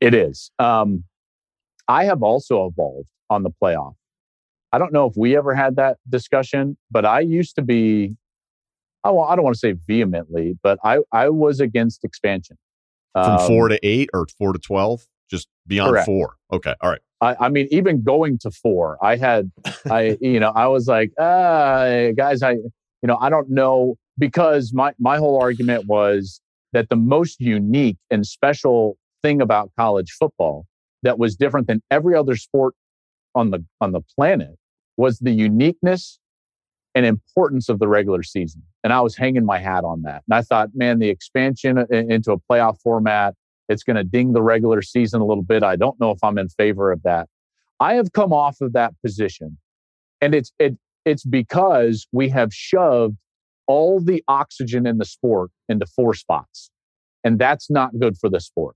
It 0.00 0.14
is. 0.14 0.50
Um, 0.58 1.04
I 1.88 2.04
have 2.04 2.22
also 2.22 2.66
evolved 2.66 3.10
on 3.30 3.42
the 3.42 3.50
playoff. 3.50 3.94
I 4.72 4.78
don't 4.78 4.92
know 4.92 5.06
if 5.06 5.16
we 5.16 5.36
ever 5.36 5.54
had 5.54 5.76
that 5.76 5.98
discussion, 6.08 6.76
but 6.90 7.04
I 7.04 7.20
used 7.20 7.56
to 7.56 7.62
be 7.62 8.16
oh, 9.06 9.20
I 9.20 9.36
don't 9.36 9.44
want 9.44 9.54
to 9.54 9.58
say 9.58 9.74
vehemently, 9.86 10.58
but 10.62 10.78
I, 10.84 10.98
I 11.12 11.28
was 11.28 11.60
against 11.60 12.04
expansion. 12.04 12.56
From 13.12 13.38
um, 13.38 13.46
four 13.46 13.68
to 13.68 13.78
eight 13.82 14.10
or 14.12 14.26
four 14.38 14.52
to 14.52 14.58
12? 14.58 15.06
Just 15.30 15.48
beyond 15.66 15.92
correct. 15.92 16.06
four. 16.06 16.36
Okay. 16.52 16.74
All 16.80 16.90
right. 16.90 17.00
I, 17.20 17.36
I, 17.40 17.48
mean, 17.48 17.66
even 17.70 18.02
going 18.02 18.38
to 18.38 18.50
four, 18.50 18.98
I 19.02 19.16
had, 19.16 19.50
I, 19.90 20.18
you 20.20 20.38
know, 20.38 20.52
I 20.54 20.66
was 20.66 20.86
like, 20.86 21.12
uh, 21.18 22.12
guys, 22.16 22.42
I, 22.42 22.52
you 22.52 22.68
know, 23.04 23.16
I 23.20 23.30
don't 23.30 23.50
know 23.50 23.96
because 24.18 24.72
my, 24.72 24.92
my 24.98 25.16
whole 25.16 25.40
argument 25.40 25.86
was 25.86 26.40
that 26.72 26.88
the 26.90 26.96
most 26.96 27.40
unique 27.40 27.96
and 28.10 28.26
special 28.26 28.98
thing 29.22 29.40
about 29.40 29.70
college 29.78 30.12
football 30.12 30.66
that 31.02 31.18
was 31.18 31.36
different 31.36 31.66
than 31.66 31.82
every 31.90 32.14
other 32.14 32.36
sport 32.36 32.74
on 33.34 33.50
the, 33.50 33.64
on 33.80 33.92
the 33.92 34.00
planet 34.16 34.56
was 34.96 35.18
the 35.18 35.32
uniqueness 35.32 36.18
and 36.96 37.04
importance 37.04 37.68
of 37.68 37.78
the 37.78 37.86
regular 37.86 38.22
season. 38.22 38.62
And 38.82 38.90
I 38.90 39.02
was 39.02 39.14
hanging 39.14 39.44
my 39.44 39.58
hat 39.58 39.84
on 39.84 40.00
that. 40.02 40.22
And 40.26 40.34
I 40.34 40.40
thought, 40.40 40.70
man, 40.74 40.98
the 40.98 41.10
expansion 41.10 41.76
into 41.90 42.32
a 42.32 42.38
playoff 42.38 42.80
format, 42.80 43.34
it's 43.68 43.82
going 43.82 43.96
to 43.96 44.02
ding 44.02 44.32
the 44.32 44.42
regular 44.42 44.80
season 44.80 45.20
a 45.20 45.26
little 45.26 45.42
bit. 45.42 45.62
I 45.62 45.76
don't 45.76 46.00
know 46.00 46.10
if 46.10 46.18
I'm 46.24 46.38
in 46.38 46.48
favor 46.48 46.90
of 46.90 47.02
that. 47.02 47.28
I 47.80 47.94
have 47.94 48.14
come 48.14 48.32
off 48.32 48.62
of 48.62 48.72
that 48.72 48.94
position. 49.04 49.58
And 50.22 50.34
it's 50.34 50.50
it 50.58 50.78
it's 51.04 51.22
because 51.22 52.08
we 52.12 52.30
have 52.30 52.52
shoved 52.54 53.18
all 53.66 54.00
the 54.00 54.24
oxygen 54.26 54.86
in 54.86 54.96
the 54.96 55.04
sport 55.04 55.50
into 55.68 55.84
four 55.84 56.14
spots. 56.14 56.70
And 57.24 57.38
that's 57.38 57.70
not 57.70 57.98
good 57.98 58.16
for 58.16 58.30
the 58.30 58.40
sport. 58.40 58.74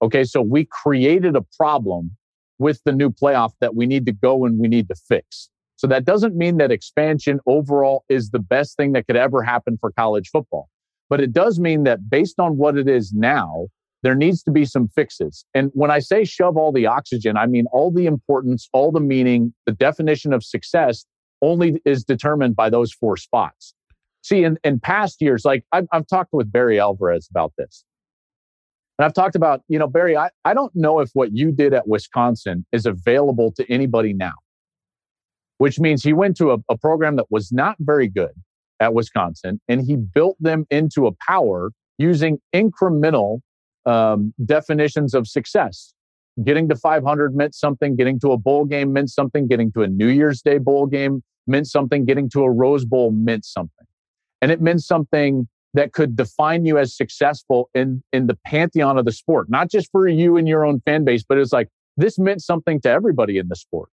Okay, 0.00 0.24
so 0.24 0.40
we 0.40 0.64
created 0.64 1.36
a 1.36 1.44
problem 1.58 2.16
with 2.58 2.80
the 2.84 2.92
new 2.92 3.10
playoff 3.10 3.52
that 3.60 3.74
we 3.74 3.84
need 3.84 4.06
to 4.06 4.12
go 4.12 4.46
and 4.46 4.58
we 4.58 4.68
need 4.68 4.88
to 4.88 4.94
fix. 4.94 5.50
So 5.78 5.86
that 5.86 6.04
doesn't 6.04 6.36
mean 6.36 6.56
that 6.56 6.72
expansion 6.72 7.38
overall 7.46 8.04
is 8.08 8.30
the 8.30 8.40
best 8.40 8.76
thing 8.76 8.92
that 8.92 9.06
could 9.06 9.14
ever 9.14 9.44
happen 9.44 9.78
for 9.80 9.92
college 9.92 10.28
football. 10.28 10.68
But 11.08 11.20
it 11.20 11.32
does 11.32 11.60
mean 11.60 11.84
that 11.84 12.10
based 12.10 12.40
on 12.40 12.56
what 12.56 12.76
it 12.76 12.88
is 12.88 13.12
now, 13.12 13.68
there 14.02 14.16
needs 14.16 14.42
to 14.42 14.50
be 14.50 14.64
some 14.64 14.88
fixes. 14.88 15.44
And 15.54 15.70
when 15.74 15.92
I 15.92 16.00
say 16.00 16.24
shove 16.24 16.56
all 16.56 16.72
the 16.72 16.86
oxygen, 16.86 17.36
I 17.36 17.46
mean 17.46 17.66
all 17.70 17.92
the 17.92 18.06
importance, 18.06 18.68
all 18.72 18.90
the 18.90 19.00
meaning, 19.00 19.54
the 19.66 19.72
definition 19.72 20.32
of 20.32 20.42
success 20.42 21.06
only 21.42 21.80
is 21.84 22.02
determined 22.02 22.56
by 22.56 22.70
those 22.70 22.92
four 22.92 23.16
spots. 23.16 23.72
See, 24.22 24.42
in, 24.42 24.58
in 24.64 24.80
past 24.80 25.22
years, 25.22 25.44
like 25.44 25.64
I've, 25.70 25.86
I've 25.92 26.08
talked 26.08 26.32
with 26.32 26.50
Barry 26.50 26.80
Alvarez 26.80 27.28
about 27.30 27.52
this. 27.56 27.84
And 28.98 29.06
I've 29.06 29.14
talked 29.14 29.36
about, 29.36 29.62
you 29.68 29.78
know, 29.78 29.86
Barry, 29.86 30.16
I, 30.16 30.30
I 30.44 30.54
don't 30.54 30.74
know 30.74 30.98
if 30.98 31.10
what 31.12 31.36
you 31.36 31.52
did 31.52 31.72
at 31.72 31.86
Wisconsin 31.86 32.66
is 32.72 32.84
available 32.84 33.52
to 33.52 33.72
anybody 33.72 34.12
now 34.12 34.34
which 35.58 35.78
means 35.78 36.02
he 36.02 36.12
went 36.12 36.36
to 36.38 36.52
a, 36.52 36.58
a 36.68 36.76
program 36.76 37.16
that 37.16 37.30
was 37.30 37.52
not 37.52 37.76
very 37.80 38.08
good 38.08 38.32
at 38.80 38.94
Wisconsin 38.94 39.60
and 39.68 39.84
he 39.84 39.96
built 39.96 40.36
them 40.40 40.66
into 40.70 41.06
a 41.06 41.12
power 41.26 41.70
using 41.98 42.38
incremental 42.54 43.40
um, 43.86 44.32
definitions 44.44 45.14
of 45.14 45.26
success. 45.26 45.94
Getting 46.44 46.68
to 46.68 46.76
500 46.76 47.34
meant 47.34 47.54
something, 47.54 47.96
getting 47.96 48.20
to 48.20 48.30
a 48.30 48.38
bowl 48.38 48.64
game 48.64 48.92
meant 48.92 49.10
something, 49.10 49.48
getting 49.48 49.72
to 49.72 49.82
a 49.82 49.88
New 49.88 50.08
Year's 50.08 50.40
Day 50.40 50.58
bowl 50.58 50.86
game 50.86 51.22
meant 51.48 51.66
something, 51.66 52.04
getting 52.04 52.30
to 52.30 52.42
a 52.42 52.50
Rose 52.50 52.84
Bowl 52.84 53.10
meant 53.10 53.44
something. 53.44 53.86
And 54.40 54.52
it 54.52 54.60
meant 54.60 54.82
something 54.82 55.48
that 55.74 55.92
could 55.92 56.14
define 56.14 56.64
you 56.64 56.78
as 56.78 56.96
successful 56.96 57.70
in, 57.74 58.02
in 58.12 58.28
the 58.28 58.38
pantheon 58.46 58.98
of 58.98 59.04
the 59.04 59.12
sport, 59.12 59.50
not 59.50 59.70
just 59.70 59.90
for 59.90 60.06
you 60.06 60.36
and 60.36 60.46
your 60.46 60.64
own 60.64 60.80
fan 60.80 61.04
base, 61.04 61.24
but 61.28 61.38
it's 61.38 61.52
like 61.52 61.68
this 61.96 62.18
meant 62.18 62.42
something 62.42 62.80
to 62.82 62.88
everybody 62.88 63.38
in 63.38 63.48
the 63.48 63.56
sport. 63.56 63.88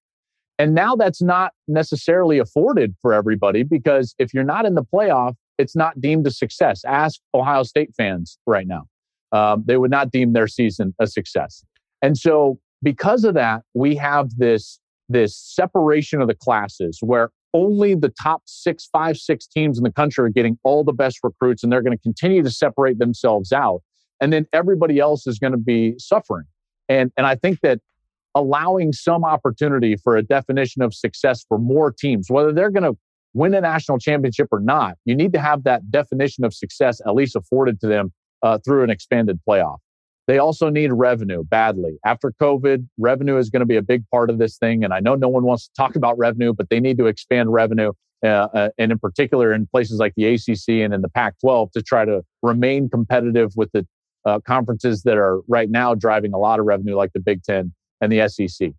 And 0.61 0.74
now 0.74 0.94
that's 0.94 1.22
not 1.22 1.52
necessarily 1.68 2.38
afforded 2.38 2.94
for 3.00 3.14
everybody 3.14 3.62
because 3.62 4.14
if 4.18 4.34
you're 4.34 4.44
not 4.44 4.66
in 4.66 4.74
the 4.74 4.84
playoff, 4.84 5.32
it's 5.56 5.74
not 5.74 5.98
deemed 5.98 6.26
a 6.26 6.30
success. 6.30 6.84
Ask 6.84 7.18
Ohio 7.32 7.62
State 7.62 7.94
fans 7.96 8.38
right 8.46 8.66
now. 8.66 8.84
Um, 9.32 9.64
they 9.66 9.78
would 9.78 9.90
not 9.90 10.11
deem 10.11 10.34
their 10.34 10.46
season 10.46 10.94
a 11.00 11.06
success. 11.06 11.64
And 12.02 12.18
so, 12.18 12.58
because 12.82 13.24
of 13.24 13.32
that, 13.34 13.62
we 13.72 13.96
have 13.96 14.36
this, 14.36 14.78
this 15.08 15.34
separation 15.34 16.20
of 16.20 16.28
the 16.28 16.34
classes 16.34 16.98
where 17.00 17.30
only 17.54 17.94
the 17.94 18.12
top 18.22 18.42
six, 18.44 18.86
five, 18.92 19.16
six 19.16 19.46
teams 19.46 19.78
in 19.78 19.84
the 19.84 19.92
country 19.92 20.26
are 20.26 20.30
getting 20.30 20.58
all 20.62 20.84
the 20.84 20.92
best 20.92 21.20
recruits, 21.22 21.62
and 21.62 21.72
they're 21.72 21.82
going 21.82 21.96
to 21.96 22.02
continue 22.02 22.42
to 22.42 22.50
separate 22.50 22.98
themselves 22.98 23.50
out. 23.50 23.80
And 24.20 24.30
then 24.30 24.44
everybody 24.52 24.98
else 24.98 25.26
is 25.26 25.38
going 25.38 25.52
to 25.52 25.58
be 25.58 25.94
suffering. 25.96 26.44
And, 26.90 27.12
and 27.16 27.26
I 27.26 27.34
think 27.34 27.61
that 27.62 27.78
allowing 28.35 28.93
some 28.93 29.24
opportunity 29.24 29.97
for 29.97 30.16
a 30.16 30.22
definition 30.22 30.83
of 30.83 30.95
success 30.95 31.45
for 31.49 31.59
more 31.59 31.93
teams, 31.93 32.31
whether 32.31 32.53
they're 32.53 32.70
going 32.70 32.85
to 32.85 32.97
win 33.35 33.55
a 33.55 33.61
national 33.61 33.99
championship 33.99 34.49
or 34.51 34.61
not. 34.61 34.97
You 35.05 35.14
need 35.14 35.33
to 35.33 35.41
have 35.41 35.64
that 35.64 35.91
definition 35.91 36.45
of 36.45 36.55
success 36.55 37.01
at 37.07 37.14
least 37.14 37.37
afforded 37.37 37.81
to 37.81 37.87
them 37.87 38.12
uh, 38.43 38.59
through 38.64 38.83
an 38.83 38.91
expanded 38.91 39.39
playoff. 39.49 39.78
They 40.26 40.39
also 40.39 40.68
need 40.68 40.93
revenue 40.93 41.43
badly. 41.43 41.99
After 42.05 42.33
COVID, 42.41 42.87
revenue 42.99 43.37
is 43.37 43.51
going 43.51 43.61
to 43.61 43.66
be 43.66 43.76
a 43.76 43.83
big 43.83 44.05
part 44.11 44.31
of 44.31 44.39
this 44.39 44.59
thing. 44.59 44.85
And 44.85 44.93
I 44.93 45.01
know 45.01 45.14
no 45.14 45.28
one 45.28 45.45
wants 45.45 45.66
to 45.66 45.72
talk 45.76 45.97
about 45.97 46.18
revenue, 46.18 46.53
but 46.53 46.70
they 46.70 46.78
need 46.78 46.99
to 46.99 47.07
expand 47.07 47.53
revenue. 47.53 47.93
Uh, 48.22 48.49
uh, 48.55 48.68
and 48.78 48.93
in 48.93 48.99
particular, 48.99 49.53
in 49.53 49.66
places 49.66 49.99
like 49.99 50.12
the 50.16 50.26
ACC 50.26 50.85
and 50.85 50.93
in 50.93 51.01
the 51.01 51.09
Pac 51.09 51.35
12 51.41 51.72
to 51.72 51.83
try 51.83 52.05
to 52.05 52.22
remain 52.43 52.89
competitive 52.89 53.53
with 53.57 53.72
the 53.72 53.87
uh, 54.26 54.39
conferences 54.41 55.03
that 55.03 55.16
are 55.16 55.41
right 55.49 55.70
now 55.70 55.95
driving 55.95 56.35
a 56.35 56.39
lot 56.39 56.61
of 56.61 56.66
revenue, 56.66 56.95
like 56.95 57.12
the 57.14 57.20
Big 57.20 57.43
Ten 57.43 57.72
and 58.01 58.12
the 58.12 58.28
SEC. 58.28 58.70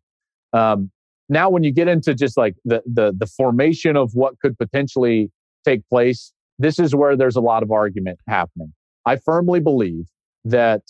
Um, 0.53 0.91
now, 1.29 1.49
when 1.49 1.63
you 1.63 1.71
get 1.71 1.87
into 1.87 2.13
just 2.13 2.37
like 2.37 2.55
the, 2.65 2.81
the 2.85 3.13
the 3.17 3.25
formation 3.25 3.95
of 3.95 4.11
what 4.13 4.39
could 4.39 4.57
potentially 4.57 5.31
take 5.63 5.87
place, 5.89 6.33
this 6.59 6.77
is 6.77 6.93
where 6.93 7.15
there's 7.15 7.37
a 7.37 7.41
lot 7.41 7.63
of 7.63 7.71
argument 7.71 8.19
happening. 8.27 8.73
I 9.05 9.15
firmly 9.15 9.59
believe 9.59 10.05
that 10.45 10.81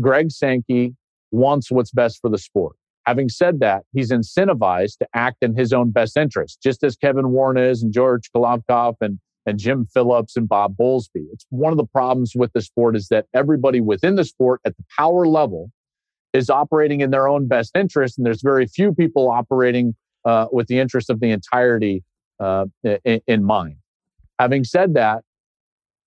Greg 0.00 0.30
Sankey 0.30 0.94
wants 1.30 1.70
what's 1.70 1.90
best 1.90 2.20
for 2.20 2.30
the 2.30 2.38
sport. 2.38 2.76
Having 3.06 3.28
said 3.28 3.60
that, 3.60 3.82
he's 3.92 4.10
incentivized 4.10 4.98
to 4.98 5.08
act 5.14 5.38
in 5.42 5.54
his 5.56 5.72
own 5.72 5.90
best 5.90 6.16
interest, 6.16 6.58
just 6.62 6.82
as 6.82 6.96
Kevin 6.96 7.30
Warren 7.30 7.58
is 7.58 7.82
and 7.82 7.92
George 7.92 8.30
Kliavkoff 8.34 8.94
and, 9.00 9.18
and 9.44 9.58
Jim 9.58 9.86
Phillips 9.92 10.36
and 10.36 10.48
Bob 10.48 10.74
Bowlesby. 10.76 11.26
It's 11.32 11.44
one 11.50 11.72
of 11.72 11.76
the 11.76 11.86
problems 11.86 12.32
with 12.34 12.52
the 12.54 12.62
sport 12.62 12.96
is 12.96 13.08
that 13.08 13.26
everybody 13.34 13.80
within 13.80 14.14
the 14.14 14.24
sport 14.24 14.60
at 14.64 14.76
the 14.76 14.84
power 14.96 15.26
level 15.26 15.70
is 16.34 16.50
operating 16.50 17.00
in 17.00 17.10
their 17.10 17.28
own 17.28 17.46
best 17.46 17.74
interest, 17.76 18.18
and 18.18 18.26
there's 18.26 18.42
very 18.42 18.66
few 18.66 18.92
people 18.92 19.30
operating 19.30 19.94
uh, 20.26 20.46
with 20.52 20.66
the 20.66 20.78
interest 20.78 21.08
of 21.08 21.20
the 21.20 21.30
entirety 21.30 22.02
uh, 22.40 22.66
in, 22.82 23.20
in, 23.26 23.44
mind. 23.44 23.76
Having 24.38 24.64
said 24.64 24.94
that, 24.94 25.22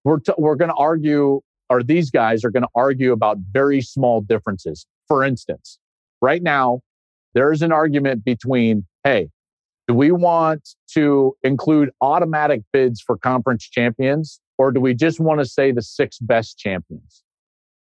we're 0.04 0.20
t- 0.20 0.34
we're 0.38 0.56
going 0.56 0.70
to 0.70 0.76
argue, 0.76 1.40
or 1.70 1.82
these 1.82 2.12
guys 2.12 2.44
are 2.44 2.52
going 2.52 2.64
to 2.64 2.70
argue 2.76 3.14
about 3.14 3.38
very 3.52 3.82
small 3.82 4.22
differences. 4.22 4.86
For 5.08 5.24
instance, 5.24 5.80
right 6.22 6.44
now 6.44 6.82
there 7.34 7.54
is 7.54 7.62
an 7.62 7.72
argument 7.72 8.26
between, 8.26 8.86
hey, 9.06 9.30
do 9.88 9.94
we 9.94 10.12
want 10.12 10.68
to 10.94 11.38
include 11.44 11.92
automatic 12.02 12.62
bids 12.74 13.00
for 13.00 13.18
conference 13.18 13.64
champions, 13.64 14.42
or 14.58 14.74
do 14.74 14.82
we 14.82 14.94
just 14.94 15.22
want 15.22 15.40
to 15.40 15.46
say 15.46 15.72
the 15.72 15.82
six 15.82 16.18
best 16.20 16.58
champions? 16.58 17.24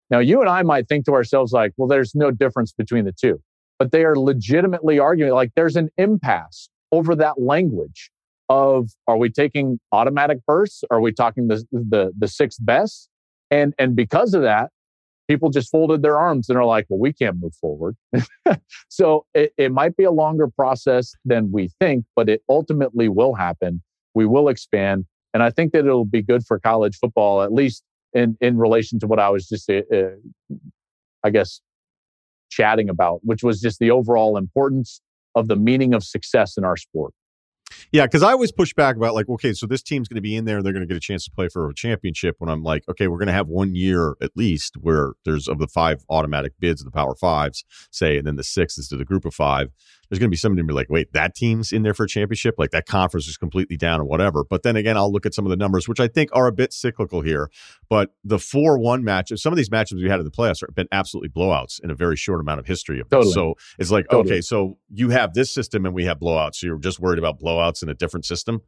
Now, 0.09 0.19
you 0.19 0.41
and 0.41 0.49
I 0.49 0.63
might 0.63 0.87
think 0.87 1.05
to 1.05 1.13
ourselves, 1.13 1.51
like, 1.51 1.73
well, 1.77 1.87
there's 1.87 2.15
no 2.15 2.31
difference 2.31 2.71
between 2.71 3.05
the 3.05 3.11
two, 3.11 3.41
but 3.77 3.91
they 3.91 4.03
are 4.03 4.17
legitimately 4.17 4.99
arguing 4.99 5.33
like 5.33 5.51
there's 5.55 5.75
an 5.75 5.89
impasse 5.97 6.69
over 6.91 7.15
that 7.15 7.39
language 7.39 8.11
of 8.49 8.89
are 9.07 9.17
we 9.17 9.29
taking 9.29 9.79
automatic 9.91 10.39
bursts? 10.47 10.83
Are 10.89 10.99
we 10.99 11.11
talking 11.11 11.47
the, 11.47 11.63
the, 11.71 12.11
the 12.17 12.27
sixth 12.27 12.57
best? 12.61 13.09
And, 13.51 13.73
and 13.77 13.95
because 13.95 14.33
of 14.33 14.41
that, 14.41 14.71
people 15.27 15.51
just 15.51 15.69
folded 15.69 16.01
their 16.01 16.17
arms 16.17 16.49
and 16.49 16.57
are 16.57 16.65
like, 16.65 16.87
well, 16.89 16.99
we 16.99 17.13
can't 17.13 17.37
move 17.39 17.53
forward. 17.53 17.95
so 18.89 19.25
it, 19.35 19.53
it 19.57 19.71
might 19.71 19.95
be 19.95 20.03
a 20.03 20.11
longer 20.11 20.47
process 20.47 21.13
than 21.23 21.51
we 21.51 21.69
think, 21.79 22.05
but 22.15 22.27
it 22.27 22.41
ultimately 22.49 23.07
will 23.07 23.35
happen. 23.35 23.83
We 24.15 24.25
will 24.25 24.49
expand. 24.49 25.05
And 25.35 25.43
I 25.43 25.51
think 25.51 25.73
that 25.73 25.85
it'll 25.85 26.05
be 26.05 26.23
good 26.23 26.43
for 26.43 26.59
college 26.59 26.97
football, 26.97 27.43
at 27.43 27.53
least 27.53 27.83
in 28.13 28.37
in 28.41 28.57
relation 28.57 28.99
to 28.99 29.07
what 29.07 29.19
I 29.19 29.29
was 29.29 29.47
just, 29.47 29.69
uh, 29.69 29.81
uh, 29.93 30.55
I 31.23 31.29
guess, 31.29 31.61
chatting 32.49 32.89
about, 32.89 33.19
which 33.23 33.43
was 33.43 33.61
just 33.61 33.79
the 33.79 33.91
overall 33.91 34.37
importance 34.37 35.01
of 35.35 35.47
the 35.47 35.55
meaning 35.55 35.93
of 35.93 36.03
success 36.03 36.57
in 36.57 36.63
our 36.63 36.77
sport. 36.77 37.13
Yeah, 37.91 38.05
because 38.05 38.23
I 38.23 38.31
always 38.31 38.51
push 38.51 38.73
back 38.73 38.95
about 38.95 39.13
like, 39.13 39.29
okay, 39.29 39.53
so 39.53 39.65
this 39.65 39.81
team's 39.81 40.07
going 40.07 40.15
to 40.15 40.21
be 40.21 40.35
in 40.35 40.45
there, 40.45 40.61
they're 40.61 40.73
going 40.73 40.81
to 40.81 40.87
get 40.87 40.97
a 40.97 41.01
chance 41.01 41.25
to 41.25 41.31
play 41.31 41.47
for 41.47 41.69
a 41.69 41.73
championship. 41.73 42.35
When 42.39 42.49
I'm 42.49 42.63
like, 42.63 42.83
okay, 42.89 43.07
we're 43.07 43.17
going 43.17 43.27
to 43.27 43.33
have 43.33 43.47
one 43.47 43.75
year 43.75 44.15
at 44.21 44.31
least 44.35 44.75
where 44.79 45.13
there's 45.25 45.47
of 45.47 45.59
the 45.59 45.67
five 45.67 46.03
automatic 46.09 46.53
bids 46.59 46.81
of 46.81 46.85
the 46.85 46.91
Power 46.91 47.15
Fives, 47.15 47.63
say, 47.91 48.17
and 48.17 48.27
then 48.27 48.35
the 48.35 48.43
six 48.43 48.77
is 48.77 48.87
to 48.89 48.97
the 48.97 49.05
Group 49.05 49.25
of 49.25 49.33
Five 49.33 49.71
there's 50.09 50.19
going 50.19 50.29
to 50.29 50.31
be 50.31 50.37
somebody 50.37 50.63
to 50.63 50.67
be 50.67 50.73
like, 50.73 50.89
wait, 50.89 51.13
that 51.13 51.35
team's 51.35 51.71
in 51.71 51.83
there 51.83 51.93
for 51.93 52.03
a 52.03 52.07
championship? 52.07 52.55
Like 52.57 52.71
that 52.71 52.87
conference 52.87 53.27
is 53.27 53.37
completely 53.37 53.77
down 53.77 54.01
or 54.01 54.05
whatever. 54.05 54.43
But 54.43 54.63
then 54.63 54.75
again, 54.75 54.97
I'll 54.97 55.11
look 55.11 55.25
at 55.25 55.35
some 55.35 55.45
of 55.45 55.51
the 55.51 55.55
numbers, 55.55 55.87
which 55.87 55.99
I 55.99 56.07
think 56.07 56.31
are 56.33 56.47
a 56.47 56.51
bit 56.51 56.73
cyclical 56.73 57.21
here. 57.21 57.49
But 57.89 58.11
the 58.23 58.39
4 58.39 58.79
1 58.79 59.03
matches, 59.03 59.41
some 59.41 59.53
of 59.53 59.57
these 59.57 59.69
matches 59.69 60.01
we 60.01 60.09
had 60.09 60.19
in 60.19 60.25
the 60.25 60.31
playoffs 60.31 60.61
have 60.61 60.75
been 60.75 60.87
absolutely 60.91 61.29
blowouts 61.29 61.79
in 61.83 61.91
a 61.91 61.95
very 61.95 62.15
short 62.15 62.39
amount 62.41 62.59
of 62.59 62.65
history 62.65 62.99
of 62.99 63.09
totally. 63.09 63.33
So 63.33 63.53
it's 63.77 63.91
like, 63.91 64.07
totally. 64.09 64.33
okay, 64.33 64.41
so 64.41 64.77
you 64.89 65.09
have 65.09 65.33
this 65.33 65.51
system 65.51 65.85
and 65.85 65.93
we 65.93 66.05
have 66.05 66.19
blowouts. 66.19 66.55
So 66.55 66.67
you're 66.67 66.79
just 66.79 66.99
worried 66.99 67.19
about 67.19 67.39
blowouts 67.39 67.68
in 67.83 67.89
a 67.89 67.93
different 67.93 68.25
system. 68.25 68.61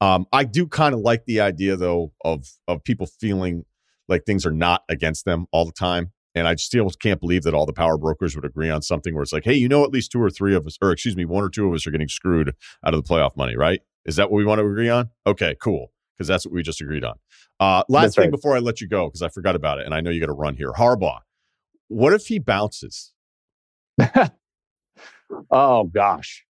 Um, 0.00 0.26
I 0.32 0.44
do 0.44 0.66
kind 0.66 0.94
of 0.94 1.00
like 1.00 1.24
the 1.24 1.40
idea, 1.40 1.76
though, 1.76 2.12
of 2.24 2.46
of 2.66 2.84
people 2.84 3.06
feeling 3.06 3.64
like 4.08 4.24
things 4.24 4.46
are 4.46 4.52
not 4.52 4.82
against 4.88 5.24
them 5.24 5.46
all 5.52 5.64
the 5.64 5.72
time. 5.72 6.12
And 6.34 6.46
I 6.46 6.54
still 6.56 6.88
can't 6.90 7.20
believe 7.20 7.42
that 7.42 7.54
all 7.54 7.66
the 7.66 7.72
power 7.72 7.98
brokers 7.98 8.36
would 8.36 8.44
agree 8.44 8.70
on 8.70 8.82
something 8.82 9.14
where 9.14 9.22
it's 9.22 9.32
like, 9.32 9.44
hey, 9.44 9.54
you 9.54 9.68
know, 9.68 9.82
at 9.84 9.90
least 9.90 10.12
two 10.12 10.22
or 10.22 10.30
three 10.30 10.54
of 10.54 10.66
us, 10.66 10.78
or 10.80 10.92
excuse 10.92 11.16
me, 11.16 11.24
one 11.24 11.42
or 11.42 11.48
two 11.48 11.66
of 11.66 11.74
us 11.74 11.86
are 11.86 11.90
getting 11.90 12.08
screwed 12.08 12.54
out 12.84 12.94
of 12.94 13.02
the 13.02 13.08
playoff 13.08 13.36
money, 13.36 13.56
right? 13.56 13.80
Is 14.04 14.16
that 14.16 14.30
what 14.30 14.36
we 14.36 14.44
want 14.44 14.60
to 14.60 14.66
agree 14.66 14.88
on? 14.88 15.10
Okay, 15.26 15.56
cool. 15.60 15.92
Because 16.14 16.28
that's 16.28 16.44
what 16.44 16.52
we 16.52 16.62
just 16.62 16.80
agreed 16.80 17.04
on. 17.04 17.14
Uh, 17.60 17.82
last 17.88 18.02
that's 18.02 18.14
thing 18.16 18.24
right. 18.24 18.30
before 18.30 18.56
I 18.56 18.60
let 18.60 18.80
you 18.80 18.88
go, 18.88 19.06
because 19.06 19.22
I 19.22 19.28
forgot 19.28 19.56
about 19.56 19.78
it, 19.78 19.86
and 19.86 19.94
I 19.94 20.00
know 20.00 20.10
you 20.10 20.20
got 20.20 20.26
to 20.26 20.32
run 20.32 20.56
here. 20.56 20.72
Harbaugh, 20.72 21.20
what 21.88 22.12
if 22.12 22.26
he 22.26 22.38
bounces? 22.38 23.12
oh 25.50 25.84
gosh, 25.84 26.44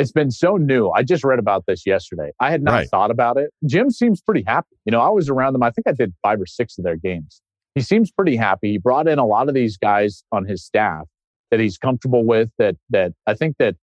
it's 0.00 0.12
been 0.12 0.30
so 0.30 0.56
new. 0.56 0.90
I 0.90 1.02
just 1.02 1.24
read 1.24 1.38
about 1.38 1.64
this 1.66 1.86
yesterday. 1.86 2.30
I 2.40 2.50
had 2.50 2.62
not 2.62 2.72
right. 2.72 2.88
thought 2.88 3.10
about 3.10 3.36
it. 3.36 3.50
Jim 3.66 3.90
seems 3.90 4.20
pretty 4.20 4.44
happy. 4.46 4.76
You 4.84 4.92
know, 4.92 5.00
I 5.00 5.10
was 5.10 5.28
around 5.28 5.52
them. 5.52 5.62
I 5.62 5.70
think 5.70 5.86
I 5.86 5.92
did 5.92 6.14
five 6.22 6.40
or 6.40 6.46
six 6.46 6.78
of 6.78 6.84
their 6.84 6.96
games 6.96 7.42
he 7.74 7.80
seems 7.80 8.10
pretty 8.10 8.36
happy. 8.36 8.72
He 8.72 8.78
brought 8.78 9.08
in 9.08 9.18
a 9.18 9.26
lot 9.26 9.48
of 9.48 9.54
these 9.54 9.76
guys 9.76 10.24
on 10.32 10.46
his 10.46 10.64
staff 10.64 11.06
that 11.50 11.60
he's 11.60 11.78
comfortable 11.78 12.24
with. 12.24 12.50
That 12.58 12.76
that 12.90 13.12
I 13.26 13.34
think 13.34 13.56
that 13.58 13.76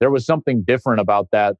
there 0.00 0.10
was 0.10 0.26
something 0.26 0.62
different 0.62 1.00
about 1.00 1.28
that 1.32 1.56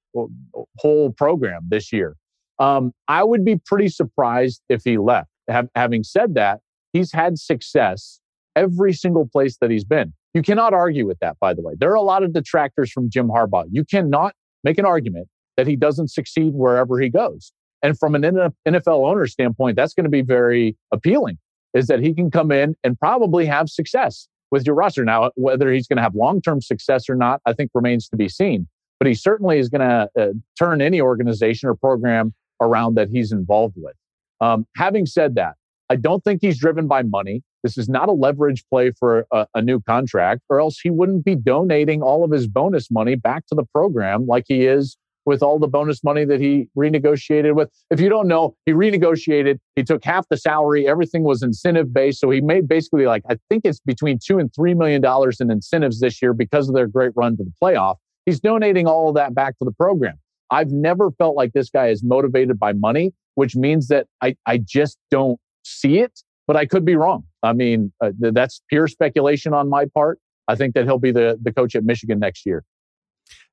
whole 0.78 1.12
program 1.12 1.62
this 1.68 1.92
year. 1.92 2.16
Um, 2.58 2.92
I 3.08 3.24
would 3.24 3.44
be 3.44 3.56
pretty 3.56 3.88
surprised 3.88 4.62
if 4.68 4.82
he 4.84 4.98
left. 4.98 5.28
Have, 5.48 5.68
having 5.74 6.04
said 6.04 6.34
that, 6.34 6.60
he's 6.92 7.12
had 7.12 7.38
success 7.38 8.20
every 8.54 8.92
single 8.92 9.28
place 9.28 9.56
that 9.60 9.70
he's 9.70 9.84
been. 9.84 10.12
You 10.34 10.42
cannot 10.42 10.74
argue 10.74 11.06
with 11.06 11.18
that, 11.20 11.38
by 11.40 11.54
the 11.54 11.62
way. 11.62 11.74
There 11.78 11.90
are 11.90 11.94
a 11.94 12.02
lot 12.02 12.22
of 12.22 12.32
detractors 12.32 12.90
from 12.90 13.08
Jim 13.08 13.28
Harbaugh. 13.28 13.66
You 13.70 13.84
cannot 13.84 14.34
make 14.64 14.78
an 14.78 14.84
argument 14.84 15.28
that 15.56 15.66
he 15.66 15.76
doesn't 15.76 16.08
succeed 16.08 16.54
wherever 16.54 17.00
he 17.00 17.08
goes. 17.08 17.52
And 17.82 17.98
from 17.98 18.14
an 18.14 18.22
NFL 18.22 19.08
owner 19.08 19.26
standpoint, 19.26 19.76
that's 19.76 19.94
going 19.94 20.04
to 20.04 20.10
be 20.10 20.22
very 20.22 20.76
appealing 20.92 21.38
is 21.74 21.88
that 21.88 22.00
he 22.00 22.14
can 22.14 22.30
come 22.30 22.50
in 22.50 22.74
and 22.84 22.98
probably 22.98 23.46
have 23.46 23.68
success 23.68 24.28
with 24.50 24.64
your 24.64 24.74
roster. 24.74 25.04
Now, 25.04 25.30
whether 25.34 25.72
he's 25.72 25.86
going 25.86 25.96
to 25.96 26.02
have 26.02 26.14
long 26.14 26.40
term 26.40 26.60
success 26.60 27.08
or 27.08 27.16
not, 27.16 27.40
I 27.46 27.52
think 27.52 27.70
remains 27.74 28.08
to 28.08 28.16
be 28.16 28.28
seen. 28.28 28.68
But 28.98 29.08
he 29.08 29.14
certainly 29.14 29.58
is 29.58 29.68
going 29.68 29.80
to 29.80 30.08
uh, 30.18 30.28
turn 30.58 30.80
any 30.80 31.00
organization 31.00 31.68
or 31.68 31.74
program 31.74 32.32
around 32.60 32.94
that 32.94 33.08
he's 33.10 33.32
involved 33.32 33.74
with. 33.76 33.94
Um, 34.40 34.66
having 34.76 35.04
said 35.04 35.34
that, 35.34 35.54
I 35.90 35.96
don't 35.96 36.22
think 36.22 36.40
he's 36.40 36.58
driven 36.58 36.86
by 36.86 37.02
money. 37.02 37.42
This 37.64 37.78
is 37.78 37.88
not 37.88 38.10
a 38.10 38.12
leverage 38.12 38.62
play 38.70 38.90
for 38.90 39.26
a, 39.32 39.46
a, 39.54 39.62
new 39.62 39.80
contract, 39.80 40.42
or 40.50 40.60
else 40.60 40.78
he 40.78 40.90
wouldn't 40.90 41.24
be 41.24 41.34
donating 41.34 42.02
all 42.02 42.22
of 42.22 42.30
his 42.30 42.46
bonus 42.46 42.90
money 42.90 43.14
back 43.14 43.46
to 43.46 43.54
the 43.54 43.64
program 43.64 44.26
like 44.26 44.44
he 44.46 44.66
is 44.66 44.98
with 45.24 45.42
all 45.42 45.58
the 45.58 45.66
bonus 45.66 46.04
money 46.04 46.26
that 46.26 46.40
he 46.40 46.68
renegotiated 46.76 47.54
with. 47.54 47.70
If 47.90 48.00
you 48.00 48.10
don't 48.10 48.28
know, 48.28 48.54
he 48.66 48.72
renegotiated, 48.72 49.58
he 49.76 49.82
took 49.82 50.04
half 50.04 50.28
the 50.28 50.36
salary, 50.36 50.86
everything 50.86 51.22
was 51.22 51.42
incentive 51.42 51.92
based. 51.94 52.20
So 52.20 52.28
he 52.28 52.42
made 52.42 52.68
basically 52.68 53.06
like, 53.06 53.22
I 53.30 53.38
think 53.48 53.62
it's 53.64 53.80
between 53.80 54.18
two 54.22 54.38
and 54.38 54.54
three 54.54 54.74
million 54.74 55.00
dollars 55.00 55.40
in 55.40 55.50
incentives 55.50 56.00
this 56.00 56.20
year 56.20 56.34
because 56.34 56.68
of 56.68 56.74
their 56.74 56.86
great 56.86 57.12
run 57.16 57.36
to 57.38 57.44
the 57.44 57.52
playoff. 57.62 57.96
He's 58.26 58.40
donating 58.40 58.86
all 58.86 59.08
of 59.08 59.14
that 59.14 59.34
back 59.34 59.58
to 59.58 59.64
the 59.64 59.72
program. 59.72 60.18
I've 60.50 60.70
never 60.70 61.10
felt 61.12 61.36
like 61.36 61.52
this 61.54 61.70
guy 61.70 61.88
is 61.88 62.04
motivated 62.04 62.58
by 62.58 62.74
money, 62.74 63.14
which 63.34 63.56
means 63.56 63.88
that 63.88 64.06
I, 64.20 64.36
I 64.46 64.58
just 64.58 64.98
don't 65.10 65.40
see 65.64 65.98
it, 65.98 66.22
but 66.46 66.56
I 66.56 66.66
could 66.66 66.84
be 66.84 66.96
wrong. 66.96 67.24
I 67.42 67.52
mean, 67.52 67.92
uh, 68.00 68.10
that's 68.18 68.62
pure 68.68 68.88
speculation 68.88 69.52
on 69.52 69.68
my 69.68 69.86
part. 69.86 70.18
I 70.48 70.54
think 70.54 70.74
that 70.74 70.84
he'll 70.84 70.98
be 70.98 71.12
the, 71.12 71.38
the 71.42 71.52
coach 71.52 71.74
at 71.74 71.84
Michigan 71.84 72.18
next 72.18 72.44
year. 72.44 72.64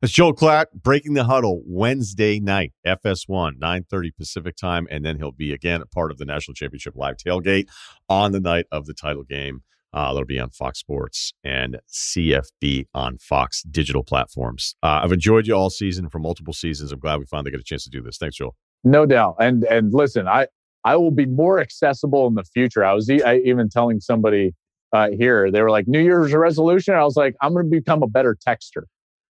It's 0.02 0.12
Joel 0.12 0.34
Klatt 0.34 0.66
breaking 0.74 1.14
the 1.14 1.24
huddle 1.24 1.62
Wednesday 1.66 2.40
night, 2.40 2.74
FS1, 2.86 3.60
9.30 3.60 4.16
Pacific 4.18 4.56
time. 4.56 4.88
And 4.90 5.06
then 5.06 5.18
he'll 5.18 5.32
be 5.32 5.54
again 5.54 5.82
a 5.82 5.86
part 5.86 6.12
of 6.12 6.18
the 6.18 6.26
National 6.26 6.54
Championship 6.54 6.96
live 6.96 7.18
tailgate 7.18 7.68
on 8.10 8.32
the 8.32 8.40
night 8.40 8.66
of 8.72 8.86
the 8.86 8.94
title 8.94 9.24
game. 9.24 9.62
Uh, 9.94 10.14
that'll 10.14 10.26
be 10.26 10.40
on 10.40 10.50
Fox 10.50 10.80
Sports 10.80 11.34
and 11.44 11.80
CFB 11.90 12.86
on 12.94 13.18
Fox 13.18 13.62
digital 13.64 14.04
platforms. 14.04 14.76
Uh, 14.82 15.02
I've 15.04 15.12
enjoyed 15.12 15.48
you 15.48 15.54
all 15.54 15.70
season 15.70 16.10
for 16.10 16.20
multiple 16.20 16.54
seasons. 16.54 16.92
I'm 16.92 17.00
glad 17.00 17.20
we 17.20 17.26
finally 17.26 17.52
get 17.52 17.60
a 17.60 17.64
chance 17.64 17.84
to 17.84 17.90
do 17.90 18.02
this. 18.02 18.18
Thanks, 18.18 18.38
Joel. 18.38 18.56
No 18.84 19.06
doubt. 19.06 19.36
And 19.40 19.64
and 19.66 19.94
listen, 19.94 20.28
I 20.28 20.48
I 20.84 20.96
will 20.96 21.12
be 21.12 21.26
more 21.26 21.60
accessible 21.60 22.28
in 22.28 22.36
the 22.36 22.44
future. 22.44 22.84
I 22.84 22.94
was 22.94 23.10
e- 23.10 23.22
I 23.22 23.38
even 23.38 23.70
telling 23.70 24.00
somebody 24.00 24.54
uh, 24.94 25.10
here, 25.12 25.52
they 25.52 25.62
were 25.62 25.70
like, 25.70 25.88
New 25.88 26.02
Year's 26.02 26.34
resolution. 26.34 26.96
I 26.96 27.04
was 27.04 27.16
like, 27.16 27.36
I'm 27.42 27.54
going 27.54 27.66
to 27.66 27.72
become 27.72 28.04
a 28.04 28.08
better 28.08 28.36
texter. 28.36 28.84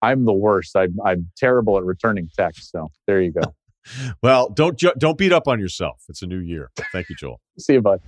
I'm 0.02 0.24
the 0.24 0.32
worst. 0.32 0.74
I'm, 0.76 0.96
I'm 1.04 1.30
terrible 1.36 1.76
at 1.76 1.84
returning 1.84 2.28
text. 2.36 2.70
So 2.70 2.88
there 3.06 3.20
you 3.20 3.32
go. 3.32 3.54
well, 4.22 4.48
don't 4.48 4.78
ju- 4.78 4.94
don't 4.98 5.18
beat 5.18 5.32
up 5.32 5.48
on 5.48 5.60
yourself. 5.60 6.02
It's 6.08 6.22
a 6.22 6.26
new 6.26 6.38
year. 6.38 6.70
Thank 6.92 7.08
you, 7.10 7.16
Joel. 7.16 7.40
See 7.58 7.74
you, 7.74 7.82
bud. 7.82 8.00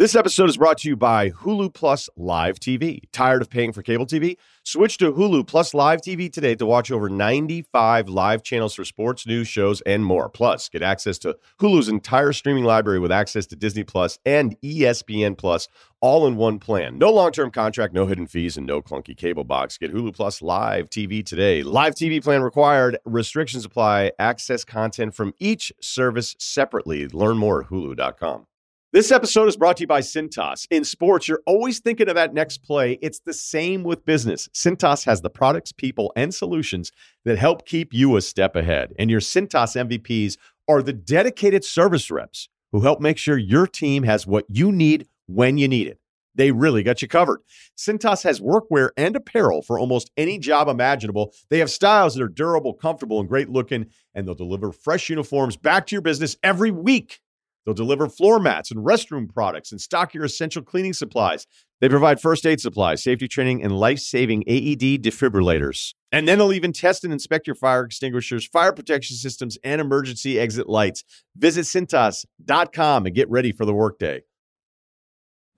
This 0.00 0.14
episode 0.14 0.48
is 0.48 0.56
brought 0.56 0.78
to 0.78 0.88
you 0.88 0.96
by 0.96 1.28
Hulu 1.28 1.74
Plus 1.74 2.08
Live 2.16 2.58
TV. 2.58 3.02
Tired 3.12 3.42
of 3.42 3.50
paying 3.50 3.70
for 3.70 3.82
cable 3.82 4.06
TV? 4.06 4.38
Switch 4.64 4.96
to 4.96 5.12
Hulu 5.12 5.46
Plus 5.46 5.74
Live 5.74 6.00
TV 6.00 6.32
today 6.32 6.54
to 6.54 6.64
watch 6.64 6.90
over 6.90 7.10
95 7.10 8.08
live 8.08 8.42
channels 8.42 8.74
for 8.74 8.86
sports, 8.86 9.26
news, 9.26 9.46
shows, 9.46 9.82
and 9.82 10.02
more. 10.02 10.30
Plus, 10.30 10.70
get 10.70 10.80
access 10.80 11.18
to 11.18 11.36
Hulu's 11.60 11.90
entire 11.90 12.32
streaming 12.32 12.64
library 12.64 12.98
with 12.98 13.12
access 13.12 13.44
to 13.48 13.56
Disney 13.56 13.84
Plus 13.84 14.18
and 14.24 14.58
ESPN 14.62 15.36
Plus 15.36 15.68
all 16.00 16.26
in 16.26 16.36
one 16.36 16.58
plan. 16.58 16.96
No 16.96 17.10
long-term 17.10 17.50
contract, 17.50 17.92
no 17.92 18.06
hidden 18.06 18.26
fees, 18.26 18.56
and 18.56 18.66
no 18.66 18.80
clunky 18.80 19.14
cable 19.14 19.44
box. 19.44 19.76
Get 19.76 19.92
Hulu 19.92 20.14
Plus 20.16 20.40
Live 20.40 20.88
TV 20.88 21.22
today. 21.22 21.62
Live 21.62 21.94
TV 21.94 22.24
plan 22.24 22.40
required. 22.40 22.96
Restrictions 23.04 23.66
apply. 23.66 24.12
Access 24.18 24.64
content 24.64 25.14
from 25.14 25.34
each 25.38 25.74
service 25.78 26.36
separately. 26.38 27.06
Learn 27.06 27.36
more 27.36 27.64
at 27.64 27.68
hulu.com. 27.68 28.46
This 28.92 29.12
episode 29.12 29.46
is 29.46 29.56
brought 29.56 29.76
to 29.76 29.84
you 29.84 29.86
by 29.86 30.00
Cintas. 30.00 30.66
In 30.68 30.82
sports, 30.82 31.28
you're 31.28 31.44
always 31.46 31.78
thinking 31.78 32.08
of 32.08 32.16
that 32.16 32.34
next 32.34 32.64
play. 32.64 32.98
It's 33.00 33.20
the 33.20 33.32
same 33.32 33.84
with 33.84 34.04
business. 34.04 34.48
Cintas 34.48 35.04
has 35.04 35.20
the 35.20 35.30
products, 35.30 35.70
people, 35.70 36.12
and 36.16 36.34
solutions 36.34 36.90
that 37.24 37.38
help 37.38 37.66
keep 37.66 37.94
you 37.94 38.16
a 38.16 38.20
step 38.20 38.56
ahead. 38.56 38.92
And 38.98 39.08
your 39.08 39.20
Cintas 39.20 39.76
MVPs 39.76 40.38
are 40.68 40.82
the 40.82 40.92
dedicated 40.92 41.64
service 41.64 42.10
reps 42.10 42.48
who 42.72 42.80
help 42.80 43.00
make 43.00 43.16
sure 43.16 43.38
your 43.38 43.68
team 43.68 44.02
has 44.02 44.26
what 44.26 44.44
you 44.48 44.72
need 44.72 45.06
when 45.26 45.56
you 45.56 45.68
need 45.68 45.86
it. 45.86 46.00
They 46.34 46.50
really 46.50 46.82
got 46.82 47.00
you 47.00 47.06
covered. 47.06 47.42
Cintas 47.78 48.24
has 48.24 48.40
workwear 48.40 48.90
and 48.96 49.14
apparel 49.14 49.62
for 49.62 49.78
almost 49.78 50.10
any 50.16 50.36
job 50.36 50.66
imaginable. 50.66 51.32
They 51.48 51.60
have 51.60 51.70
styles 51.70 52.16
that 52.16 52.24
are 52.24 52.28
durable, 52.28 52.74
comfortable, 52.74 53.20
and 53.20 53.28
great 53.28 53.50
looking, 53.50 53.86
and 54.16 54.26
they'll 54.26 54.34
deliver 54.34 54.72
fresh 54.72 55.08
uniforms 55.08 55.56
back 55.56 55.86
to 55.86 55.94
your 55.94 56.02
business 56.02 56.36
every 56.42 56.72
week. 56.72 57.20
They'll 57.64 57.74
deliver 57.74 58.08
floor 58.08 58.40
mats 58.40 58.70
and 58.70 58.84
restroom 58.84 59.32
products 59.32 59.70
and 59.70 59.80
stock 59.80 60.14
your 60.14 60.24
essential 60.24 60.62
cleaning 60.62 60.92
supplies. 60.92 61.46
They 61.80 61.88
provide 61.88 62.20
first 62.20 62.46
aid 62.46 62.60
supplies, 62.60 63.02
safety 63.02 63.28
training, 63.28 63.62
and 63.62 63.72
life 63.78 63.98
saving 63.98 64.44
AED 64.46 65.02
defibrillators. 65.02 65.94
And 66.12 66.26
then 66.26 66.38
they'll 66.38 66.52
even 66.52 66.72
test 66.72 67.04
and 67.04 67.12
inspect 67.12 67.46
your 67.46 67.56
fire 67.56 67.84
extinguishers, 67.84 68.46
fire 68.46 68.72
protection 68.72 69.16
systems, 69.16 69.58
and 69.62 69.80
emergency 69.80 70.38
exit 70.38 70.68
lights. 70.68 71.04
Visit 71.36 71.62
Cintas.com 71.62 73.06
and 73.06 73.14
get 73.14 73.30
ready 73.30 73.52
for 73.52 73.64
the 73.64 73.74
workday. 73.74 74.22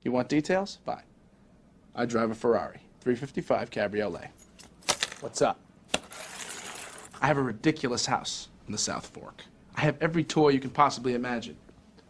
You 0.03 0.13
want 0.13 0.29
details? 0.29 0.79
Fine. 0.85 1.05
I 1.95 2.07
drive 2.07 2.31
a 2.31 2.35
Ferrari 2.35 2.81
355 3.01 3.71
Cabriolet. 3.71 4.29
What's 5.21 5.43
up? 5.43 5.61
I 7.21 7.27
have 7.27 7.39
a 7.39 7.43
ridiculous 7.43 8.07
house 8.07 8.49
in 8.67 8.73
the 8.73 8.79
South 8.79 9.07
Fork. 9.07 9.45
I 9.77 9.83
have 9.83 9.97
every 10.01 10.25
toy 10.25 10.49
you 10.51 10.61
can 10.61 10.71
possibly 10.71 11.15
imagine. 11.15 11.57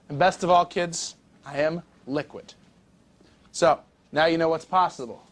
And 0.09 0.19
best 0.19 0.43
of 0.43 0.51
all, 0.51 0.65
kids, 0.65 1.17
I 1.45 1.59
am 1.59 1.83
liquid. 2.07 2.55
So, 3.51 3.81
now 4.13 4.27
you 4.27 4.39
know 4.39 4.49
what's 4.49 4.65
possible. 4.65 5.23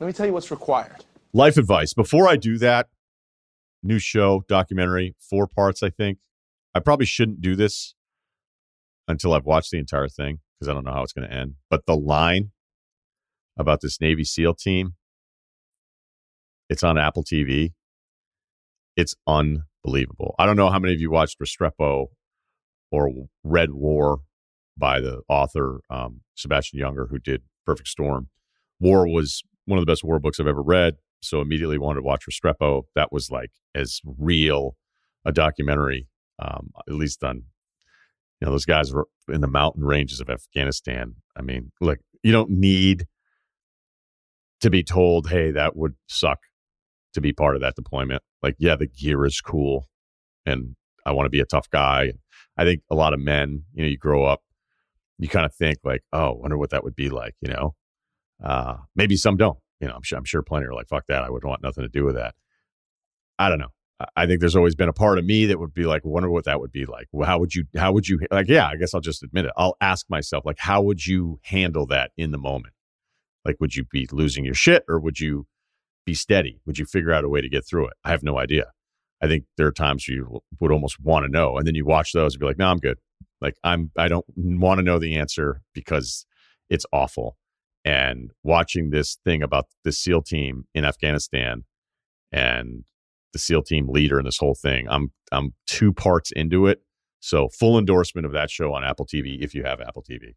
Let 0.00 0.06
me 0.06 0.12
tell 0.12 0.26
you 0.26 0.32
what's 0.32 0.50
required. 0.50 1.04
Life 1.32 1.56
advice. 1.56 1.94
Before 1.94 2.28
I 2.28 2.36
do 2.36 2.58
that, 2.58 2.88
new 3.82 3.98
show, 3.98 4.44
documentary, 4.48 5.14
four 5.18 5.46
parts, 5.46 5.82
I 5.82 5.90
think. 5.90 6.18
I 6.74 6.80
probably 6.80 7.06
shouldn't 7.06 7.40
do 7.40 7.56
this 7.56 7.94
until 9.08 9.32
I've 9.32 9.46
watched 9.46 9.70
the 9.70 9.78
entire 9.78 10.08
thing 10.08 10.40
because 10.58 10.68
I 10.68 10.74
don't 10.74 10.84
know 10.84 10.92
how 10.92 11.02
it's 11.02 11.12
going 11.12 11.28
to 11.28 11.34
end. 11.34 11.54
But 11.70 11.86
the 11.86 11.96
line 11.96 12.50
about 13.56 13.80
this 13.80 14.00
Navy 14.00 14.24
SEAL 14.24 14.54
team, 14.54 14.94
it's 16.68 16.82
on 16.82 16.98
Apple 16.98 17.24
TV. 17.24 17.72
It's 18.96 19.14
unbelievable. 19.26 20.34
I 20.38 20.46
don't 20.46 20.56
know 20.56 20.70
how 20.70 20.78
many 20.78 20.94
of 20.94 21.00
you 21.00 21.10
watched 21.10 21.38
Restrepo 21.38 22.08
or 22.96 23.28
read 23.44 23.72
War 23.72 24.20
by 24.76 25.00
the 25.00 25.20
author 25.28 25.80
um, 25.90 26.20
Sebastian 26.34 26.80
Junger, 26.80 27.08
who 27.10 27.18
did 27.18 27.42
Perfect 27.66 27.88
Storm. 27.88 28.28
War 28.80 29.06
was 29.06 29.42
one 29.66 29.78
of 29.78 29.84
the 29.84 29.90
best 29.90 30.04
war 30.04 30.18
books 30.18 30.40
I've 30.40 30.46
ever 30.46 30.62
read. 30.62 30.94
So 31.20 31.40
immediately 31.40 31.78
wanted 31.78 32.00
to 32.00 32.06
watch 32.06 32.24
Restrepo. 32.30 32.84
That 32.94 33.12
was 33.12 33.30
like 33.30 33.50
as 33.74 34.00
real 34.04 34.76
a 35.24 35.32
documentary, 35.32 36.08
um, 36.38 36.70
at 36.88 36.94
least 36.94 37.22
on, 37.24 37.42
you 38.40 38.46
know, 38.46 38.50
those 38.50 38.66
guys 38.66 38.92
were 38.92 39.08
in 39.28 39.40
the 39.40 39.48
mountain 39.48 39.84
ranges 39.84 40.20
of 40.20 40.30
Afghanistan. 40.30 41.16
I 41.36 41.42
mean, 41.42 41.72
look, 41.80 41.98
you 42.22 42.32
don't 42.32 42.50
need 42.50 43.06
to 44.60 44.70
be 44.70 44.82
told, 44.82 45.28
hey, 45.28 45.50
that 45.50 45.76
would 45.76 45.94
suck 46.06 46.38
to 47.14 47.20
be 47.20 47.32
part 47.32 47.56
of 47.56 47.62
that 47.62 47.74
deployment. 47.74 48.22
Like, 48.42 48.56
yeah, 48.58 48.76
the 48.76 48.86
gear 48.86 49.24
is 49.24 49.40
cool 49.40 49.88
and 50.44 50.76
I 51.06 51.12
want 51.12 51.26
to 51.26 51.30
be 51.30 51.40
a 51.40 51.46
tough 51.46 51.70
guy. 51.70 52.12
I 52.56 52.64
think 52.64 52.82
a 52.90 52.94
lot 52.94 53.12
of 53.12 53.20
men, 53.20 53.64
you 53.74 53.82
know, 53.82 53.88
you 53.88 53.98
grow 53.98 54.24
up, 54.24 54.42
you 55.18 55.28
kind 55.28 55.46
of 55.46 55.54
think 55.54 55.78
like, 55.84 56.02
oh, 56.12 56.32
wonder 56.34 56.58
what 56.58 56.70
that 56.70 56.84
would 56.84 56.96
be 56.96 57.08
like, 57.08 57.34
you 57.40 57.52
know? 57.52 57.74
Uh, 58.42 58.76
maybe 58.94 59.16
some 59.16 59.36
don't. 59.36 59.58
You 59.80 59.88
know, 59.88 59.94
I'm 59.94 60.02
sure, 60.02 60.18
I'm 60.18 60.24
sure 60.24 60.42
plenty 60.42 60.66
are 60.66 60.74
like, 60.74 60.88
fuck 60.88 61.06
that. 61.08 61.22
I 61.22 61.30
would 61.30 61.42
not 61.42 61.48
want 61.48 61.62
nothing 61.62 61.82
to 61.82 61.88
do 61.88 62.04
with 62.04 62.14
that. 62.16 62.34
I 63.38 63.48
don't 63.48 63.58
know. 63.58 63.72
I 64.14 64.26
think 64.26 64.40
there's 64.40 64.56
always 64.56 64.74
been 64.74 64.90
a 64.90 64.94
part 64.94 65.18
of 65.18 65.24
me 65.24 65.46
that 65.46 65.58
would 65.58 65.72
be 65.72 65.84
like, 65.84 66.04
wonder 66.04 66.30
what 66.30 66.44
that 66.44 66.60
would 66.60 66.72
be 66.72 66.84
like. 66.84 67.08
Well, 67.12 67.26
how 67.26 67.38
would 67.38 67.54
you, 67.54 67.64
how 67.76 67.92
would 67.92 68.06
you, 68.06 68.20
like, 68.30 68.48
yeah, 68.48 68.66
I 68.66 68.76
guess 68.76 68.92
I'll 68.92 69.00
just 69.00 69.22
admit 69.22 69.46
it. 69.46 69.52
I'll 69.56 69.76
ask 69.80 70.04
myself, 70.10 70.44
like, 70.44 70.58
how 70.58 70.82
would 70.82 71.06
you 71.06 71.40
handle 71.42 71.86
that 71.86 72.10
in 72.16 72.30
the 72.30 72.38
moment? 72.38 72.74
Like, 73.44 73.56
would 73.58 73.74
you 73.74 73.84
be 73.84 74.06
losing 74.12 74.44
your 74.44 74.54
shit 74.54 74.84
or 74.86 74.98
would 75.00 75.18
you 75.18 75.46
be 76.04 76.12
steady? 76.12 76.60
Would 76.66 76.78
you 76.78 76.84
figure 76.84 77.12
out 77.12 77.24
a 77.24 77.28
way 77.28 77.40
to 77.40 77.48
get 77.48 77.66
through 77.66 77.86
it? 77.86 77.94
I 78.04 78.10
have 78.10 78.22
no 78.22 78.38
idea. 78.38 78.72
I 79.22 79.26
think 79.26 79.44
there 79.56 79.66
are 79.66 79.72
times 79.72 80.08
you 80.08 80.40
would 80.60 80.72
almost 80.72 81.00
want 81.00 81.24
to 81.24 81.30
know. 81.30 81.56
And 81.56 81.66
then 81.66 81.74
you 81.74 81.84
watch 81.84 82.12
those 82.12 82.34
and 82.34 82.40
be 82.40 82.46
like, 82.46 82.58
no, 82.58 82.68
I'm 82.68 82.78
good. 82.78 82.98
Like, 83.40 83.56
I'm, 83.64 83.90
I 83.96 84.08
don't 84.08 84.24
want 84.36 84.78
to 84.78 84.84
know 84.84 84.98
the 84.98 85.16
answer 85.16 85.62
because 85.74 86.26
it's 86.68 86.86
awful 86.92 87.36
and 87.86 88.32
watching 88.42 88.90
this 88.90 89.16
thing 89.24 89.42
about 89.42 89.66
the 89.84 89.92
SEAL 89.92 90.22
team 90.22 90.64
in 90.74 90.84
Afghanistan 90.84 91.64
and 92.32 92.84
the 93.32 93.38
SEAL 93.38 93.62
team 93.62 93.88
leader 93.88 94.18
and 94.18 94.26
this 94.26 94.38
whole 94.38 94.56
thing. 94.56 94.86
I'm 94.90 95.12
I'm 95.30 95.54
two 95.66 95.92
parts 95.92 96.32
into 96.32 96.66
it. 96.66 96.82
So 97.20 97.48
full 97.48 97.78
endorsement 97.78 98.26
of 98.26 98.32
that 98.32 98.50
show 98.50 98.72
on 98.72 98.84
Apple 98.84 99.06
TV 99.06 99.40
if 99.40 99.54
you 99.54 99.62
have 99.64 99.80
Apple 99.80 100.02
TV. 100.02 100.34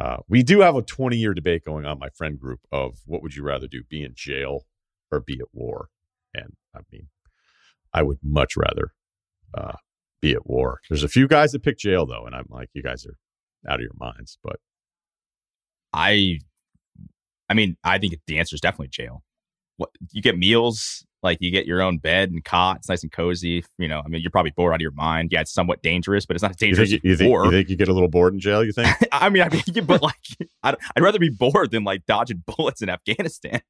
Uh, 0.00 0.18
we 0.28 0.42
do 0.42 0.60
have 0.60 0.76
a 0.76 0.82
20 0.82 1.16
year 1.16 1.34
debate 1.34 1.64
going 1.64 1.84
on 1.84 1.98
my 1.98 2.08
friend 2.08 2.38
group 2.38 2.60
of 2.72 3.00
what 3.04 3.22
would 3.22 3.36
you 3.36 3.42
rather 3.42 3.66
do, 3.66 3.82
be 3.88 4.02
in 4.02 4.12
jail 4.14 4.64
or 5.10 5.20
be 5.20 5.38
at 5.40 5.48
war? 5.52 5.88
And 6.34 6.54
I 6.74 6.80
mean, 6.90 7.08
I 7.92 8.02
would 8.02 8.18
much 8.22 8.56
rather 8.56 8.92
uh, 9.56 9.74
be 10.20 10.32
at 10.32 10.46
war. 10.46 10.80
There's 10.88 11.04
a 11.04 11.08
few 11.08 11.28
guys 11.28 11.52
that 11.52 11.62
pick 11.62 11.78
jail 11.78 12.06
though, 12.06 12.26
and 12.26 12.34
I'm 12.34 12.46
like, 12.48 12.70
you 12.74 12.82
guys 12.82 13.06
are 13.06 13.16
out 13.70 13.76
of 13.76 13.82
your 13.82 13.92
minds. 13.98 14.38
But 14.42 14.56
I 15.92 16.38
I 17.48 17.54
mean, 17.54 17.76
I 17.84 17.98
think 17.98 18.14
the 18.26 18.38
answer 18.38 18.54
is 18.54 18.60
definitely 18.60 18.88
jail. 18.88 19.22
What 19.76 19.90
you 20.12 20.20
get 20.20 20.36
meals, 20.36 21.04
like 21.22 21.38
you 21.40 21.50
get 21.50 21.66
your 21.66 21.80
own 21.80 21.98
bed 21.98 22.30
and 22.30 22.44
cot. 22.44 22.78
It's 22.78 22.88
nice 22.88 23.02
and 23.02 23.12
cozy. 23.12 23.64
You 23.78 23.88
know, 23.88 24.02
I 24.04 24.08
mean, 24.08 24.20
you're 24.20 24.30
probably 24.30 24.50
bored 24.50 24.72
out 24.72 24.76
of 24.76 24.80
your 24.80 24.92
mind. 24.92 25.30
Yeah, 25.32 25.40
it's 25.40 25.52
somewhat 25.52 25.82
dangerous, 25.82 26.26
but 26.26 26.36
it's 26.36 26.42
not 26.42 26.56
dangerous. 26.56 26.90
You 26.90 26.98
think 26.98 27.04
you, 27.04 27.16
think, 27.16 27.30
you, 27.30 27.50
think 27.50 27.68
you 27.68 27.76
get 27.76 27.88
a 27.88 27.92
little 27.92 28.08
bored 28.08 28.34
in 28.34 28.40
jail? 28.40 28.64
You 28.64 28.72
think? 28.72 28.96
I 29.12 29.28
mean, 29.28 29.42
I 29.42 29.48
mean, 29.48 29.84
but 29.84 30.02
like, 30.02 30.14
I'd, 30.62 30.76
I'd 30.96 31.02
rather 31.02 31.18
be 31.18 31.30
bored 31.30 31.70
than 31.70 31.84
like 31.84 32.06
dodging 32.06 32.42
bullets 32.56 32.82
in 32.82 32.88
Afghanistan. 32.88 33.60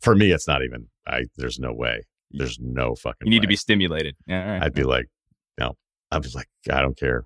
For 0.00 0.14
me, 0.14 0.32
it's 0.32 0.48
not 0.48 0.62
even. 0.64 0.88
I 1.06 1.24
there's 1.36 1.58
no 1.58 1.72
way. 1.72 2.02
There's 2.32 2.58
no 2.60 2.94
fucking. 2.94 3.26
You 3.26 3.30
need 3.30 3.38
way. 3.38 3.42
to 3.42 3.48
be 3.48 3.56
stimulated. 3.56 4.16
Yeah, 4.26 4.60
I'd 4.62 4.74
be 4.74 4.84
like, 4.84 5.06
no. 5.58 5.74
I'm 6.10 6.22
just 6.22 6.34
like, 6.34 6.48
I 6.70 6.82
don't 6.82 6.96
care. 6.96 7.24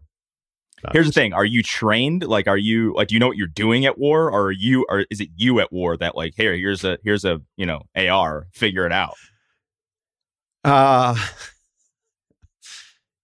Here's 0.92 1.06
the 1.06 1.12
thing: 1.12 1.32
Are 1.32 1.44
you 1.44 1.62
trained? 1.62 2.24
Like, 2.24 2.46
are 2.46 2.56
you 2.56 2.94
like? 2.94 3.08
Do 3.08 3.14
you 3.14 3.18
know 3.18 3.26
what 3.28 3.36
you're 3.36 3.46
doing 3.46 3.86
at 3.86 3.98
war, 3.98 4.30
or 4.30 4.46
are 4.46 4.52
you, 4.52 4.84
or 4.88 5.06
is 5.10 5.20
it 5.20 5.30
you 5.34 5.58
at 5.60 5.72
war 5.72 5.96
that 5.96 6.16
like, 6.16 6.34
hey, 6.36 6.58
here's 6.58 6.84
a 6.84 6.98
here's 7.02 7.24
a 7.24 7.40
you 7.56 7.66
know 7.66 7.82
AR, 7.96 8.46
figure 8.52 8.86
it 8.86 8.92
out. 8.92 9.14
Uh 10.62 11.16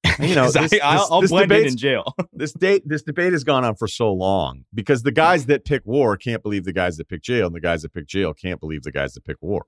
you 0.20 0.34
know, 0.34 0.50
this, 0.50 0.72
I, 0.82 0.96
will 1.08 1.20
this 1.20 1.30
blend 1.30 1.52
in 1.52 1.66
in 1.68 1.76
jail. 1.76 2.14
this 2.32 2.52
date, 2.52 2.82
this 2.86 3.02
debate 3.02 3.32
has 3.32 3.44
gone 3.44 3.64
on 3.64 3.74
for 3.74 3.86
so 3.86 4.12
long 4.12 4.64
because 4.74 5.02
the 5.02 5.12
guys 5.12 5.46
that 5.46 5.64
pick 5.64 5.82
war 5.84 6.16
can't 6.16 6.42
believe 6.42 6.64
the 6.64 6.72
guys 6.72 6.96
that 6.96 7.08
pick 7.08 7.22
jail, 7.22 7.46
and 7.46 7.54
the 7.54 7.60
guys 7.60 7.82
that 7.82 7.92
pick 7.92 8.06
jail 8.06 8.34
can't 8.34 8.60
believe 8.60 8.82
the 8.82 8.92
guys 8.92 9.14
that 9.14 9.24
pick 9.24 9.36
war. 9.40 9.66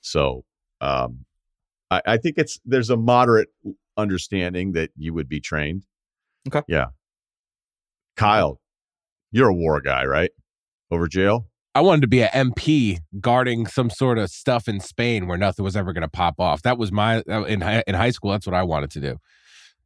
So, 0.00 0.44
um, 0.80 1.24
I, 1.90 2.02
I 2.06 2.16
think 2.16 2.36
it's 2.38 2.60
there's 2.64 2.90
a 2.90 2.96
moderate 2.96 3.48
understanding 3.96 4.72
that 4.72 4.90
you 4.96 5.14
would 5.14 5.28
be 5.28 5.40
trained. 5.40 5.84
Okay. 6.48 6.62
Yeah. 6.68 6.86
Kyle, 8.16 8.60
you're 9.30 9.48
a 9.48 9.54
war 9.54 9.80
guy, 9.80 10.04
right? 10.04 10.30
Over 10.90 11.06
jail? 11.06 11.46
I 11.74 11.82
wanted 11.82 12.00
to 12.02 12.08
be 12.08 12.22
an 12.22 12.52
MP 12.52 12.98
guarding 13.20 13.66
some 13.66 13.90
sort 13.90 14.18
of 14.18 14.28
stuff 14.30 14.66
in 14.66 14.80
Spain 14.80 15.28
where 15.28 15.38
nothing 15.38 15.64
was 15.64 15.76
ever 15.76 15.92
going 15.92 16.02
to 16.02 16.08
pop 16.08 16.40
off. 16.40 16.62
That 16.62 16.78
was 16.78 16.90
my 16.90 17.22
in 17.26 17.60
high, 17.60 17.84
in 17.86 17.94
high 17.94 18.10
school. 18.10 18.32
That's 18.32 18.46
what 18.46 18.54
I 18.54 18.64
wanted 18.64 18.90
to 18.92 19.00
do. 19.00 19.18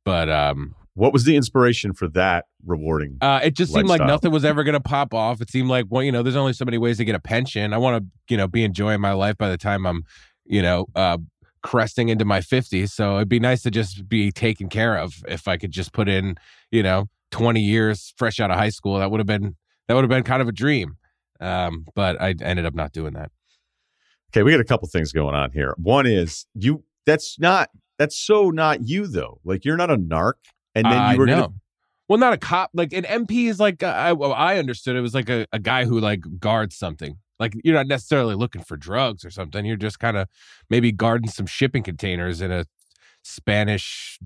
But 0.03 0.31
um, 0.31 0.75
what 0.95 1.13
was 1.13 1.25
the 1.25 1.37
inspiration 1.37 1.93
for 1.93 2.09
that 2.09 2.47
rewarding? 2.65 3.19
Uh, 3.21 3.41
it 3.45 3.55
just 3.55 3.73
seemed 3.73 3.89
like 3.89 4.01
nothing 4.01 4.31
was 4.33 4.45
ever 4.45 4.65
going 4.65 4.75
to 4.75 4.81
pop 4.81 5.13
off. 5.13 5.43
It 5.43 5.51
seemed 5.51 5.69
like 5.69 5.87
well, 5.91 6.03
you 6.03 6.13
know, 6.13 6.23
there's 6.23 6.37
only 6.37 6.55
so 6.55 6.65
many 6.65 6.79
ways 6.79 6.97
to 6.99 7.05
get 7.05 7.15
a 7.15 7.21
pension. 7.21 7.75
I 7.75 7.79
want 7.79 8.03
to, 8.03 8.33
you 8.33 8.39
know, 8.39 8.49
be 8.49 8.65
enjoying 8.65 9.01
my 9.01 9.13
life 9.13 9.37
by 9.37 9.51
the 9.51 9.59
time 9.59 9.87
I'm, 9.87 10.05
you 10.47 10.63
know, 10.63 10.87
uh, 10.95 11.19
cresting 11.65 12.11
into 12.11 12.25
my 12.25 12.41
50s. 12.41 12.91
So 12.91 13.17
it'd 13.17 13.29
be 13.29 13.41
nice 13.41 13.63
to 13.63 13.71
just 13.71 14.09
be 14.09 14.31
taken 14.31 14.69
care 14.69 14.97
of 14.97 15.15
if 15.27 15.49
I 15.49 15.57
could 15.57 15.73
just 15.73 15.93
put 15.93 16.09
in, 16.09 16.37
you 16.71 16.83
know, 16.83 17.09
20 17.33 17.61
years 17.61 18.15
fresh 18.17 18.39
out 18.39 18.51
of 18.51 18.57
high 18.57 18.69
school. 18.69 18.99
That 18.99 19.11
would 19.11 19.19
have 19.19 19.27
been 19.27 19.57
that 19.89 19.95
would 19.95 20.05
have 20.05 20.11
been 20.11 20.23
kind 20.23 20.41
of 20.41 20.49
a 20.49 20.53
dream. 20.53 20.99
Um, 21.41 21.87
but 21.95 22.21
I 22.21 22.35
ended 22.41 22.65
up 22.65 22.75
not 22.75 22.93
doing 22.93 23.15
that. 23.15 23.31
Okay, 24.31 24.43
we 24.43 24.53
got 24.53 24.61
a 24.61 24.65
couple 24.65 24.87
things 24.89 25.11
going 25.11 25.35
on 25.35 25.51
here. 25.51 25.75
One 25.77 26.07
is 26.07 26.47
you 26.55 26.85
that's 27.07 27.41
not 27.41 27.71
that's 27.99 28.17
so 28.17 28.51
not 28.51 28.87
you 28.87 29.07
though. 29.07 29.41
Like 29.45 29.65
you're 29.65 29.77
not 29.77 29.91
a 29.91 29.97
narc 29.97 30.35
and 30.75 30.85
then 30.85 31.13
you 31.13 31.19
were 31.19 31.27
gonna 31.27 31.49
Well, 32.09 32.19
not 32.19 32.35
a 32.35 32.39
cop. 32.39 32.71
Like 32.75 32.93
an 32.93 33.05
MP 33.05 33.49
is 33.49 33.59
like 33.59 33.83
uh, 33.83 33.87
I, 33.87 34.13
well, 34.13 34.35
I 34.35 34.59
understood 34.59 34.97
it 34.97 35.01
was 35.01 35.15
like 35.15 35.31
a, 35.31 35.47
a 35.53 35.59
guy 35.59 35.87
who 35.87 35.99
like 35.99 36.21
guards 36.39 36.77
something. 36.77 37.17
Like 37.39 37.55
you're 37.65 37.75
not 37.75 37.87
necessarily 37.87 38.35
looking 38.35 38.63
for 38.63 38.77
drugs 38.77 39.25
or 39.25 39.31
something. 39.31 39.65
You're 39.65 39.77
just 39.77 39.99
kind 39.99 40.17
of 40.17 40.29
maybe 40.71 40.93
guarding 40.93 41.31
some 41.31 41.47
shipping 41.47 41.83
containers 41.83 42.41
in 42.41 42.53
a 42.53 42.67
Spanish 43.23 44.19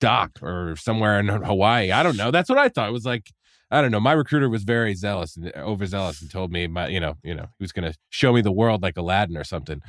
dock 0.00 0.32
or 0.42 0.74
somewhere 0.76 1.20
in 1.20 1.28
Hawaii. 1.28 1.92
I 1.92 2.02
don't 2.02 2.16
know. 2.16 2.30
That's 2.30 2.48
what 2.48 2.58
I 2.58 2.68
thought. 2.68 2.88
It 2.88 2.92
was 2.92 3.04
like 3.04 3.30
I 3.72 3.80
don't 3.80 3.92
know. 3.92 4.00
My 4.00 4.12
recruiter 4.12 4.48
was 4.48 4.64
very 4.64 4.94
zealous 4.94 5.36
and 5.36 5.52
overzealous 5.56 6.20
and 6.20 6.30
told 6.30 6.50
me 6.50 6.66
my 6.66 6.88
you 6.88 7.00
know 7.00 7.16
you 7.22 7.34
know 7.34 7.46
he 7.58 7.62
was 7.62 7.72
going 7.72 7.90
to 7.90 7.96
show 8.08 8.32
me 8.32 8.40
the 8.40 8.52
world 8.52 8.82
like 8.82 8.96
Aladdin 8.96 9.36
or 9.36 9.44
something. 9.44 9.80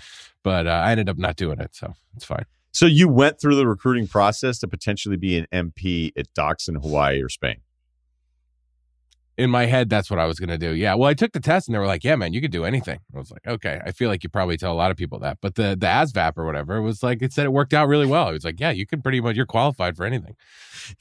But 0.43 0.67
uh, 0.67 0.69
I 0.85 0.91
ended 0.91 1.09
up 1.09 1.17
not 1.17 1.35
doing 1.35 1.59
it, 1.59 1.75
so 1.75 1.93
it's 2.15 2.25
fine. 2.25 2.45
So 2.71 2.85
you 2.85 3.09
went 3.09 3.41
through 3.41 3.55
the 3.55 3.67
recruiting 3.67 4.07
process 4.07 4.59
to 4.59 4.67
potentially 4.67 5.17
be 5.17 5.37
an 5.37 5.47
MP 5.51 6.11
at 6.17 6.33
docks 6.33 6.67
in 6.67 6.75
Hawaii 6.75 7.21
or 7.21 7.27
Spain. 7.27 7.57
In 9.37 9.49
my 9.49 9.65
head, 9.65 9.89
that's 9.89 10.09
what 10.09 10.19
I 10.19 10.25
was 10.25 10.39
going 10.39 10.49
to 10.49 10.57
do. 10.57 10.71
Yeah. 10.71 10.93
Well, 10.95 11.09
I 11.09 11.13
took 11.13 11.31
the 11.31 11.39
test 11.39 11.67
and 11.67 11.75
they 11.75 11.79
were 11.79 11.87
like, 11.87 12.03
yeah, 12.03 12.15
man, 12.15 12.33
you 12.33 12.41
could 12.41 12.51
do 12.51 12.65
anything. 12.65 12.99
I 13.15 13.17
was 13.17 13.31
like, 13.31 13.47
okay. 13.47 13.81
I 13.85 13.91
feel 13.91 14.09
like 14.09 14.23
you 14.23 14.29
probably 14.29 14.57
tell 14.57 14.73
a 14.73 14.75
lot 14.75 14.91
of 14.91 14.97
people 14.97 15.19
that. 15.19 15.37
But 15.41 15.55
the, 15.55 15.69
the 15.79 15.87
ASVAB 15.87 16.37
or 16.37 16.45
whatever 16.45 16.81
was 16.81 17.01
like, 17.01 17.21
it 17.21 17.33
said 17.33 17.45
it 17.45 17.53
worked 17.53 17.73
out 17.73 17.87
really 17.87 18.05
well. 18.05 18.29
It 18.29 18.33
was 18.33 18.45
like, 18.45 18.59
yeah, 18.59 18.71
you 18.71 18.85
can 18.85 19.01
pretty 19.01 19.21
much, 19.21 19.35
you're 19.35 19.45
qualified 19.45 19.95
for 19.95 20.05
anything. 20.05 20.35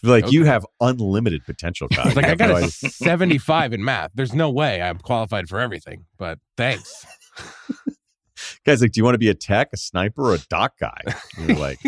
Like 0.03 0.31
you 0.31 0.45
have 0.45 0.65
unlimited 0.81 1.45
potential. 1.45 1.89
Kyle. 1.93 2.13
Like, 2.15 2.27
I 2.27 2.35
got 2.35 2.51
a 2.51 2.69
75 2.71 3.73
in 3.73 3.85
math. 3.85 4.13
There's 4.15 4.35
no 4.35 4.51
way 4.51 4.81
I'm 4.81 4.99
qualified 4.99 5.49
for 5.49 5.59
everything, 5.59 6.07
but 6.17 6.39
thanks. 6.57 7.07
Guys, 8.65 8.81
like, 8.81 8.93
do 8.93 9.01
you 9.01 9.05
want 9.05 9.15
to 9.15 9.19
be 9.19 9.29
a 9.29 9.35
tech, 9.35 9.69
a 9.73 9.77
sniper, 9.77 10.31
or 10.31 10.35
a 10.35 10.39
doc 10.49 10.75
guy? 10.81 11.01
And 11.37 11.49
you're 11.49 11.59
like, 11.59 11.79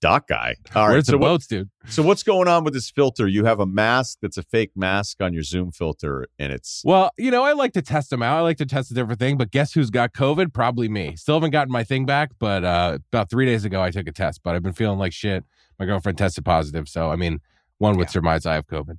dock 0.00 0.28
guy. 0.28 0.54
All 0.74 0.86
right. 0.86 0.92
Where's 0.94 1.06
So, 1.06 1.12
the 1.12 1.18
what, 1.18 1.28
boats, 1.28 1.46
dude? 1.46 1.70
so 1.88 2.02
what's 2.02 2.22
going 2.22 2.48
on 2.48 2.64
with 2.64 2.74
this 2.74 2.90
filter? 2.90 3.26
You 3.26 3.44
have 3.44 3.60
a 3.60 3.66
mask 3.66 4.18
that's 4.22 4.36
a 4.36 4.42
fake 4.42 4.72
mask 4.76 5.20
on 5.22 5.32
your 5.32 5.42
Zoom 5.42 5.72
filter, 5.72 6.26
and 6.38 6.52
it's 6.52 6.82
Well, 6.84 7.10
you 7.16 7.30
know, 7.30 7.42
I 7.44 7.52
like 7.52 7.72
to 7.74 7.82
test 7.82 8.10
them 8.10 8.22
out. 8.22 8.38
I 8.38 8.40
like 8.42 8.58
to 8.58 8.66
test 8.66 8.90
a 8.90 8.94
different 8.94 9.18
thing, 9.18 9.36
but 9.36 9.50
guess 9.50 9.72
who's 9.72 9.90
got 9.90 10.12
COVID? 10.12 10.52
Probably 10.52 10.88
me. 10.88 11.16
Still 11.16 11.36
haven't 11.36 11.50
gotten 11.50 11.72
my 11.72 11.84
thing 11.84 12.04
back, 12.06 12.30
but 12.38 12.64
uh, 12.64 12.98
about 13.12 13.30
three 13.30 13.46
days 13.46 13.64
ago, 13.64 13.82
I 13.82 13.90
took 13.90 14.06
a 14.06 14.12
test, 14.12 14.40
but 14.44 14.54
I've 14.54 14.62
been 14.62 14.72
feeling 14.74 14.98
like 14.98 15.12
shit. 15.12 15.44
My 15.78 15.86
girlfriend 15.86 16.18
tested 16.18 16.44
positive. 16.44 16.88
So, 16.88 17.10
I 17.10 17.16
mean, 17.16 17.40
one 17.78 17.96
would 17.98 18.08
surmise 18.10 18.46
I 18.46 18.54
have 18.54 18.66
COVID. 18.66 18.98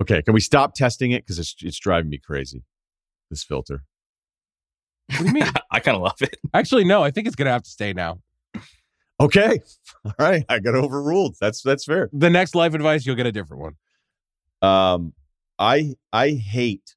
okay. 0.00 0.22
Can 0.22 0.34
we 0.34 0.40
stop 0.40 0.74
testing 0.74 1.10
it 1.12 1.24
because 1.24 1.38
it's 1.38 1.54
it's 1.60 1.78
driving 1.78 2.10
me 2.10 2.18
crazy? 2.18 2.64
This 3.30 3.44
filter. 3.44 3.82
What 5.08 5.18
do 5.20 5.24
you 5.26 5.32
mean? 5.32 5.44
I 5.70 5.80
kind 5.80 5.96
of 5.96 6.02
love 6.02 6.20
it. 6.20 6.36
Actually, 6.54 6.84
no, 6.84 7.02
I 7.02 7.10
think 7.10 7.26
it's 7.26 7.36
going 7.36 7.46
to 7.46 7.52
have 7.52 7.62
to 7.62 7.70
stay 7.70 7.92
now. 7.92 8.18
Okay. 9.22 9.60
All 10.04 10.12
right. 10.18 10.44
I 10.48 10.58
got 10.58 10.74
overruled. 10.74 11.36
That's 11.40 11.62
that's 11.62 11.84
fair. 11.84 12.10
The 12.12 12.30
next 12.30 12.54
life 12.54 12.74
advice, 12.74 13.06
you'll 13.06 13.16
get 13.16 13.26
a 13.26 13.32
different 13.32 13.62
one. 13.62 13.76
Um, 14.70 15.12
I 15.58 15.94
I 16.12 16.30
hate 16.30 16.94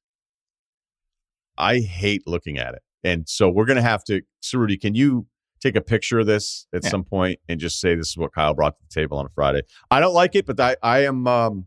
I 1.58 1.78
hate 1.78 2.22
looking 2.26 2.58
at 2.58 2.74
it, 2.74 2.82
and 3.04 3.28
so 3.28 3.48
we're 3.48 3.64
gonna 3.66 3.82
have 3.82 4.04
to. 4.04 4.22
Ceruti, 4.42 4.80
can 4.80 4.94
you 4.94 5.26
take 5.60 5.74
a 5.76 5.80
picture 5.80 6.18
of 6.18 6.26
this 6.26 6.66
at 6.74 6.84
Yeah. 6.84 6.90
some 6.90 7.02
point 7.04 7.40
and 7.48 7.58
just 7.58 7.80
say 7.80 7.94
this 7.94 8.10
is 8.10 8.16
what 8.16 8.32
Kyle 8.34 8.54
brought 8.54 8.76
to 8.78 8.84
the 8.88 9.00
table 9.00 9.18
on 9.18 9.26
a 9.26 9.30
Friday? 9.30 9.62
I 9.90 10.00
don't 10.00 10.14
like 10.14 10.34
it, 10.34 10.46
but 10.46 10.60
I 10.60 10.76
I 10.82 11.04
am 11.04 11.26
um 11.26 11.66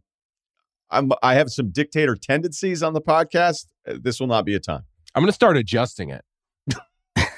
I'm 0.91 1.11
I 1.23 1.35
have 1.35 1.49
some 1.49 1.71
dictator 1.71 2.15
tendencies 2.15 2.83
on 2.83 2.93
the 2.93 3.01
podcast. 3.01 3.65
This 3.85 4.19
will 4.19 4.27
not 4.27 4.45
be 4.45 4.55
a 4.55 4.59
time. 4.59 4.83
I'm 5.15 5.21
going 5.23 5.29
to 5.29 5.33
start 5.33 5.57
adjusting 5.57 6.09
it. 6.09 6.23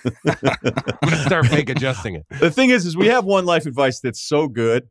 I'm 0.05 0.33
going 1.03 1.17
to 1.17 1.23
start 1.25 1.47
fake 1.47 1.69
adjusting 1.69 2.15
it. 2.15 2.25
the 2.39 2.51
thing 2.51 2.69
is, 2.69 2.85
is 2.85 2.95
we 2.97 3.07
have 3.07 3.25
one 3.25 3.45
life 3.45 3.65
advice 3.65 3.99
that's 3.99 4.21
so 4.21 4.47
good, 4.47 4.89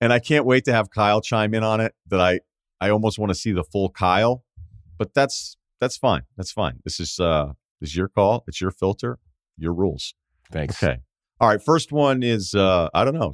and 0.00 0.12
I 0.12 0.18
can't 0.18 0.44
wait 0.44 0.64
to 0.66 0.72
have 0.72 0.90
Kyle 0.90 1.20
chime 1.20 1.54
in 1.54 1.62
on 1.62 1.80
it. 1.80 1.94
That 2.08 2.20
I 2.20 2.40
I 2.80 2.90
almost 2.90 3.18
want 3.18 3.30
to 3.30 3.34
see 3.34 3.52
the 3.52 3.64
full 3.64 3.88
Kyle, 3.90 4.44
but 4.98 5.14
that's 5.14 5.56
that's 5.80 5.96
fine. 5.96 6.22
That's 6.36 6.52
fine. 6.52 6.80
This 6.84 7.00
is 7.00 7.18
uh 7.20 7.52
this 7.80 7.90
is 7.90 7.96
your 7.96 8.08
call. 8.08 8.44
It's 8.46 8.60
your 8.60 8.70
filter, 8.70 9.18
your 9.56 9.72
rules. 9.72 10.14
Thanks. 10.50 10.82
Okay. 10.82 10.98
All 11.40 11.48
right. 11.48 11.62
First 11.62 11.92
one 11.92 12.22
is 12.22 12.54
uh 12.54 12.88
I 12.94 13.04
don't 13.04 13.14
know. 13.14 13.32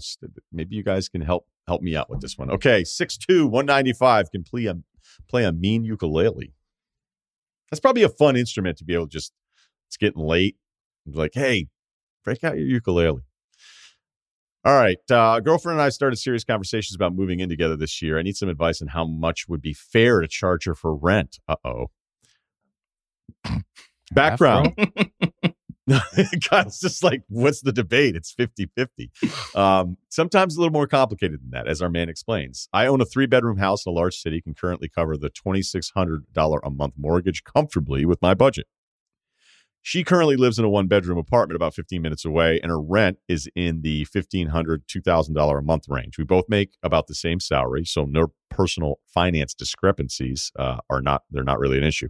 Maybe 0.52 0.76
you 0.76 0.82
guys 0.82 1.08
can 1.08 1.20
help 1.20 1.46
help 1.66 1.82
me 1.82 1.94
out 1.94 2.10
with 2.10 2.20
this 2.20 2.36
one. 2.36 2.50
Okay, 2.50 2.82
6'2", 2.82 3.44
195 3.44 4.30
can 4.30 4.42
play 4.42 4.66
a 4.66 4.76
play 5.28 5.44
a 5.44 5.52
mean 5.52 5.84
ukulele. 5.84 6.52
That's 7.70 7.80
probably 7.80 8.02
a 8.02 8.08
fun 8.08 8.36
instrument 8.36 8.78
to 8.78 8.84
be 8.84 8.94
able 8.94 9.06
to 9.06 9.12
just. 9.12 9.32
It's 9.90 9.96
getting 9.96 10.22
late. 10.22 10.54
I'm 11.04 11.14
Like, 11.14 11.32
hey, 11.34 11.66
break 12.24 12.44
out 12.44 12.56
your 12.56 12.66
ukulele. 12.66 13.22
All 14.64 14.78
right. 14.78 14.98
Uh, 15.10 15.40
girlfriend 15.40 15.80
and 15.80 15.82
I 15.84 15.88
started 15.88 16.14
serious 16.16 16.44
conversations 16.44 16.94
about 16.94 17.12
moving 17.12 17.40
in 17.40 17.48
together 17.48 17.74
this 17.76 18.00
year. 18.00 18.16
I 18.16 18.22
need 18.22 18.36
some 18.36 18.48
advice 18.48 18.80
on 18.80 18.88
how 18.88 19.04
much 19.04 19.48
would 19.48 19.60
be 19.60 19.72
fair 19.72 20.20
to 20.20 20.28
charge 20.28 20.64
her 20.66 20.76
for 20.76 20.94
rent. 20.94 21.40
Uh 21.48 21.56
oh. 21.64 21.86
Background. 24.12 24.76
Kyle's 26.48 26.78
just 26.80 27.02
like, 27.02 27.22
what's 27.28 27.62
the 27.62 27.72
debate? 27.72 28.14
It's 28.14 28.30
50 28.30 28.70
50. 28.76 29.10
Um, 29.56 29.96
sometimes 30.08 30.56
a 30.56 30.60
little 30.60 30.72
more 30.72 30.86
complicated 30.86 31.40
than 31.42 31.50
that, 31.50 31.66
as 31.66 31.82
our 31.82 31.90
man 31.90 32.08
explains. 32.08 32.68
I 32.72 32.86
own 32.86 33.00
a 33.00 33.04
three 33.04 33.26
bedroom 33.26 33.58
house 33.58 33.84
in 33.86 33.90
a 33.90 33.94
large 33.94 34.18
city, 34.18 34.40
can 34.40 34.54
currently 34.54 34.88
cover 34.88 35.16
the 35.16 35.30
$2,600 35.30 36.60
a 36.62 36.70
month 36.70 36.94
mortgage 36.96 37.42
comfortably 37.42 38.04
with 38.04 38.22
my 38.22 38.34
budget. 38.34 38.68
She 39.82 40.04
currently 40.04 40.36
lives 40.36 40.58
in 40.58 40.64
a 40.64 40.68
one 40.68 40.88
bedroom 40.88 41.18
apartment 41.18 41.56
about 41.56 41.74
15 41.74 42.02
minutes 42.02 42.24
away, 42.24 42.60
and 42.62 42.70
her 42.70 42.80
rent 42.80 43.18
is 43.28 43.48
in 43.56 43.80
the 43.80 44.04
$1,500, 44.06 44.50
$2,000 44.86 45.58
a 45.58 45.62
month 45.62 45.88
range. 45.88 46.18
We 46.18 46.24
both 46.24 46.44
make 46.48 46.74
about 46.82 47.06
the 47.06 47.14
same 47.14 47.40
salary, 47.40 47.84
so 47.86 48.04
no 48.04 48.32
personal 48.50 49.00
finance 49.06 49.54
discrepancies 49.54 50.52
uh, 50.58 50.78
are 50.90 51.00
not, 51.00 51.22
they're 51.30 51.44
not 51.44 51.58
really 51.58 51.78
an 51.78 51.84
issue. 51.84 52.08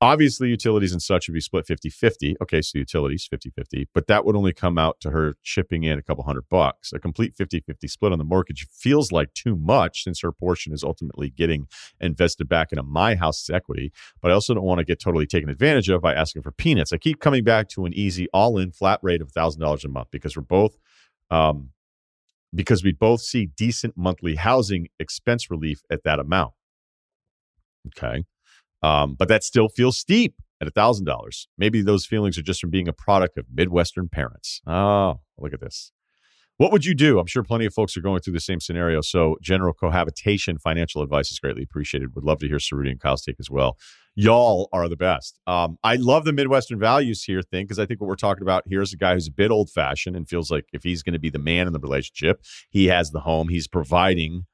Obviously, 0.00 0.48
utilities 0.48 0.92
and 0.92 1.02
such 1.02 1.26
would 1.26 1.34
be 1.34 1.40
split 1.40 1.66
50 1.66 1.90
50. 1.90 2.36
Okay, 2.40 2.62
so 2.62 2.78
utilities 2.78 3.26
50 3.26 3.50
50, 3.50 3.88
but 3.92 4.06
that 4.06 4.24
would 4.24 4.36
only 4.36 4.52
come 4.52 4.78
out 4.78 5.00
to 5.00 5.10
her 5.10 5.34
chipping 5.42 5.82
in 5.82 5.98
a 5.98 6.02
couple 6.02 6.22
hundred 6.22 6.48
bucks. 6.48 6.92
A 6.92 7.00
complete 7.00 7.34
50 7.36 7.60
50 7.60 7.88
split 7.88 8.12
on 8.12 8.18
the 8.18 8.24
mortgage 8.24 8.68
feels 8.70 9.10
like 9.10 9.34
too 9.34 9.56
much 9.56 10.04
since 10.04 10.20
her 10.20 10.30
portion 10.30 10.72
is 10.72 10.84
ultimately 10.84 11.30
getting 11.30 11.66
invested 12.00 12.48
back 12.48 12.70
into 12.70 12.84
my 12.84 13.16
house's 13.16 13.50
equity. 13.50 13.92
But 14.22 14.30
I 14.30 14.34
also 14.34 14.54
don't 14.54 14.62
want 14.62 14.78
to 14.78 14.84
get 14.84 15.00
totally 15.00 15.26
taken 15.26 15.50
advantage 15.50 15.88
of 15.88 16.00
by 16.00 16.14
asking 16.14 16.42
for 16.42 16.52
peanuts. 16.52 16.92
I 16.92 16.98
keep 16.98 17.18
coming 17.18 17.42
back 17.42 17.68
to 17.70 17.84
an 17.84 17.92
easy 17.92 18.28
all 18.32 18.56
in 18.56 18.70
flat 18.70 19.00
rate 19.02 19.20
of 19.20 19.32
$1,000 19.32 19.84
a 19.84 19.88
month 19.88 20.08
because 20.12 20.36
we're 20.36 20.42
both. 20.42 20.78
Um, 21.28 21.70
because 22.54 22.82
we 22.82 22.92
both 22.92 23.20
see 23.20 23.46
decent 23.46 23.94
monthly 23.96 24.36
housing 24.36 24.88
expense 24.98 25.50
relief 25.50 25.82
at 25.90 26.04
that 26.04 26.18
amount. 26.18 26.54
Okay. 27.88 28.24
Um, 28.82 29.14
but 29.18 29.28
that 29.28 29.44
still 29.44 29.68
feels 29.68 29.98
steep 29.98 30.34
at 30.60 30.72
$1,000. 30.72 31.46
Maybe 31.56 31.82
those 31.82 32.06
feelings 32.06 32.38
are 32.38 32.42
just 32.42 32.60
from 32.60 32.70
being 32.70 32.88
a 32.88 32.92
product 32.92 33.38
of 33.38 33.46
Midwestern 33.52 34.08
parents. 34.08 34.60
Oh, 34.66 35.20
look 35.38 35.52
at 35.52 35.60
this. 35.60 35.92
What 36.58 36.72
would 36.72 36.84
you 36.84 36.94
do? 36.94 37.20
I'm 37.20 37.26
sure 37.26 37.44
plenty 37.44 37.66
of 37.66 37.74
folks 37.74 37.96
are 37.96 38.00
going 38.00 38.20
through 38.20 38.32
the 38.32 38.40
same 38.40 38.58
scenario. 38.58 39.00
So, 39.00 39.36
general 39.40 39.72
cohabitation 39.72 40.58
financial 40.58 41.02
advice 41.02 41.30
is 41.30 41.38
greatly 41.38 41.62
appreciated. 41.62 42.16
Would 42.16 42.24
love 42.24 42.40
to 42.40 42.48
hear 42.48 42.56
Ceruti 42.56 42.90
and 42.90 43.00
Kyle's 43.00 43.22
take 43.22 43.36
as 43.38 43.48
well. 43.48 43.78
Y'all 44.16 44.68
are 44.72 44.88
the 44.88 44.96
best. 44.96 45.38
Um, 45.46 45.78
I 45.84 45.94
love 45.94 46.24
the 46.24 46.32
Midwestern 46.32 46.80
values 46.80 47.22
here 47.22 47.42
thing 47.42 47.64
because 47.64 47.78
I 47.78 47.86
think 47.86 48.00
what 48.00 48.08
we're 48.08 48.16
talking 48.16 48.42
about 48.42 48.64
here 48.66 48.82
is 48.82 48.92
a 48.92 48.96
guy 48.96 49.14
who's 49.14 49.28
a 49.28 49.32
bit 49.32 49.52
old 49.52 49.70
fashioned 49.70 50.16
and 50.16 50.28
feels 50.28 50.50
like 50.50 50.64
if 50.72 50.82
he's 50.82 51.04
going 51.04 51.12
to 51.12 51.20
be 51.20 51.30
the 51.30 51.38
man 51.38 51.68
in 51.68 51.72
the 51.72 51.78
relationship, 51.78 52.42
he 52.68 52.86
has 52.86 53.12
the 53.12 53.20
home, 53.20 53.48
he's 53.50 53.68
providing 53.68 54.46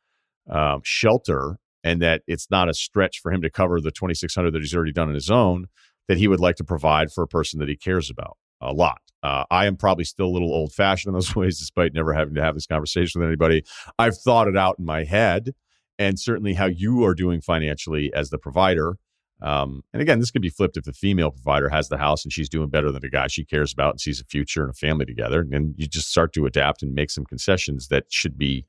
um, 0.51 0.83
shelter, 0.85 1.57
and 1.85 2.03
that 2.03 2.23
it's 2.27 2.51
not 2.51 2.69
a 2.69 2.75
stretch 2.75 3.21
for 3.21 3.31
him 3.31 3.43
to 3.43 3.51
cover 3.51 3.81
the 3.81 3.93
2600 3.93 4.51
that 4.51 4.63
he's 4.63 4.75
already 4.75 4.93
done 4.93 5.09
on 5.09 5.15
his 5.15 5.31
own. 5.31 5.67
That 6.09 6.19
he 6.19 6.29
would 6.29 6.41
like 6.41 6.57
to 6.57 6.65
provide 6.65 7.13
for 7.13 7.23
a 7.23 7.29
person 7.29 7.61
that 7.61 7.69
he 7.69 7.77
cares 7.77 8.11
about 8.11 8.37
a 8.61 8.73
lot. 8.73 9.01
Uh, 9.23 9.45
I 9.51 9.65
am 9.65 9.77
probably 9.77 10.05
still 10.05 10.27
a 10.27 10.35
little 10.35 10.53
old 10.53 10.73
fashioned 10.73 11.11
in 11.11 11.15
those 11.15 11.35
ways, 11.37 11.59
despite 11.59 11.95
never 11.95 12.13
having 12.13 12.35
to 12.35 12.43
have 12.43 12.55
this 12.55 12.67
conversation 12.67 13.21
with 13.21 13.29
anybody. 13.29 13.65
I've 13.99 14.19
thought 14.19 14.49
it 14.49 14.57
out 14.57 14.79
in 14.79 14.85
my 14.85 15.05
head, 15.05 15.55
and 15.99 16.19
certainly 16.19 16.55
how 16.55 16.67
you 16.67 17.05
are 17.05 17.15
doing 17.15 17.41
financially 17.41 18.13
as 18.13 18.31
the 18.31 18.39
provider. 18.39 18.97
Um, 19.43 19.83
and 19.93 20.01
again, 20.01 20.21
this 20.21 20.31
could 20.31 20.43
be 20.43 20.51
flipped 20.51 20.77
if 20.77 20.85
the 20.85 20.93
female 20.93 21.31
provider 21.31 21.69
has 21.69 21.89
the 21.89 21.99
house 21.99 22.25
and 22.25 22.33
she's 22.33 22.49
doing 22.49 22.69
better 22.69 22.91
than 22.91 23.03
the 23.03 23.11
guy 23.11 23.27
she 23.27 23.45
cares 23.45 23.73
about 23.73 23.91
and 23.91 24.01
sees 24.01 24.21
a 24.21 24.25
future 24.25 24.63
and 24.63 24.71
a 24.71 24.75
family 24.75 25.05
together. 25.05 25.41
And 25.41 25.75
you 25.77 25.87
just 25.87 26.11
start 26.11 26.33
to 26.35 26.47
adapt 26.47 26.83
and 26.83 26.95
make 26.95 27.11
some 27.11 27.25
concessions 27.25 27.89
that 27.89 28.05
should 28.11 28.39
be, 28.39 28.65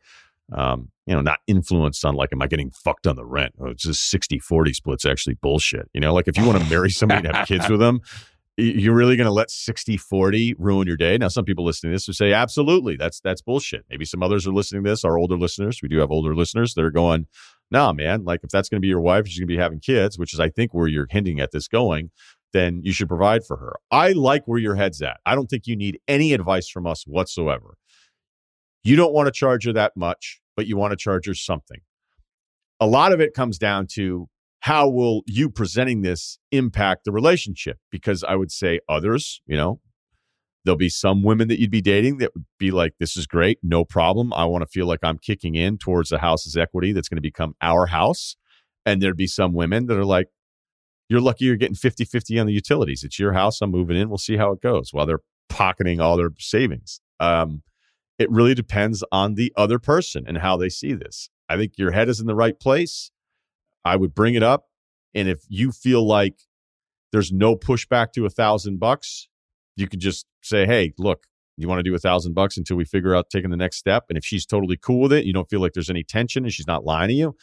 um, 0.53 0.91
you 1.05 1.13
know, 1.13 1.21
not 1.21 1.39
influenced 1.47 2.03
on 2.05 2.15
like, 2.15 2.31
am 2.31 2.41
I 2.41 2.47
getting 2.47 2.71
fucked 2.71 3.07
on 3.07 3.15
the 3.15 3.25
rent? 3.25 3.53
Oh, 3.59 3.67
it's 3.67 3.83
just 3.83 4.09
60 4.09 4.39
40 4.39 4.73
splits 4.73 5.05
actually 5.05 5.35
bullshit. 5.35 5.89
You 5.93 6.01
know, 6.01 6.13
like 6.13 6.27
if 6.27 6.37
you 6.37 6.45
want 6.45 6.61
to 6.61 6.69
marry 6.69 6.89
somebody 6.89 7.27
and 7.27 7.35
have 7.35 7.47
kids 7.47 7.69
with 7.69 7.79
them, 7.81 8.01
you're 8.57 8.95
really 8.95 9.17
going 9.17 9.25
to 9.25 9.33
let 9.33 9.51
60 9.51 9.97
40 9.97 10.55
ruin 10.57 10.87
your 10.87 10.95
day. 10.95 11.17
Now, 11.17 11.27
some 11.27 11.45
people 11.45 11.65
listening 11.65 11.91
to 11.91 11.95
this 11.95 12.07
would 12.07 12.15
say, 12.15 12.31
absolutely, 12.31 12.95
that's 12.95 13.19
that's 13.19 13.41
bullshit. 13.41 13.85
Maybe 13.89 14.05
some 14.05 14.23
others 14.23 14.47
are 14.47 14.53
listening 14.53 14.83
to 14.83 14.89
this, 14.89 15.03
our 15.03 15.17
older 15.17 15.37
listeners. 15.37 15.81
We 15.81 15.89
do 15.89 15.97
have 15.99 16.11
older 16.11 16.33
listeners 16.33 16.73
that 16.75 16.85
are 16.85 16.91
going, 16.91 17.27
nah 17.69 17.91
man, 17.91 18.23
like 18.23 18.41
if 18.43 18.49
that's 18.49 18.69
going 18.69 18.77
to 18.77 18.81
be 18.81 18.87
your 18.87 19.01
wife, 19.01 19.27
she's 19.27 19.39
going 19.39 19.47
to 19.47 19.53
be 19.53 19.61
having 19.61 19.79
kids, 19.79 20.17
which 20.17 20.33
is, 20.33 20.39
I 20.39 20.49
think, 20.49 20.73
where 20.73 20.87
you're 20.87 21.07
hinting 21.09 21.39
at 21.39 21.51
this 21.51 21.67
going, 21.67 22.11
then 22.53 22.79
you 22.83 22.93
should 22.93 23.09
provide 23.09 23.43
for 23.45 23.57
her. 23.57 23.73
I 23.91 24.13
like 24.13 24.43
where 24.45 24.59
your 24.59 24.75
head's 24.75 25.01
at. 25.01 25.19
I 25.25 25.35
don't 25.35 25.47
think 25.47 25.67
you 25.67 25.75
need 25.75 25.99
any 26.07 26.31
advice 26.31 26.69
from 26.69 26.87
us 26.87 27.05
whatsoever. 27.05 27.77
You 28.85 28.95
don't 28.95 29.13
want 29.13 29.25
to 29.25 29.31
charge 29.31 29.65
her 29.65 29.73
that 29.73 29.93
much, 29.97 30.39
but 30.55 30.67
you 30.67 30.77
want 30.77 30.91
to 30.91 30.95
charge 30.95 31.25
her 31.25 31.33
something. 31.33 31.79
A 32.79 32.85
lot 32.85 33.13
of 33.13 33.19
it 33.19 33.33
comes 33.33 33.57
down 33.57 33.87
to 33.95 34.27
how 34.59 34.87
will 34.87 35.23
you 35.25 35.49
presenting 35.49 36.03
this 36.03 36.37
impact 36.51 37.03
the 37.03 37.11
relationship? 37.11 37.77
Because 37.91 38.23
I 38.23 38.35
would 38.35 38.51
say 38.51 38.79
others, 38.87 39.41
you 39.47 39.57
know, 39.57 39.81
there'll 40.63 40.77
be 40.77 40.89
some 40.89 41.23
women 41.23 41.47
that 41.47 41.59
you'd 41.59 41.71
be 41.71 41.81
dating 41.81 42.19
that 42.19 42.35
would 42.35 42.45
be 42.59 42.69
like, 42.69 42.93
this 42.99 43.17
is 43.17 43.25
great, 43.25 43.57
no 43.63 43.85
problem. 43.85 44.31
I 44.33 44.45
want 44.45 44.61
to 44.61 44.67
feel 44.67 44.85
like 44.85 44.99
I'm 45.01 45.17
kicking 45.17 45.55
in 45.55 45.79
towards 45.79 46.09
the 46.09 46.19
house's 46.19 46.55
equity 46.55 46.91
that's 46.91 47.09
going 47.09 47.17
to 47.17 47.21
become 47.21 47.55
our 47.63 47.87
house. 47.87 48.35
And 48.85 49.01
there'd 49.01 49.17
be 49.17 49.25
some 49.25 49.53
women 49.53 49.87
that 49.87 49.97
are 49.97 50.05
like, 50.05 50.27
you're 51.09 51.21
lucky 51.21 51.45
you're 51.45 51.55
getting 51.55 51.75
50 51.75 52.05
50 52.05 52.37
on 52.37 52.45
the 52.45 52.53
utilities. 52.53 53.03
It's 53.03 53.17
your 53.17 53.33
house. 53.33 53.61
I'm 53.61 53.71
moving 53.71 53.97
in. 53.97 54.09
We'll 54.09 54.19
see 54.19 54.37
how 54.37 54.51
it 54.51 54.61
goes 54.61 54.89
while 54.91 55.07
they're 55.07 55.21
pocketing 55.49 55.99
all 55.99 56.17
their 56.17 56.29
savings. 56.37 57.01
Um, 57.19 57.63
it 58.17 58.29
really 58.31 58.53
depends 58.53 59.03
on 59.11 59.35
the 59.35 59.51
other 59.57 59.79
person 59.79 60.25
and 60.27 60.37
how 60.37 60.57
they 60.57 60.69
see 60.69 60.93
this. 60.93 61.29
I 61.49 61.57
think 61.57 61.73
your 61.77 61.91
head 61.91 62.09
is 62.09 62.19
in 62.19 62.27
the 62.27 62.35
right 62.35 62.59
place. 62.59 63.11
I 63.83 63.95
would 63.95 64.15
bring 64.15 64.35
it 64.35 64.43
up. 64.43 64.65
And 65.13 65.27
if 65.27 65.43
you 65.47 65.71
feel 65.71 66.05
like 66.05 66.35
there's 67.11 67.31
no 67.31 67.55
pushback 67.55 68.11
to 68.13 68.25
a 68.25 68.29
thousand 68.29 68.79
bucks, 68.79 69.27
you 69.75 69.87
could 69.87 69.99
just 69.99 70.25
say, 70.41 70.65
Hey, 70.65 70.93
look, 70.97 71.25
you 71.57 71.67
want 71.67 71.79
to 71.79 71.83
do 71.83 71.95
a 71.95 71.99
thousand 71.99 72.33
bucks 72.33 72.57
until 72.57 72.77
we 72.77 72.85
figure 72.85 73.15
out 73.15 73.29
taking 73.29 73.49
the 73.49 73.57
next 73.57 73.77
step. 73.77 74.05
And 74.09 74.17
if 74.17 74.25
she's 74.25 74.45
totally 74.45 74.77
cool 74.77 75.01
with 75.01 75.13
it, 75.13 75.25
you 75.25 75.33
don't 75.33 75.49
feel 75.49 75.61
like 75.61 75.73
there's 75.73 75.89
any 75.89 76.03
tension 76.03 76.43
and 76.43 76.53
she's 76.53 76.67
not 76.67 76.83
lying 76.83 77.09
to 77.09 77.13
you, 77.13 77.35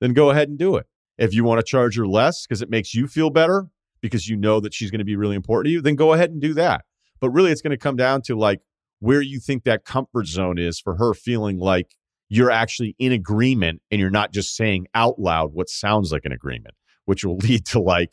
then 0.00 0.12
go 0.12 0.30
ahead 0.30 0.48
and 0.48 0.58
do 0.58 0.76
it. 0.76 0.86
If 1.18 1.34
you 1.34 1.44
want 1.44 1.58
to 1.58 1.64
charge 1.64 1.96
her 1.96 2.06
less 2.06 2.46
because 2.46 2.62
it 2.62 2.70
makes 2.70 2.94
you 2.94 3.08
feel 3.08 3.30
better 3.30 3.66
because 4.00 4.28
you 4.28 4.36
know 4.36 4.60
that 4.60 4.72
she's 4.72 4.90
going 4.90 5.00
to 5.00 5.04
be 5.04 5.16
really 5.16 5.36
important 5.36 5.66
to 5.66 5.72
you, 5.72 5.80
then 5.80 5.96
go 5.96 6.12
ahead 6.12 6.30
and 6.30 6.40
do 6.40 6.54
that. 6.54 6.84
But 7.20 7.30
really, 7.30 7.50
it's 7.50 7.62
going 7.62 7.72
to 7.72 7.76
come 7.76 7.96
down 7.96 8.22
to 8.22 8.36
like 8.36 8.60
where 9.00 9.22
you 9.22 9.38
think 9.40 9.64
that 9.64 9.84
comfort 9.84 10.26
zone 10.26 10.58
is 10.58 10.80
for 10.80 10.96
her 10.96 11.14
feeling 11.14 11.58
like 11.58 11.94
you're 12.28 12.50
actually 12.50 12.94
in 12.98 13.12
agreement 13.12 13.80
and 13.90 14.00
you're 14.00 14.10
not 14.10 14.32
just 14.32 14.54
saying 14.54 14.86
out 14.94 15.18
loud 15.18 15.52
what 15.52 15.68
sounds 15.68 16.12
like 16.12 16.24
an 16.24 16.32
agreement, 16.32 16.74
which 17.04 17.24
will 17.24 17.36
lead 17.42 17.64
to 17.66 17.80
like, 17.80 18.10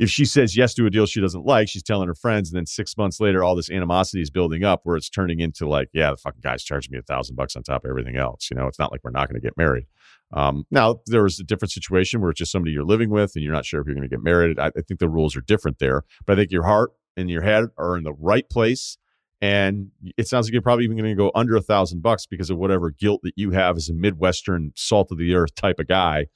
if 0.00 0.10
she 0.10 0.24
says 0.24 0.56
yes 0.56 0.74
to 0.74 0.86
a 0.86 0.90
deal 0.90 1.06
she 1.06 1.20
doesn't 1.20 1.46
like, 1.46 1.68
she's 1.68 1.82
telling 1.82 2.08
her 2.08 2.16
friends, 2.16 2.50
and 2.50 2.56
then 2.56 2.66
six 2.66 2.96
months 2.96 3.20
later, 3.20 3.44
all 3.44 3.54
this 3.54 3.70
animosity 3.70 4.20
is 4.20 4.28
building 4.28 4.64
up 4.64 4.80
where 4.82 4.96
it's 4.96 5.08
turning 5.08 5.38
into 5.38 5.68
like, 5.68 5.88
yeah, 5.92 6.10
the 6.10 6.16
fucking 6.16 6.40
guy's 6.42 6.64
charging 6.64 6.90
me 6.90 6.98
a 6.98 7.02
thousand 7.02 7.36
bucks 7.36 7.54
on 7.54 7.62
top 7.62 7.84
of 7.84 7.90
everything 7.90 8.16
else. 8.16 8.48
You 8.50 8.56
know, 8.56 8.66
it's 8.66 8.78
not 8.78 8.90
like 8.90 9.02
we're 9.04 9.12
not 9.12 9.28
going 9.28 9.40
to 9.40 9.46
get 9.46 9.56
married. 9.56 9.86
Um, 10.32 10.66
now, 10.72 11.00
there 11.06 11.22
was 11.22 11.38
a 11.38 11.44
different 11.44 11.70
situation 11.70 12.20
where 12.20 12.30
it's 12.30 12.38
just 12.38 12.50
somebody 12.50 12.72
you're 12.72 12.82
living 12.82 13.10
with 13.10 13.36
and 13.36 13.44
you're 13.44 13.52
not 13.52 13.64
sure 13.64 13.80
if 13.80 13.86
you're 13.86 13.94
going 13.94 14.08
to 14.08 14.14
get 14.14 14.22
married. 14.22 14.58
I, 14.58 14.66
I 14.66 14.80
think 14.86 14.98
the 14.98 15.08
rules 15.08 15.36
are 15.36 15.42
different 15.42 15.78
there, 15.78 16.02
but 16.26 16.32
I 16.32 16.36
think 16.42 16.50
your 16.50 16.64
heart 16.64 16.90
and 17.16 17.30
your 17.30 17.42
head 17.42 17.66
are 17.78 17.96
in 17.96 18.02
the 18.02 18.14
right 18.14 18.48
place. 18.50 18.98
And 19.40 19.90
it 20.16 20.28
sounds 20.28 20.46
like 20.46 20.52
you're 20.52 20.62
probably 20.62 20.84
even 20.84 20.96
going 20.96 21.10
to 21.10 21.16
go 21.16 21.30
under 21.34 21.56
a 21.56 21.60
thousand 21.60 22.02
bucks 22.02 22.26
because 22.26 22.50
of 22.50 22.56
whatever 22.56 22.90
guilt 22.90 23.20
that 23.22 23.34
you 23.36 23.50
have 23.50 23.76
as 23.76 23.88
a 23.88 23.94
midwestern 23.94 24.72
salt 24.76 25.10
of 25.10 25.18
the 25.18 25.34
earth 25.34 25.54
type 25.54 25.78
of 25.78 25.86
guy 25.86 26.26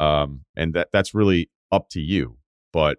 um, 0.00 0.42
and 0.56 0.74
that 0.74 0.88
that's 0.92 1.14
really 1.14 1.50
up 1.70 1.88
to 1.90 2.00
you 2.00 2.38
but 2.72 2.98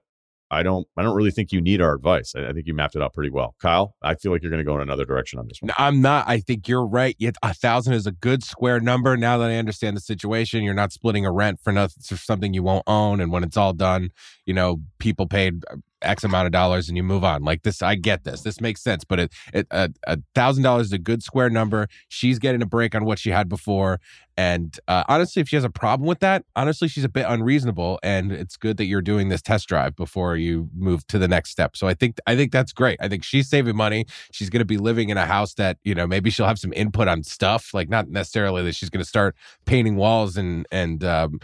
I 0.51 0.63
don't 0.63 0.87
I 0.97 1.03
don't 1.03 1.15
really 1.15 1.31
think 1.31 1.51
you 1.51 1.61
need 1.61 1.79
our 1.81 1.93
advice. 1.93 2.33
I, 2.35 2.47
I 2.47 2.53
think 2.53 2.65
you 2.65 2.73
mapped 2.73 2.95
it 2.95 3.01
out 3.01 3.13
pretty 3.13 3.29
well. 3.29 3.55
Kyle, 3.61 3.95
I 4.01 4.15
feel 4.15 4.31
like 4.31 4.41
you're 4.41 4.49
going 4.49 4.63
to 4.63 4.65
go 4.65 4.75
in 4.75 4.81
another 4.81 5.05
direction 5.05 5.37
on 5.37 5.47
this 5.47 5.61
one. 5.61 5.71
I'm 5.77 6.01
not. 6.01 6.27
I 6.27 6.39
think 6.39 6.67
you're 6.67 6.85
right. 6.85 7.15
Yet 7.19 7.35
a 7.43 7.53
thousand 7.53 7.93
is 7.93 8.07
a 8.07 8.11
good 8.11 8.43
square 8.43 8.79
number. 8.79 9.15
Now 9.15 9.37
that 9.37 9.49
I 9.49 9.57
understand 9.57 9.95
the 9.95 10.01
situation, 10.01 10.63
you're 10.63 10.73
not 10.73 10.91
splitting 10.91 11.25
a 11.25 11.31
rent 11.31 11.59
for 11.63 11.71
nothing 11.71 12.01
for 12.03 12.17
something 12.17 12.53
you 12.53 12.63
won't 12.63 12.83
own, 12.87 13.21
and 13.21 13.31
when 13.31 13.43
it's 13.43 13.57
all 13.57 13.73
done, 13.73 14.09
you 14.45 14.53
know, 14.53 14.81
people 14.99 15.27
paid 15.27 15.63
X 16.01 16.23
amount 16.23 16.45
of 16.45 16.51
dollars 16.51 16.87
and 16.87 16.97
you 16.97 17.03
move 17.03 17.23
on. 17.23 17.43
Like 17.43 17.63
this, 17.63 17.81
I 17.81 17.95
get 17.95 18.23
this. 18.23 18.41
This 18.41 18.61
makes 18.61 18.81
sense. 18.81 19.03
But 19.03 19.19
it, 19.19 19.33
it 19.53 19.67
a 19.71 20.19
thousand 20.35 20.63
dollars 20.63 20.87
is 20.87 20.93
a 20.93 20.97
good 20.97 21.23
square 21.23 21.49
number. 21.49 21.87
She's 22.07 22.39
getting 22.39 22.61
a 22.61 22.65
break 22.65 22.95
on 22.95 23.05
what 23.05 23.19
she 23.19 23.31
had 23.31 23.49
before. 23.49 23.99
And 24.37 24.79
uh, 24.87 25.03
honestly, 25.09 25.41
if 25.41 25.49
she 25.49 25.57
has 25.57 25.65
a 25.65 25.69
problem 25.69 26.07
with 26.07 26.19
that, 26.19 26.45
honestly, 26.55 26.87
she's 26.87 27.03
a 27.03 27.09
bit 27.09 27.25
unreasonable. 27.27 27.99
And 28.01 28.31
it's 28.31 28.55
good 28.55 28.77
that 28.77 28.85
you're 28.85 29.01
doing 29.01 29.27
this 29.27 29.41
test 29.41 29.67
drive 29.67 29.95
before 29.95 30.37
you 30.37 30.69
move 30.73 31.05
to 31.07 31.19
the 31.19 31.27
next 31.27 31.49
step. 31.49 31.75
So 31.75 31.87
I 31.87 31.93
think 31.93 32.19
I 32.25 32.35
think 32.35 32.51
that's 32.51 32.71
great. 32.71 32.97
I 33.01 33.09
think 33.09 33.23
she's 33.23 33.49
saving 33.49 33.75
money. 33.75 34.05
She's 34.31 34.49
going 34.49 34.61
to 34.61 34.65
be 34.65 34.77
living 34.77 35.09
in 35.09 35.17
a 35.17 35.25
house 35.25 35.55
that 35.55 35.77
you 35.83 35.93
know 35.93 36.07
maybe 36.07 36.29
she'll 36.29 36.47
have 36.47 36.59
some 36.59 36.73
input 36.73 37.07
on 37.07 37.23
stuff. 37.23 37.73
Like 37.73 37.89
not 37.89 38.09
necessarily 38.09 38.63
that 38.63 38.75
she's 38.75 38.89
going 38.89 39.03
to 39.03 39.09
start 39.09 39.35
painting 39.65 39.95
walls 39.97 40.37
and 40.37 40.65
and 40.71 41.03
um, 41.03 41.39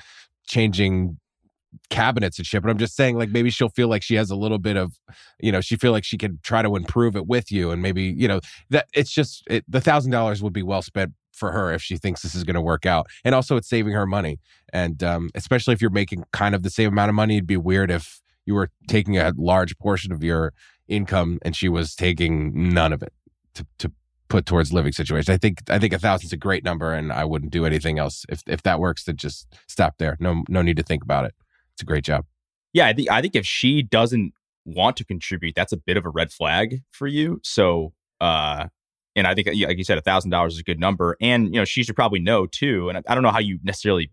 changing 0.48 1.18
cabinets 1.90 2.38
and 2.38 2.46
shit 2.46 2.62
but 2.62 2.70
i'm 2.70 2.78
just 2.78 2.96
saying 2.96 3.18
like 3.18 3.30
maybe 3.30 3.50
she'll 3.50 3.70
feel 3.70 3.88
like 3.88 4.04
she 4.04 4.16
has 4.16 4.30
a 4.30 4.36
little 4.36 4.58
bit 4.58 4.78
of 4.78 5.00
you 5.40 5.52
know 5.52 5.62
she 5.62 5.76
feel 5.76 5.92
like 5.92 6.04
she 6.04 6.18
can 6.18 6.40
try 6.44 6.62
to 6.62 6.76
improve 6.76 7.16
it 7.16 7.28
with 7.28 7.52
you 7.52 7.72
and 7.72 7.82
maybe 7.82 8.04
you 8.04 8.28
know 8.28 8.40
that 8.70 8.88
it's 8.94 9.12
just 9.12 9.44
it, 9.48 9.64
the 9.68 9.82
thousand 9.82 10.12
dollars 10.12 10.42
would 10.42 10.54
be 10.54 10.64
well 10.64 10.82
spent 10.82 11.14
for 11.32 11.52
her 11.52 11.74
if 11.74 11.82
she 11.82 11.98
thinks 11.98 12.22
this 12.22 12.34
is 12.34 12.44
going 12.44 12.56
to 12.56 12.62
work 12.62 12.86
out 12.86 13.08
and 13.26 13.36
also 13.36 13.58
it's 13.58 13.68
saving 13.68 13.94
her 13.94 14.06
money 14.06 14.40
and 14.72 15.04
um, 15.04 15.30
especially 15.36 15.74
if 15.74 15.82
you're 15.82 15.92
making 15.92 16.24
kind 16.32 16.56
of 16.56 16.64
the 16.64 16.70
same 16.70 16.90
amount 16.90 17.10
of 17.10 17.16
money 17.16 17.36
it'd 17.36 17.48
be 17.48 17.58
weird 17.58 17.92
if 17.92 18.22
you 18.46 18.54
were 18.54 18.70
taking 18.88 19.18
a 19.18 19.34
large 19.36 19.78
portion 19.78 20.14
of 20.14 20.24
your 20.24 20.54
income 20.88 21.40
and 21.42 21.56
she 21.56 21.68
was 21.68 21.96
taking 21.96 22.70
none 22.70 22.94
of 22.94 23.02
it 23.04 23.12
to, 23.54 23.66
to 23.80 23.92
put 24.28 24.46
towards 24.46 24.74
living 24.74 24.92
situation. 24.92 25.34
I 25.34 25.38
think 25.38 25.60
I 25.70 25.80
think 25.80 25.94
a 25.94 26.00
thousand's 26.00 26.34
a 26.34 26.38
great 26.38 26.64
number, 26.64 26.94
and 26.94 27.12
I 27.12 27.26
wouldn't 27.26 27.52
do 27.52 27.66
anything 27.66 28.00
else. 28.00 28.26
If 28.30 28.42
if 28.48 28.64
that 28.64 28.80
works, 28.80 29.04
then 29.04 29.18
just 29.18 29.48
stop 29.68 29.96
there. 29.98 30.18
No 30.20 30.44
no 30.50 30.62
need 30.62 30.78
to 30.78 30.84
think 30.84 31.04
about 31.04 31.26
it. 31.26 31.34
It's 31.76 31.82
a 31.82 31.86
great 31.86 32.04
job. 32.06 32.26
Yeah, 32.74 32.88
I 32.88 32.94
think 32.94 33.12
I 33.12 33.22
think 33.22 33.36
if 33.36 33.46
she 33.46 33.84
doesn't 33.84 34.34
want 34.66 34.98
to 34.98 35.06
contribute, 35.06 35.56
that's 35.56 35.74
a 35.74 35.78
bit 35.78 35.98
of 35.98 36.06
a 36.06 36.10
red 36.10 36.32
flag 36.32 36.82
for 36.92 37.08
you. 37.08 37.40
So, 37.44 37.94
uh, 38.20 38.68
and 39.16 39.28
I 39.28 39.34
think, 39.34 39.48
like 39.48 39.78
you 39.78 39.84
said, 39.84 39.98
a 39.98 40.02
thousand 40.02 40.32
dollars 40.32 40.54
is 40.54 40.60
a 40.60 40.64
good 40.64 40.80
number, 40.80 41.16
and 41.22 41.54
you 41.54 41.60
know 41.60 41.66
she 41.66 41.84
should 41.84 41.96
probably 41.96 42.20
know 42.20 42.48
too. 42.48 42.90
And 42.90 42.98
I, 42.98 43.02
I 43.08 43.14
don't 43.14 43.24
know 43.24 43.32
how 43.32 43.40
you 43.40 43.60
necessarily 43.64 44.12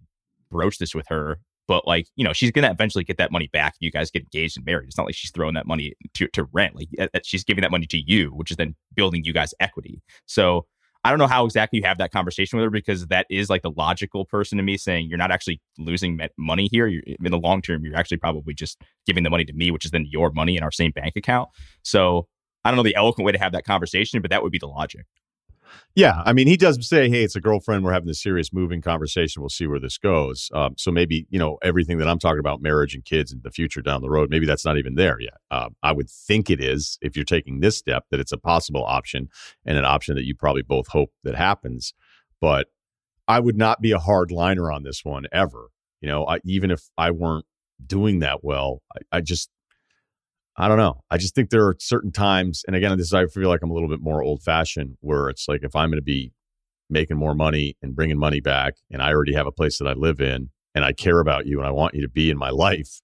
broach 0.51 0.79
this 0.79 0.95
with 0.95 1.07
her, 1.09 1.39
but 1.67 1.87
like 1.87 2.07
you 2.17 2.25
know 2.25 2.33
she's 2.33 2.51
gonna 2.51 2.71
eventually 2.71 3.05
get 3.05 3.17
that 3.19 3.33
money 3.33 3.49
back 3.53 3.75
if 3.75 3.83
you 3.83 3.91
guys 3.91 4.11
get 4.11 4.23
engaged 4.23 4.57
and 4.57 4.67
married. 4.67 4.87
It's 4.87 4.99
not 4.99 5.07
like 5.07 5.15
she's 5.15 5.31
throwing 5.31 5.55
that 5.55 5.67
money 5.67 5.95
to 6.15 6.29
to 6.29 6.45
rent. 6.53 6.77
Like 6.77 6.89
she's 7.25 7.45
giving 7.45 7.63
that 7.63 7.71
money 7.71 7.87
to 7.87 7.99
you, 7.99 8.29
which 8.31 8.51
is 8.51 8.57
then 8.57 8.75
building 8.95 9.25
you 9.25 9.33
guys 9.33 9.55
equity. 9.61 10.03
So 10.27 10.67
I 11.05 11.11
don't 11.11 11.19
know 11.19 11.27
how 11.27 11.45
exactly 11.45 11.81
you 11.81 11.85
have 11.85 11.99
that 11.99 12.13
conversation 12.13 12.59
with 12.59 12.65
her 12.65 12.71
because 12.71 13.09
that 13.09 13.27
is 13.29 13.51
like 13.51 13.63
the 13.63 13.73
logical 13.73 14.25
person 14.25 14.57
to 14.59 14.63
me 14.63 14.77
saying 14.77 15.09
you're 15.09 15.19
not 15.19 15.33
actually 15.33 15.61
losing 15.77 16.21
money 16.39 16.69
here. 16.71 16.87
You're, 16.87 17.03
in 17.07 17.31
the 17.31 17.39
long 17.39 17.61
term, 17.61 17.85
you're 17.85 17.97
actually 17.97 18.19
probably 18.19 18.55
just 18.55 18.81
giving 19.05 19.25
the 19.25 19.31
money 19.31 19.45
to 19.45 19.53
me, 19.53 19.73
which 19.73 19.85
is 19.85 19.91
then 19.91 20.07
your 20.09 20.31
money 20.31 20.57
in 20.57 20.63
our 20.63 20.71
same 20.71 20.93
bank 20.93 21.17
account. 21.17 21.49
So 21.83 22.29
I 22.65 22.71
don't 22.71 22.77
know 22.77 22.85
the 22.85 22.95
eloquent 22.95 23.27
way 23.27 23.33
to 23.33 23.39
have 23.39 23.53
that 23.53 23.65
conversation, 23.65 24.23
but 24.23 24.31
that 24.31 24.45
would 24.45 24.53
be 24.53 24.59
the 24.59 24.69
logic. 24.69 25.07
Yeah, 25.95 26.23
I 26.25 26.33
mean, 26.33 26.47
he 26.47 26.57
does 26.57 26.87
say, 26.89 27.11
"Hey, 27.11 27.23
it's 27.23 27.37
a 27.37 27.41
girlfriend. 27.41 27.85
We're 27.85 27.93
having 27.93 28.09
a 28.09 28.15
serious 28.15 28.53
moving 28.53 28.81
conversation. 28.81 29.43
We'll 29.43 29.51
see 29.51 29.67
where 29.67 29.81
this 29.81 29.99
goes." 29.99 30.51
Um, 30.55 30.75
so 30.79 30.91
maybe 30.91 31.27
you 31.31 31.39
know 31.39 31.59
everything 31.63 31.99
that 31.99 32.09
I'm 32.09 32.19
talking 32.19 32.39
about, 32.39 32.63
marriage 32.63 32.95
and 32.95 33.05
kids 33.05 33.33
and 33.33 33.43
the 33.43 33.51
future 33.51 33.83
down 33.83 34.01
the 34.01 34.11
road. 34.11 34.31
Maybe 34.31 34.47
that's 34.47 34.65
not 34.65 34.79
even 34.79 34.95
there 34.95 35.21
yet. 35.21 35.37
Uh, 35.51 35.69
I 35.83 35.93
would 35.93 36.09
think 36.09 36.49
it 36.49 36.61
is 36.63 36.99
if 37.03 37.17
you're 37.17 37.25
taking 37.25 37.61
this 37.61 37.77
step 37.77 38.05
that 38.11 38.21
it's 38.21 38.33
a 38.33 38.39
possible 38.39 38.85
option 38.85 39.29
and 39.67 39.77
an 39.77 39.85
option 39.85 40.15
that 40.17 40.25
you 40.25 40.35
probably 40.35 40.63
both 40.63 40.89
hope 40.89 41.11
that 41.25 41.35
happens. 41.35 41.93
But 42.41 42.69
I 43.29 43.41
would 43.41 43.57
not 43.57 43.81
be 43.81 43.93
a 43.93 43.99
hard 43.99 44.31
liner 44.31 44.73
on 44.73 44.83
this 44.83 45.05
one 45.05 45.27
ever. 45.33 45.69
You 46.01 46.09
know, 46.09 46.27
I, 46.27 46.39
even 46.45 46.71
if 46.71 46.89
I 46.99 47.11
weren't 47.11 47.47
doing 47.87 48.21
that 48.21 48.43
well, 48.43 48.83
I, 48.95 49.19
I 49.19 49.21
just 49.21 49.51
I 50.57 50.69
don't 50.69 50.77
know. 50.77 51.01
I 51.11 51.17
just 51.17 51.35
think 51.35 51.51
there 51.51 51.67
are 51.67 51.77
certain 51.79 52.13
times, 52.13 52.63
and 52.67 52.77
again, 52.77 52.97
this 52.99 53.07
is, 53.07 53.15
I 53.15 53.27
feel 53.27 53.49
like 53.49 53.61
I'm 53.63 53.71
a 53.71 53.75
little 53.75 53.89
bit 53.89 54.01
more 54.01 54.23
old 54.23 54.43
fashioned, 54.43 54.97
where 55.01 55.29
it's 55.29 55.49
like 55.49 55.63
if 55.63 55.75
I'm 55.75 55.89
going 55.89 55.99
to 55.99 56.03
be 56.03 56.33
making 56.91 57.17
more 57.17 57.35
money 57.35 57.77
and 57.81 57.97
bringing 57.97 58.19
money 58.19 58.41
back, 58.41 58.75
and 58.91 59.01
I 59.01 59.13
already 59.13 59.33
have 59.33 59.47
a 59.47 59.53
place 59.53 59.79
that 59.79 59.89
I 59.89 59.95
live 59.95 60.21
in, 60.21 60.51
and 60.75 60.85
I 60.85 60.93
care 60.93 61.21
about 61.21 61.47
you, 61.47 61.59
and 61.59 61.67
I 61.67 61.71
want 61.71 61.95
you 61.95 62.03
to 62.03 62.09
be 62.09 62.31
in 62.31 62.37
my 62.37 62.51
life, 62.51 63.01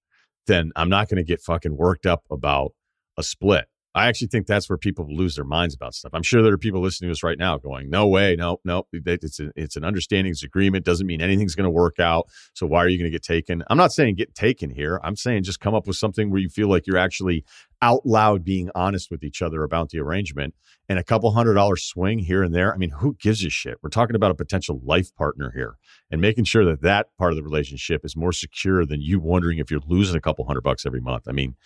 then 0.47 0.73
I'm 0.77 0.91
not 0.91 1.09
going 1.09 1.17
to 1.17 1.25
get 1.25 1.41
fucking 1.41 1.77
worked 1.77 2.05
up 2.05 2.25
about 2.31 2.73
a 3.17 3.23
split. 3.23 3.67
I 3.99 4.07
actually 4.07 4.29
think 4.29 4.47
that's 4.47 4.69
where 4.69 4.79
people 4.79 5.07
lose 5.09 5.35
their 5.35 5.45
minds 5.45 5.75
about 5.75 5.95
stuff. 5.95 6.13
I'm 6.15 6.23
sure 6.23 6.43
there 6.43 6.53
are 6.53 6.59
people 6.59 6.81
listening 6.81 7.09
to 7.09 7.13
us 7.13 7.23
right 7.23 7.39
now 7.39 7.59
going, 7.59 7.91
"No 7.91 8.07
way, 8.07 8.37
no, 8.37 8.59
no, 8.65 8.87
it's 8.93 9.41
a, 9.41 9.51
it's 9.57 9.77
an 9.77 9.85
understanding, 9.85 10.31
it's 10.31 10.45
agreement. 10.45 10.85
Doesn't 10.85 11.07
mean 11.07 11.21
anything's 11.21 11.55
going 11.55 11.65
to 11.65 11.71
work 11.71 11.99
out. 11.99 12.29
So 12.55 12.67
why 12.67 12.85
are 12.85 12.89
you 12.89 12.97
going 12.97 13.11
to 13.11 13.15
get 13.15 13.25
taken?" 13.25 13.65
I'm 13.69 13.77
not 13.77 13.93
saying 13.93 14.15
get 14.15 14.35
taken 14.35 14.71
here. 14.71 15.01
I'm 15.03 15.17
saying 15.17 15.43
just 15.43 15.59
come 15.61 15.75
up 15.75 15.87
with 15.87 15.97
something 15.97 16.31
where 16.31 16.41
you 16.41 16.49
feel 16.49 16.69
like 16.69 16.87
you're 16.87 16.97
actually 16.97 17.45
out 17.83 18.07
loud 18.07 18.45
being 18.45 18.71
honest 18.75 19.11
with 19.11 19.25
each 19.25 19.43
other 19.43 19.63
about 19.65 19.91
the 19.91 19.99
arrangement 19.99 20.55
and 20.89 20.99
a 20.99 21.05
couple 21.05 21.33
hundred 21.33 21.55
dollar 21.55 21.77
swing 21.77 22.21
here 22.21 22.43
and 22.43 22.55
there. 22.55 22.73
I 22.73 22.77
mean, 22.77 22.91
who 22.91 23.17
gives 23.21 23.45
a 23.45 23.51
shit? 23.51 23.79
We're 23.83 23.91
talking 23.91 24.17
about 24.17 24.31
a 24.31 24.35
potential 24.35 24.81
life 24.85 25.15
partner 25.17 25.53
here 25.55 25.77
and 26.11 26.21
making 26.21 26.45
sure 26.45 26.65
that 26.65 26.83
that 26.83 27.09
part 27.19 27.33
of 27.33 27.37
the 27.37 27.43
relationship 27.43 28.05
is 28.05 28.17
more 28.17 28.33
secure 28.33 28.87
than 28.87 29.01
you 29.01 29.19
wondering 29.19 29.59
if 29.59 29.71
you're 29.71 29.81
losing 29.87 30.17
a 30.17 30.21
couple 30.21 30.47
hundred 30.47 30.63
bucks 30.63 30.87
every 30.87 31.01
month. 31.01 31.25
I 31.29 31.33
mean 31.33 31.57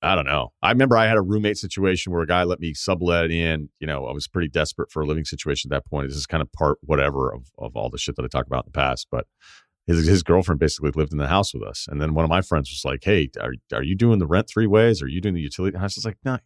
I 0.00 0.14
don't 0.14 0.26
know. 0.26 0.52
I 0.62 0.70
remember 0.70 0.96
I 0.96 1.06
had 1.06 1.16
a 1.16 1.22
roommate 1.22 1.58
situation 1.58 2.12
where 2.12 2.22
a 2.22 2.26
guy 2.26 2.44
let 2.44 2.60
me 2.60 2.72
sublet 2.72 3.32
in. 3.32 3.68
You 3.80 3.86
know, 3.86 4.06
I 4.06 4.12
was 4.12 4.28
pretty 4.28 4.48
desperate 4.48 4.92
for 4.92 5.02
a 5.02 5.06
living 5.06 5.24
situation 5.24 5.72
at 5.72 5.76
that 5.76 5.90
point. 5.90 6.08
This 6.08 6.16
is 6.16 6.26
kind 6.26 6.40
of 6.40 6.52
part 6.52 6.78
whatever 6.82 7.32
of, 7.32 7.50
of 7.58 7.74
all 7.74 7.90
the 7.90 7.98
shit 7.98 8.14
that 8.16 8.24
I 8.24 8.28
talked 8.28 8.46
about 8.46 8.64
in 8.64 8.72
the 8.72 8.78
past. 8.78 9.08
But 9.10 9.26
his 9.88 10.06
his 10.06 10.22
girlfriend 10.22 10.60
basically 10.60 10.92
lived 10.94 11.12
in 11.12 11.18
the 11.18 11.26
house 11.26 11.52
with 11.52 11.64
us. 11.64 11.86
And 11.88 12.00
then 12.00 12.14
one 12.14 12.24
of 12.24 12.30
my 12.30 12.42
friends 12.42 12.70
was 12.70 12.82
like, 12.84 13.00
Hey, 13.02 13.28
are 13.40 13.54
are 13.72 13.82
you 13.82 13.96
doing 13.96 14.20
the 14.20 14.26
rent 14.26 14.48
three 14.48 14.68
ways? 14.68 15.02
Are 15.02 15.08
you 15.08 15.20
doing 15.20 15.34
the 15.34 15.40
utility? 15.40 15.74
And 15.74 15.82
I 15.82 15.86
was 15.86 15.94
just 15.94 16.06
like, 16.06 16.18
No. 16.24 16.32
Nah. 16.32 16.38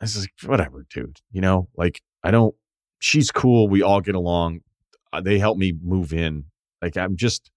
I 0.00 0.04
was 0.04 0.16
like, 0.18 0.30
whatever, 0.44 0.86
dude. 0.88 1.18
You 1.32 1.40
know, 1.40 1.68
like 1.76 2.02
I 2.22 2.30
don't 2.30 2.54
she's 3.00 3.30
cool. 3.30 3.68
We 3.68 3.82
all 3.82 4.00
get 4.00 4.14
along. 4.14 4.60
Uh, 5.12 5.20
they 5.20 5.38
help 5.38 5.58
me 5.58 5.72
move 5.82 6.12
in. 6.12 6.44
Like 6.82 6.96
I'm 6.96 7.16
just 7.16 7.50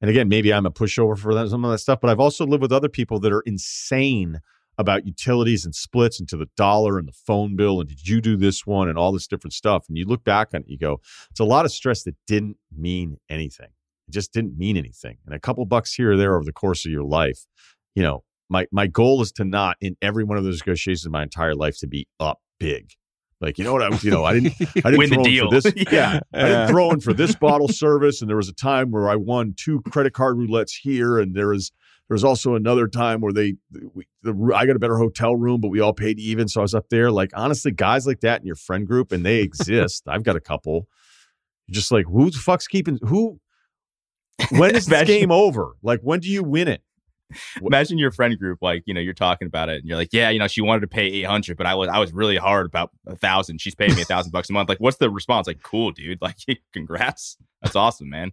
and 0.00 0.10
again, 0.10 0.28
maybe 0.28 0.52
I'm 0.52 0.66
a 0.66 0.70
pushover 0.70 1.18
for 1.18 1.34
that, 1.34 1.48
some 1.48 1.64
of 1.64 1.70
that 1.70 1.78
stuff, 1.78 2.00
but 2.00 2.10
I've 2.10 2.20
also 2.20 2.46
lived 2.46 2.62
with 2.62 2.72
other 2.72 2.88
people 2.88 3.18
that 3.20 3.32
are 3.32 3.42
insane 3.46 4.40
about 4.78 5.06
utilities 5.06 5.64
and 5.64 5.74
splits 5.74 6.20
and 6.20 6.28
to 6.28 6.36
the 6.36 6.48
dollar 6.56 6.98
and 6.98 7.08
the 7.08 7.12
phone 7.12 7.56
bill 7.56 7.80
and 7.80 7.88
did 7.88 8.06
you 8.06 8.20
do 8.20 8.36
this 8.36 8.66
one 8.66 8.88
and 8.88 8.98
all 8.98 9.10
this 9.10 9.26
different 9.26 9.54
stuff. 9.54 9.86
And 9.88 9.96
you 9.96 10.04
look 10.04 10.22
back 10.22 10.48
on 10.52 10.60
it, 10.60 10.68
you 10.68 10.78
go, 10.78 11.00
it's 11.30 11.40
a 11.40 11.44
lot 11.44 11.64
of 11.64 11.72
stress 11.72 12.02
that 12.02 12.14
didn't 12.26 12.58
mean 12.76 13.16
anything. 13.30 13.70
It 14.08 14.12
just 14.12 14.32
didn't 14.32 14.58
mean 14.58 14.76
anything. 14.76 15.16
And 15.24 15.34
a 15.34 15.40
couple 15.40 15.64
bucks 15.64 15.94
here 15.94 16.12
or 16.12 16.16
there 16.16 16.36
over 16.36 16.44
the 16.44 16.52
course 16.52 16.84
of 16.84 16.92
your 16.92 17.04
life, 17.04 17.46
you 17.94 18.02
know, 18.02 18.22
my 18.48 18.66
my 18.70 18.86
goal 18.86 19.22
is 19.22 19.32
to 19.32 19.44
not 19.44 19.76
in 19.80 19.96
every 20.00 20.22
one 20.22 20.38
of 20.38 20.44
those 20.44 20.60
negotiations 20.60 21.06
in 21.06 21.12
my 21.12 21.22
entire 21.22 21.54
life 21.54 21.78
to 21.78 21.86
be 21.86 22.06
up 22.20 22.40
big. 22.60 22.92
Like, 23.40 23.58
you 23.58 23.64
know 23.64 23.72
what 23.72 23.82
I 23.82 23.88
was, 23.90 24.02
you 24.02 24.10
know, 24.10 24.24
I 24.24 24.32
didn't, 24.32 24.54
I 24.60 24.90
didn't 24.90 24.98
Win 24.98 25.08
throw 25.10 25.22
the 25.22 25.28
in 25.28 25.34
deal. 25.34 25.50
for 25.50 25.60
this. 25.60 25.74
Yeah, 25.92 26.20
I 26.32 26.42
didn't 26.42 26.68
throw 26.68 26.90
in 26.90 27.00
for 27.00 27.12
this 27.12 27.34
bottle 27.40 27.68
service. 27.68 28.20
And 28.20 28.30
there 28.30 28.36
was 28.36 28.48
a 28.48 28.54
time 28.54 28.90
where 28.90 29.08
I 29.08 29.16
won 29.16 29.54
two 29.56 29.82
credit 29.82 30.14
card 30.14 30.36
roulettes 30.36 30.72
here. 30.80 31.18
And 31.18 31.34
there 31.34 31.48
was, 31.48 31.70
there 32.08 32.14
was 32.14 32.24
also 32.24 32.54
another 32.54 32.88
time 32.88 33.20
where 33.20 33.32
they, 33.32 33.56
we, 33.92 34.06
the, 34.22 34.32
I 34.54 34.64
got 34.64 34.76
a 34.76 34.78
better 34.78 34.96
hotel 34.96 35.36
room, 35.36 35.60
but 35.60 35.68
we 35.68 35.80
all 35.80 35.92
paid 35.92 36.18
even. 36.18 36.48
So 36.48 36.60
I 36.60 36.62
was 36.62 36.74
up 36.74 36.88
there. 36.88 37.10
Like, 37.10 37.30
honestly, 37.34 37.72
guys 37.72 38.06
like 38.06 38.20
that 38.20 38.40
in 38.40 38.46
your 38.46 38.56
friend 38.56 38.86
group, 38.86 39.12
and 39.12 39.24
they 39.24 39.40
exist. 39.40 40.04
I've 40.06 40.22
got 40.22 40.36
a 40.36 40.40
couple. 40.40 40.88
Just 41.68 41.90
like, 41.92 42.06
who 42.06 42.30
the 42.30 42.38
fuck's 42.38 42.68
keeping, 42.68 42.98
who, 43.02 43.40
when 44.50 44.76
is 44.76 44.86
this 44.86 45.06
game 45.06 45.32
over? 45.32 45.72
Like, 45.82 46.00
when 46.00 46.20
do 46.20 46.28
you 46.28 46.44
win 46.44 46.68
it? 46.68 46.80
Imagine 47.60 47.98
your 47.98 48.10
friend 48.10 48.38
group, 48.38 48.58
like 48.62 48.82
you 48.86 48.94
know, 48.94 49.00
you're 49.00 49.12
talking 49.14 49.46
about 49.46 49.68
it, 49.68 49.76
and 49.80 49.84
you're 49.84 49.96
like, 49.96 50.10
"Yeah, 50.12 50.30
you 50.30 50.38
know, 50.38 50.46
she 50.46 50.60
wanted 50.60 50.80
to 50.80 50.86
pay 50.86 51.06
eight 51.06 51.24
hundred, 51.26 51.56
but 51.56 51.66
I 51.66 51.74
was 51.74 51.88
I 51.88 51.98
was 51.98 52.12
really 52.12 52.36
hard 52.36 52.66
about 52.66 52.90
a 53.06 53.16
thousand. 53.16 53.60
She's 53.60 53.74
paying 53.74 53.94
me 53.94 54.02
a 54.02 54.04
thousand 54.12 54.30
bucks 54.32 54.48
a 54.48 54.52
month. 54.52 54.68
Like, 54.68 54.78
what's 54.78 54.98
the 54.98 55.10
response? 55.10 55.46
Like, 55.46 55.62
cool, 55.62 55.90
dude. 55.92 56.18
Like, 56.22 56.36
congrats. 56.72 57.36
That's 57.62 57.76
awesome, 57.76 58.08
man. 58.10 58.32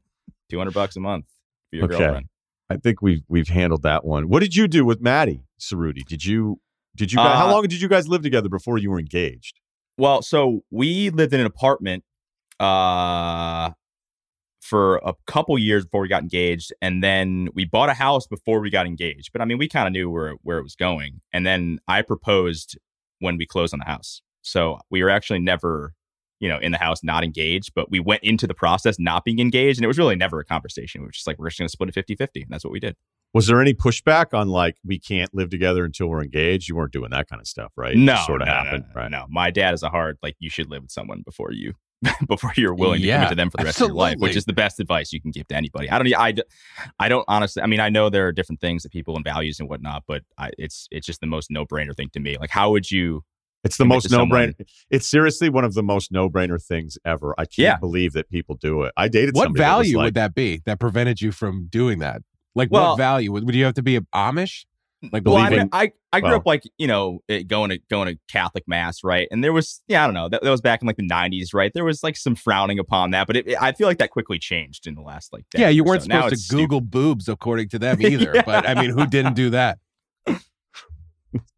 Two 0.49 0.57
hundred 0.59 0.73
bucks 0.73 0.95
a 0.95 0.99
month 0.99 1.25
for 1.71 1.75
your 1.77 1.85
Okay. 1.85 1.97
girlfriend. 1.97 2.27
I 2.69 2.77
think 2.77 3.01
we've 3.01 3.21
we've 3.27 3.47
handled 3.49 3.83
that 3.83 4.05
one. 4.05 4.29
What 4.29 4.41
did 4.41 4.55
you 4.55 4.67
do 4.67 4.85
with 4.85 5.01
Maddie 5.01 5.43
Ceruti? 5.59 6.05
Did 6.05 6.23
you 6.25 6.59
did 6.95 7.11
you 7.11 7.17
guys, 7.17 7.37
how 7.37 7.47
Uh, 7.47 7.53
long 7.53 7.63
did 7.63 7.81
you 7.81 7.87
guys 7.87 8.07
live 8.07 8.21
together 8.21 8.49
before 8.49 8.77
you 8.77 8.91
were 8.91 8.99
engaged? 8.99 9.59
Well, 9.97 10.21
so 10.21 10.61
we 10.71 11.09
lived 11.09 11.33
in 11.33 11.39
an 11.39 11.45
apartment 11.45 12.03
uh 12.59 13.71
for 14.63 14.95
a 15.03 15.13
couple 15.27 15.57
years 15.59 15.83
before 15.83 16.01
we 16.01 16.07
got 16.07 16.21
engaged 16.21 16.73
and 16.81 17.03
then 17.03 17.49
we 17.53 17.65
bought 17.65 17.89
a 17.89 17.93
house 17.93 18.25
before 18.25 18.61
we 18.61 18.69
got 18.69 18.85
engaged. 18.85 19.31
But 19.33 19.41
I 19.41 19.45
mean, 19.45 19.57
we 19.57 19.67
kind 19.67 19.87
of 19.87 19.91
knew 19.91 20.09
where 20.09 20.35
where 20.41 20.57
it 20.57 20.63
was 20.63 20.75
going. 20.75 21.19
And 21.33 21.45
then 21.45 21.79
I 21.87 22.01
proposed 22.01 22.77
when 23.19 23.35
we 23.37 23.45
closed 23.45 23.73
on 23.73 23.79
the 23.79 23.85
house. 23.85 24.21
So 24.41 24.79
we 24.89 25.03
were 25.03 25.09
actually 25.09 25.39
never, 25.39 25.93
you 26.39 26.47
know, 26.47 26.59
in 26.59 26.71
the 26.71 26.77
house 26.77 27.03
not 27.03 27.25
engaged, 27.25 27.73
but 27.75 27.91
we 27.91 27.99
went 27.99 28.23
into 28.23 28.47
the 28.47 28.53
process 28.53 28.97
not 28.97 29.25
being 29.25 29.39
engaged. 29.39 29.79
And 29.79 29.83
it 29.83 29.89
was 29.89 29.97
really 29.97 30.15
never 30.15 30.39
a 30.39 30.45
conversation. 30.45 31.01
We 31.01 31.07
were 31.07 31.11
just 31.11 31.27
like, 31.27 31.37
we're 31.37 31.49
just 31.49 31.59
going 31.59 31.67
to 31.67 31.71
split 31.71 31.89
it 31.89 31.95
50 31.95 32.15
50. 32.15 32.41
And 32.43 32.49
that's 32.49 32.63
what 32.63 32.71
we 32.71 32.79
did. 32.79 32.95
Was 33.33 33.47
there 33.47 33.59
any 33.59 33.73
pushback 33.73 34.33
on 34.33 34.47
like 34.47 34.77
we 34.85 34.97
can't 34.97 35.33
live 35.33 35.49
together 35.49 35.83
until 35.83 36.07
we're 36.07 36.23
engaged? 36.23 36.69
You 36.69 36.77
weren't 36.77 36.93
doing 36.93 37.09
that 37.11 37.27
kind 37.27 37.41
of 37.41 37.47
stuff, 37.47 37.73
right? 37.75 37.97
No, 37.97 38.15
sort 38.25 38.41
of 38.41 38.47
no, 38.47 38.53
no, 38.53 38.63
happened, 38.63 38.85
no, 38.95 39.01
right? 39.01 39.11
No, 39.11 39.25
my 39.29 39.51
dad 39.51 39.73
is 39.73 39.83
a 39.83 39.89
hard 39.89 40.17
like 40.23 40.35
you 40.39 40.49
should 40.49 40.69
live 40.69 40.83
with 40.83 40.91
someone 40.91 41.21
before 41.23 41.51
you 41.51 41.73
before 42.27 42.51
you're 42.57 42.73
willing 42.73 43.01
to 43.01 43.07
Yeah, 43.07 43.15
commit 43.17 43.29
to 43.29 43.35
them 43.35 43.49
for 43.49 43.57
the 43.57 43.63
rest 43.65 43.81
of 43.81 43.87
your 43.87 43.95
life, 43.95 44.17
which 44.19 44.35
is 44.35 44.45
the 44.45 44.53
best 44.53 44.79
advice 44.79 45.13
you 45.13 45.21
can 45.21 45.31
give 45.31 45.47
to 45.47 45.55
anybody. 45.55 45.89
I 45.89 45.97
don't, 45.99 46.13
I, 46.15 46.33
I 46.99 47.09
don't 47.09 47.25
honestly. 47.27 47.61
I 47.63 47.67
mean, 47.67 47.79
I 47.79 47.89
know 47.89 48.09
there 48.09 48.27
are 48.27 48.31
different 48.31 48.61
things 48.61 48.83
that 48.83 48.91
people 48.91 49.15
and 49.15 49.23
values 49.23 49.59
and 49.59 49.69
whatnot, 49.69 50.03
but 50.07 50.23
I, 50.37 50.51
it's 50.57 50.87
it's 50.91 51.05
just 51.07 51.21
the 51.21 51.27
most 51.27 51.49
no 51.51 51.65
brainer 51.65 51.95
thing 51.95 52.09
to 52.13 52.19
me. 52.19 52.37
Like, 52.37 52.49
how 52.49 52.71
would 52.71 52.91
you? 52.91 53.23
It's 53.63 53.77
the 53.77 53.85
most 53.85 54.11
no 54.11 54.25
brainer. 54.25 54.53
It's 54.89 55.07
seriously 55.07 55.49
one 55.49 55.63
of 55.63 55.73
the 55.73 55.83
most 55.83 56.11
no 56.11 56.29
brainer 56.29 56.61
things 56.61 56.97
ever. 57.05 57.33
I 57.37 57.45
can't 57.45 57.57
Yeah. 57.59 57.77
believe 57.77 58.11
that 58.13 58.29
people 58.29 58.55
do 58.55 58.83
it. 58.83 58.91
I 58.97 59.07
dated 59.07 59.35
What 59.35 59.43
somebody 59.43 59.59
that 59.59 59.65
value 59.69 59.97
like, 59.97 60.05
would 60.05 60.13
that 60.15 60.35
be 60.35 60.61
that 60.65 60.79
prevented 60.81 61.21
you 61.21 61.31
from 61.31 61.67
doing 61.69 61.99
that? 61.99 62.21
Like, 62.55 62.69
Well- 62.71 62.89
what 62.91 62.97
value 62.97 63.31
would, 63.31 63.45
would 63.45 63.55
you 63.55 63.63
have 63.63 63.73
to 63.75 63.81
be 63.81 63.99
Amish? 64.13 64.65
Like, 65.11 65.23
Well, 65.25 65.35
I, 65.35 65.49
mean, 65.49 65.69
I, 65.73 65.91
I 66.13 66.21
grew 66.21 66.29
well- 66.29 66.37
up 66.37 66.45
like 66.45 66.63
you 66.77 66.87
know 66.87 67.19
eh, 67.27 67.43
going 67.43 67.71
to 67.71 67.79
going 67.89 68.07
to 68.13 68.19
Catholic 68.29 68.63
mass, 68.67 69.03
right? 69.03 69.27
And 69.31 69.43
there 69.43 69.51
was 69.51 69.81
yeah, 69.87 70.03
I 70.03 70.07
don't 70.07 70.13
know, 70.13 70.29
that, 70.29 70.41
that 70.43 70.49
was 70.49 70.61
back 70.61 70.81
in 70.81 70.87
like 70.87 70.95
the 70.97 71.07
'90s, 71.07 71.53
right? 71.53 71.71
There 71.73 71.83
was 71.83 72.03
like 72.03 72.15
some 72.15 72.35
frowning 72.35 72.79
upon 72.79 73.11
that, 73.11 73.27
but 73.27 73.35
it, 73.35 73.47
it- 73.47 73.61
I 73.61 73.73
feel 73.73 73.87
like 73.87 73.97
that 73.97 74.11
quickly 74.11 74.39
changed 74.39 74.87
in 74.87 74.95
the 74.95 75.01
last 75.01 75.33
like 75.33 75.45
yeah, 75.55 75.69
you 75.69 75.83
weren't 75.83 76.03
so. 76.03 76.09
Supposed 76.09 76.49
to 76.49 76.55
Google 76.55 76.79
boobs 76.81 77.27
according 77.27 77.69
to 77.69 77.79
them 77.79 78.01
either. 78.05 78.31
Yeah. 78.35 78.43
But 78.45 78.67
I 78.67 78.75
mean, 78.75 78.91
who 78.91 79.05
didn't 79.05 79.33
do 79.33 79.49
that 79.49 79.79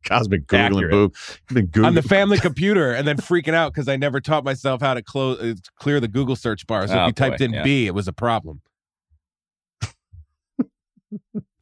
Kyle's 0.06 0.28
googling 0.30 0.54
Accurate. 0.78 0.92
boob. 0.92 1.16
Been 1.54 1.68
googling. 1.68 1.86
on 1.88 1.94
the 1.96 2.02
family 2.02 2.38
computer 2.40 2.94
and 2.94 3.06
then 3.08 3.18
freaking 3.18 3.54
out 3.54 3.74
because 3.74 3.88
I 3.90 3.96
never 3.98 4.22
taught 4.22 4.44
myself 4.46 4.82
how 4.82 4.94
to 4.94 5.02
close 5.04 5.40
uh, 5.40 5.54
clear 5.78 6.00
the 6.00 6.08
Google 6.08 6.36
search 6.36 6.66
bar. 6.66 6.88
So 6.88 6.98
Oh, 6.98 7.02
if 7.04 7.08
you 7.08 7.14
typed 7.14 7.42
in 7.42 7.54
yeah. 7.54 7.64
B, 7.64 7.86
it 7.86 7.94
was 7.94 8.08
a 8.08 8.14
problem. 8.14 8.62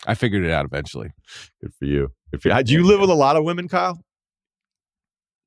I 0.05 0.15
figured 0.15 0.43
it 0.43 0.51
out 0.51 0.65
eventually. 0.65 1.11
Good 1.61 1.73
for 1.77 1.85
you. 1.85 2.09
Good 2.31 2.41
for 2.41 2.49
you. 2.49 2.63
Do 2.63 2.73
you 2.73 2.83
live 2.85 2.99
with 2.99 3.09
a 3.09 3.13
lot 3.15 3.35
of 3.37 3.43
women, 3.43 3.67
Kyle? 3.67 3.99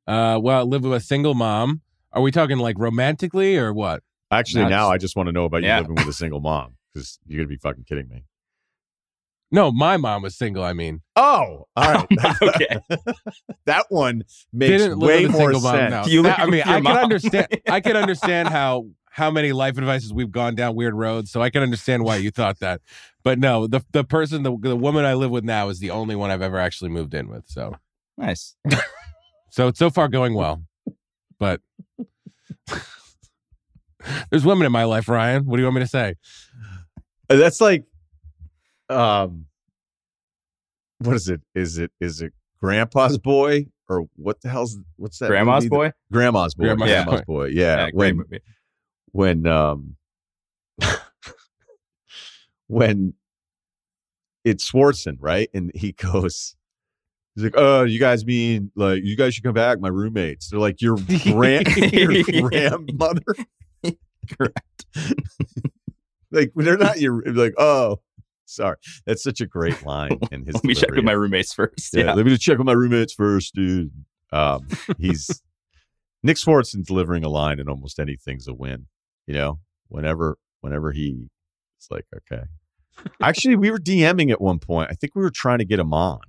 Uh, 0.07 0.39
well, 0.41 0.61
I 0.61 0.63
live 0.63 0.83
with 0.85 0.93
a 0.95 1.01
single 1.01 1.35
mom. 1.35 1.83
Are 2.13 2.23
we 2.23 2.31
talking 2.31 2.59
like 2.59 2.77
romantically 2.79 3.57
or 3.59 3.73
what? 3.73 4.03
Actually, 4.31 4.65
No, 4.65 4.69
now 4.71 4.77
it's- 4.87 4.95
I 4.95 4.99
just 4.99 5.17
want 5.17 5.27
to 5.29 5.33
know 5.33 5.45
about 5.45 5.63
you 5.63 5.69
Yeah. 5.69 5.81
living 5.81 5.97
with 5.97 6.09
a 6.09 6.13
single 6.13 6.41
mom 6.41 6.77
because 6.95 7.19
you're 7.27 7.39
gonna 7.39 7.49
be 7.49 7.57
fucking 7.59 7.85
kidding 7.85 8.09
me. 8.09 8.25
No, 9.53 9.71
my 9.71 9.97
mom 9.97 10.23
was 10.23 10.37
single. 10.37 10.65
I 10.65 10.73
mean, 10.73 11.03
Oh, 11.15 11.67
all 11.77 11.93
right. 11.93 12.07
okay. 12.43 12.79
that 13.67 13.87
one 13.91 14.25
makes 14.53 14.71
didn't 14.83 14.99
live 14.99 15.09
way 15.09 15.27
with 15.27 15.35
a 15.35 15.39
more 15.39 15.53
single 15.53 15.61
mom. 15.61 15.77
sense. 15.77 15.91
No, 16.07 16.13
You 16.13 16.23
That- 16.23 16.39
live 16.39 16.49
I 16.49 16.51
mean, 16.51 16.51
with 16.51 16.67
your 16.67 16.77
I 16.77 16.81
can 16.81 16.97
understand. 17.05 17.47
I 17.69 17.81
can 17.81 17.97
understand 17.97 18.49
how 18.49 18.87
how 19.17 19.31
many 19.31 19.51
life 19.53 19.79
advices 19.79 20.13
we've 20.13 20.31
gone 20.31 20.55
down 20.55 20.75
weird 20.75 20.93
roads. 20.93 21.31
So 21.31 21.41
I 21.41 21.49
can 21.49 21.63
understand 21.63 22.05
why 22.05 22.17
you 22.17 22.31
thought 22.31 22.59
that. 22.59 22.83
But 23.25 23.39
no, 23.39 23.67
the 23.67 23.83
the 23.93 24.05
person, 24.05 24.43
the 24.43 24.55
the 24.61 24.77
woman 24.77 25.07
I 25.07 25.15
live 25.15 25.31
with 25.31 25.43
now 25.43 25.71
is 25.71 25.79
the 25.79 25.91
only 25.91 26.15
one 26.15 26.31
I've 26.31 26.43
ever 26.43 26.59
actually 26.59 26.91
moved 26.91 27.15
in 27.15 27.29
with. 27.29 27.45
So 27.47 27.75
nice. 28.19 28.57
so 29.51 29.69
it's 29.69 29.79
so 29.79 29.89
far 29.89 30.09
going 30.09 30.35
well, 30.35 30.63
but. 31.39 31.63
There's 34.31 34.45
women 34.45 34.67
in 34.67 34.71
my 34.71 34.85
life, 34.85 35.09
Ryan. 35.09 35.47
What 35.47 35.57
do 35.57 35.63
you 35.63 35.67
want 35.67 35.77
me 35.77 35.81
to 35.81 35.89
say? 35.89 36.15
That's 37.29 37.61
like, 37.61 37.83
um, 38.89 39.47
what 40.99 41.17
is 41.17 41.29
it? 41.29 41.41
Is 41.57 41.79
it 41.79 41.91
is 42.01 42.21
it 42.23 42.33
Grandpa's 42.63 43.19
boy 43.19 43.67
or 43.89 44.05
what 44.15 44.43
the 44.43 44.49
hell's 44.49 44.79
what's 44.97 45.19
that? 45.19 45.29
Grandma's 45.29 45.65
movie? 45.65 45.69
boy. 45.71 45.93
Grandma's 46.13 46.55
boy. 46.55 46.65
Grandma's 46.65 46.89
Grandma's, 46.89 47.21
boy. 47.23 47.25
boy. 47.27 47.47
Yeah. 47.47 47.87
Yeah, 47.87 47.91
great 47.91 47.95
when 47.95 48.17
movie. 48.19 48.41
When 49.17 49.47
um 49.47 49.97
when 52.67 53.15
it's 54.45 54.71
Swardson, 54.71 55.17
right? 55.21 55.49
And 55.55 55.73
he 55.75 55.93
goes, 56.13 56.55
he's 57.35 57.45
like, 57.45 57.55
"Oh, 57.57 57.85
you 57.85 57.99
guys 57.99 58.27
mean 58.27 58.71
like 58.77 59.03
you 59.05 59.17
guys 59.17 59.35
should 59.35 59.45
come 59.45 59.55
back, 59.55 59.81
my 59.81 59.89
roommates." 59.89 60.51
They're 60.51 60.61
like, 60.61 60.83
"Your 60.83 60.97
grand, 61.33 61.67
your 61.93 62.23
grandmother." 62.49 63.23
Correct. 64.39 64.85
like 66.31 66.53
they're 66.55 66.77
not 66.77 67.01
your 67.01 67.23
like. 67.25 67.55
Oh, 67.57 68.01
sorry. 68.45 68.77
That's 69.07 69.23
such 69.23 69.41
a 69.41 69.47
great 69.47 69.83
line 69.87 70.19
in 70.31 70.45
his. 70.45 70.57
Let 70.57 70.65
me 70.65 70.75
check 70.75 70.91
with 70.91 71.05
my 71.05 71.13
roommates 71.13 71.55
first. 71.55 71.95
Yeah, 71.95 72.05
Yeah. 72.05 72.13
let 72.15 72.27
me 72.27 72.33
just 72.33 72.43
check 72.43 72.59
with 72.59 72.67
my 72.67 72.73
roommates 72.75 73.15
first, 73.15 73.55
dude. 73.55 73.93
Um, 74.31 74.67
he's 74.99 75.43
Nick 76.23 76.37
Swardson's 76.37 76.87
delivering 76.89 77.25
a 77.25 77.29
line, 77.31 77.61
and 77.61 77.69
almost 77.71 77.99
anything's 77.99 78.47
a 78.49 78.53
win. 78.53 78.89
You 79.27 79.35
know, 79.35 79.61
whenever 79.89 80.39
whenever 80.61 80.93
he, 80.93 81.29
it's 81.79 81.91
like 81.91 82.07
okay. 82.15 82.45
Actually, 83.23 83.57
we 83.57 83.71
were 83.71 83.79
DMing 83.79 84.31
at 84.31 84.41
one 84.41 84.59
point. 84.59 84.89
I 84.91 84.95
think 84.95 85.15
we 85.15 85.23
were 85.23 85.31
trying 85.31 85.59
to 85.59 85.65
get 85.65 85.79
him 85.79 85.93
on. 85.93 86.21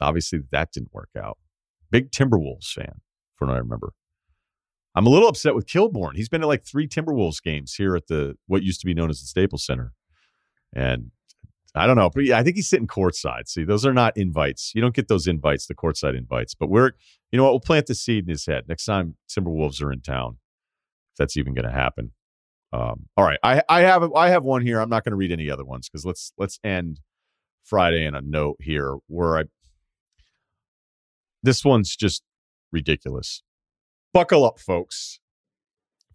Obviously, 0.00 0.40
that 0.50 0.72
didn't 0.72 0.94
work 0.94 1.10
out. 1.16 1.38
Big 1.90 2.10
Timberwolves 2.10 2.72
fan, 2.72 3.00
from 3.36 3.48
what 3.48 3.56
I 3.56 3.58
remember. 3.58 3.92
I'm 4.94 5.06
a 5.06 5.10
little 5.10 5.28
upset 5.28 5.54
with 5.54 5.66
Kilborn. 5.66 6.16
He's 6.16 6.28
been 6.28 6.42
at 6.42 6.48
like 6.48 6.64
three 6.64 6.88
Timberwolves 6.88 7.42
games 7.42 7.74
here 7.74 7.94
at 7.94 8.06
the 8.06 8.36
what 8.46 8.62
used 8.62 8.80
to 8.80 8.86
be 8.86 8.94
known 8.94 9.10
as 9.10 9.20
the 9.20 9.26
Staples 9.26 9.64
Center, 9.64 9.92
and 10.74 11.10
I 11.74 11.86
don't 11.86 11.96
know, 11.96 12.10
but 12.10 12.24
yeah, 12.24 12.38
I 12.38 12.42
think 12.42 12.56
he's 12.56 12.68
sitting 12.68 12.86
courtside. 12.86 13.46
See, 13.46 13.64
those 13.64 13.84
are 13.84 13.92
not 13.92 14.16
invites. 14.16 14.72
You 14.74 14.80
don't 14.80 14.94
get 14.94 15.08
those 15.08 15.26
invites, 15.26 15.66
the 15.66 15.74
courtside 15.74 16.16
invites. 16.16 16.54
But 16.54 16.70
we're, 16.70 16.92
you 17.30 17.36
know 17.36 17.44
what? 17.44 17.52
We'll 17.52 17.60
plant 17.60 17.86
the 17.86 17.94
seed 17.94 18.24
in 18.24 18.30
his 18.30 18.46
head 18.46 18.64
next 18.68 18.84
time 18.84 19.16
Timberwolves 19.28 19.82
are 19.82 19.92
in 19.92 20.00
town, 20.00 20.38
that's 21.18 21.36
even 21.36 21.54
going 21.54 21.66
to 21.66 21.72
happen. 21.72 22.12
Um, 22.72 23.06
all 23.16 23.24
right, 23.24 23.38
I 23.42 23.62
I 23.68 23.80
have 23.80 24.12
I 24.14 24.28
have 24.28 24.44
one 24.44 24.62
here. 24.62 24.80
I'm 24.80 24.90
not 24.90 25.04
going 25.04 25.12
to 25.12 25.16
read 25.16 25.32
any 25.32 25.50
other 25.50 25.64
ones 25.64 25.88
because 25.88 26.04
let's 26.04 26.32
let's 26.38 26.58
end 26.62 27.00
Friday 27.64 28.04
in 28.04 28.14
a 28.14 28.20
note 28.20 28.56
here 28.60 28.96
where 29.06 29.38
I. 29.38 29.44
This 31.42 31.64
one's 31.64 31.96
just 31.96 32.22
ridiculous. 32.72 33.42
Buckle 34.12 34.44
up, 34.44 34.58
folks. 34.58 35.20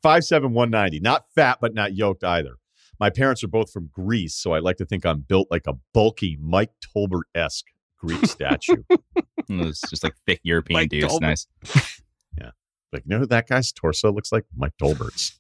Five 0.02 0.26
seven 0.26 0.54
one 0.54 0.70
ninety. 0.70 1.00
Not 1.00 1.26
fat, 1.34 1.58
but 1.62 1.74
not 1.74 1.96
yoked 1.96 2.24
either. 2.24 2.58
My 3.00 3.10
parents 3.10 3.44
are 3.44 3.48
both 3.48 3.72
from 3.72 3.90
Greece, 3.92 4.36
so 4.36 4.54
I 4.54 4.60
like 4.60 4.78
to 4.78 4.86
think 4.86 5.06
I'm 5.06 5.22
built 5.22 5.48
like 5.50 5.66
a 5.68 5.74
bulky 5.94 6.38
Mike 6.40 6.72
Tolbert 6.96 7.24
esque 7.34 7.66
Greek 8.00 8.26
statue. 8.26 8.84
It's 9.50 9.82
just 9.90 10.06
like 10.06 10.14
thick 10.26 10.40
European 10.44 10.80
Mike 10.80 10.90
dudes. 10.90 11.14
Tolbert. 11.14 11.22
Nice. 11.22 11.48
like, 12.94 13.04
you 13.06 13.10
know 13.10 13.20
who 13.20 13.26
that 13.28 13.48
guy's 13.48 13.72
torso 13.72 14.12
looks 14.12 14.32
like? 14.32 14.46
Mike 14.56 14.74
Tolbert's. 14.78 15.40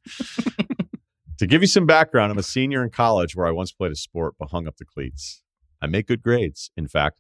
to 1.37 1.47
give 1.47 1.61
you 1.61 1.67
some 1.67 1.85
background, 1.85 2.31
I'm 2.31 2.37
a 2.37 2.43
senior 2.43 2.83
in 2.83 2.89
college 2.89 3.35
where 3.35 3.47
I 3.47 3.51
once 3.51 3.71
played 3.71 3.91
a 3.91 3.95
sport 3.95 4.35
but 4.39 4.51
hung 4.51 4.67
up 4.67 4.77
the 4.77 4.85
cleats. 4.85 5.41
I 5.81 5.87
make 5.87 6.07
good 6.07 6.21
grades. 6.21 6.71
In 6.77 6.87
fact, 6.87 7.17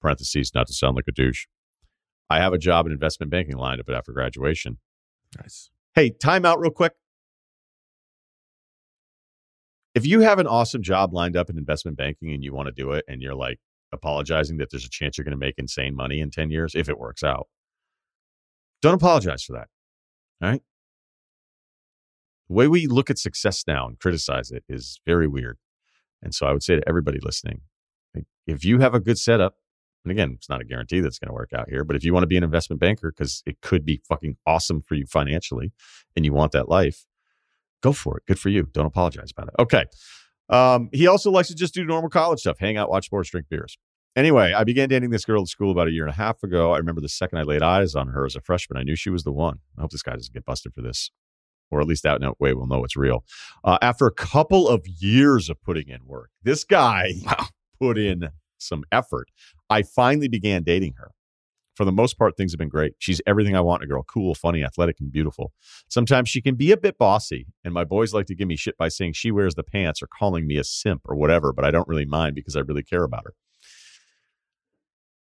parentheses, 0.00 0.52
not 0.54 0.66
to 0.66 0.72
sound 0.72 0.96
like 0.96 1.08
a 1.08 1.12
douche. 1.12 1.46
I 2.28 2.38
have 2.38 2.52
a 2.52 2.58
job 2.58 2.86
in 2.86 2.92
investment 2.92 3.30
banking 3.30 3.56
lined 3.56 3.80
up 3.80 3.90
after 3.90 4.12
graduation. 4.12 4.78
Nice. 5.38 5.70
Hey, 5.94 6.10
time 6.10 6.44
out 6.44 6.60
real 6.60 6.70
quick. 6.70 6.92
If 9.94 10.06
you 10.06 10.20
have 10.20 10.38
an 10.38 10.46
awesome 10.46 10.82
job 10.82 11.12
lined 11.12 11.36
up 11.36 11.50
in 11.50 11.58
investment 11.58 11.96
banking 11.96 12.32
and 12.32 12.44
you 12.44 12.54
want 12.54 12.68
to 12.68 12.72
do 12.72 12.92
it 12.92 13.04
and 13.08 13.20
you're 13.20 13.34
like 13.34 13.58
apologizing 13.92 14.58
that 14.58 14.70
there's 14.70 14.84
a 14.84 14.90
chance 14.90 15.18
you're 15.18 15.24
going 15.24 15.32
to 15.32 15.38
make 15.38 15.56
insane 15.58 15.96
money 15.96 16.20
in 16.20 16.30
10 16.30 16.50
years, 16.50 16.74
if 16.74 16.88
it 16.88 16.98
works 16.98 17.24
out, 17.24 17.48
don't 18.82 18.94
apologize 18.94 19.42
for 19.42 19.52
that. 19.52 19.68
All 20.42 20.50
right. 20.50 20.62
The 22.48 22.54
way 22.54 22.68
we 22.68 22.86
look 22.86 23.10
at 23.10 23.18
success 23.18 23.64
now 23.66 23.86
and 23.86 23.98
criticize 23.98 24.50
it 24.50 24.64
is 24.68 25.00
very 25.06 25.28
weird. 25.28 25.58
And 26.22 26.34
so 26.34 26.46
I 26.46 26.52
would 26.52 26.62
say 26.62 26.76
to 26.76 26.88
everybody 26.88 27.18
listening, 27.22 27.62
if 28.46 28.64
you 28.64 28.80
have 28.80 28.94
a 28.94 29.00
good 29.00 29.18
setup, 29.18 29.54
and 30.04 30.10
again, 30.10 30.32
it's 30.34 30.48
not 30.48 30.60
a 30.60 30.64
guarantee 30.64 31.00
that's 31.00 31.18
going 31.18 31.28
to 31.28 31.34
work 31.34 31.52
out 31.52 31.68
here, 31.68 31.84
but 31.84 31.94
if 31.94 32.04
you 32.04 32.12
want 32.12 32.22
to 32.22 32.28
be 32.28 32.36
an 32.36 32.42
investment 32.42 32.80
banker 32.80 33.12
because 33.16 33.42
it 33.46 33.60
could 33.60 33.84
be 33.84 34.00
fucking 34.08 34.36
awesome 34.46 34.82
for 34.82 34.94
you 34.94 35.06
financially 35.06 35.72
and 36.16 36.24
you 36.24 36.32
want 36.32 36.52
that 36.52 36.68
life, 36.68 37.04
go 37.82 37.92
for 37.92 38.16
it. 38.16 38.24
Good 38.26 38.38
for 38.38 38.48
you. 38.48 38.64
Don't 38.72 38.86
apologize 38.86 39.30
about 39.30 39.48
it. 39.48 39.54
Okay. 39.58 39.84
Um, 40.48 40.88
he 40.92 41.06
also 41.06 41.30
likes 41.30 41.48
to 41.48 41.54
just 41.54 41.74
do 41.74 41.84
normal 41.84 42.10
college 42.10 42.40
stuff, 42.40 42.58
hang 42.58 42.76
out, 42.76 42.90
watch 42.90 43.06
sports, 43.06 43.30
drink 43.30 43.46
beers. 43.48 43.78
Anyway, 44.16 44.52
I 44.52 44.64
began 44.64 44.88
dating 44.88 45.10
this 45.10 45.24
girl 45.24 45.42
at 45.42 45.48
school 45.48 45.70
about 45.70 45.86
a 45.88 45.92
year 45.92 46.02
and 46.04 46.12
a 46.12 46.16
half 46.16 46.42
ago. 46.42 46.72
I 46.72 46.78
remember 46.78 47.00
the 47.00 47.08
second 47.08 47.38
I 47.38 47.42
laid 47.42 47.62
eyes 47.62 47.94
on 47.94 48.08
her 48.08 48.26
as 48.26 48.34
a 48.34 48.40
freshman, 48.40 48.76
I 48.78 48.82
knew 48.82 48.96
she 48.96 49.10
was 49.10 49.22
the 49.22 49.32
one. 49.32 49.60
I 49.78 49.82
hope 49.82 49.90
this 49.90 50.02
guy 50.02 50.12
doesn't 50.14 50.34
get 50.34 50.44
busted 50.44 50.74
for 50.74 50.82
this, 50.82 51.10
or 51.70 51.80
at 51.80 51.86
least 51.86 52.04
out 52.04 52.16
and 52.16 52.24
out 52.24 52.40
way 52.40 52.52
we'll 52.52 52.66
know 52.66 52.82
it's 52.84 52.96
real. 52.96 53.24
Uh, 53.62 53.78
after 53.80 54.06
a 54.06 54.12
couple 54.12 54.68
of 54.68 54.84
years 54.86 55.48
of 55.48 55.62
putting 55.62 55.88
in 55.88 56.00
work, 56.06 56.30
this 56.42 56.64
guy 56.64 57.12
Wow. 57.24 57.46
put 57.78 57.98
in 57.98 58.30
some 58.58 58.84
effort. 58.90 59.28
I 59.70 59.82
finally 59.82 60.28
began 60.28 60.64
dating 60.64 60.94
her. 60.98 61.12
For 61.76 61.84
the 61.86 61.92
most 61.92 62.18
part, 62.18 62.36
things 62.36 62.52
have 62.52 62.58
been 62.58 62.68
great. 62.68 62.94
She's 62.98 63.22
everything 63.26 63.56
I 63.56 63.60
want 63.62 63.82
in 63.82 63.88
a 63.88 63.88
girl 63.88 64.02
cool, 64.02 64.34
funny, 64.34 64.62
athletic, 64.62 64.96
and 65.00 65.10
beautiful. 65.10 65.52
Sometimes 65.88 66.28
she 66.28 66.42
can 66.42 66.56
be 66.56 66.72
a 66.72 66.76
bit 66.76 66.98
bossy, 66.98 67.46
and 67.64 67.72
my 67.72 67.84
boys 67.84 68.12
like 68.12 68.26
to 68.26 68.34
give 68.34 68.48
me 68.48 68.56
shit 68.56 68.76
by 68.76 68.88
saying 68.88 69.12
she 69.14 69.30
wears 69.30 69.54
the 69.54 69.62
pants 69.62 70.02
or 70.02 70.08
calling 70.08 70.46
me 70.46 70.58
a 70.58 70.64
simp 70.64 71.02
or 71.06 71.14
whatever, 71.16 71.52
but 71.54 71.64
I 71.64 71.70
don't 71.70 71.88
really 71.88 72.04
mind 72.04 72.34
because 72.34 72.56
I 72.56 72.60
really 72.60 72.82
care 72.82 73.04
about 73.04 73.22
her. 73.24 73.34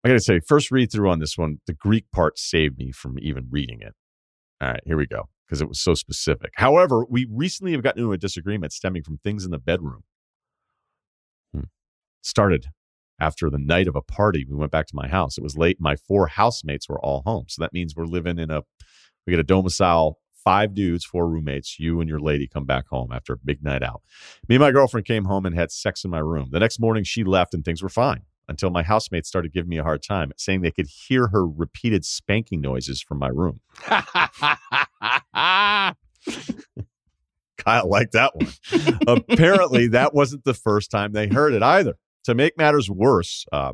I 0.05 0.09
got 0.09 0.15
to 0.15 0.21
say, 0.21 0.41
first 0.41 0.71
read 0.71 0.93
through 0.93 1.11
on 1.11 1.19
this 1.19 1.37
one, 1.37 1.59
the 1.67 1.73
Greek 1.73 2.11
part 2.13 2.39
saved 2.39 2.79
me 2.79 2.93
from 2.93 3.19
even 3.19 3.49
reading 3.51 3.81
it. 3.81 3.95
All 4.61 4.69
right, 4.69 4.81
here 4.85 4.97
we 4.97 5.07
go, 5.07 5.29
because 5.47 5.61
it 5.61 5.69
was 5.69 5.81
so 5.81 5.95
specific. 5.95 6.53
However, 6.57 7.05
we 7.09 7.27
recently 7.31 7.73
have 7.73 7.83
gotten 7.83 8.03
into 8.03 8.13
a 8.13 8.19
disagreement 8.19 8.73
stemming 8.73 9.03
from 9.03 9.19
things 9.19 9.45
in 9.45 9.51
the 9.51 9.59
bedroom. 9.59 10.03
Hmm. 11.53 11.65
Started 12.23 12.67
after 13.21 13.51
the 13.51 13.59
night 13.59 13.89
of 13.89 13.97
a 13.97 14.03
party. 14.03 14.47
We 14.49 14.57
went 14.57 14.71
back 14.71 14.87
to 14.87 14.97
my 14.97 15.09
house. 15.09 15.37
It 15.37 15.43
was 15.43 15.57
late. 15.57 15.79
My 15.81 15.97
four 15.97 16.29
housemates 16.29 16.89
were 16.89 17.01
all 17.01 17.23
home. 17.27 17.47
So 17.49 17.63
that 17.63 17.73
means 17.73 17.97
we're 17.97 18.05
living 18.05 18.39
in 18.39 18.51
a, 18.51 18.63
we 19.27 19.33
get 19.33 19.41
a 19.41 19.45
domicile, 19.45 20.19
five 20.45 20.75
dudes, 20.75 21.05
four 21.05 21.29
roommates. 21.29 21.81
You 21.81 22.01
and 22.01 22.09
your 22.09 22.21
lady 22.21 22.47
come 22.47 22.65
back 22.65 22.87
home 22.89 23.11
after 23.13 23.33
a 23.33 23.39
big 23.45 23.65
night 23.65 23.83
out. 23.83 24.03
Me 24.49 24.55
and 24.55 24.63
my 24.63 24.71
girlfriend 24.71 25.07
came 25.07 25.25
home 25.25 25.45
and 25.45 25.57
had 25.57 25.73
sex 25.73 26.05
in 26.05 26.11
my 26.13 26.21
room. 26.21 26.51
The 26.53 26.61
next 26.61 26.79
morning, 26.79 27.03
she 27.03 27.25
left 27.25 27.55
and 27.55 27.65
things 27.65 27.83
were 27.83 27.89
fine 27.89 28.23
until 28.49 28.71
my 28.71 28.83
housemates 28.83 29.29
started 29.29 29.53
giving 29.53 29.69
me 29.69 29.79
a 29.79 29.83
hard 29.83 30.03
time, 30.03 30.33
saying 30.37 30.63
they 30.63 30.71
could 30.71 30.87
hear 30.87 31.29
her 31.29 31.47
repeated 31.47 32.05
spanking 32.05 32.61
noises 32.61 33.01
from 33.01 33.19
my 33.19 33.29
room. 33.29 33.61
Kyle 37.59 37.89
liked 37.89 38.13
that 38.13 38.35
one. 38.35 38.49
Apparently, 39.07 39.89
that 39.89 40.15
wasn't 40.15 40.45
the 40.45 40.55
first 40.55 40.91
time 40.91 41.13
they 41.13 41.29
heard 41.29 41.53
it 41.53 41.63
either. 41.63 41.95
To 42.25 42.35
make 42.35 42.57
matters 42.57 42.91
worse, 42.91 43.45
uh, 43.53 43.73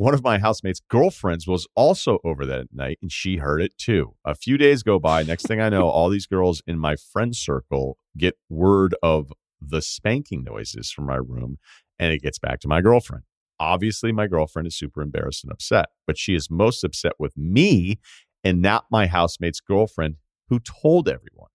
one 0.00 0.14
of 0.14 0.24
my 0.24 0.38
housemates' 0.38 0.80
girlfriends 0.88 1.46
was 1.46 1.66
also 1.74 2.20
over 2.24 2.46
that 2.46 2.68
night 2.72 2.98
and 3.02 3.12
she 3.12 3.36
heard 3.36 3.60
it 3.60 3.76
too. 3.76 4.14
A 4.24 4.34
few 4.34 4.56
days 4.56 4.82
go 4.82 4.98
by. 4.98 5.22
Next 5.22 5.46
thing 5.46 5.60
I 5.60 5.68
know, 5.68 5.88
all 5.88 6.08
these 6.08 6.26
girls 6.26 6.62
in 6.66 6.78
my 6.78 6.96
friend 6.96 7.36
circle 7.36 7.98
get 8.16 8.38
word 8.48 8.94
of 9.02 9.30
the 9.60 9.82
spanking 9.82 10.42
noises 10.42 10.90
from 10.90 11.04
my 11.04 11.16
room 11.16 11.58
and 11.98 12.14
it 12.14 12.22
gets 12.22 12.38
back 12.38 12.60
to 12.60 12.68
my 12.68 12.80
girlfriend. 12.80 13.24
Obviously, 13.60 14.10
my 14.10 14.26
girlfriend 14.26 14.66
is 14.66 14.76
super 14.76 15.02
embarrassed 15.02 15.44
and 15.44 15.52
upset, 15.52 15.90
but 16.06 16.16
she 16.16 16.34
is 16.34 16.50
most 16.50 16.82
upset 16.82 17.12
with 17.18 17.36
me 17.36 18.00
and 18.42 18.62
not 18.62 18.86
my 18.90 19.06
housemate's 19.06 19.60
girlfriend 19.60 20.16
who 20.48 20.58
told 20.60 21.08
everyone. 21.08 21.50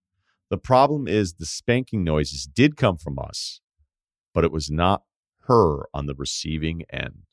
The 0.52 0.60
problem 0.60 1.08
is 1.08 1.34
the 1.34 1.48
spanking 1.48 2.04
noises 2.04 2.46
did 2.46 2.78
come 2.78 2.98
from 2.98 3.18
us, 3.18 3.60
but 4.34 4.44
it 4.44 4.52
was 4.52 4.70
not 4.70 5.02
her 5.48 5.88
on 5.94 6.06
the 6.06 6.14
receiving 6.16 6.84
end. 6.94 7.24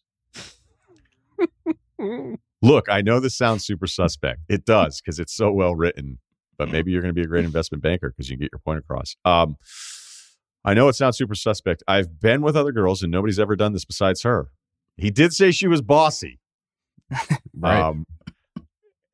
Look, 2.63 2.87
I 2.89 3.03
know 3.03 3.21
this 3.21 3.37
sounds 3.37 3.67
super 3.67 3.87
suspect. 3.87 4.41
It 4.49 4.65
does 4.65 5.01
because 5.01 5.19
it's 5.19 5.35
so 5.35 5.53
well 5.53 5.75
written, 5.75 6.19
but 6.57 6.71
maybe 6.71 6.91
you're 6.91 7.03
going 7.03 7.15
to 7.15 7.21
be 7.21 7.25
a 7.25 7.29
great 7.29 7.45
investment 7.45 7.83
banker 7.83 8.11
because 8.11 8.31
you 8.31 8.37
can 8.37 8.45
get 8.45 8.53
your 8.53 8.61
point 8.61 8.79
across. 8.79 9.17
Um, 9.25 9.57
I 10.65 10.75
know 10.75 10.89
it 10.89 10.95
sounds 10.95 11.19
super 11.19 11.35
suspect. 11.35 11.83
I've 11.87 12.21
been 12.21 12.41
with 12.41 12.57
other 12.57 12.73
girls 12.73 13.03
and 13.03 13.11
nobody's 13.13 13.39
ever 13.39 13.57
done 13.57 13.73
this 13.73 13.85
besides 13.85 14.23
her. 14.23 14.49
He 14.97 15.11
did 15.11 15.33
say 15.33 15.51
she 15.51 15.67
was 15.69 15.83
bossy. 15.83 16.39
Right. 17.55 17.81
Um, 17.81 18.07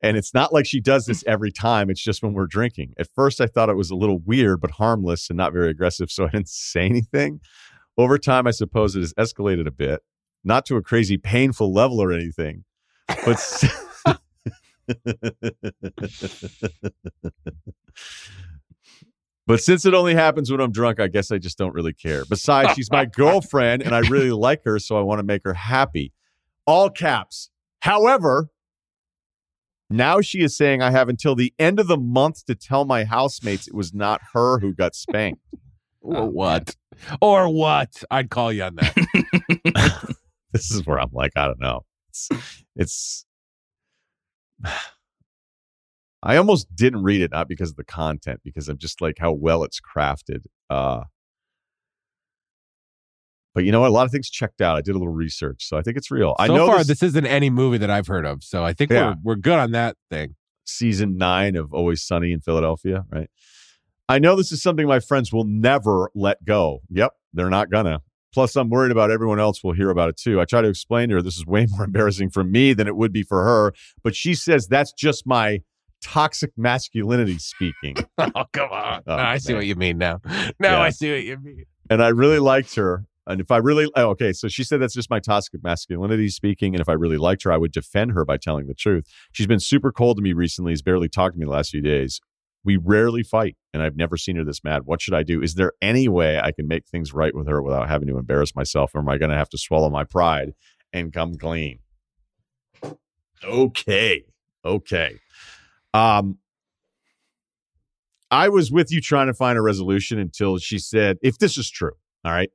and 0.01 0.15
it's 0.15 0.33
not 0.33 0.53
like 0.53 0.65
she 0.65 0.79
does 0.79 1.05
this 1.05 1.23
every 1.27 1.51
time. 1.51 1.89
It's 1.89 2.01
just 2.01 2.23
when 2.23 2.31
we're 2.33 2.47
drinking. 2.47 2.93
At 2.97 3.07
first, 3.13 3.41
I 3.41 3.47
thought 3.47 3.67
it 3.69 3.75
was 3.75 3.91
a 3.91 3.95
little 3.95 4.19
weird, 4.19 4.61
but 4.61 4.71
harmless 4.71 5.29
and 5.29 5.35
not 5.35 5.51
very 5.51 5.69
aggressive. 5.69 6.09
So 6.09 6.25
I 6.25 6.29
didn't 6.29 6.47
say 6.49 6.85
anything. 6.85 7.41
Over 7.97 8.17
time, 8.17 8.47
I 8.47 8.51
suppose 8.51 8.95
it 8.95 9.01
has 9.01 9.13
escalated 9.15 9.67
a 9.67 9.71
bit, 9.71 10.01
not 10.43 10.65
to 10.67 10.77
a 10.77 10.81
crazy, 10.81 11.17
painful 11.17 11.73
level 11.73 12.01
or 12.01 12.13
anything, 12.13 12.63
but. 13.07 13.27
s- 13.27 13.65
But 19.49 19.61
since 19.61 19.83
it 19.83 19.95
only 19.95 20.13
happens 20.13 20.51
when 20.51 20.61
I'm 20.61 20.71
drunk, 20.71 20.99
I 20.99 21.07
guess 21.07 21.31
I 21.31 21.39
just 21.39 21.57
don't 21.57 21.73
really 21.73 21.91
care. 21.91 22.23
Besides, 22.29 22.75
she's 22.75 22.91
my 22.91 23.05
girlfriend 23.17 23.81
and 23.81 23.95
I 23.95 24.01
really 24.01 24.29
like 24.29 24.63
her, 24.63 24.77
so 24.77 24.95
I 24.95 25.01
want 25.01 25.17
to 25.17 25.23
make 25.23 25.41
her 25.43 25.55
happy. 25.55 26.13
All 26.67 26.91
caps. 26.91 27.49
However, 27.79 28.49
now 29.89 30.21
she 30.21 30.41
is 30.41 30.55
saying 30.55 30.83
I 30.83 30.91
have 30.91 31.09
until 31.09 31.33
the 31.33 31.51
end 31.57 31.79
of 31.79 31.87
the 31.87 31.97
month 31.97 32.45
to 32.45 32.53
tell 32.53 32.85
my 32.85 33.05
housemates 33.05 33.67
it 33.67 33.73
was 33.73 33.91
not 33.91 34.21
her 34.33 34.59
who 34.59 34.71
got 34.71 34.93
spanked. 34.93 35.41
or 36.01 36.17
Oh, 36.17 36.25
what? 36.25 36.75
Or 37.19 37.51
what? 37.51 38.03
I'd 38.11 38.29
call 38.29 38.53
you 38.53 38.61
on 38.61 38.75
that. 38.75 40.15
this 40.53 40.69
is 40.69 40.85
where 40.85 40.99
I'm 40.99 41.09
like, 41.11 41.31
I 41.35 41.47
don't 41.47 41.59
know. 41.59 41.85
It's, 42.09 42.29
it's 42.75 43.25
I 46.21 46.35
almost 46.37 46.67
didn't 46.75 47.03
read 47.03 47.21
it, 47.21 47.31
not 47.31 47.47
because 47.47 47.69
of 47.69 47.75
the 47.77 47.83
content, 47.85 48.41
because 48.43 48.67
I'm 48.67 48.77
just 48.77 48.99
like 49.01 49.17
how 49.19 49.31
well 49.31 49.63
it's 49.63 49.79
crafted. 49.79 50.43
Uh 50.69 51.01
but 53.55 53.63
you 53.65 53.71
know 53.71 53.81
what? 53.81 53.89
A 53.89 53.93
lot 53.93 54.05
of 54.05 54.11
things 54.11 54.29
checked 54.29 54.61
out. 54.61 54.77
I 54.77 54.81
did 54.81 54.91
a 54.91 54.97
little 54.99 55.13
research, 55.13 55.65
so 55.67 55.77
I 55.77 55.81
think 55.81 55.97
it's 55.97 56.11
real. 56.11 56.35
I 56.39 56.47
know 56.47 56.67
far, 56.67 56.77
this, 56.79 56.87
this 56.87 57.03
isn't 57.03 57.25
any 57.25 57.49
movie 57.49 57.79
that 57.79 57.89
I've 57.89 58.07
heard 58.07 58.25
of. 58.25 58.43
So 58.43 58.63
I 58.63 58.73
think 58.73 58.91
Yeah. 58.91 59.09
we're 59.09 59.15
we're 59.23 59.35
good 59.35 59.57
on 59.57 59.71
that 59.71 59.97
thing. 60.09 60.35
season 60.65 61.17
nine 61.17 61.55
of 61.55 61.73
Always 61.73 62.03
Sunny 62.03 62.31
in 62.31 62.41
Philadelphia, 62.41 63.05
right? 63.11 63.29
I 64.07 64.19
know 64.19 64.35
this 64.35 64.51
is 64.51 64.61
something 64.61 64.87
my 64.87 64.99
friends 64.99 65.33
will 65.33 65.45
never 65.45 66.09
let 66.13 66.45
go. 66.45 66.81
Yep, 66.89 67.11
they're 67.33 67.49
not 67.49 67.69
gonna. 67.71 68.01
Plus, 68.31 68.55
I'm 68.55 68.69
worried 68.69 68.91
about 68.91 69.09
everyone 69.09 69.39
else 69.39 69.63
will 69.63 69.73
hear 69.73 69.89
about 69.89 70.09
it 70.09 70.17
too. 70.17 70.39
I 70.39 70.45
try 70.45 70.61
to 70.61 70.67
explain 70.67 71.09
to 71.09 71.15
her 71.15 71.21
this 71.23 71.37
is 71.37 71.45
way 71.47 71.65
more 71.71 71.85
embarrassing 71.85 72.29
for 72.29 72.43
me 72.43 72.73
than 72.73 72.87
it 72.87 72.95
would 72.95 73.11
be 73.11 73.23
for 73.23 73.43
her, 73.43 73.73
but 74.03 74.15
she 74.15 74.35
says 74.35 74.67
that's 74.67 74.93
just 74.93 75.25
my 75.25 75.61
toxic 76.03 76.51
masculinity 76.57 77.37
speaking. 77.39 77.95
Oh, 78.35 78.43
come 78.53 78.69
on. 78.71 79.01
Oh, 79.07 79.15
I 79.15 79.37
see 79.37 79.53
man. 79.53 79.59
what 79.59 79.65
you 79.65 79.75
mean 79.75 79.97
now. 79.97 80.19
Now 80.59 80.77
Yeah. 80.77 80.79
I 80.81 80.89
see 80.91 81.11
what 81.11 81.23
you 81.23 81.37
mean. 81.37 81.63
and 81.89 82.03
I 82.03 82.09
really 82.09 82.39
liked 82.39 82.75
her. 82.75 83.05
And 83.27 83.39
if 83.41 83.51
I 83.51 83.57
really, 83.57 83.87
oh, 83.95 84.09
okay, 84.09 84.33
so 84.33 84.47
she 84.47 84.63
said 84.63 84.81
that's 84.81 84.93
just 84.93 85.09
my 85.09 85.19
toxic 85.19 85.63
masculinity 85.63 86.29
speaking. 86.29 86.73
And 86.73 86.81
if 86.81 86.89
I 86.89 86.93
really 86.93 87.17
liked 87.17 87.43
her, 87.43 87.51
I 87.51 87.57
would 87.57 87.71
defend 87.71 88.11
her 88.13 88.25
by 88.25 88.37
telling 88.37 88.67
the 88.67 88.73
truth. 88.73 89.05
She's 89.31 89.45
been 89.47 89.59
super 89.59 89.91
cold 89.91 90.17
to 90.17 90.23
me 90.23 90.33
recently. 90.33 90.71
Has 90.71 90.81
barely 90.81 91.07
talked 91.09 91.35
to 91.35 91.39
me 91.39 91.45
the 91.45 91.51
last 91.51 91.69
few 91.69 91.81
days. 91.81 92.19
We 92.63 92.75
rarely 92.77 93.23
fight, 93.23 93.55
and 93.73 93.81
I've 93.81 93.95
never 93.95 94.17
seen 94.17 94.35
her 94.35 94.43
this 94.43 94.63
mad. 94.63 94.81
What 94.85 95.01
should 95.01 95.13
I 95.13 95.23
do? 95.23 95.41
Is 95.41 95.55
there 95.55 95.71
any 95.81 96.07
way 96.09 96.39
I 96.39 96.51
can 96.51 96.67
make 96.67 96.87
things 96.87 97.13
right 97.13 97.33
with 97.33 97.47
her 97.47 97.61
without 97.61 97.87
having 97.87 98.07
to 98.09 98.17
embarrass 98.17 98.53
myself, 98.55 98.93
or 98.93 98.99
am 98.99 99.07
I 99.09 99.17
going 99.17 99.31
to 99.31 99.37
have 99.37 99.49
to 99.49 99.57
swallow 99.57 99.89
my 99.89 100.03
pride 100.03 100.53
and 100.91 101.13
come 101.13 101.35
clean? 101.35 101.79
Okay, 103.43 104.25
okay. 104.65 105.19
Um, 105.93 106.37
I 108.31 108.49
was 108.49 108.71
with 108.71 108.91
you 108.91 109.01
trying 109.01 109.27
to 109.27 109.33
find 109.33 109.57
a 109.57 109.61
resolution 109.61 110.19
until 110.19 110.57
she 110.59 110.77
said, 110.77 111.17
if 111.21 111.39
this 111.39 111.57
is 111.57 111.69
true, 111.69 111.93
all 112.23 112.31
right. 112.31 112.51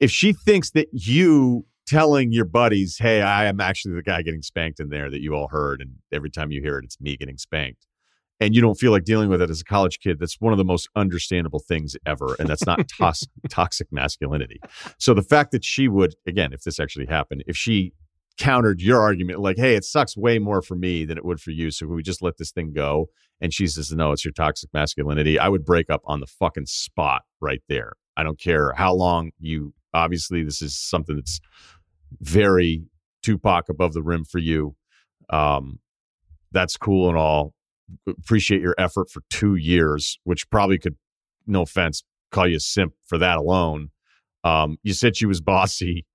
if 0.00 0.10
she 0.10 0.32
thinks 0.32 0.70
that 0.70 0.88
you 0.92 1.66
telling 1.86 2.32
your 2.32 2.46
buddies, 2.46 2.96
hey, 2.98 3.20
I 3.20 3.44
am 3.44 3.60
actually 3.60 3.94
the 3.94 4.02
guy 4.02 4.22
getting 4.22 4.42
spanked 4.42 4.80
in 4.80 4.88
there 4.88 5.10
that 5.10 5.20
you 5.20 5.34
all 5.34 5.48
heard, 5.48 5.80
and 5.82 5.96
every 6.12 6.30
time 6.30 6.50
you 6.50 6.62
hear 6.62 6.78
it, 6.78 6.84
it's 6.84 6.98
me 7.00 7.16
getting 7.16 7.36
spanked, 7.36 7.86
and 8.40 8.54
you 8.54 8.62
don't 8.62 8.76
feel 8.76 8.90
like 8.90 9.04
dealing 9.04 9.28
with 9.28 9.42
it 9.42 9.50
as 9.50 9.60
a 9.60 9.64
college 9.64 10.00
kid, 10.00 10.18
that's 10.18 10.40
one 10.40 10.52
of 10.52 10.58
the 10.58 10.64
most 10.64 10.88
understandable 10.96 11.60
things 11.60 11.96
ever. 12.06 12.34
And 12.38 12.48
that's 12.48 12.66
not 12.66 12.88
tos- 12.88 13.28
toxic 13.50 13.88
masculinity. 13.92 14.60
So 14.98 15.14
the 15.14 15.22
fact 15.22 15.52
that 15.52 15.64
she 15.64 15.88
would, 15.88 16.14
again, 16.26 16.52
if 16.52 16.62
this 16.62 16.80
actually 16.80 17.06
happened, 17.06 17.44
if 17.46 17.56
she 17.56 17.92
countered 18.38 18.80
your 18.80 19.00
argument 19.00 19.40
like, 19.40 19.56
hey, 19.56 19.76
it 19.76 19.84
sucks 19.84 20.16
way 20.16 20.38
more 20.38 20.62
for 20.62 20.74
me 20.74 21.04
than 21.04 21.18
it 21.18 21.24
would 21.24 21.40
for 21.40 21.50
you. 21.50 21.70
So 21.70 21.86
we 21.86 22.02
just 22.02 22.22
let 22.22 22.36
this 22.36 22.50
thing 22.50 22.72
go? 22.72 23.08
And 23.40 23.52
she 23.52 23.66
says, 23.66 23.92
no, 23.92 24.12
it's 24.12 24.24
your 24.24 24.32
toxic 24.32 24.70
masculinity. 24.72 25.38
I 25.38 25.48
would 25.48 25.64
break 25.64 25.90
up 25.90 26.02
on 26.04 26.20
the 26.20 26.26
fucking 26.26 26.66
spot 26.66 27.22
right 27.40 27.62
there. 27.68 27.92
I 28.16 28.22
don't 28.22 28.40
care 28.40 28.72
how 28.76 28.94
long 28.94 29.32
you, 29.38 29.74
obviously, 29.92 30.42
this 30.42 30.62
is 30.62 30.78
something 30.78 31.16
that's 31.16 31.40
very 32.20 32.84
Tupac 33.22 33.68
above 33.68 33.92
the 33.92 34.02
rim 34.02 34.24
for 34.24 34.38
you. 34.38 34.76
Um, 35.30 35.80
that's 36.52 36.76
cool 36.76 37.08
and 37.08 37.18
all. 37.18 37.54
Appreciate 38.08 38.60
your 38.60 38.74
effort 38.78 39.10
for 39.10 39.22
two 39.30 39.56
years, 39.56 40.18
which 40.24 40.48
probably 40.50 40.78
could, 40.78 40.96
no 41.46 41.62
offense, 41.62 42.04
call 42.30 42.46
you 42.46 42.56
a 42.56 42.60
simp 42.60 42.94
for 43.04 43.18
that 43.18 43.36
alone. 43.38 43.90
Um, 44.44 44.78
you 44.82 44.92
said 44.92 45.16
she 45.16 45.26
was 45.26 45.40
bossy. 45.42 46.06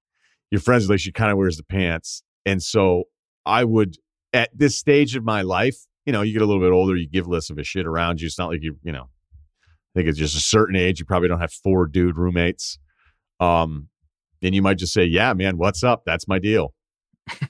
Your 0.52 0.62
friends 0.62 0.90
like 0.90 1.00
she 1.00 1.12
kind 1.12 1.32
of 1.32 1.38
wears 1.38 1.58
the 1.58 1.64
pants. 1.64 2.24
And 2.46 2.62
so 2.62 3.04
I 3.46 3.64
would, 3.64 3.98
at 4.34 4.50
this 4.56 4.78
stage 4.78 5.16
of 5.16 5.24
my 5.24 5.42
life, 5.42 5.78
you 6.06 6.14
know, 6.14 6.22
you 6.22 6.34
get 6.34 6.42
a 6.42 6.46
little 6.46 6.62
bit 6.62 6.72
older, 6.72 6.96
you 6.96 7.08
give 7.08 7.28
less 7.28 7.50
of 7.50 7.58
a 7.58 7.64
shit 7.64 7.86
around 7.86 8.22
you. 8.22 8.28
It's 8.28 8.40
not 8.40 8.50
like 8.50 8.64
you, 8.64 8.78
you 8.84 8.92
know, 8.92 9.04
I 9.04 10.00
think 10.00 10.10
it's 10.10 10.18
just 10.18 10.36
a 10.36 10.42
certain 10.42 10.76
age. 10.76 11.00
You 11.00 11.06
probably 11.06 11.28
don't 11.28 11.40
have 11.40 11.54
four 11.54 11.86
dude 11.86 12.18
roommates. 12.18 12.80
Um, 13.40 13.90
and 14.42 14.56
you 14.56 14.62
might 14.62 14.78
just 14.78 14.94
say, 14.94 15.06
yeah, 15.06 15.34
man, 15.34 15.58
what's 15.58 15.84
up? 15.84 16.04
That's 16.06 16.28
my 16.28 16.40
deal. 16.40 16.74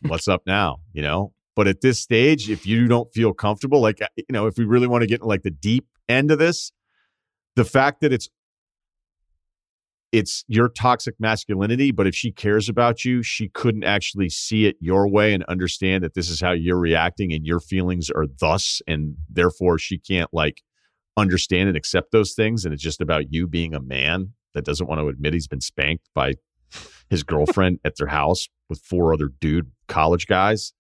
what's 0.08 0.28
up 0.28 0.42
now? 0.46 0.78
You 0.94 1.02
know, 1.02 1.34
but 1.56 1.68
at 1.68 1.82
this 1.82 2.00
stage, 2.00 2.50
if 2.50 2.66
you 2.66 2.88
don't 2.88 3.12
feel 3.14 3.34
comfortable, 3.34 3.82
like, 3.82 4.00
you 4.18 4.26
know, 4.30 4.48
if 4.48 4.58
we 4.58 4.66
really 4.66 4.88
want 4.88 5.02
to 5.02 5.08
get 5.08 5.22
like 5.22 5.44
the 5.44 5.52
deep 5.52 5.88
end 6.08 6.32
of 6.32 6.40
this, 6.40 6.72
the 7.56 7.66
fact 7.66 8.02
that 8.02 8.14
it's 8.14 8.30
it's 10.12 10.44
your 10.48 10.70
toxic 10.70 11.16
masculinity, 11.20 11.92
but 11.92 12.08
if 12.08 12.16
she 12.16 12.32
cares 12.32 12.68
about 12.68 13.06
you, 13.06 13.22
she 13.22 13.50
couldn't 13.50 13.84
actually 13.84 14.30
see 14.30 14.66
it 14.66 14.76
your 14.80 15.08
way 15.08 15.34
and 15.34 15.44
understand 15.44 16.04
that 16.04 16.16
this 16.16 16.30
is 16.30 16.42
how 16.42 16.52
you're 16.52 16.80
reacting 16.80 17.32
and 17.32 17.46
your 17.46 17.60
feelings 17.60 18.10
are 18.10 18.26
thus, 18.40 18.82
and 18.88 19.16
therefore 19.30 19.78
she 19.78 20.00
can't 20.00 20.34
like 20.34 20.62
understand 21.16 21.68
and 21.68 21.78
accept 21.78 22.12
those 22.12 22.34
things. 22.34 22.66
And 22.66 22.74
it's 22.74 22.84
just 22.84 23.02
about 23.02 23.32
you 23.32 23.48
being 23.48 23.76
a 23.76 23.82
man 23.82 24.34
that 24.54 24.66
doesn't 24.66 24.88
want 24.88 25.00
to 25.00 25.10
admit 25.10 25.34
he's 25.34 25.48
been 25.48 25.62
spanked 25.62 26.10
by 26.16 26.34
his 27.10 27.24
girlfriend 27.24 27.80
at 27.84 27.98
their 27.98 28.08
house 28.08 28.48
with 28.70 28.82
four 28.82 29.14
other 29.14 29.30
dude 29.40 29.72
college 29.88 30.28
guys. 30.28 30.74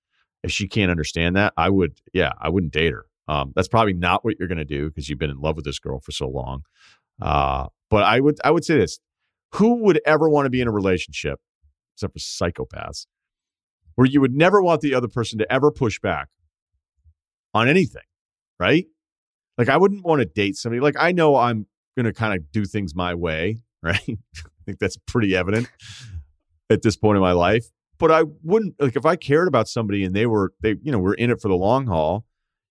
If 0.44 0.52
she 0.52 0.68
can't 0.68 0.90
understand 0.90 1.36
that, 1.36 1.54
I 1.58 1.70
would, 1.70 2.00
yeah, 2.14 2.32
I 2.40 2.50
wouldn't 2.50 2.74
date 2.74 2.94
her. 2.94 3.06
Um, 3.28 3.52
that's 3.56 3.68
probably 3.68 3.94
not 3.94 4.24
what 4.26 4.36
you're 4.40 4.48
going 4.48 4.58
to 4.58 4.66
do 4.66 4.90
because 4.90 5.10
you've 5.10 5.20
been 5.20 5.30
in 5.30 5.40
love 5.40 5.56
with 5.56 5.66
this 5.66 5.78
girl 5.78 6.00
for 6.00 6.12
so 6.12 6.28
long. 6.28 6.64
Uh, 7.22 7.68
but 7.90 8.04
I 8.04 8.20
would, 8.20 8.40
I 8.44 8.52
would 8.52 8.64
say 8.64 8.78
this: 8.78 9.00
Who 9.54 9.84
would 9.84 10.00
ever 10.06 10.30
want 10.30 10.46
to 10.46 10.50
be 10.50 10.62
in 10.62 10.68
a 10.68 10.72
relationship, 10.72 11.40
except 11.96 12.14
for 12.14 12.20
psychopaths, 12.20 13.06
where 13.96 14.08
you 14.08 14.22
would 14.22 14.34
never 14.34 14.62
want 14.62 14.82
the 14.82 14.94
other 14.94 15.08
person 15.08 15.40
to 15.40 15.52
ever 15.52 15.72
push 15.72 16.00
back 16.00 16.30
on 17.54 17.68
anything, 17.68 18.04
right? 18.60 18.86
Like 19.58 19.70
I 19.70 19.78
wouldn't 19.78 20.06
want 20.06 20.22
to 20.22 20.26
date 20.26 20.56
somebody. 20.56 20.80
Like 20.80 20.96
I 20.98 21.12
know 21.12 21.36
I'm 21.36 21.66
going 21.98 22.06
to 22.06 22.14
kind 22.14 22.34
of 22.34 22.52
do 22.52 22.66
things 22.66 22.96
my 22.96 23.14
way, 23.14 23.58
right? 23.84 24.00
I 24.08 24.64
think 24.66 24.80
that's 24.80 24.98
pretty 24.98 25.36
evident 25.36 25.68
at 26.70 26.82
this 26.82 26.96
point 26.96 27.18
in 27.18 27.22
my 27.22 27.34
life. 27.34 27.66
But 27.98 28.12
I 28.12 28.24
wouldn't 28.44 28.76
like 28.80 28.96
if 28.96 29.06
I 29.06 29.18
cared 29.18 29.50
about 29.50 29.68
somebody 29.68 30.06
and 30.06 30.16
they 30.16 30.26
were 30.26 30.54
they 30.62 30.76
you 30.82 30.92
know 30.92 31.00
were 31.00 31.14
in 31.14 31.30
it 31.30 31.42
for 31.42 31.50
the 31.50 31.56
long 31.56 31.88
haul. 31.88 32.26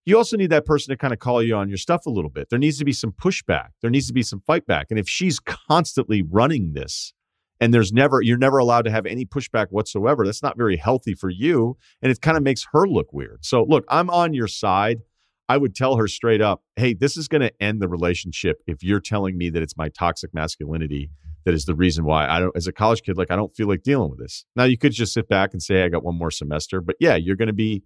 You 0.09 0.17
also 0.17 0.37
need 0.37 0.49
that 0.49 0.65
person 0.65 0.91
to 0.91 0.97
kind 0.97 1.13
of 1.13 1.19
call 1.19 1.43
you 1.43 1.55
on 1.55 1.69
your 1.69 1.77
stuff 1.77 2.07
a 2.07 2.09
little 2.09 2.31
bit. 2.31 2.49
There 2.49 2.57
needs 2.57 2.79
to 2.79 2.85
be 2.85 2.93
some 2.93 3.11
pushback. 3.11 3.69
There 3.81 3.91
needs 3.91 4.07
to 4.07 4.13
be 4.13 4.23
some 4.23 4.41
fight 4.41 4.65
back. 4.65 4.87
And 4.89 4.97
if 4.97 5.07
she's 5.07 5.39
constantly 5.39 6.23
running 6.23 6.73
this 6.73 7.13
and 7.59 7.71
there's 7.71 7.93
never 7.93 8.19
you're 8.19 8.37
never 8.37 8.57
allowed 8.57 8.85
to 8.85 8.91
have 8.91 9.05
any 9.05 9.23
pushback 9.23 9.67
whatsoever, 9.69 10.25
that's 10.25 10.41
not 10.41 10.57
very 10.57 10.77
healthy 10.77 11.13
for 11.13 11.29
you 11.29 11.77
and 12.01 12.11
it 12.11 12.21
kind 12.21 12.37
of 12.37 12.41
makes 12.41 12.65
her 12.71 12.87
look 12.87 13.13
weird. 13.13 13.45
So 13.45 13.63
look, 13.63 13.85
I'm 13.87 14.09
on 14.09 14.33
your 14.33 14.47
side. 14.47 15.01
I 15.47 15.57
would 15.57 15.75
tell 15.75 15.95
her 15.97 16.07
straight 16.07 16.41
up, 16.41 16.63
hey, 16.75 16.95
this 16.95 17.15
is 17.15 17.27
going 17.27 17.41
to 17.41 17.51
end 17.61 17.79
the 17.79 17.87
relationship 17.87 18.63
if 18.65 18.83
you're 18.83 18.99
telling 18.99 19.37
me 19.37 19.51
that 19.51 19.61
it's 19.61 19.77
my 19.77 19.89
toxic 19.89 20.33
masculinity 20.33 21.11
that 21.45 21.53
is 21.53 21.65
the 21.65 21.75
reason 21.75 22.05
why 22.05 22.27
I 22.27 22.39
don't, 22.39 22.55
as 22.55 22.67
a 22.67 22.71
college 22.71 23.03
kid, 23.03 23.17
like 23.17 23.31
I 23.31 23.35
don't 23.35 23.55
feel 23.55 23.67
like 23.67 23.83
dealing 23.83 24.09
with 24.09 24.19
this. 24.19 24.45
Now, 24.55 24.65
you 24.65 24.77
could 24.77 24.91
just 24.91 25.13
sit 25.13 25.27
back 25.29 25.53
and 25.53 25.61
say, 25.61 25.83
I 25.83 25.89
got 25.89 26.03
one 26.03 26.17
more 26.17 26.31
semester, 26.31 26.81
but 26.81 26.95
yeah, 26.99 27.15
you're 27.15 27.35
going 27.35 27.47
to 27.47 27.53
be, 27.53 27.83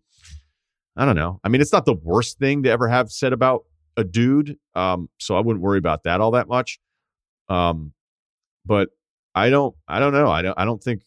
I 0.95 1.05
don't 1.05 1.15
know. 1.15 1.39
I 1.43 1.49
mean, 1.49 1.61
it's 1.61 1.73
not 1.73 1.85
the 1.85 1.95
worst 1.95 2.37
thing 2.37 2.63
to 2.63 2.69
ever 2.69 2.87
have 2.87 3.11
said 3.11 3.33
about 3.33 3.65
a 3.97 4.03
dude. 4.03 4.57
Um, 4.75 5.09
so 5.19 5.35
I 5.35 5.39
wouldn't 5.39 5.63
worry 5.63 5.77
about 5.77 6.03
that 6.03 6.21
all 6.21 6.31
that 6.31 6.47
much. 6.47 6.79
Um, 7.49 7.93
but 8.65 8.89
I 9.35 9.49
don't, 9.49 9.75
I 9.87 9.99
don't 9.99 10.13
know. 10.13 10.29
I 10.29 10.41
don't, 10.41 10.57
I 10.57 10.65
don't 10.65 10.81
think 10.81 11.03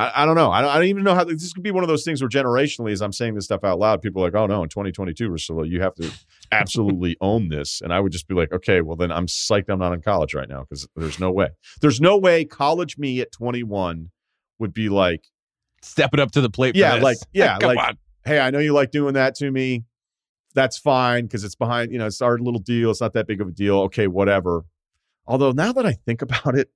I, 0.00 0.22
I 0.22 0.24
don't 0.24 0.34
know. 0.34 0.50
I 0.50 0.62
don't, 0.62 0.70
I 0.70 0.74
don't 0.76 0.86
even 0.86 1.04
know 1.04 1.14
how 1.14 1.24
this 1.24 1.52
could 1.52 1.62
be 1.62 1.70
one 1.70 1.84
of 1.84 1.88
those 1.88 2.04
things 2.04 2.22
where 2.22 2.28
generationally, 2.30 2.90
as 2.92 3.02
I'm 3.02 3.12
saying 3.12 3.34
this 3.34 3.44
stuff 3.44 3.64
out 3.64 3.78
loud, 3.78 4.00
people 4.00 4.22
are 4.22 4.28
like, 4.28 4.34
oh 4.34 4.46
no, 4.46 4.62
in 4.62 4.70
2022, 4.70 5.28
Russillo, 5.28 5.68
you 5.68 5.82
have 5.82 5.94
to 5.96 6.10
absolutely 6.50 7.18
own 7.20 7.50
this. 7.50 7.82
And 7.82 7.92
I 7.92 8.00
would 8.00 8.10
just 8.10 8.26
be 8.26 8.34
like, 8.34 8.50
okay, 8.50 8.80
well 8.80 8.96
then 8.96 9.12
I'm 9.12 9.26
psyched 9.26 9.68
I'm 9.68 9.78
not 9.78 9.92
in 9.92 10.00
college 10.00 10.32
right 10.32 10.48
now 10.48 10.62
because 10.62 10.88
there's 10.96 11.20
no 11.20 11.30
way. 11.30 11.48
There's 11.82 12.00
no 12.00 12.16
way 12.16 12.46
college 12.46 12.96
me 12.96 13.20
at 13.20 13.30
21 13.32 14.10
would 14.58 14.72
be 14.72 14.88
like 14.88 15.24
stepping 15.82 16.18
up 16.18 16.30
to 16.32 16.40
the 16.40 16.50
plate. 16.50 16.76
Yeah, 16.76 16.94
like 17.02 17.18
yeah, 17.34 17.58
Come 17.58 17.74
like 17.74 17.78
on. 17.78 17.98
Hey, 18.24 18.38
I 18.38 18.50
know 18.50 18.58
you 18.58 18.72
like 18.72 18.90
doing 18.90 19.14
that 19.14 19.34
to 19.36 19.50
me. 19.50 19.84
That's 20.54 20.76
fine 20.76 21.24
because 21.24 21.44
it's 21.44 21.54
behind, 21.54 21.92
you 21.92 21.98
know, 21.98 22.06
it's 22.06 22.20
our 22.20 22.38
little 22.38 22.60
deal. 22.60 22.90
It's 22.90 23.00
not 23.00 23.12
that 23.14 23.26
big 23.26 23.40
of 23.40 23.48
a 23.48 23.52
deal. 23.52 23.78
Okay, 23.82 24.06
whatever. 24.06 24.64
Although 25.26 25.52
now 25.52 25.72
that 25.72 25.86
I 25.86 25.92
think 25.92 26.22
about 26.22 26.56
it, 26.56 26.70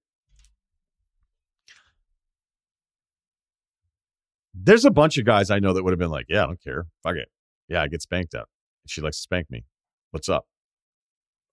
there's 4.55 4.85
a 4.85 4.91
bunch 4.91 5.19
of 5.19 5.25
guys 5.25 5.51
I 5.51 5.59
know 5.59 5.73
that 5.73 5.83
would 5.83 5.91
have 5.91 5.99
been 5.99 6.11
like, 6.11 6.27
yeah, 6.29 6.45
I 6.45 6.47
don't 6.47 6.63
care. 6.63 6.87
Fuck 7.03 7.17
it. 7.17 7.29
Yeah, 7.69 7.83
I 7.83 7.89
get 7.89 8.01
spanked 8.03 8.35
up. 8.35 8.49
She 8.87 9.01
likes 9.01 9.17
to 9.17 9.23
spank 9.23 9.51
me. 9.51 9.65
What's 10.13 10.29
up? 10.29 10.47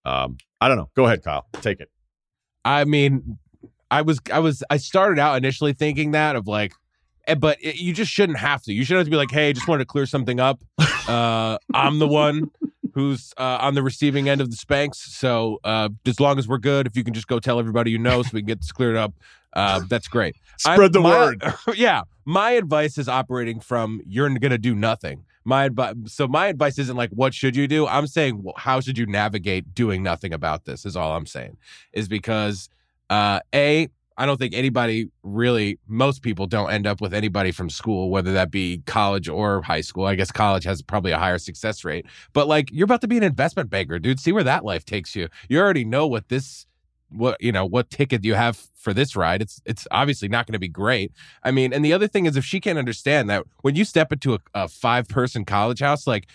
Um, 0.05 0.37
I 0.59 0.67
don't 0.67 0.77
know. 0.77 0.89
Go 0.95 1.05
ahead, 1.05 1.23
Kyle. 1.23 1.47
Take 1.53 1.79
it. 1.79 1.89
I 2.63 2.85
mean, 2.85 3.39
I 3.89 4.03
was, 4.03 4.19
I 4.31 4.39
was, 4.39 4.63
I 4.69 4.77
started 4.77 5.19
out 5.19 5.37
initially 5.37 5.73
thinking 5.73 6.11
that 6.11 6.35
of 6.35 6.47
like, 6.47 6.73
but 7.37 7.57
it, 7.61 7.75
you 7.77 7.93
just 7.93 8.11
shouldn't 8.11 8.39
have 8.39 8.61
to. 8.63 8.73
You 8.73 8.83
shouldn't 8.83 8.99
have 8.99 9.07
to 9.07 9.11
be 9.11 9.17
like, 9.17 9.31
hey, 9.31 9.53
just 9.53 9.67
wanted 9.67 9.83
to 9.83 9.87
clear 9.87 10.05
something 10.05 10.39
up. 10.39 10.61
Uh, 11.07 11.57
I'm 11.73 11.99
the 11.99 12.07
one 12.07 12.51
who's 12.93 13.33
uh, 13.37 13.57
on 13.61 13.73
the 13.73 13.83
receiving 13.83 14.27
end 14.29 14.41
of 14.41 14.49
the 14.51 14.55
spanks. 14.57 14.99
So 15.15 15.59
uh, 15.63 15.89
as 16.05 16.19
long 16.19 16.37
as 16.39 16.47
we're 16.47 16.57
good, 16.57 16.87
if 16.87 16.95
you 16.95 17.03
can 17.03 17.13
just 17.13 17.27
go 17.27 17.39
tell 17.39 17.59
everybody 17.59 17.91
you 17.91 17.97
know 17.97 18.21
so 18.21 18.29
we 18.33 18.41
can 18.41 18.47
get 18.47 18.59
this 18.59 18.71
cleared 18.71 18.95
up, 18.95 19.13
uh, 19.53 19.81
that's 19.89 20.07
great. 20.07 20.35
Spread 20.57 20.79
I'm- 20.79 20.91
the 20.91 20.99
my- 21.01 21.09
word. 21.09 21.43
yeah, 21.75 22.03
my 22.25 22.51
advice 22.51 22.97
is 22.97 23.07
operating 23.09 23.59
from 23.59 24.01
you're 24.05 24.29
going 24.29 24.51
to 24.51 24.57
do 24.57 24.75
nothing. 24.75 25.25
My 25.43 25.65
advice, 25.65 25.95
so 26.05 26.27
my 26.27 26.47
advice 26.47 26.77
isn't 26.77 26.95
like 26.95 27.09
what 27.09 27.33
should 27.33 27.55
you 27.55 27.67
do. 27.67 27.87
I'm 27.87 28.05
saying 28.05 28.43
well, 28.43 28.53
how 28.57 28.79
should 28.79 28.97
you 28.97 29.07
navigate 29.07 29.73
doing 29.73 30.03
nothing 30.03 30.33
about 30.33 30.65
this. 30.65 30.85
Is 30.85 30.95
all 30.95 31.15
I'm 31.15 31.25
saying. 31.25 31.57
Is 31.93 32.07
because 32.07 32.69
uh, 33.09 33.39
a 33.53 33.89
I 34.17 34.25
don't 34.25 34.37
think 34.37 34.53
anybody 34.53 35.09
really, 35.23 35.79
most 35.87 36.21
people 36.21 36.45
don't 36.45 36.71
end 36.71 36.85
up 36.85 37.01
with 37.01 37.13
anybody 37.13 37.51
from 37.51 37.69
school, 37.69 38.09
whether 38.09 38.33
that 38.33 38.51
be 38.51 38.83
college 38.85 39.29
or 39.29 39.61
high 39.61 39.81
school. 39.81 40.05
I 40.05 40.15
guess 40.15 40.31
college 40.31 40.63
has 40.65 40.81
probably 40.81 41.11
a 41.11 41.17
higher 41.17 41.37
success 41.37 41.83
rate, 41.83 42.05
but 42.33 42.47
like 42.47 42.71
you're 42.71 42.85
about 42.85 43.01
to 43.01 43.07
be 43.07 43.17
an 43.17 43.23
investment 43.23 43.69
banker, 43.69 43.99
dude. 43.99 44.19
See 44.19 44.31
where 44.31 44.43
that 44.43 44.65
life 44.65 44.85
takes 44.85 45.15
you. 45.15 45.29
You 45.49 45.59
already 45.59 45.85
know 45.85 46.07
what 46.07 46.29
this, 46.29 46.65
what, 47.09 47.41
you 47.41 47.51
know, 47.51 47.65
what 47.65 47.89
ticket 47.89 48.23
you 48.23 48.33
have 48.33 48.57
for 48.75 48.93
this 48.93 49.15
ride. 49.15 49.41
It's, 49.41 49.61
it's 49.65 49.87
obviously 49.91 50.27
not 50.27 50.45
going 50.45 50.53
to 50.53 50.59
be 50.59 50.67
great. 50.67 51.11
I 51.43 51.51
mean, 51.51 51.73
and 51.73 51.83
the 51.83 51.93
other 51.93 52.07
thing 52.07 52.25
is 52.25 52.35
if 52.35 52.45
she 52.45 52.59
can't 52.59 52.79
understand 52.79 53.29
that 53.29 53.45
when 53.61 53.75
you 53.75 53.85
step 53.85 54.11
into 54.11 54.33
a, 54.35 54.39
a 54.53 54.67
five 54.67 55.07
person 55.07 55.45
college 55.45 55.79
house, 55.79 56.05
like, 56.05 56.27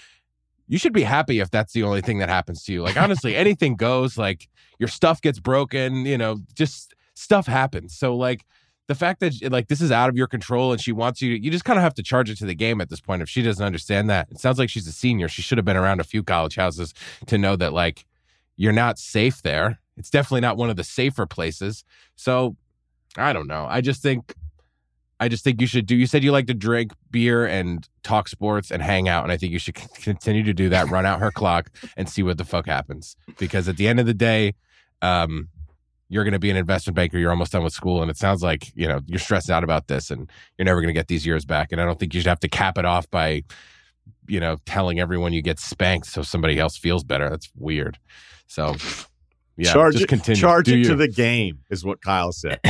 you 0.69 0.79
should 0.79 0.93
be 0.93 1.03
happy 1.03 1.39
if 1.39 1.51
that's 1.51 1.73
the 1.73 1.85
only 1.85 2.01
thing 2.01 2.19
that 2.19 2.29
happens 2.29 2.65
to 2.65 2.73
you. 2.73 2.83
Like, 2.83 2.97
honestly, 2.97 3.37
anything 3.37 3.77
goes. 3.77 4.19
Like, 4.19 4.49
your 4.79 4.89
stuff 4.89 5.21
gets 5.23 5.39
broken, 5.39 6.05
you 6.07 6.19
know, 6.19 6.39
just 6.55 6.95
stuff 7.17 7.47
happens. 7.47 7.97
So, 7.97 8.15
like, 8.15 8.45
the 8.87 8.95
fact 8.95 9.19
that 9.21 9.51
like 9.51 9.67
this 9.67 9.81
is 9.81 9.91
out 9.91 10.09
of 10.09 10.17
your 10.17 10.29
control 10.29 10.71
and 10.71 10.81
she 10.81 10.93
wants 10.93 11.21
you, 11.21 11.33
you 11.33 11.51
just 11.51 11.65
kind 11.65 11.79
of 11.79 11.83
have 11.83 11.95
to 11.95 12.03
charge 12.03 12.31
it 12.31 12.39
to 12.39 12.47
the 12.47 12.55
game 12.55 12.81
at 12.81 12.89
this 12.89 13.01
point. 13.01 13.21
If 13.21 13.29
she 13.29 13.43
doesn't 13.43 13.65
understand 13.65 14.09
that, 14.11 14.29
it 14.31 14.39
sounds 14.39 14.59
like 14.59 14.71
she's 14.71 14.87
a 14.87 14.93
senior. 14.93 15.27
She 15.27 15.43
should 15.43 15.59
have 15.59 15.65
been 15.65 15.77
around 15.77 16.01
a 16.01 16.05
few 16.05 16.23
college 16.23 16.55
houses 16.55 16.95
to 17.27 17.37
know 17.37 17.57
that 17.57 17.73
like 17.73 18.07
you're 18.57 18.73
not 18.73 18.99
safe 18.99 19.43
there. 19.43 19.81
It's 19.97 20.11
definitely 20.11 20.43
not 20.43 20.57
one 20.57 20.71
of 20.71 20.77
the 20.77 20.85
safer 20.85 21.27
places. 21.27 21.85
So, 22.15 22.57
I 23.17 23.33
don't 23.33 23.49
know. 23.49 23.67
I 23.69 23.81
just 23.81 24.03
think 24.03 24.35
I 25.19 25.29
just 25.29 25.43
think 25.43 25.61
you 25.61 25.67
should 25.67 25.87
do. 25.87 25.97
You 25.97 26.07
said 26.07 26.23
you 26.23 26.31
like 26.31 26.47
to 26.47 26.55
drink 26.55 26.93
beer 27.11 27.47
and 27.47 27.89
talk 28.03 28.29
sports 28.29 28.71
and 28.71 28.83
hang 28.83 29.09
out, 29.09 29.25
and 29.25 29.33
I 29.33 29.37
think 29.37 29.53
you 29.53 29.59
should 29.59 29.75
continue 29.75 30.43
to 30.43 30.53
do 30.53 30.69
that. 30.69 30.91
Run 30.91 31.07
out 31.07 31.21
her 31.21 31.31
clock 31.31 31.71
and 31.97 32.09
see 32.09 32.23
what 32.23 32.39
the 32.39 32.45
fuck 32.45 32.67
happens. 32.67 33.17
Because 33.39 33.69
at 33.69 33.79
the 33.79 33.89
end 33.89 33.99
of 33.99 34.07
the 34.07 34.15
day, 34.15 34.55
um, 35.01 35.49
you're 36.09 36.25
going 36.25 36.33
to 36.33 36.39
be 36.39 36.51
an 36.51 36.57
investment 36.57 36.95
banker. 36.95 37.19
You're 37.19 37.31
almost 37.31 37.53
done 37.53 37.65
with 37.65 37.73
school, 37.73 38.01
and 38.03 38.11
it 38.11 38.17
sounds 38.17 38.43
like 38.43 38.73
you 38.75 38.87
know 38.87 39.01
you're 39.07 39.19
stressed 39.19 39.51
out 39.51 39.65
about 39.65 39.89
this, 39.89 40.11
and 40.11 40.31
you're 40.57 40.65
never 40.65 40.81
going 40.81 40.89
to 40.89 40.99
get 40.99 41.09
these 41.09 41.27
years 41.27 41.45
back. 41.45 41.73
And 41.73 41.81
I 41.81 41.85
don't 41.85 41.99
think 41.99 42.15
you 42.15 42.21
should 42.21 42.29
have 42.29 42.41
to 42.41 42.49
cap 42.49 42.79
it 42.79 42.85
off 42.85 43.11
by, 43.11 43.43
you 44.29 44.39
know, 44.41 44.57
telling 44.67 45.01
everyone 45.01 45.33
you 45.33 45.43
get 45.43 45.59
spanked 45.59 46.07
so 46.07 46.23
somebody 46.23 46.59
else 46.59 46.77
feels 46.77 47.03
better. 47.05 47.29
That's 47.29 47.51
weird. 47.57 47.99
So, 48.47 48.77
yeah, 49.57 49.73
charge 49.73 49.95
just 49.95 50.05
it, 50.05 50.09
continue. 50.09 50.41
charge 50.41 50.67
Do 50.67 50.75
it 50.75 50.79
you. 50.79 50.85
to 50.85 50.97
the 50.97 51.09
game 51.09 51.59
is 51.71 51.85
what 51.85 52.01
Kyle 52.03 52.33
said. 52.33 52.61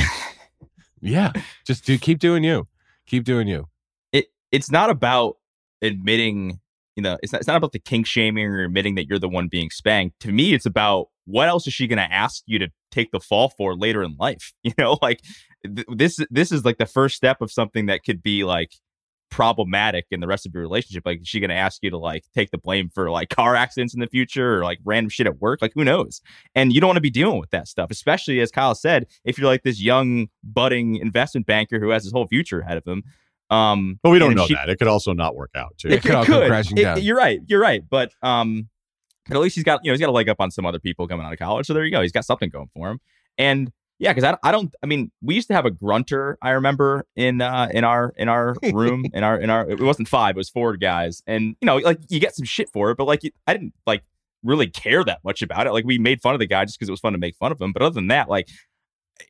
yeah. 1.01 1.33
Just 1.67 1.85
do 1.85 1.99
keep 1.99 2.19
doing 2.19 2.43
you. 2.45 2.67
Keep 3.07 3.25
doing 3.25 3.47
you. 3.49 3.67
it 4.13 4.27
it's 4.51 4.71
not 4.71 4.91
about 4.91 5.37
admitting 5.83 6.59
you 6.97 7.03
know 7.03 7.19
it's 7.23 7.33
not, 7.33 7.41
it's 7.41 7.47
not 7.47 7.57
about 7.57 7.73
the 7.73 7.79
kink 7.79 8.07
shaming 8.07 8.47
or 8.47 8.65
admitting 8.65 8.95
that 8.95 9.07
you're 9.07 9.19
the 9.19 9.29
one 9.29 9.47
being 9.47 9.69
spanked 9.69 10.19
to 10.19 10.33
me 10.33 10.55
it's 10.55 10.65
about 10.65 11.09
what 11.27 11.49
else 11.49 11.67
is 11.67 11.75
she 11.75 11.87
going 11.87 11.99
to 11.99 12.13
ask 12.13 12.43
you 12.47 12.59
to 12.59 12.69
take 12.97 13.11
the 13.13 13.21
fall 13.21 13.49
for 13.59 13.75
later 13.77 14.03
in 14.03 14.17
life 14.19 14.53
you 14.63 14.73
know 14.79 14.99
like 15.03 15.21
th- 15.65 15.87
this 15.89 16.19
this 16.31 16.51
is 16.51 16.65
like 16.65 16.79
the 16.79 16.87
first 16.87 17.15
step 17.17 17.41
of 17.41 17.51
something 17.51 17.87
that 17.87 18.03
could 18.05 18.23
be 18.23 18.43
like 18.45 18.71
problematic 19.31 20.07
in 20.13 20.21
the 20.21 20.27
rest 20.27 20.47
of 20.47 20.55
your 20.55 20.63
relationship 20.63 21.03
like 21.05 21.21
is 21.21 21.29
she 21.29 21.41
going 21.41 21.51
to 21.51 21.55
ask 21.57 21.83
you 21.83 21.91
to 21.91 21.99
like 21.99 22.23
take 22.35 22.51
the 22.53 22.59
blame 22.59 22.89
for 22.89 23.11
like 23.11 23.29
car 23.29 23.57
accidents 23.57 23.93
in 23.93 24.01
the 24.01 24.07
future 24.07 24.59
or 24.59 24.63
like 24.63 24.79
random 24.85 25.11
shit 25.11 25.27
at 25.27 25.39
work 25.41 25.61
like 25.61 25.73
who 25.75 25.85
knows 25.85 26.21
and 26.55 26.73
you 26.73 26.81
don't 26.81 26.89
want 26.89 26.97
to 26.97 27.01
be 27.03 27.11
dealing 27.11 27.39
with 27.41 27.51
that 27.51 27.67
stuff 27.67 27.91
especially 27.91 28.41
as 28.41 28.51
kyle 28.53 28.75
said 28.75 29.05
if 29.25 29.37
you're 29.37 29.49
like 29.49 29.63
this 29.65 29.81
young 29.83 30.29
budding 30.45 30.97
investment 30.97 31.45
banker 31.47 31.81
who 31.81 31.91
has 31.91 32.05
his 32.05 32.13
whole 32.13 32.27
future 32.29 32.61
ahead 32.61 32.77
of 32.79 32.85
him 32.87 33.03
um 33.51 33.99
But 34.03 34.11
we 34.11 34.19
don't 34.21 34.35
know 34.35 34.47
she- 34.47 34.55
that. 34.55 34.69
It 34.71 34.79
could 34.79 34.89
also 34.89 35.13
not 35.13 35.35
work 35.37 35.51
out 35.55 35.77
too. 35.79 35.89
It 35.89 36.03
could 36.03 36.13
all 36.13 36.25
come 36.25 36.47
crashing 36.47 36.79
It- 36.79 36.83
down. 36.83 37.01
you're 37.03 37.17
right. 37.17 37.41
You're 37.47 37.61
right. 37.61 37.83
But 37.89 38.11
um, 38.23 38.69
but 39.29 39.37
at 39.37 39.41
least 39.41 39.55
he's 39.55 39.65
got 39.65 39.81
you 39.85 39.91
know 39.91 39.95
he's 39.95 40.01
got 40.01 40.09
a 40.09 40.13
leg 40.13 40.29
up 40.29 40.41
on 40.41 40.51
some 40.51 40.67
other 40.67 40.79
people 40.79 41.07
coming 41.09 41.25
out 41.25 41.33
of 41.33 41.39
college. 41.39 41.67
So 41.67 41.75
there 41.75 41.85
you 41.85 41.91
go. 41.91 42.03
He's 42.03 42.13
got 42.13 42.25
something 42.25 42.49
going 42.49 42.71
for 42.75 42.91
him. 42.91 43.01
And 43.39 43.73
yeah, 43.99 44.13
because 44.13 44.25
I, 44.25 44.37
I 44.49 44.53
don't. 44.53 44.75
I 44.83 44.87
mean, 44.87 45.11
we 45.23 45.35
used 45.35 45.49
to 45.49 45.55
have 45.55 45.65
a 45.65 45.71
grunter. 45.71 46.37
I 46.43 46.51
remember 46.51 47.07
in 47.17 47.41
uh 47.41 47.69
in 47.73 47.85
our 47.85 48.13
in 48.17 48.29
our 48.29 48.57
room 48.73 49.07
in 49.15 49.25
our 49.25 49.39
in 49.39 49.49
our 49.49 49.69
it 49.69 49.81
wasn't 49.81 50.09
five. 50.09 50.37
It 50.37 50.39
was 50.39 50.51
four 50.51 50.77
guys. 50.77 51.23
And 51.27 51.57
you 51.61 51.67
know 51.67 51.77
like 51.77 52.01
you 52.09 52.21
get 52.21 52.35
some 52.35 52.45
shit 52.45 52.69
for 52.71 52.91
it, 52.91 52.99
but 52.99 53.07
like 53.07 53.23
I 53.47 53.53
didn't 53.53 53.75
like 53.87 54.03
really 54.43 54.69
care 54.69 55.03
that 55.05 55.21
much 55.25 55.43
about 55.43 55.67
it. 55.67 55.73
Like 55.73 55.85
we 55.85 55.99
made 55.99 56.21
fun 56.21 56.35
of 56.35 56.41
the 56.41 56.47
guy 56.47 56.65
just 56.65 56.79
because 56.79 56.89
it 56.89 56.93
was 56.93 57.01
fun 57.01 57.13
to 57.13 57.19
make 57.19 57.37
fun 57.37 57.53
of 57.53 57.61
him. 57.61 57.73
But 57.73 57.83
other 57.83 57.95
than 57.95 58.09
that, 58.09 58.29
like 58.29 58.49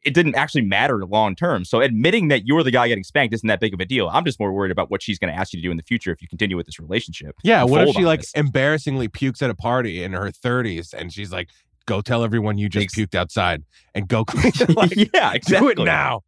it 0.04 0.14
didn't 0.14 0.34
actually 0.34 0.62
matter 0.62 1.04
long 1.04 1.34
term. 1.34 1.64
So 1.64 1.80
admitting 1.80 2.28
that 2.28 2.46
you're 2.46 2.62
the 2.62 2.70
guy 2.70 2.88
getting 2.88 3.04
spanked 3.04 3.34
isn't 3.34 3.46
that 3.46 3.60
big 3.60 3.74
of 3.74 3.80
a 3.80 3.84
deal. 3.84 4.08
I'm 4.08 4.24
just 4.24 4.40
more 4.40 4.52
worried 4.52 4.70
about 4.70 4.90
what 4.90 5.02
she's 5.02 5.18
going 5.18 5.32
to 5.32 5.38
ask 5.38 5.52
you 5.52 5.60
to 5.60 5.62
do 5.62 5.70
in 5.70 5.76
the 5.76 5.82
future 5.82 6.12
if 6.12 6.20
you 6.22 6.28
continue 6.28 6.56
with 6.56 6.66
this 6.66 6.78
relationship. 6.78 7.36
Yeah, 7.42 7.64
what 7.64 7.88
if 7.88 7.94
she 7.94 8.04
like 8.04 8.20
this. 8.20 8.32
embarrassingly 8.32 9.08
pukes 9.08 9.42
at 9.42 9.50
a 9.50 9.54
party 9.54 10.02
in 10.02 10.12
her 10.12 10.30
30s 10.30 10.92
and 10.92 11.12
she's 11.12 11.32
like, 11.32 11.50
"Go 11.86 12.00
tell 12.00 12.24
everyone 12.24 12.58
you 12.58 12.68
just 12.68 12.84
Ex- 12.84 12.94
puked 12.94 13.14
outside 13.14 13.64
and 13.94 14.08
go 14.08 14.24
clean." 14.26 14.52
like, 14.74 14.96
yeah, 15.14 15.32
exactly. 15.32 15.74
Do 15.74 15.82
it 15.82 15.84
now. 15.84 16.22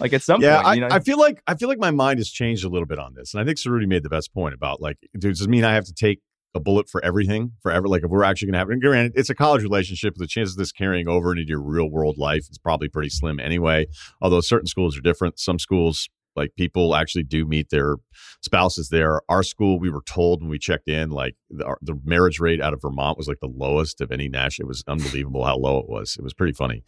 Like 0.00 0.12
at 0.12 0.22
some 0.22 0.40
yeah, 0.40 0.62
point, 0.62 0.76
you 0.76 0.80
know, 0.82 0.88
I, 0.88 0.96
I 0.96 1.00
feel 1.00 1.18
like 1.18 1.42
I 1.46 1.54
feel 1.56 1.68
like 1.68 1.78
my 1.78 1.90
mind 1.90 2.20
has 2.20 2.30
changed 2.30 2.64
a 2.64 2.68
little 2.68 2.86
bit 2.86 2.98
on 2.98 3.14
this, 3.14 3.34
and 3.34 3.40
I 3.40 3.44
think 3.44 3.58
Ceruti 3.58 3.86
made 3.88 4.04
the 4.04 4.08
best 4.08 4.32
point 4.32 4.54
about 4.54 4.80
like, 4.80 4.96
dude, 5.18 5.32
does 5.32 5.40
it 5.40 5.50
mean 5.50 5.64
I 5.64 5.74
have 5.74 5.86
to 5.86 5.92
take 5.92 6.20
a 6.58 6.60
bullet 6.60 6.88
for 6.90 7.02
everything 7.04 7.52
forever? 7.62 7.88
Like, 7.88 8.04
if 8.04 8.10
we're 8.10 8.24
actually 8.24 8.46
going 8.46 8.54
to 8.54 8.58
have, 8.58 8.70
and 8.70 8.82
granted, 8.82 9.12
it's 9.14 9.30
a 9.30 9.34
college 9.34 9.62
relationship, 9.62 10.14
the 10.16 10.26
chances 10.26 10.54
of 10.54 10.58
this 10.58 10.72
carrying 10.72 11.08
over 11.08 11.32
into 11.32 11.44
your 11.46 11.62
real 11.62 11.88
world 11.90 12.18
life 12.18 12.46
is 12.50 12.58
probably 12.58 12.88
pretty 12.88 13.08
slim 13.08 13.40
anyway. 13.40 13.86
Although 14.20 14.40
certain 14.40 14.66
schools 14.66 14.96
are 14.98 15.00
different. 15.00 15.38
Some 15.38 15.58
schools, 15.58 16.08
like 16.36 16.54
people 16.56 16.94
actually 16.94 17.24
do 17.24 17.46
meet 17.46 17.70
their 17.70 17.96
spouses 18.42 18.88
there. 18.90 19.20
Our 19.28 19.42
school, 19.42 19.78
we 19.78 19.90
were 19.90 20.02
told 20.02 20.40
when 20.40 20.50
we 20.50 20.58
checked 20.58 20.88
in, 20.88 21.10
like 21.10 21.34
the, 21.50 21.76
the 21.82 21.98
marriage 22.04 22.38
rate 22.40 22.60
out 22.60 22.74
of 22.74 22.82
Vermont 22.82 23.18
was 23.18 23.28
like 23.28 23.40
the 23.40 23.48
lowest 23.48 24.00
of 24.00 24.12
any 24.12 24.28
national. 24.28 24.66
It 24.66 24.68
was 24.68 24.84
unbelievable 24.86 25.44
how 25.44 25.56
low 25.56 25.78
it 25.78 25.88
was. 25.88 26.16
It 26.18 26.22
was 26.22 26.34
pretty 26.34 26.52
funny. 26.52 26.84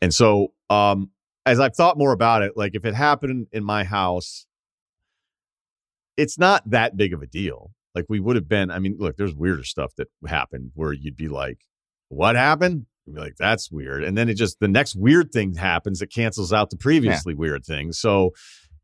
And 0.00 0.14
so, 0.14 0.52
um, 0.70 1.10
as 1.46 1.60
I've 1.60 1.76
thought 1.76 1.98
more 1.98 2.12
about 2.12 2.42
it, 2.42 2.52
like 2.56 2.74
if 2.74 2.84
it 2.84 2.94
happened 2.94 3.48
in 3.52 3.64
my 3.64 3.84
house, 3.84 4.46
it's 6.16 6.38
not 6.38 6.68
that 6.70 6.96
big 6.96 7.12
of 7.12 7.22
a 7.22 7.26
deal. 7.26 7.72
Like 7.94 8.06
we 8.08 8.20
would 8.20 8.36
have 8.36 8.48
been. 8.48 8.70
I 8.70 8.78
mean, 8.78 8.96
look, 8.98 9.16
there's 9.16 9.34
weirder 9.34 9.64
stuff 9.64 9.94
that 9.96 10.08
happened 10.26 10.72
where 10.74 10.92
you'd 10.92 11.16
be 11.16 11.28
like, 11.28 11.58
"What 12.08 12.36
happened?" 12.36 12.86
You'd 13.06 13.14
be 13.14 13.20
like, 13.20 13.36
"That's 13.38 13.70
weird," 13.70 14.02
and 14.02 14.16
then 14.16 14.28
it 14.28 14.34
just 14.34 14.58
the 14.60 14.68
next 14.68 14.96
weird 14.96 15.30
thing 15.32 15.54
happens 15.54 16.00
that 16.00 16.12
cancels 16.12 16.52
out 16.52 16.70
the 16.70 16.76
previously 16.76 17.34
weird 17.34 17.64
thing. 17.64 17.92
So 17.92 18.30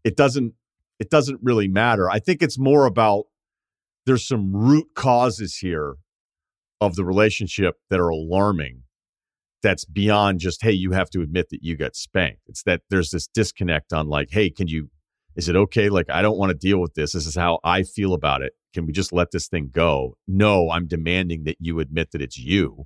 it 0.04 0.16
doesn't 0.16 0.54
it 0.98 1.10
doesn't 1.10 1.40
really 1.42 1.68
matter. 1.68 2.08
I 2.10 2.18
think 2.18 2.42
it's 2.42 2.58
more 2.58 2.86
about 2.86 3.24
there's 4.06 4.26
some 4.26 4.54
root 4.54 4.88
causes 4.94 5.56
here 5.56 5.96
of 6.80 6.94
the 6.94 7.04
relationship 7.04 7.76
that 7.90 8.00
are 8.00 8.08
alarming 8.08 8.82
that's 9.62 9.84
beyond 9.84 10.40
just 10.40 10.62
hey 10.62 10.72
you 10.72 10.92
have 10.92 11.10
to 11.10 11.20
admit 11.20 11.48
that 11.50 11.62
you 11.62 11.76
got 11.76 11.94
spanked 11.94 12.40
it's 12.46 12.62
that 12.62 12.80
there's 12.88 13.10
this 13.10 13.26
disconnect 13.26 13.92
on 13.92 14.08
like 14.08 14.28
hey 14.30 14.48
can 14.48 14.66
you 14.68 14.88
is 15.36 15.48
it 15.48 15.56
okay 15.56 15.90
like 15.90 16.08
i 16.10 16.22
don't 16.22 16.38
want 16.38 16.50
to 16.50 16.56
deal 16.56 16.80
with 16.80 16.94
this 16.94 17.12
this 17.12 17.26
is 17.26 17.36
how 17.36 17.58
i 17.62 17.82
feel 17.82 18.14
about 18.14 18.40
it 18.42 18.54
can 18.72 18.86
we 18.86 18.92
just 18.92 19.12
let 19.12 19.30
this 19.30 19.48
thing 19.48 19.70
go 19.72 20.16
no 20.26 20.70
i'm 20.70 20.86
demanding 20.86 21.44
that 21.44 21.56
you 21.60 21.80
admit 21.80 22.10
that 22.12 22.22
it's 22.22 22.38
you 22.38 22.84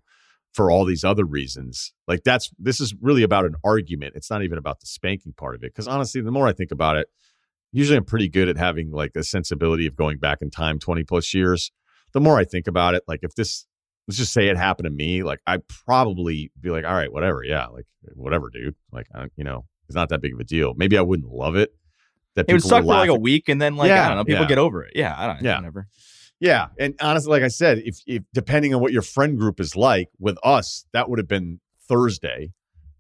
for 0.53 0.71
all 0.71 0.85
these 0.85 1.05
other 1.05 1.25
reasons 1.25 1.93
like 2.07 2.23
that's 2.25 2.51
this 2.59 2.81
is 2.81 2.95
really 3.01 3.23
about 3.23 3.45
an 3.45 3.55
argument 3.65 4.15
it's 4.17 4.31
not 4.31 4.43
even 4.43 4.59
about 4.59 4.81
the 4.81 4.87
spanking 4.87 5.33
part 5.33 5.55
of 5.55 5.63
it 5.63 5.73
because 5.73 5.89
honestly 5.89 6.21
the 6.21 6.31
more 6.31 6.47
i 6.47 6.53
think 6.53 6.71
about 6.71 6.97
it 6.97 7.09
usually 7.73 7.97
i'm 7.97 8.05
pretty 8.05 8.29
good 8.29 8.49
at 8.49 8.57
having 8.57 8.91
like 8.91 9.13
a 9.17 9.25
sensibility 9.25 9.87
of 9.87 9.97
going 9.97 10.19
back 10.19 10.39
in 10.41 10.51
time 10.51 10.79
20 10.79 11.05
plus 11.05 11.35
years 11.35 11.73
the 12.13 12.21
more 12.21 12.39
i 12.39 12.45
think 12.45 12.67
about 12.67 12.95
it 12.95 13.03
like 13.07 13.21
if 13.23 13.35
this 13.35 13.67
let's 14.07 14.19
just 14.19 14.33
say 14.33 14.49
it 14.49 14.57
happened 14.57 14.85
to 14.85 14.91
me, 14.91 15.23
like 15.23 15.41
I'd 15.47 15.67
probably 15.69 16.53
be 16.61 16.71
like, 16.71 16.85
all 16.85 16.95
right, 16.95 17.13
whatever, 17.13 17.43
yeah, 17.45 17.67
like 17.67 17.87
whatever, 18.15 18.51
dude. 18.51 18.75
Like, 18.93 19.07
I, 19.15 19.27
you 19.37 19.45
know, 19.45 19.67
it's 19.89 19.97
not 19.97 20.09
that 20.11 20.21
big 20.21 20.35
of 20.35 20.41
a 20.41 20.45
deal. 20.45 20.75
Maybe 20.77 20.99
I 20.99 21.03
wouldn't 21.03 21.33
love 21.33 21.57
it. 21.57 21.71
That 22.37 22.47
it 22.49 22.53
would 22.53 22.63
suck 22.63 22.83
for 22.83 22.87
like 22.89 23.09
a 23.11 23.15
week, 23.15 23.49
and 23.49 23.61
then 23.63 23.77
like 23.77 23.89
Yeah, 23.89 24.05
I 24.05 24.09
don't 24.09 24.17
know, 24.19 24.25
people 24.25 24.43
yeah. 24.43 24.49
get 24.49 24.59
over 24.59 24.85
it. 24.85 24.93
Yeah, 24.97 25.15
I 25.17 25.27
don't. 25.27 25.43
Yeah. 25.43 25.57
whatever. 25.57 25.87
Yeah, 26.41 26.67
and 26.79 26.95
honestly, 27.01 27.31
like 27.31 27.43
I 27.43 27.49
said, 27.49 27.79
if 27.85 28.01
if 28.07 28.23
depending 28.35 28.75
on 28.75 28.81
what 28.81 28.93
your 28.93 29.03
friend 29.03 29.39
group 29.39 29.61
is 29.61 29.77
like, 29.77 30.09
with 30.19 30.37
us, 30.43 30.85
that 30.93 31.09
would 31.09 31.19
have 31.19 31.29
been 31.29 31.61
Thursday, 31.89 32.53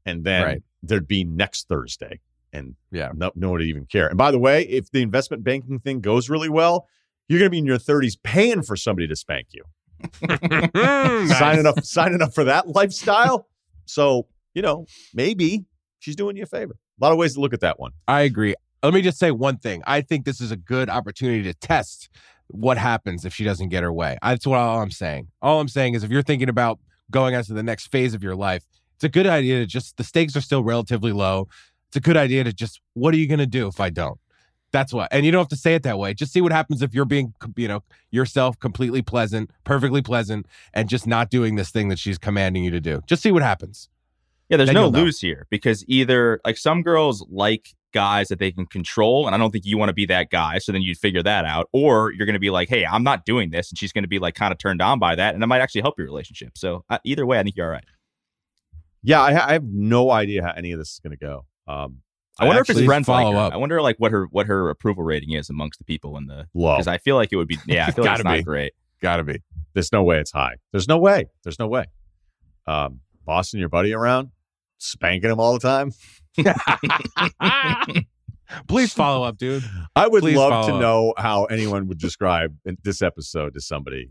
and 0.06 0.24
then 0.24 0.42
Right. 0.44 0.62
there'd 0.82 1.08
be 1.08 1.24
next 1.24 1.66
Thursday, 1.68 2.20
and 2.52 2.76
Yeah. 2.92 3.10
no, 3.14 3.32
no 3.34 3.48
one 3.50 3.58
would 3.58 3.66
even 3.66 3.86
care. 3.86 4.06
And 4.08 4.16
by 4.16 4.30
the 4.30 4.38
way, 4.38 4.62
if 4.68 4.90
the 4.90 5.02
investment 5.02 5.42
banking 5.42 5.78
thing 5.80 6.00
goes 6.00 6.30
really 6.30 6.48
well, 6.48 6.86
you're 7.28 7.38
going 7.40 7.46
to 7.46 7.50
be 7.50 7.58
in 7.58 7.66
your 7.66 7.78
30s 7.78 8.16
paying 8.22 8.62
for 8.62 8.76
somebody 8.76 9.08
to 9.08 9.16
spank 9.16 9.48
you. 9.52 9.64
signing 11.34 11.66
up 11.66 11.82
signing 11.84 12.22
up 12.22 12.34
for 12.34 12.44
that 12.44 12.68
lifestyle. 12.68 13.48
So, 13.86 14.26
you 14.54 14.62
know, 14.62 14.86
maybe 15.12 15.64
she's 15.98 16.16
doing 16.16 16.36
you 16.36 16.44
a 16.44 16.46
favor. 16.46 16.74
A 17.00 17.04
lot 17.04 17.12
of 17.12 17.18
ways 17.18 17.34
to 17.34 17.40
look 17.40 17.52
at 17.54 17.60
that 17.60 17.80
one. 17.80 17.92
I 18.06 18.22
agree. 18.22 18.54
Let 18.84 18.92
me 18.92 19.00
just 19.00 19.18
say 19.18 19.30
one 19.30 19.56
thing. 19.56 19.82
I 19.86 20.02
think 20.02 20.26
this 20.26 20.40
is 20.40 20.50
a 20.50 20.56
good 20.56 20.90
opportunity 20.90 21.42
to 21.44 21.54
test 21.54 22.10
what 22.48 22.76
happens 22.76 23.24
if 23.24 23.34
she 23.34 23.42
doesn't 23.42 23.70
get 23.70 23.82
her 23.82 23.92
way. 23.92 24.18
That's 24.22 24.46
what 24.46 24.58
all 24.58 24.80
I'm 24.80 24.90
saying. 24.90 25.28
All 25.40 25.58
I'm 25.60 25.68
saying 25.68 25.94
is 25.94 26.04
if 26.04 26.10
you're 26.10 26.22
thinking 26.22 26.50
about 26.50 26.78
going 27.10 27.34
on 27.34 27.44
to 27.44 27.54
the 27.54 27.62
next 27.62 27.90
phase 27.90 28.12
of 28.12 28.22
your 28.22 28.36
life, 28.36 28.64
it's 28.96 29.04
a 29.04 29.08
good 29.08 29.26
idea 29.26 29.60
to 29.60 29.66
just 29.66 29.96
the 29.96 30.04
stakes 30.04 30.36
are 30.36 30.42
still 30.42 30.62
relatively 30.62 31.12
low. 31.12 31.48
It's 31.88 31.96
a 31.96 32.00
good 32.00 32.18
idea 32.18 32.44
to 32.44 32.52
just 32.52 32.80
what 32.92 33.14
are 33.14 33.16
you 33.16 33.26
going 33.26 33.38
to 33.38 33.46
do 33.46 33.68
if 33.68 33.80
I 33.80 33.88
don't? 33.88 34.18
That's 34.70 34.92
what. 34.92 35.08
And 35.12 35.24
you 35.24 35.32
don't 35.32 35.40
have 35.40 35.48
to 35.48 35.56
say 35.56 35.74
it 35.74 35.84
that 35.84 35.98
way. 35.98 36.12
Just 36.12 36.32
see 36.32 36.40
what 36.40 36.52
happens 36.52 36.82
if 36.82 36.92
you're 36.92 37.04
being, 37.04 37.32
you 37.56 37.68
know, 37.68 37.82
yourself 38.10 38.58
completely 38.58 39.02
pleasant, 39.02 39.50
perfectly 39.62 40.02
pleasant 40.02 40.46
and 40.74 40.88
just 40.88 41.06
not 41.06 41.30
doing 41.30 41.54
this 41.54 41.70
thing 41.70 41.88
that 41.88 41.98
she's 41.98 42.18
commanding 42.18 42.64
you 42.64 42.70
to 42.72 42.80
do. 42.80 43.00
Just 43.06 43.22
see 43.22 43.32
what 43.32 43.42
happens. 43.42 43.88
Yeah, 44.48 44.58
there's 44.58 44.68
Then 44.68 44.74
no 44.74 44.88
lose 44.88 45.20
here 45.20 45.46
because 45.48 45.84
either 45.88 46.40
like 46.44 46.58
some 46.58 46.82
girls 46.82 47.24
like 47.30 47.74
guys 47.94 48.28
that 48.28 48.38
they 48.38 48.52
can 48.52 48.66
control, 48.66 49.24
and 49.26 49.34
I 49.34 49.38
don't 49.38 49.50
think 49.50 49.64
you 49.64 49.78
want 49.78 49.88
to 49.88 49.94
be 49.94 50.04
that 50.06 50.28
guy. 50.28 50.58
So 50.58 50.72
then 50.72 50.82
you'd 50.82 50.98
figure 50.98 51.22
that 51.22 51.46
out, 51.46 51.70
or 51.72 52.12
you're 52.12 52.26
going 52.26 52.34
to 52.34 52.40
be 52.40 52.50
like, 52.50 52.68
hey, 52.68 52.84
I'm 52.84 53.02
not 53.02 53.24
doing 53.24 53.50
this, 53.50 53.70
and 53.70 53.78
she's 53.78 53.92
going 53.92 54.04
to 54.04 54.08
be 54.08 54.18
like 54.18 54.34
kind 54.34 54.52
of 54.52 54.58
turned 54.58 54.82
on 54.82 54.98
by 54.98 55.14
that, 55.14 55.34
and 55.34 55.42
it 55.42 55.46
might 55.46 55.60
actually 55.60 55.80
help 55.80 55.94
your 55.96 56.06
relationship. 56.06 56.58
So 56.58 56.84
uh, 56.90 56.98
either 57.04 57.24
way, 57.24 57.38
I 57.38 57.42
think 57.42 57.56
you're 57.56 57.64
all 57.64 57.72
right. 57.72 57.84
Yeah, 59.02 59.22
I, 59.22 59.48
I 59.48 59.52
have 59.54 59.64
no 59.64 60.10
idea 60.10 60.42
how 60.42 60.52
any 60.54 60.72
of 60.72 60.78
this 60.78 60.92
is 60.92 61.00
going 61.00 61.12
to 61.12 61.16
go. 61.16 61.46
Um, 61.66 62.02
I 62.38 62.46
wonder 62.46 62.62
if 62.62 62.70
it's 62.70 62.80
like 62.80 63.04
follow 63.04 63.32
her. 63.32 63.38
up. 63.38 63.52
I 63.52 63.56
wonder 63.56 63.80
like 63.80 63.96
what 63.98 64.10
her 64.10 64.26
what 64.30 64.46
her 64.46 64.68
approval 64.68 65.04
rating 65.04 65.32
is 65.32 65.48
amongst 65.50 65.78
the 65.78 65.84
people 65.84 66.16
in 66.16 66.26
the 66.26 66.48
because 66.52 66.88
I 66.88 66.98
feel 66.98 67.14
like 67.16 67.32
it 67.32 67.36
would 67.36 67.46
be 67.46 67.58
yeah 67.66 67.86
I 67.86 67.90
feel 67.92 68.04
like 68.04 68.14
it's 68.14 68.22
Gotta 68.22 68.28
not 68.28 68.38
be. 68.38 68.42
great. 68.42 68.72
Got 69.00 69.18
to 69.18 69.24
be. 69.24 69.40
There's 69.74 69.92
no 69.92 70.02
way 70.02 70.18
it's 70.18 70.32
high. 70.32 70.56
There's 70.72 70.88
no 70.88 70.98
way. 70.98 71.26
There's 71.44 71.58
no 71.58 71.68
way. 71.68 71.84
Um, 72.66 73.00
Boston, 73.24 73.60
your 73.60 73.68
buddy 73.68 73.92
around, 73.92 74.30
spanking 74.78 75.30
him 75.30 75.38
all 75.38 75.52
the 75.52 75.60
time. 75.60 75.92
Please 78.68 78.92
follow 78.92 79.26
up, 79.26 79.38
dude. 79.38 79.64
I 79.96 80.06
would 80.06 80.22
Please 80.22 80.36
love 80.36 80.66
to 80.66 80.74
up. 80.74 80.80
know 80.80 81.14
how 81.16 81.44
anyone 81.44 81.88
would 81.88 81.98
describe 81.98 82.56
in- 82.64 82.78
this 82.82 83.02
episode 83.02 83.54
to 83.54 83.60
somebody. 83.60 84.10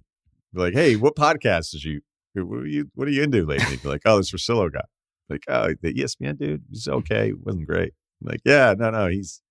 Be 0.54 0.60
like, 0.60 0.74
hey, 0.74 0.96
what 0.96 1.16
podcast 1.16 1.74
is 1.76 1.84
you? 1.84 2.02
What 2.34 2.60
are 2.60 2.68
you? 2.68 2.90
What 2.96 3.08
are 3.08 3.12
you 3.12 3.24
into 3.24 3.46
lately? 3.46 3.78
Be 3.78 3.88
like, 3.88 4.02
oh, 4.06 4.18
this 4.18 4.32
Russillo 4.32 4.72
guy. 4.72 4.84
Like, 5.30 5.44
oh, 5.48 5.74
the 5.82 5.94
ESPN 5.94 6.38
dude. 6.38 6.64
He's 6.70 6.88
okay. 6.88 7.34
wasn't 7.34 7.68
great. 7.68 7.94
I'm 8.22 8.32
like, 8.32 8.42
yeah, 8.46 8.74
no, 8.78 8.90
no. 8.90 9.08
He's 9.08 9.42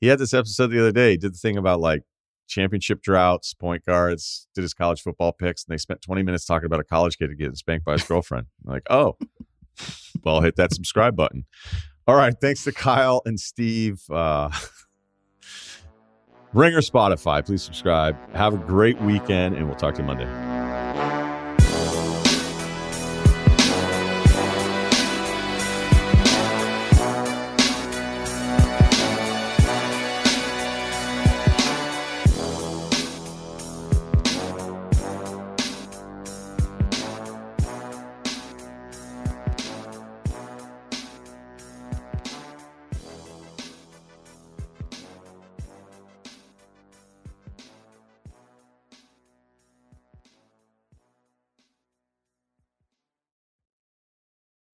he 0.00 0.06
had 0.08 0.18
this 0.18 0.34
episode 0.34 0.68
the 0.68 0.80
other 0.80 0.92
day. 0.92 1.12
He 1.12 1.16
did 1.16 1.34
the 1.34 1.38
thing 1.38 1.56
about 1.56 1.80
like 1.80 2.02
championship 2.48 3.02
droughts, 3.02 3.54
point 3.54 3.84
guards. 3.84 4.46
Did 4.54 4.62
his 4.62 4.74
college 4.74 5.00
football 5.00 5.32
picks, 5.32 5.64
and 5.64 5.72
they 5.72 5.78
spent 5.78 6.02
20 6.02 6.22
minutes 6.22 6.44
talking 6.44 6.66
about 6.66 6.80
a 6.80 6.84
college 6.84 7.18
kid 7.18 7.36
getting 7.38 7.54
spanked 7.54 7.84
by 7.84 7.92
his 7.92 8.04
girlfriend. 8.04 8.46
I'm 8.66 8.72
like, 8.72 8.82
oh, 8.90 9.16
well, 10.24 10.40
hit 10.40 10.56
that 10.56 10.74
subscribe 10.74 11.16
button. 11.16 11.46
All 12.10 12.16
right. 12.16 12.34
Thanks 12.40 12.64
to 12.64 12.72
Kyle 12.72 13.22
and 13.24 13.38
Steve. 13.38 14.02
Uh, 14.10 14.50
Ringer 16.52 16.80
Spotify. 16.80 17.46
Please 17.46 17.62
subscribe. 17.62 18.16
Have 18.34 18.52
a 18.52 18.56
great 18.56 19.00
weekend, 19.02 19.54
and 19.54 19.68
we'll 19.68 19.76
talk 19.76 19.94
to 19.94 20.00
you 20.00 20.08
Monday. 20.08 21.19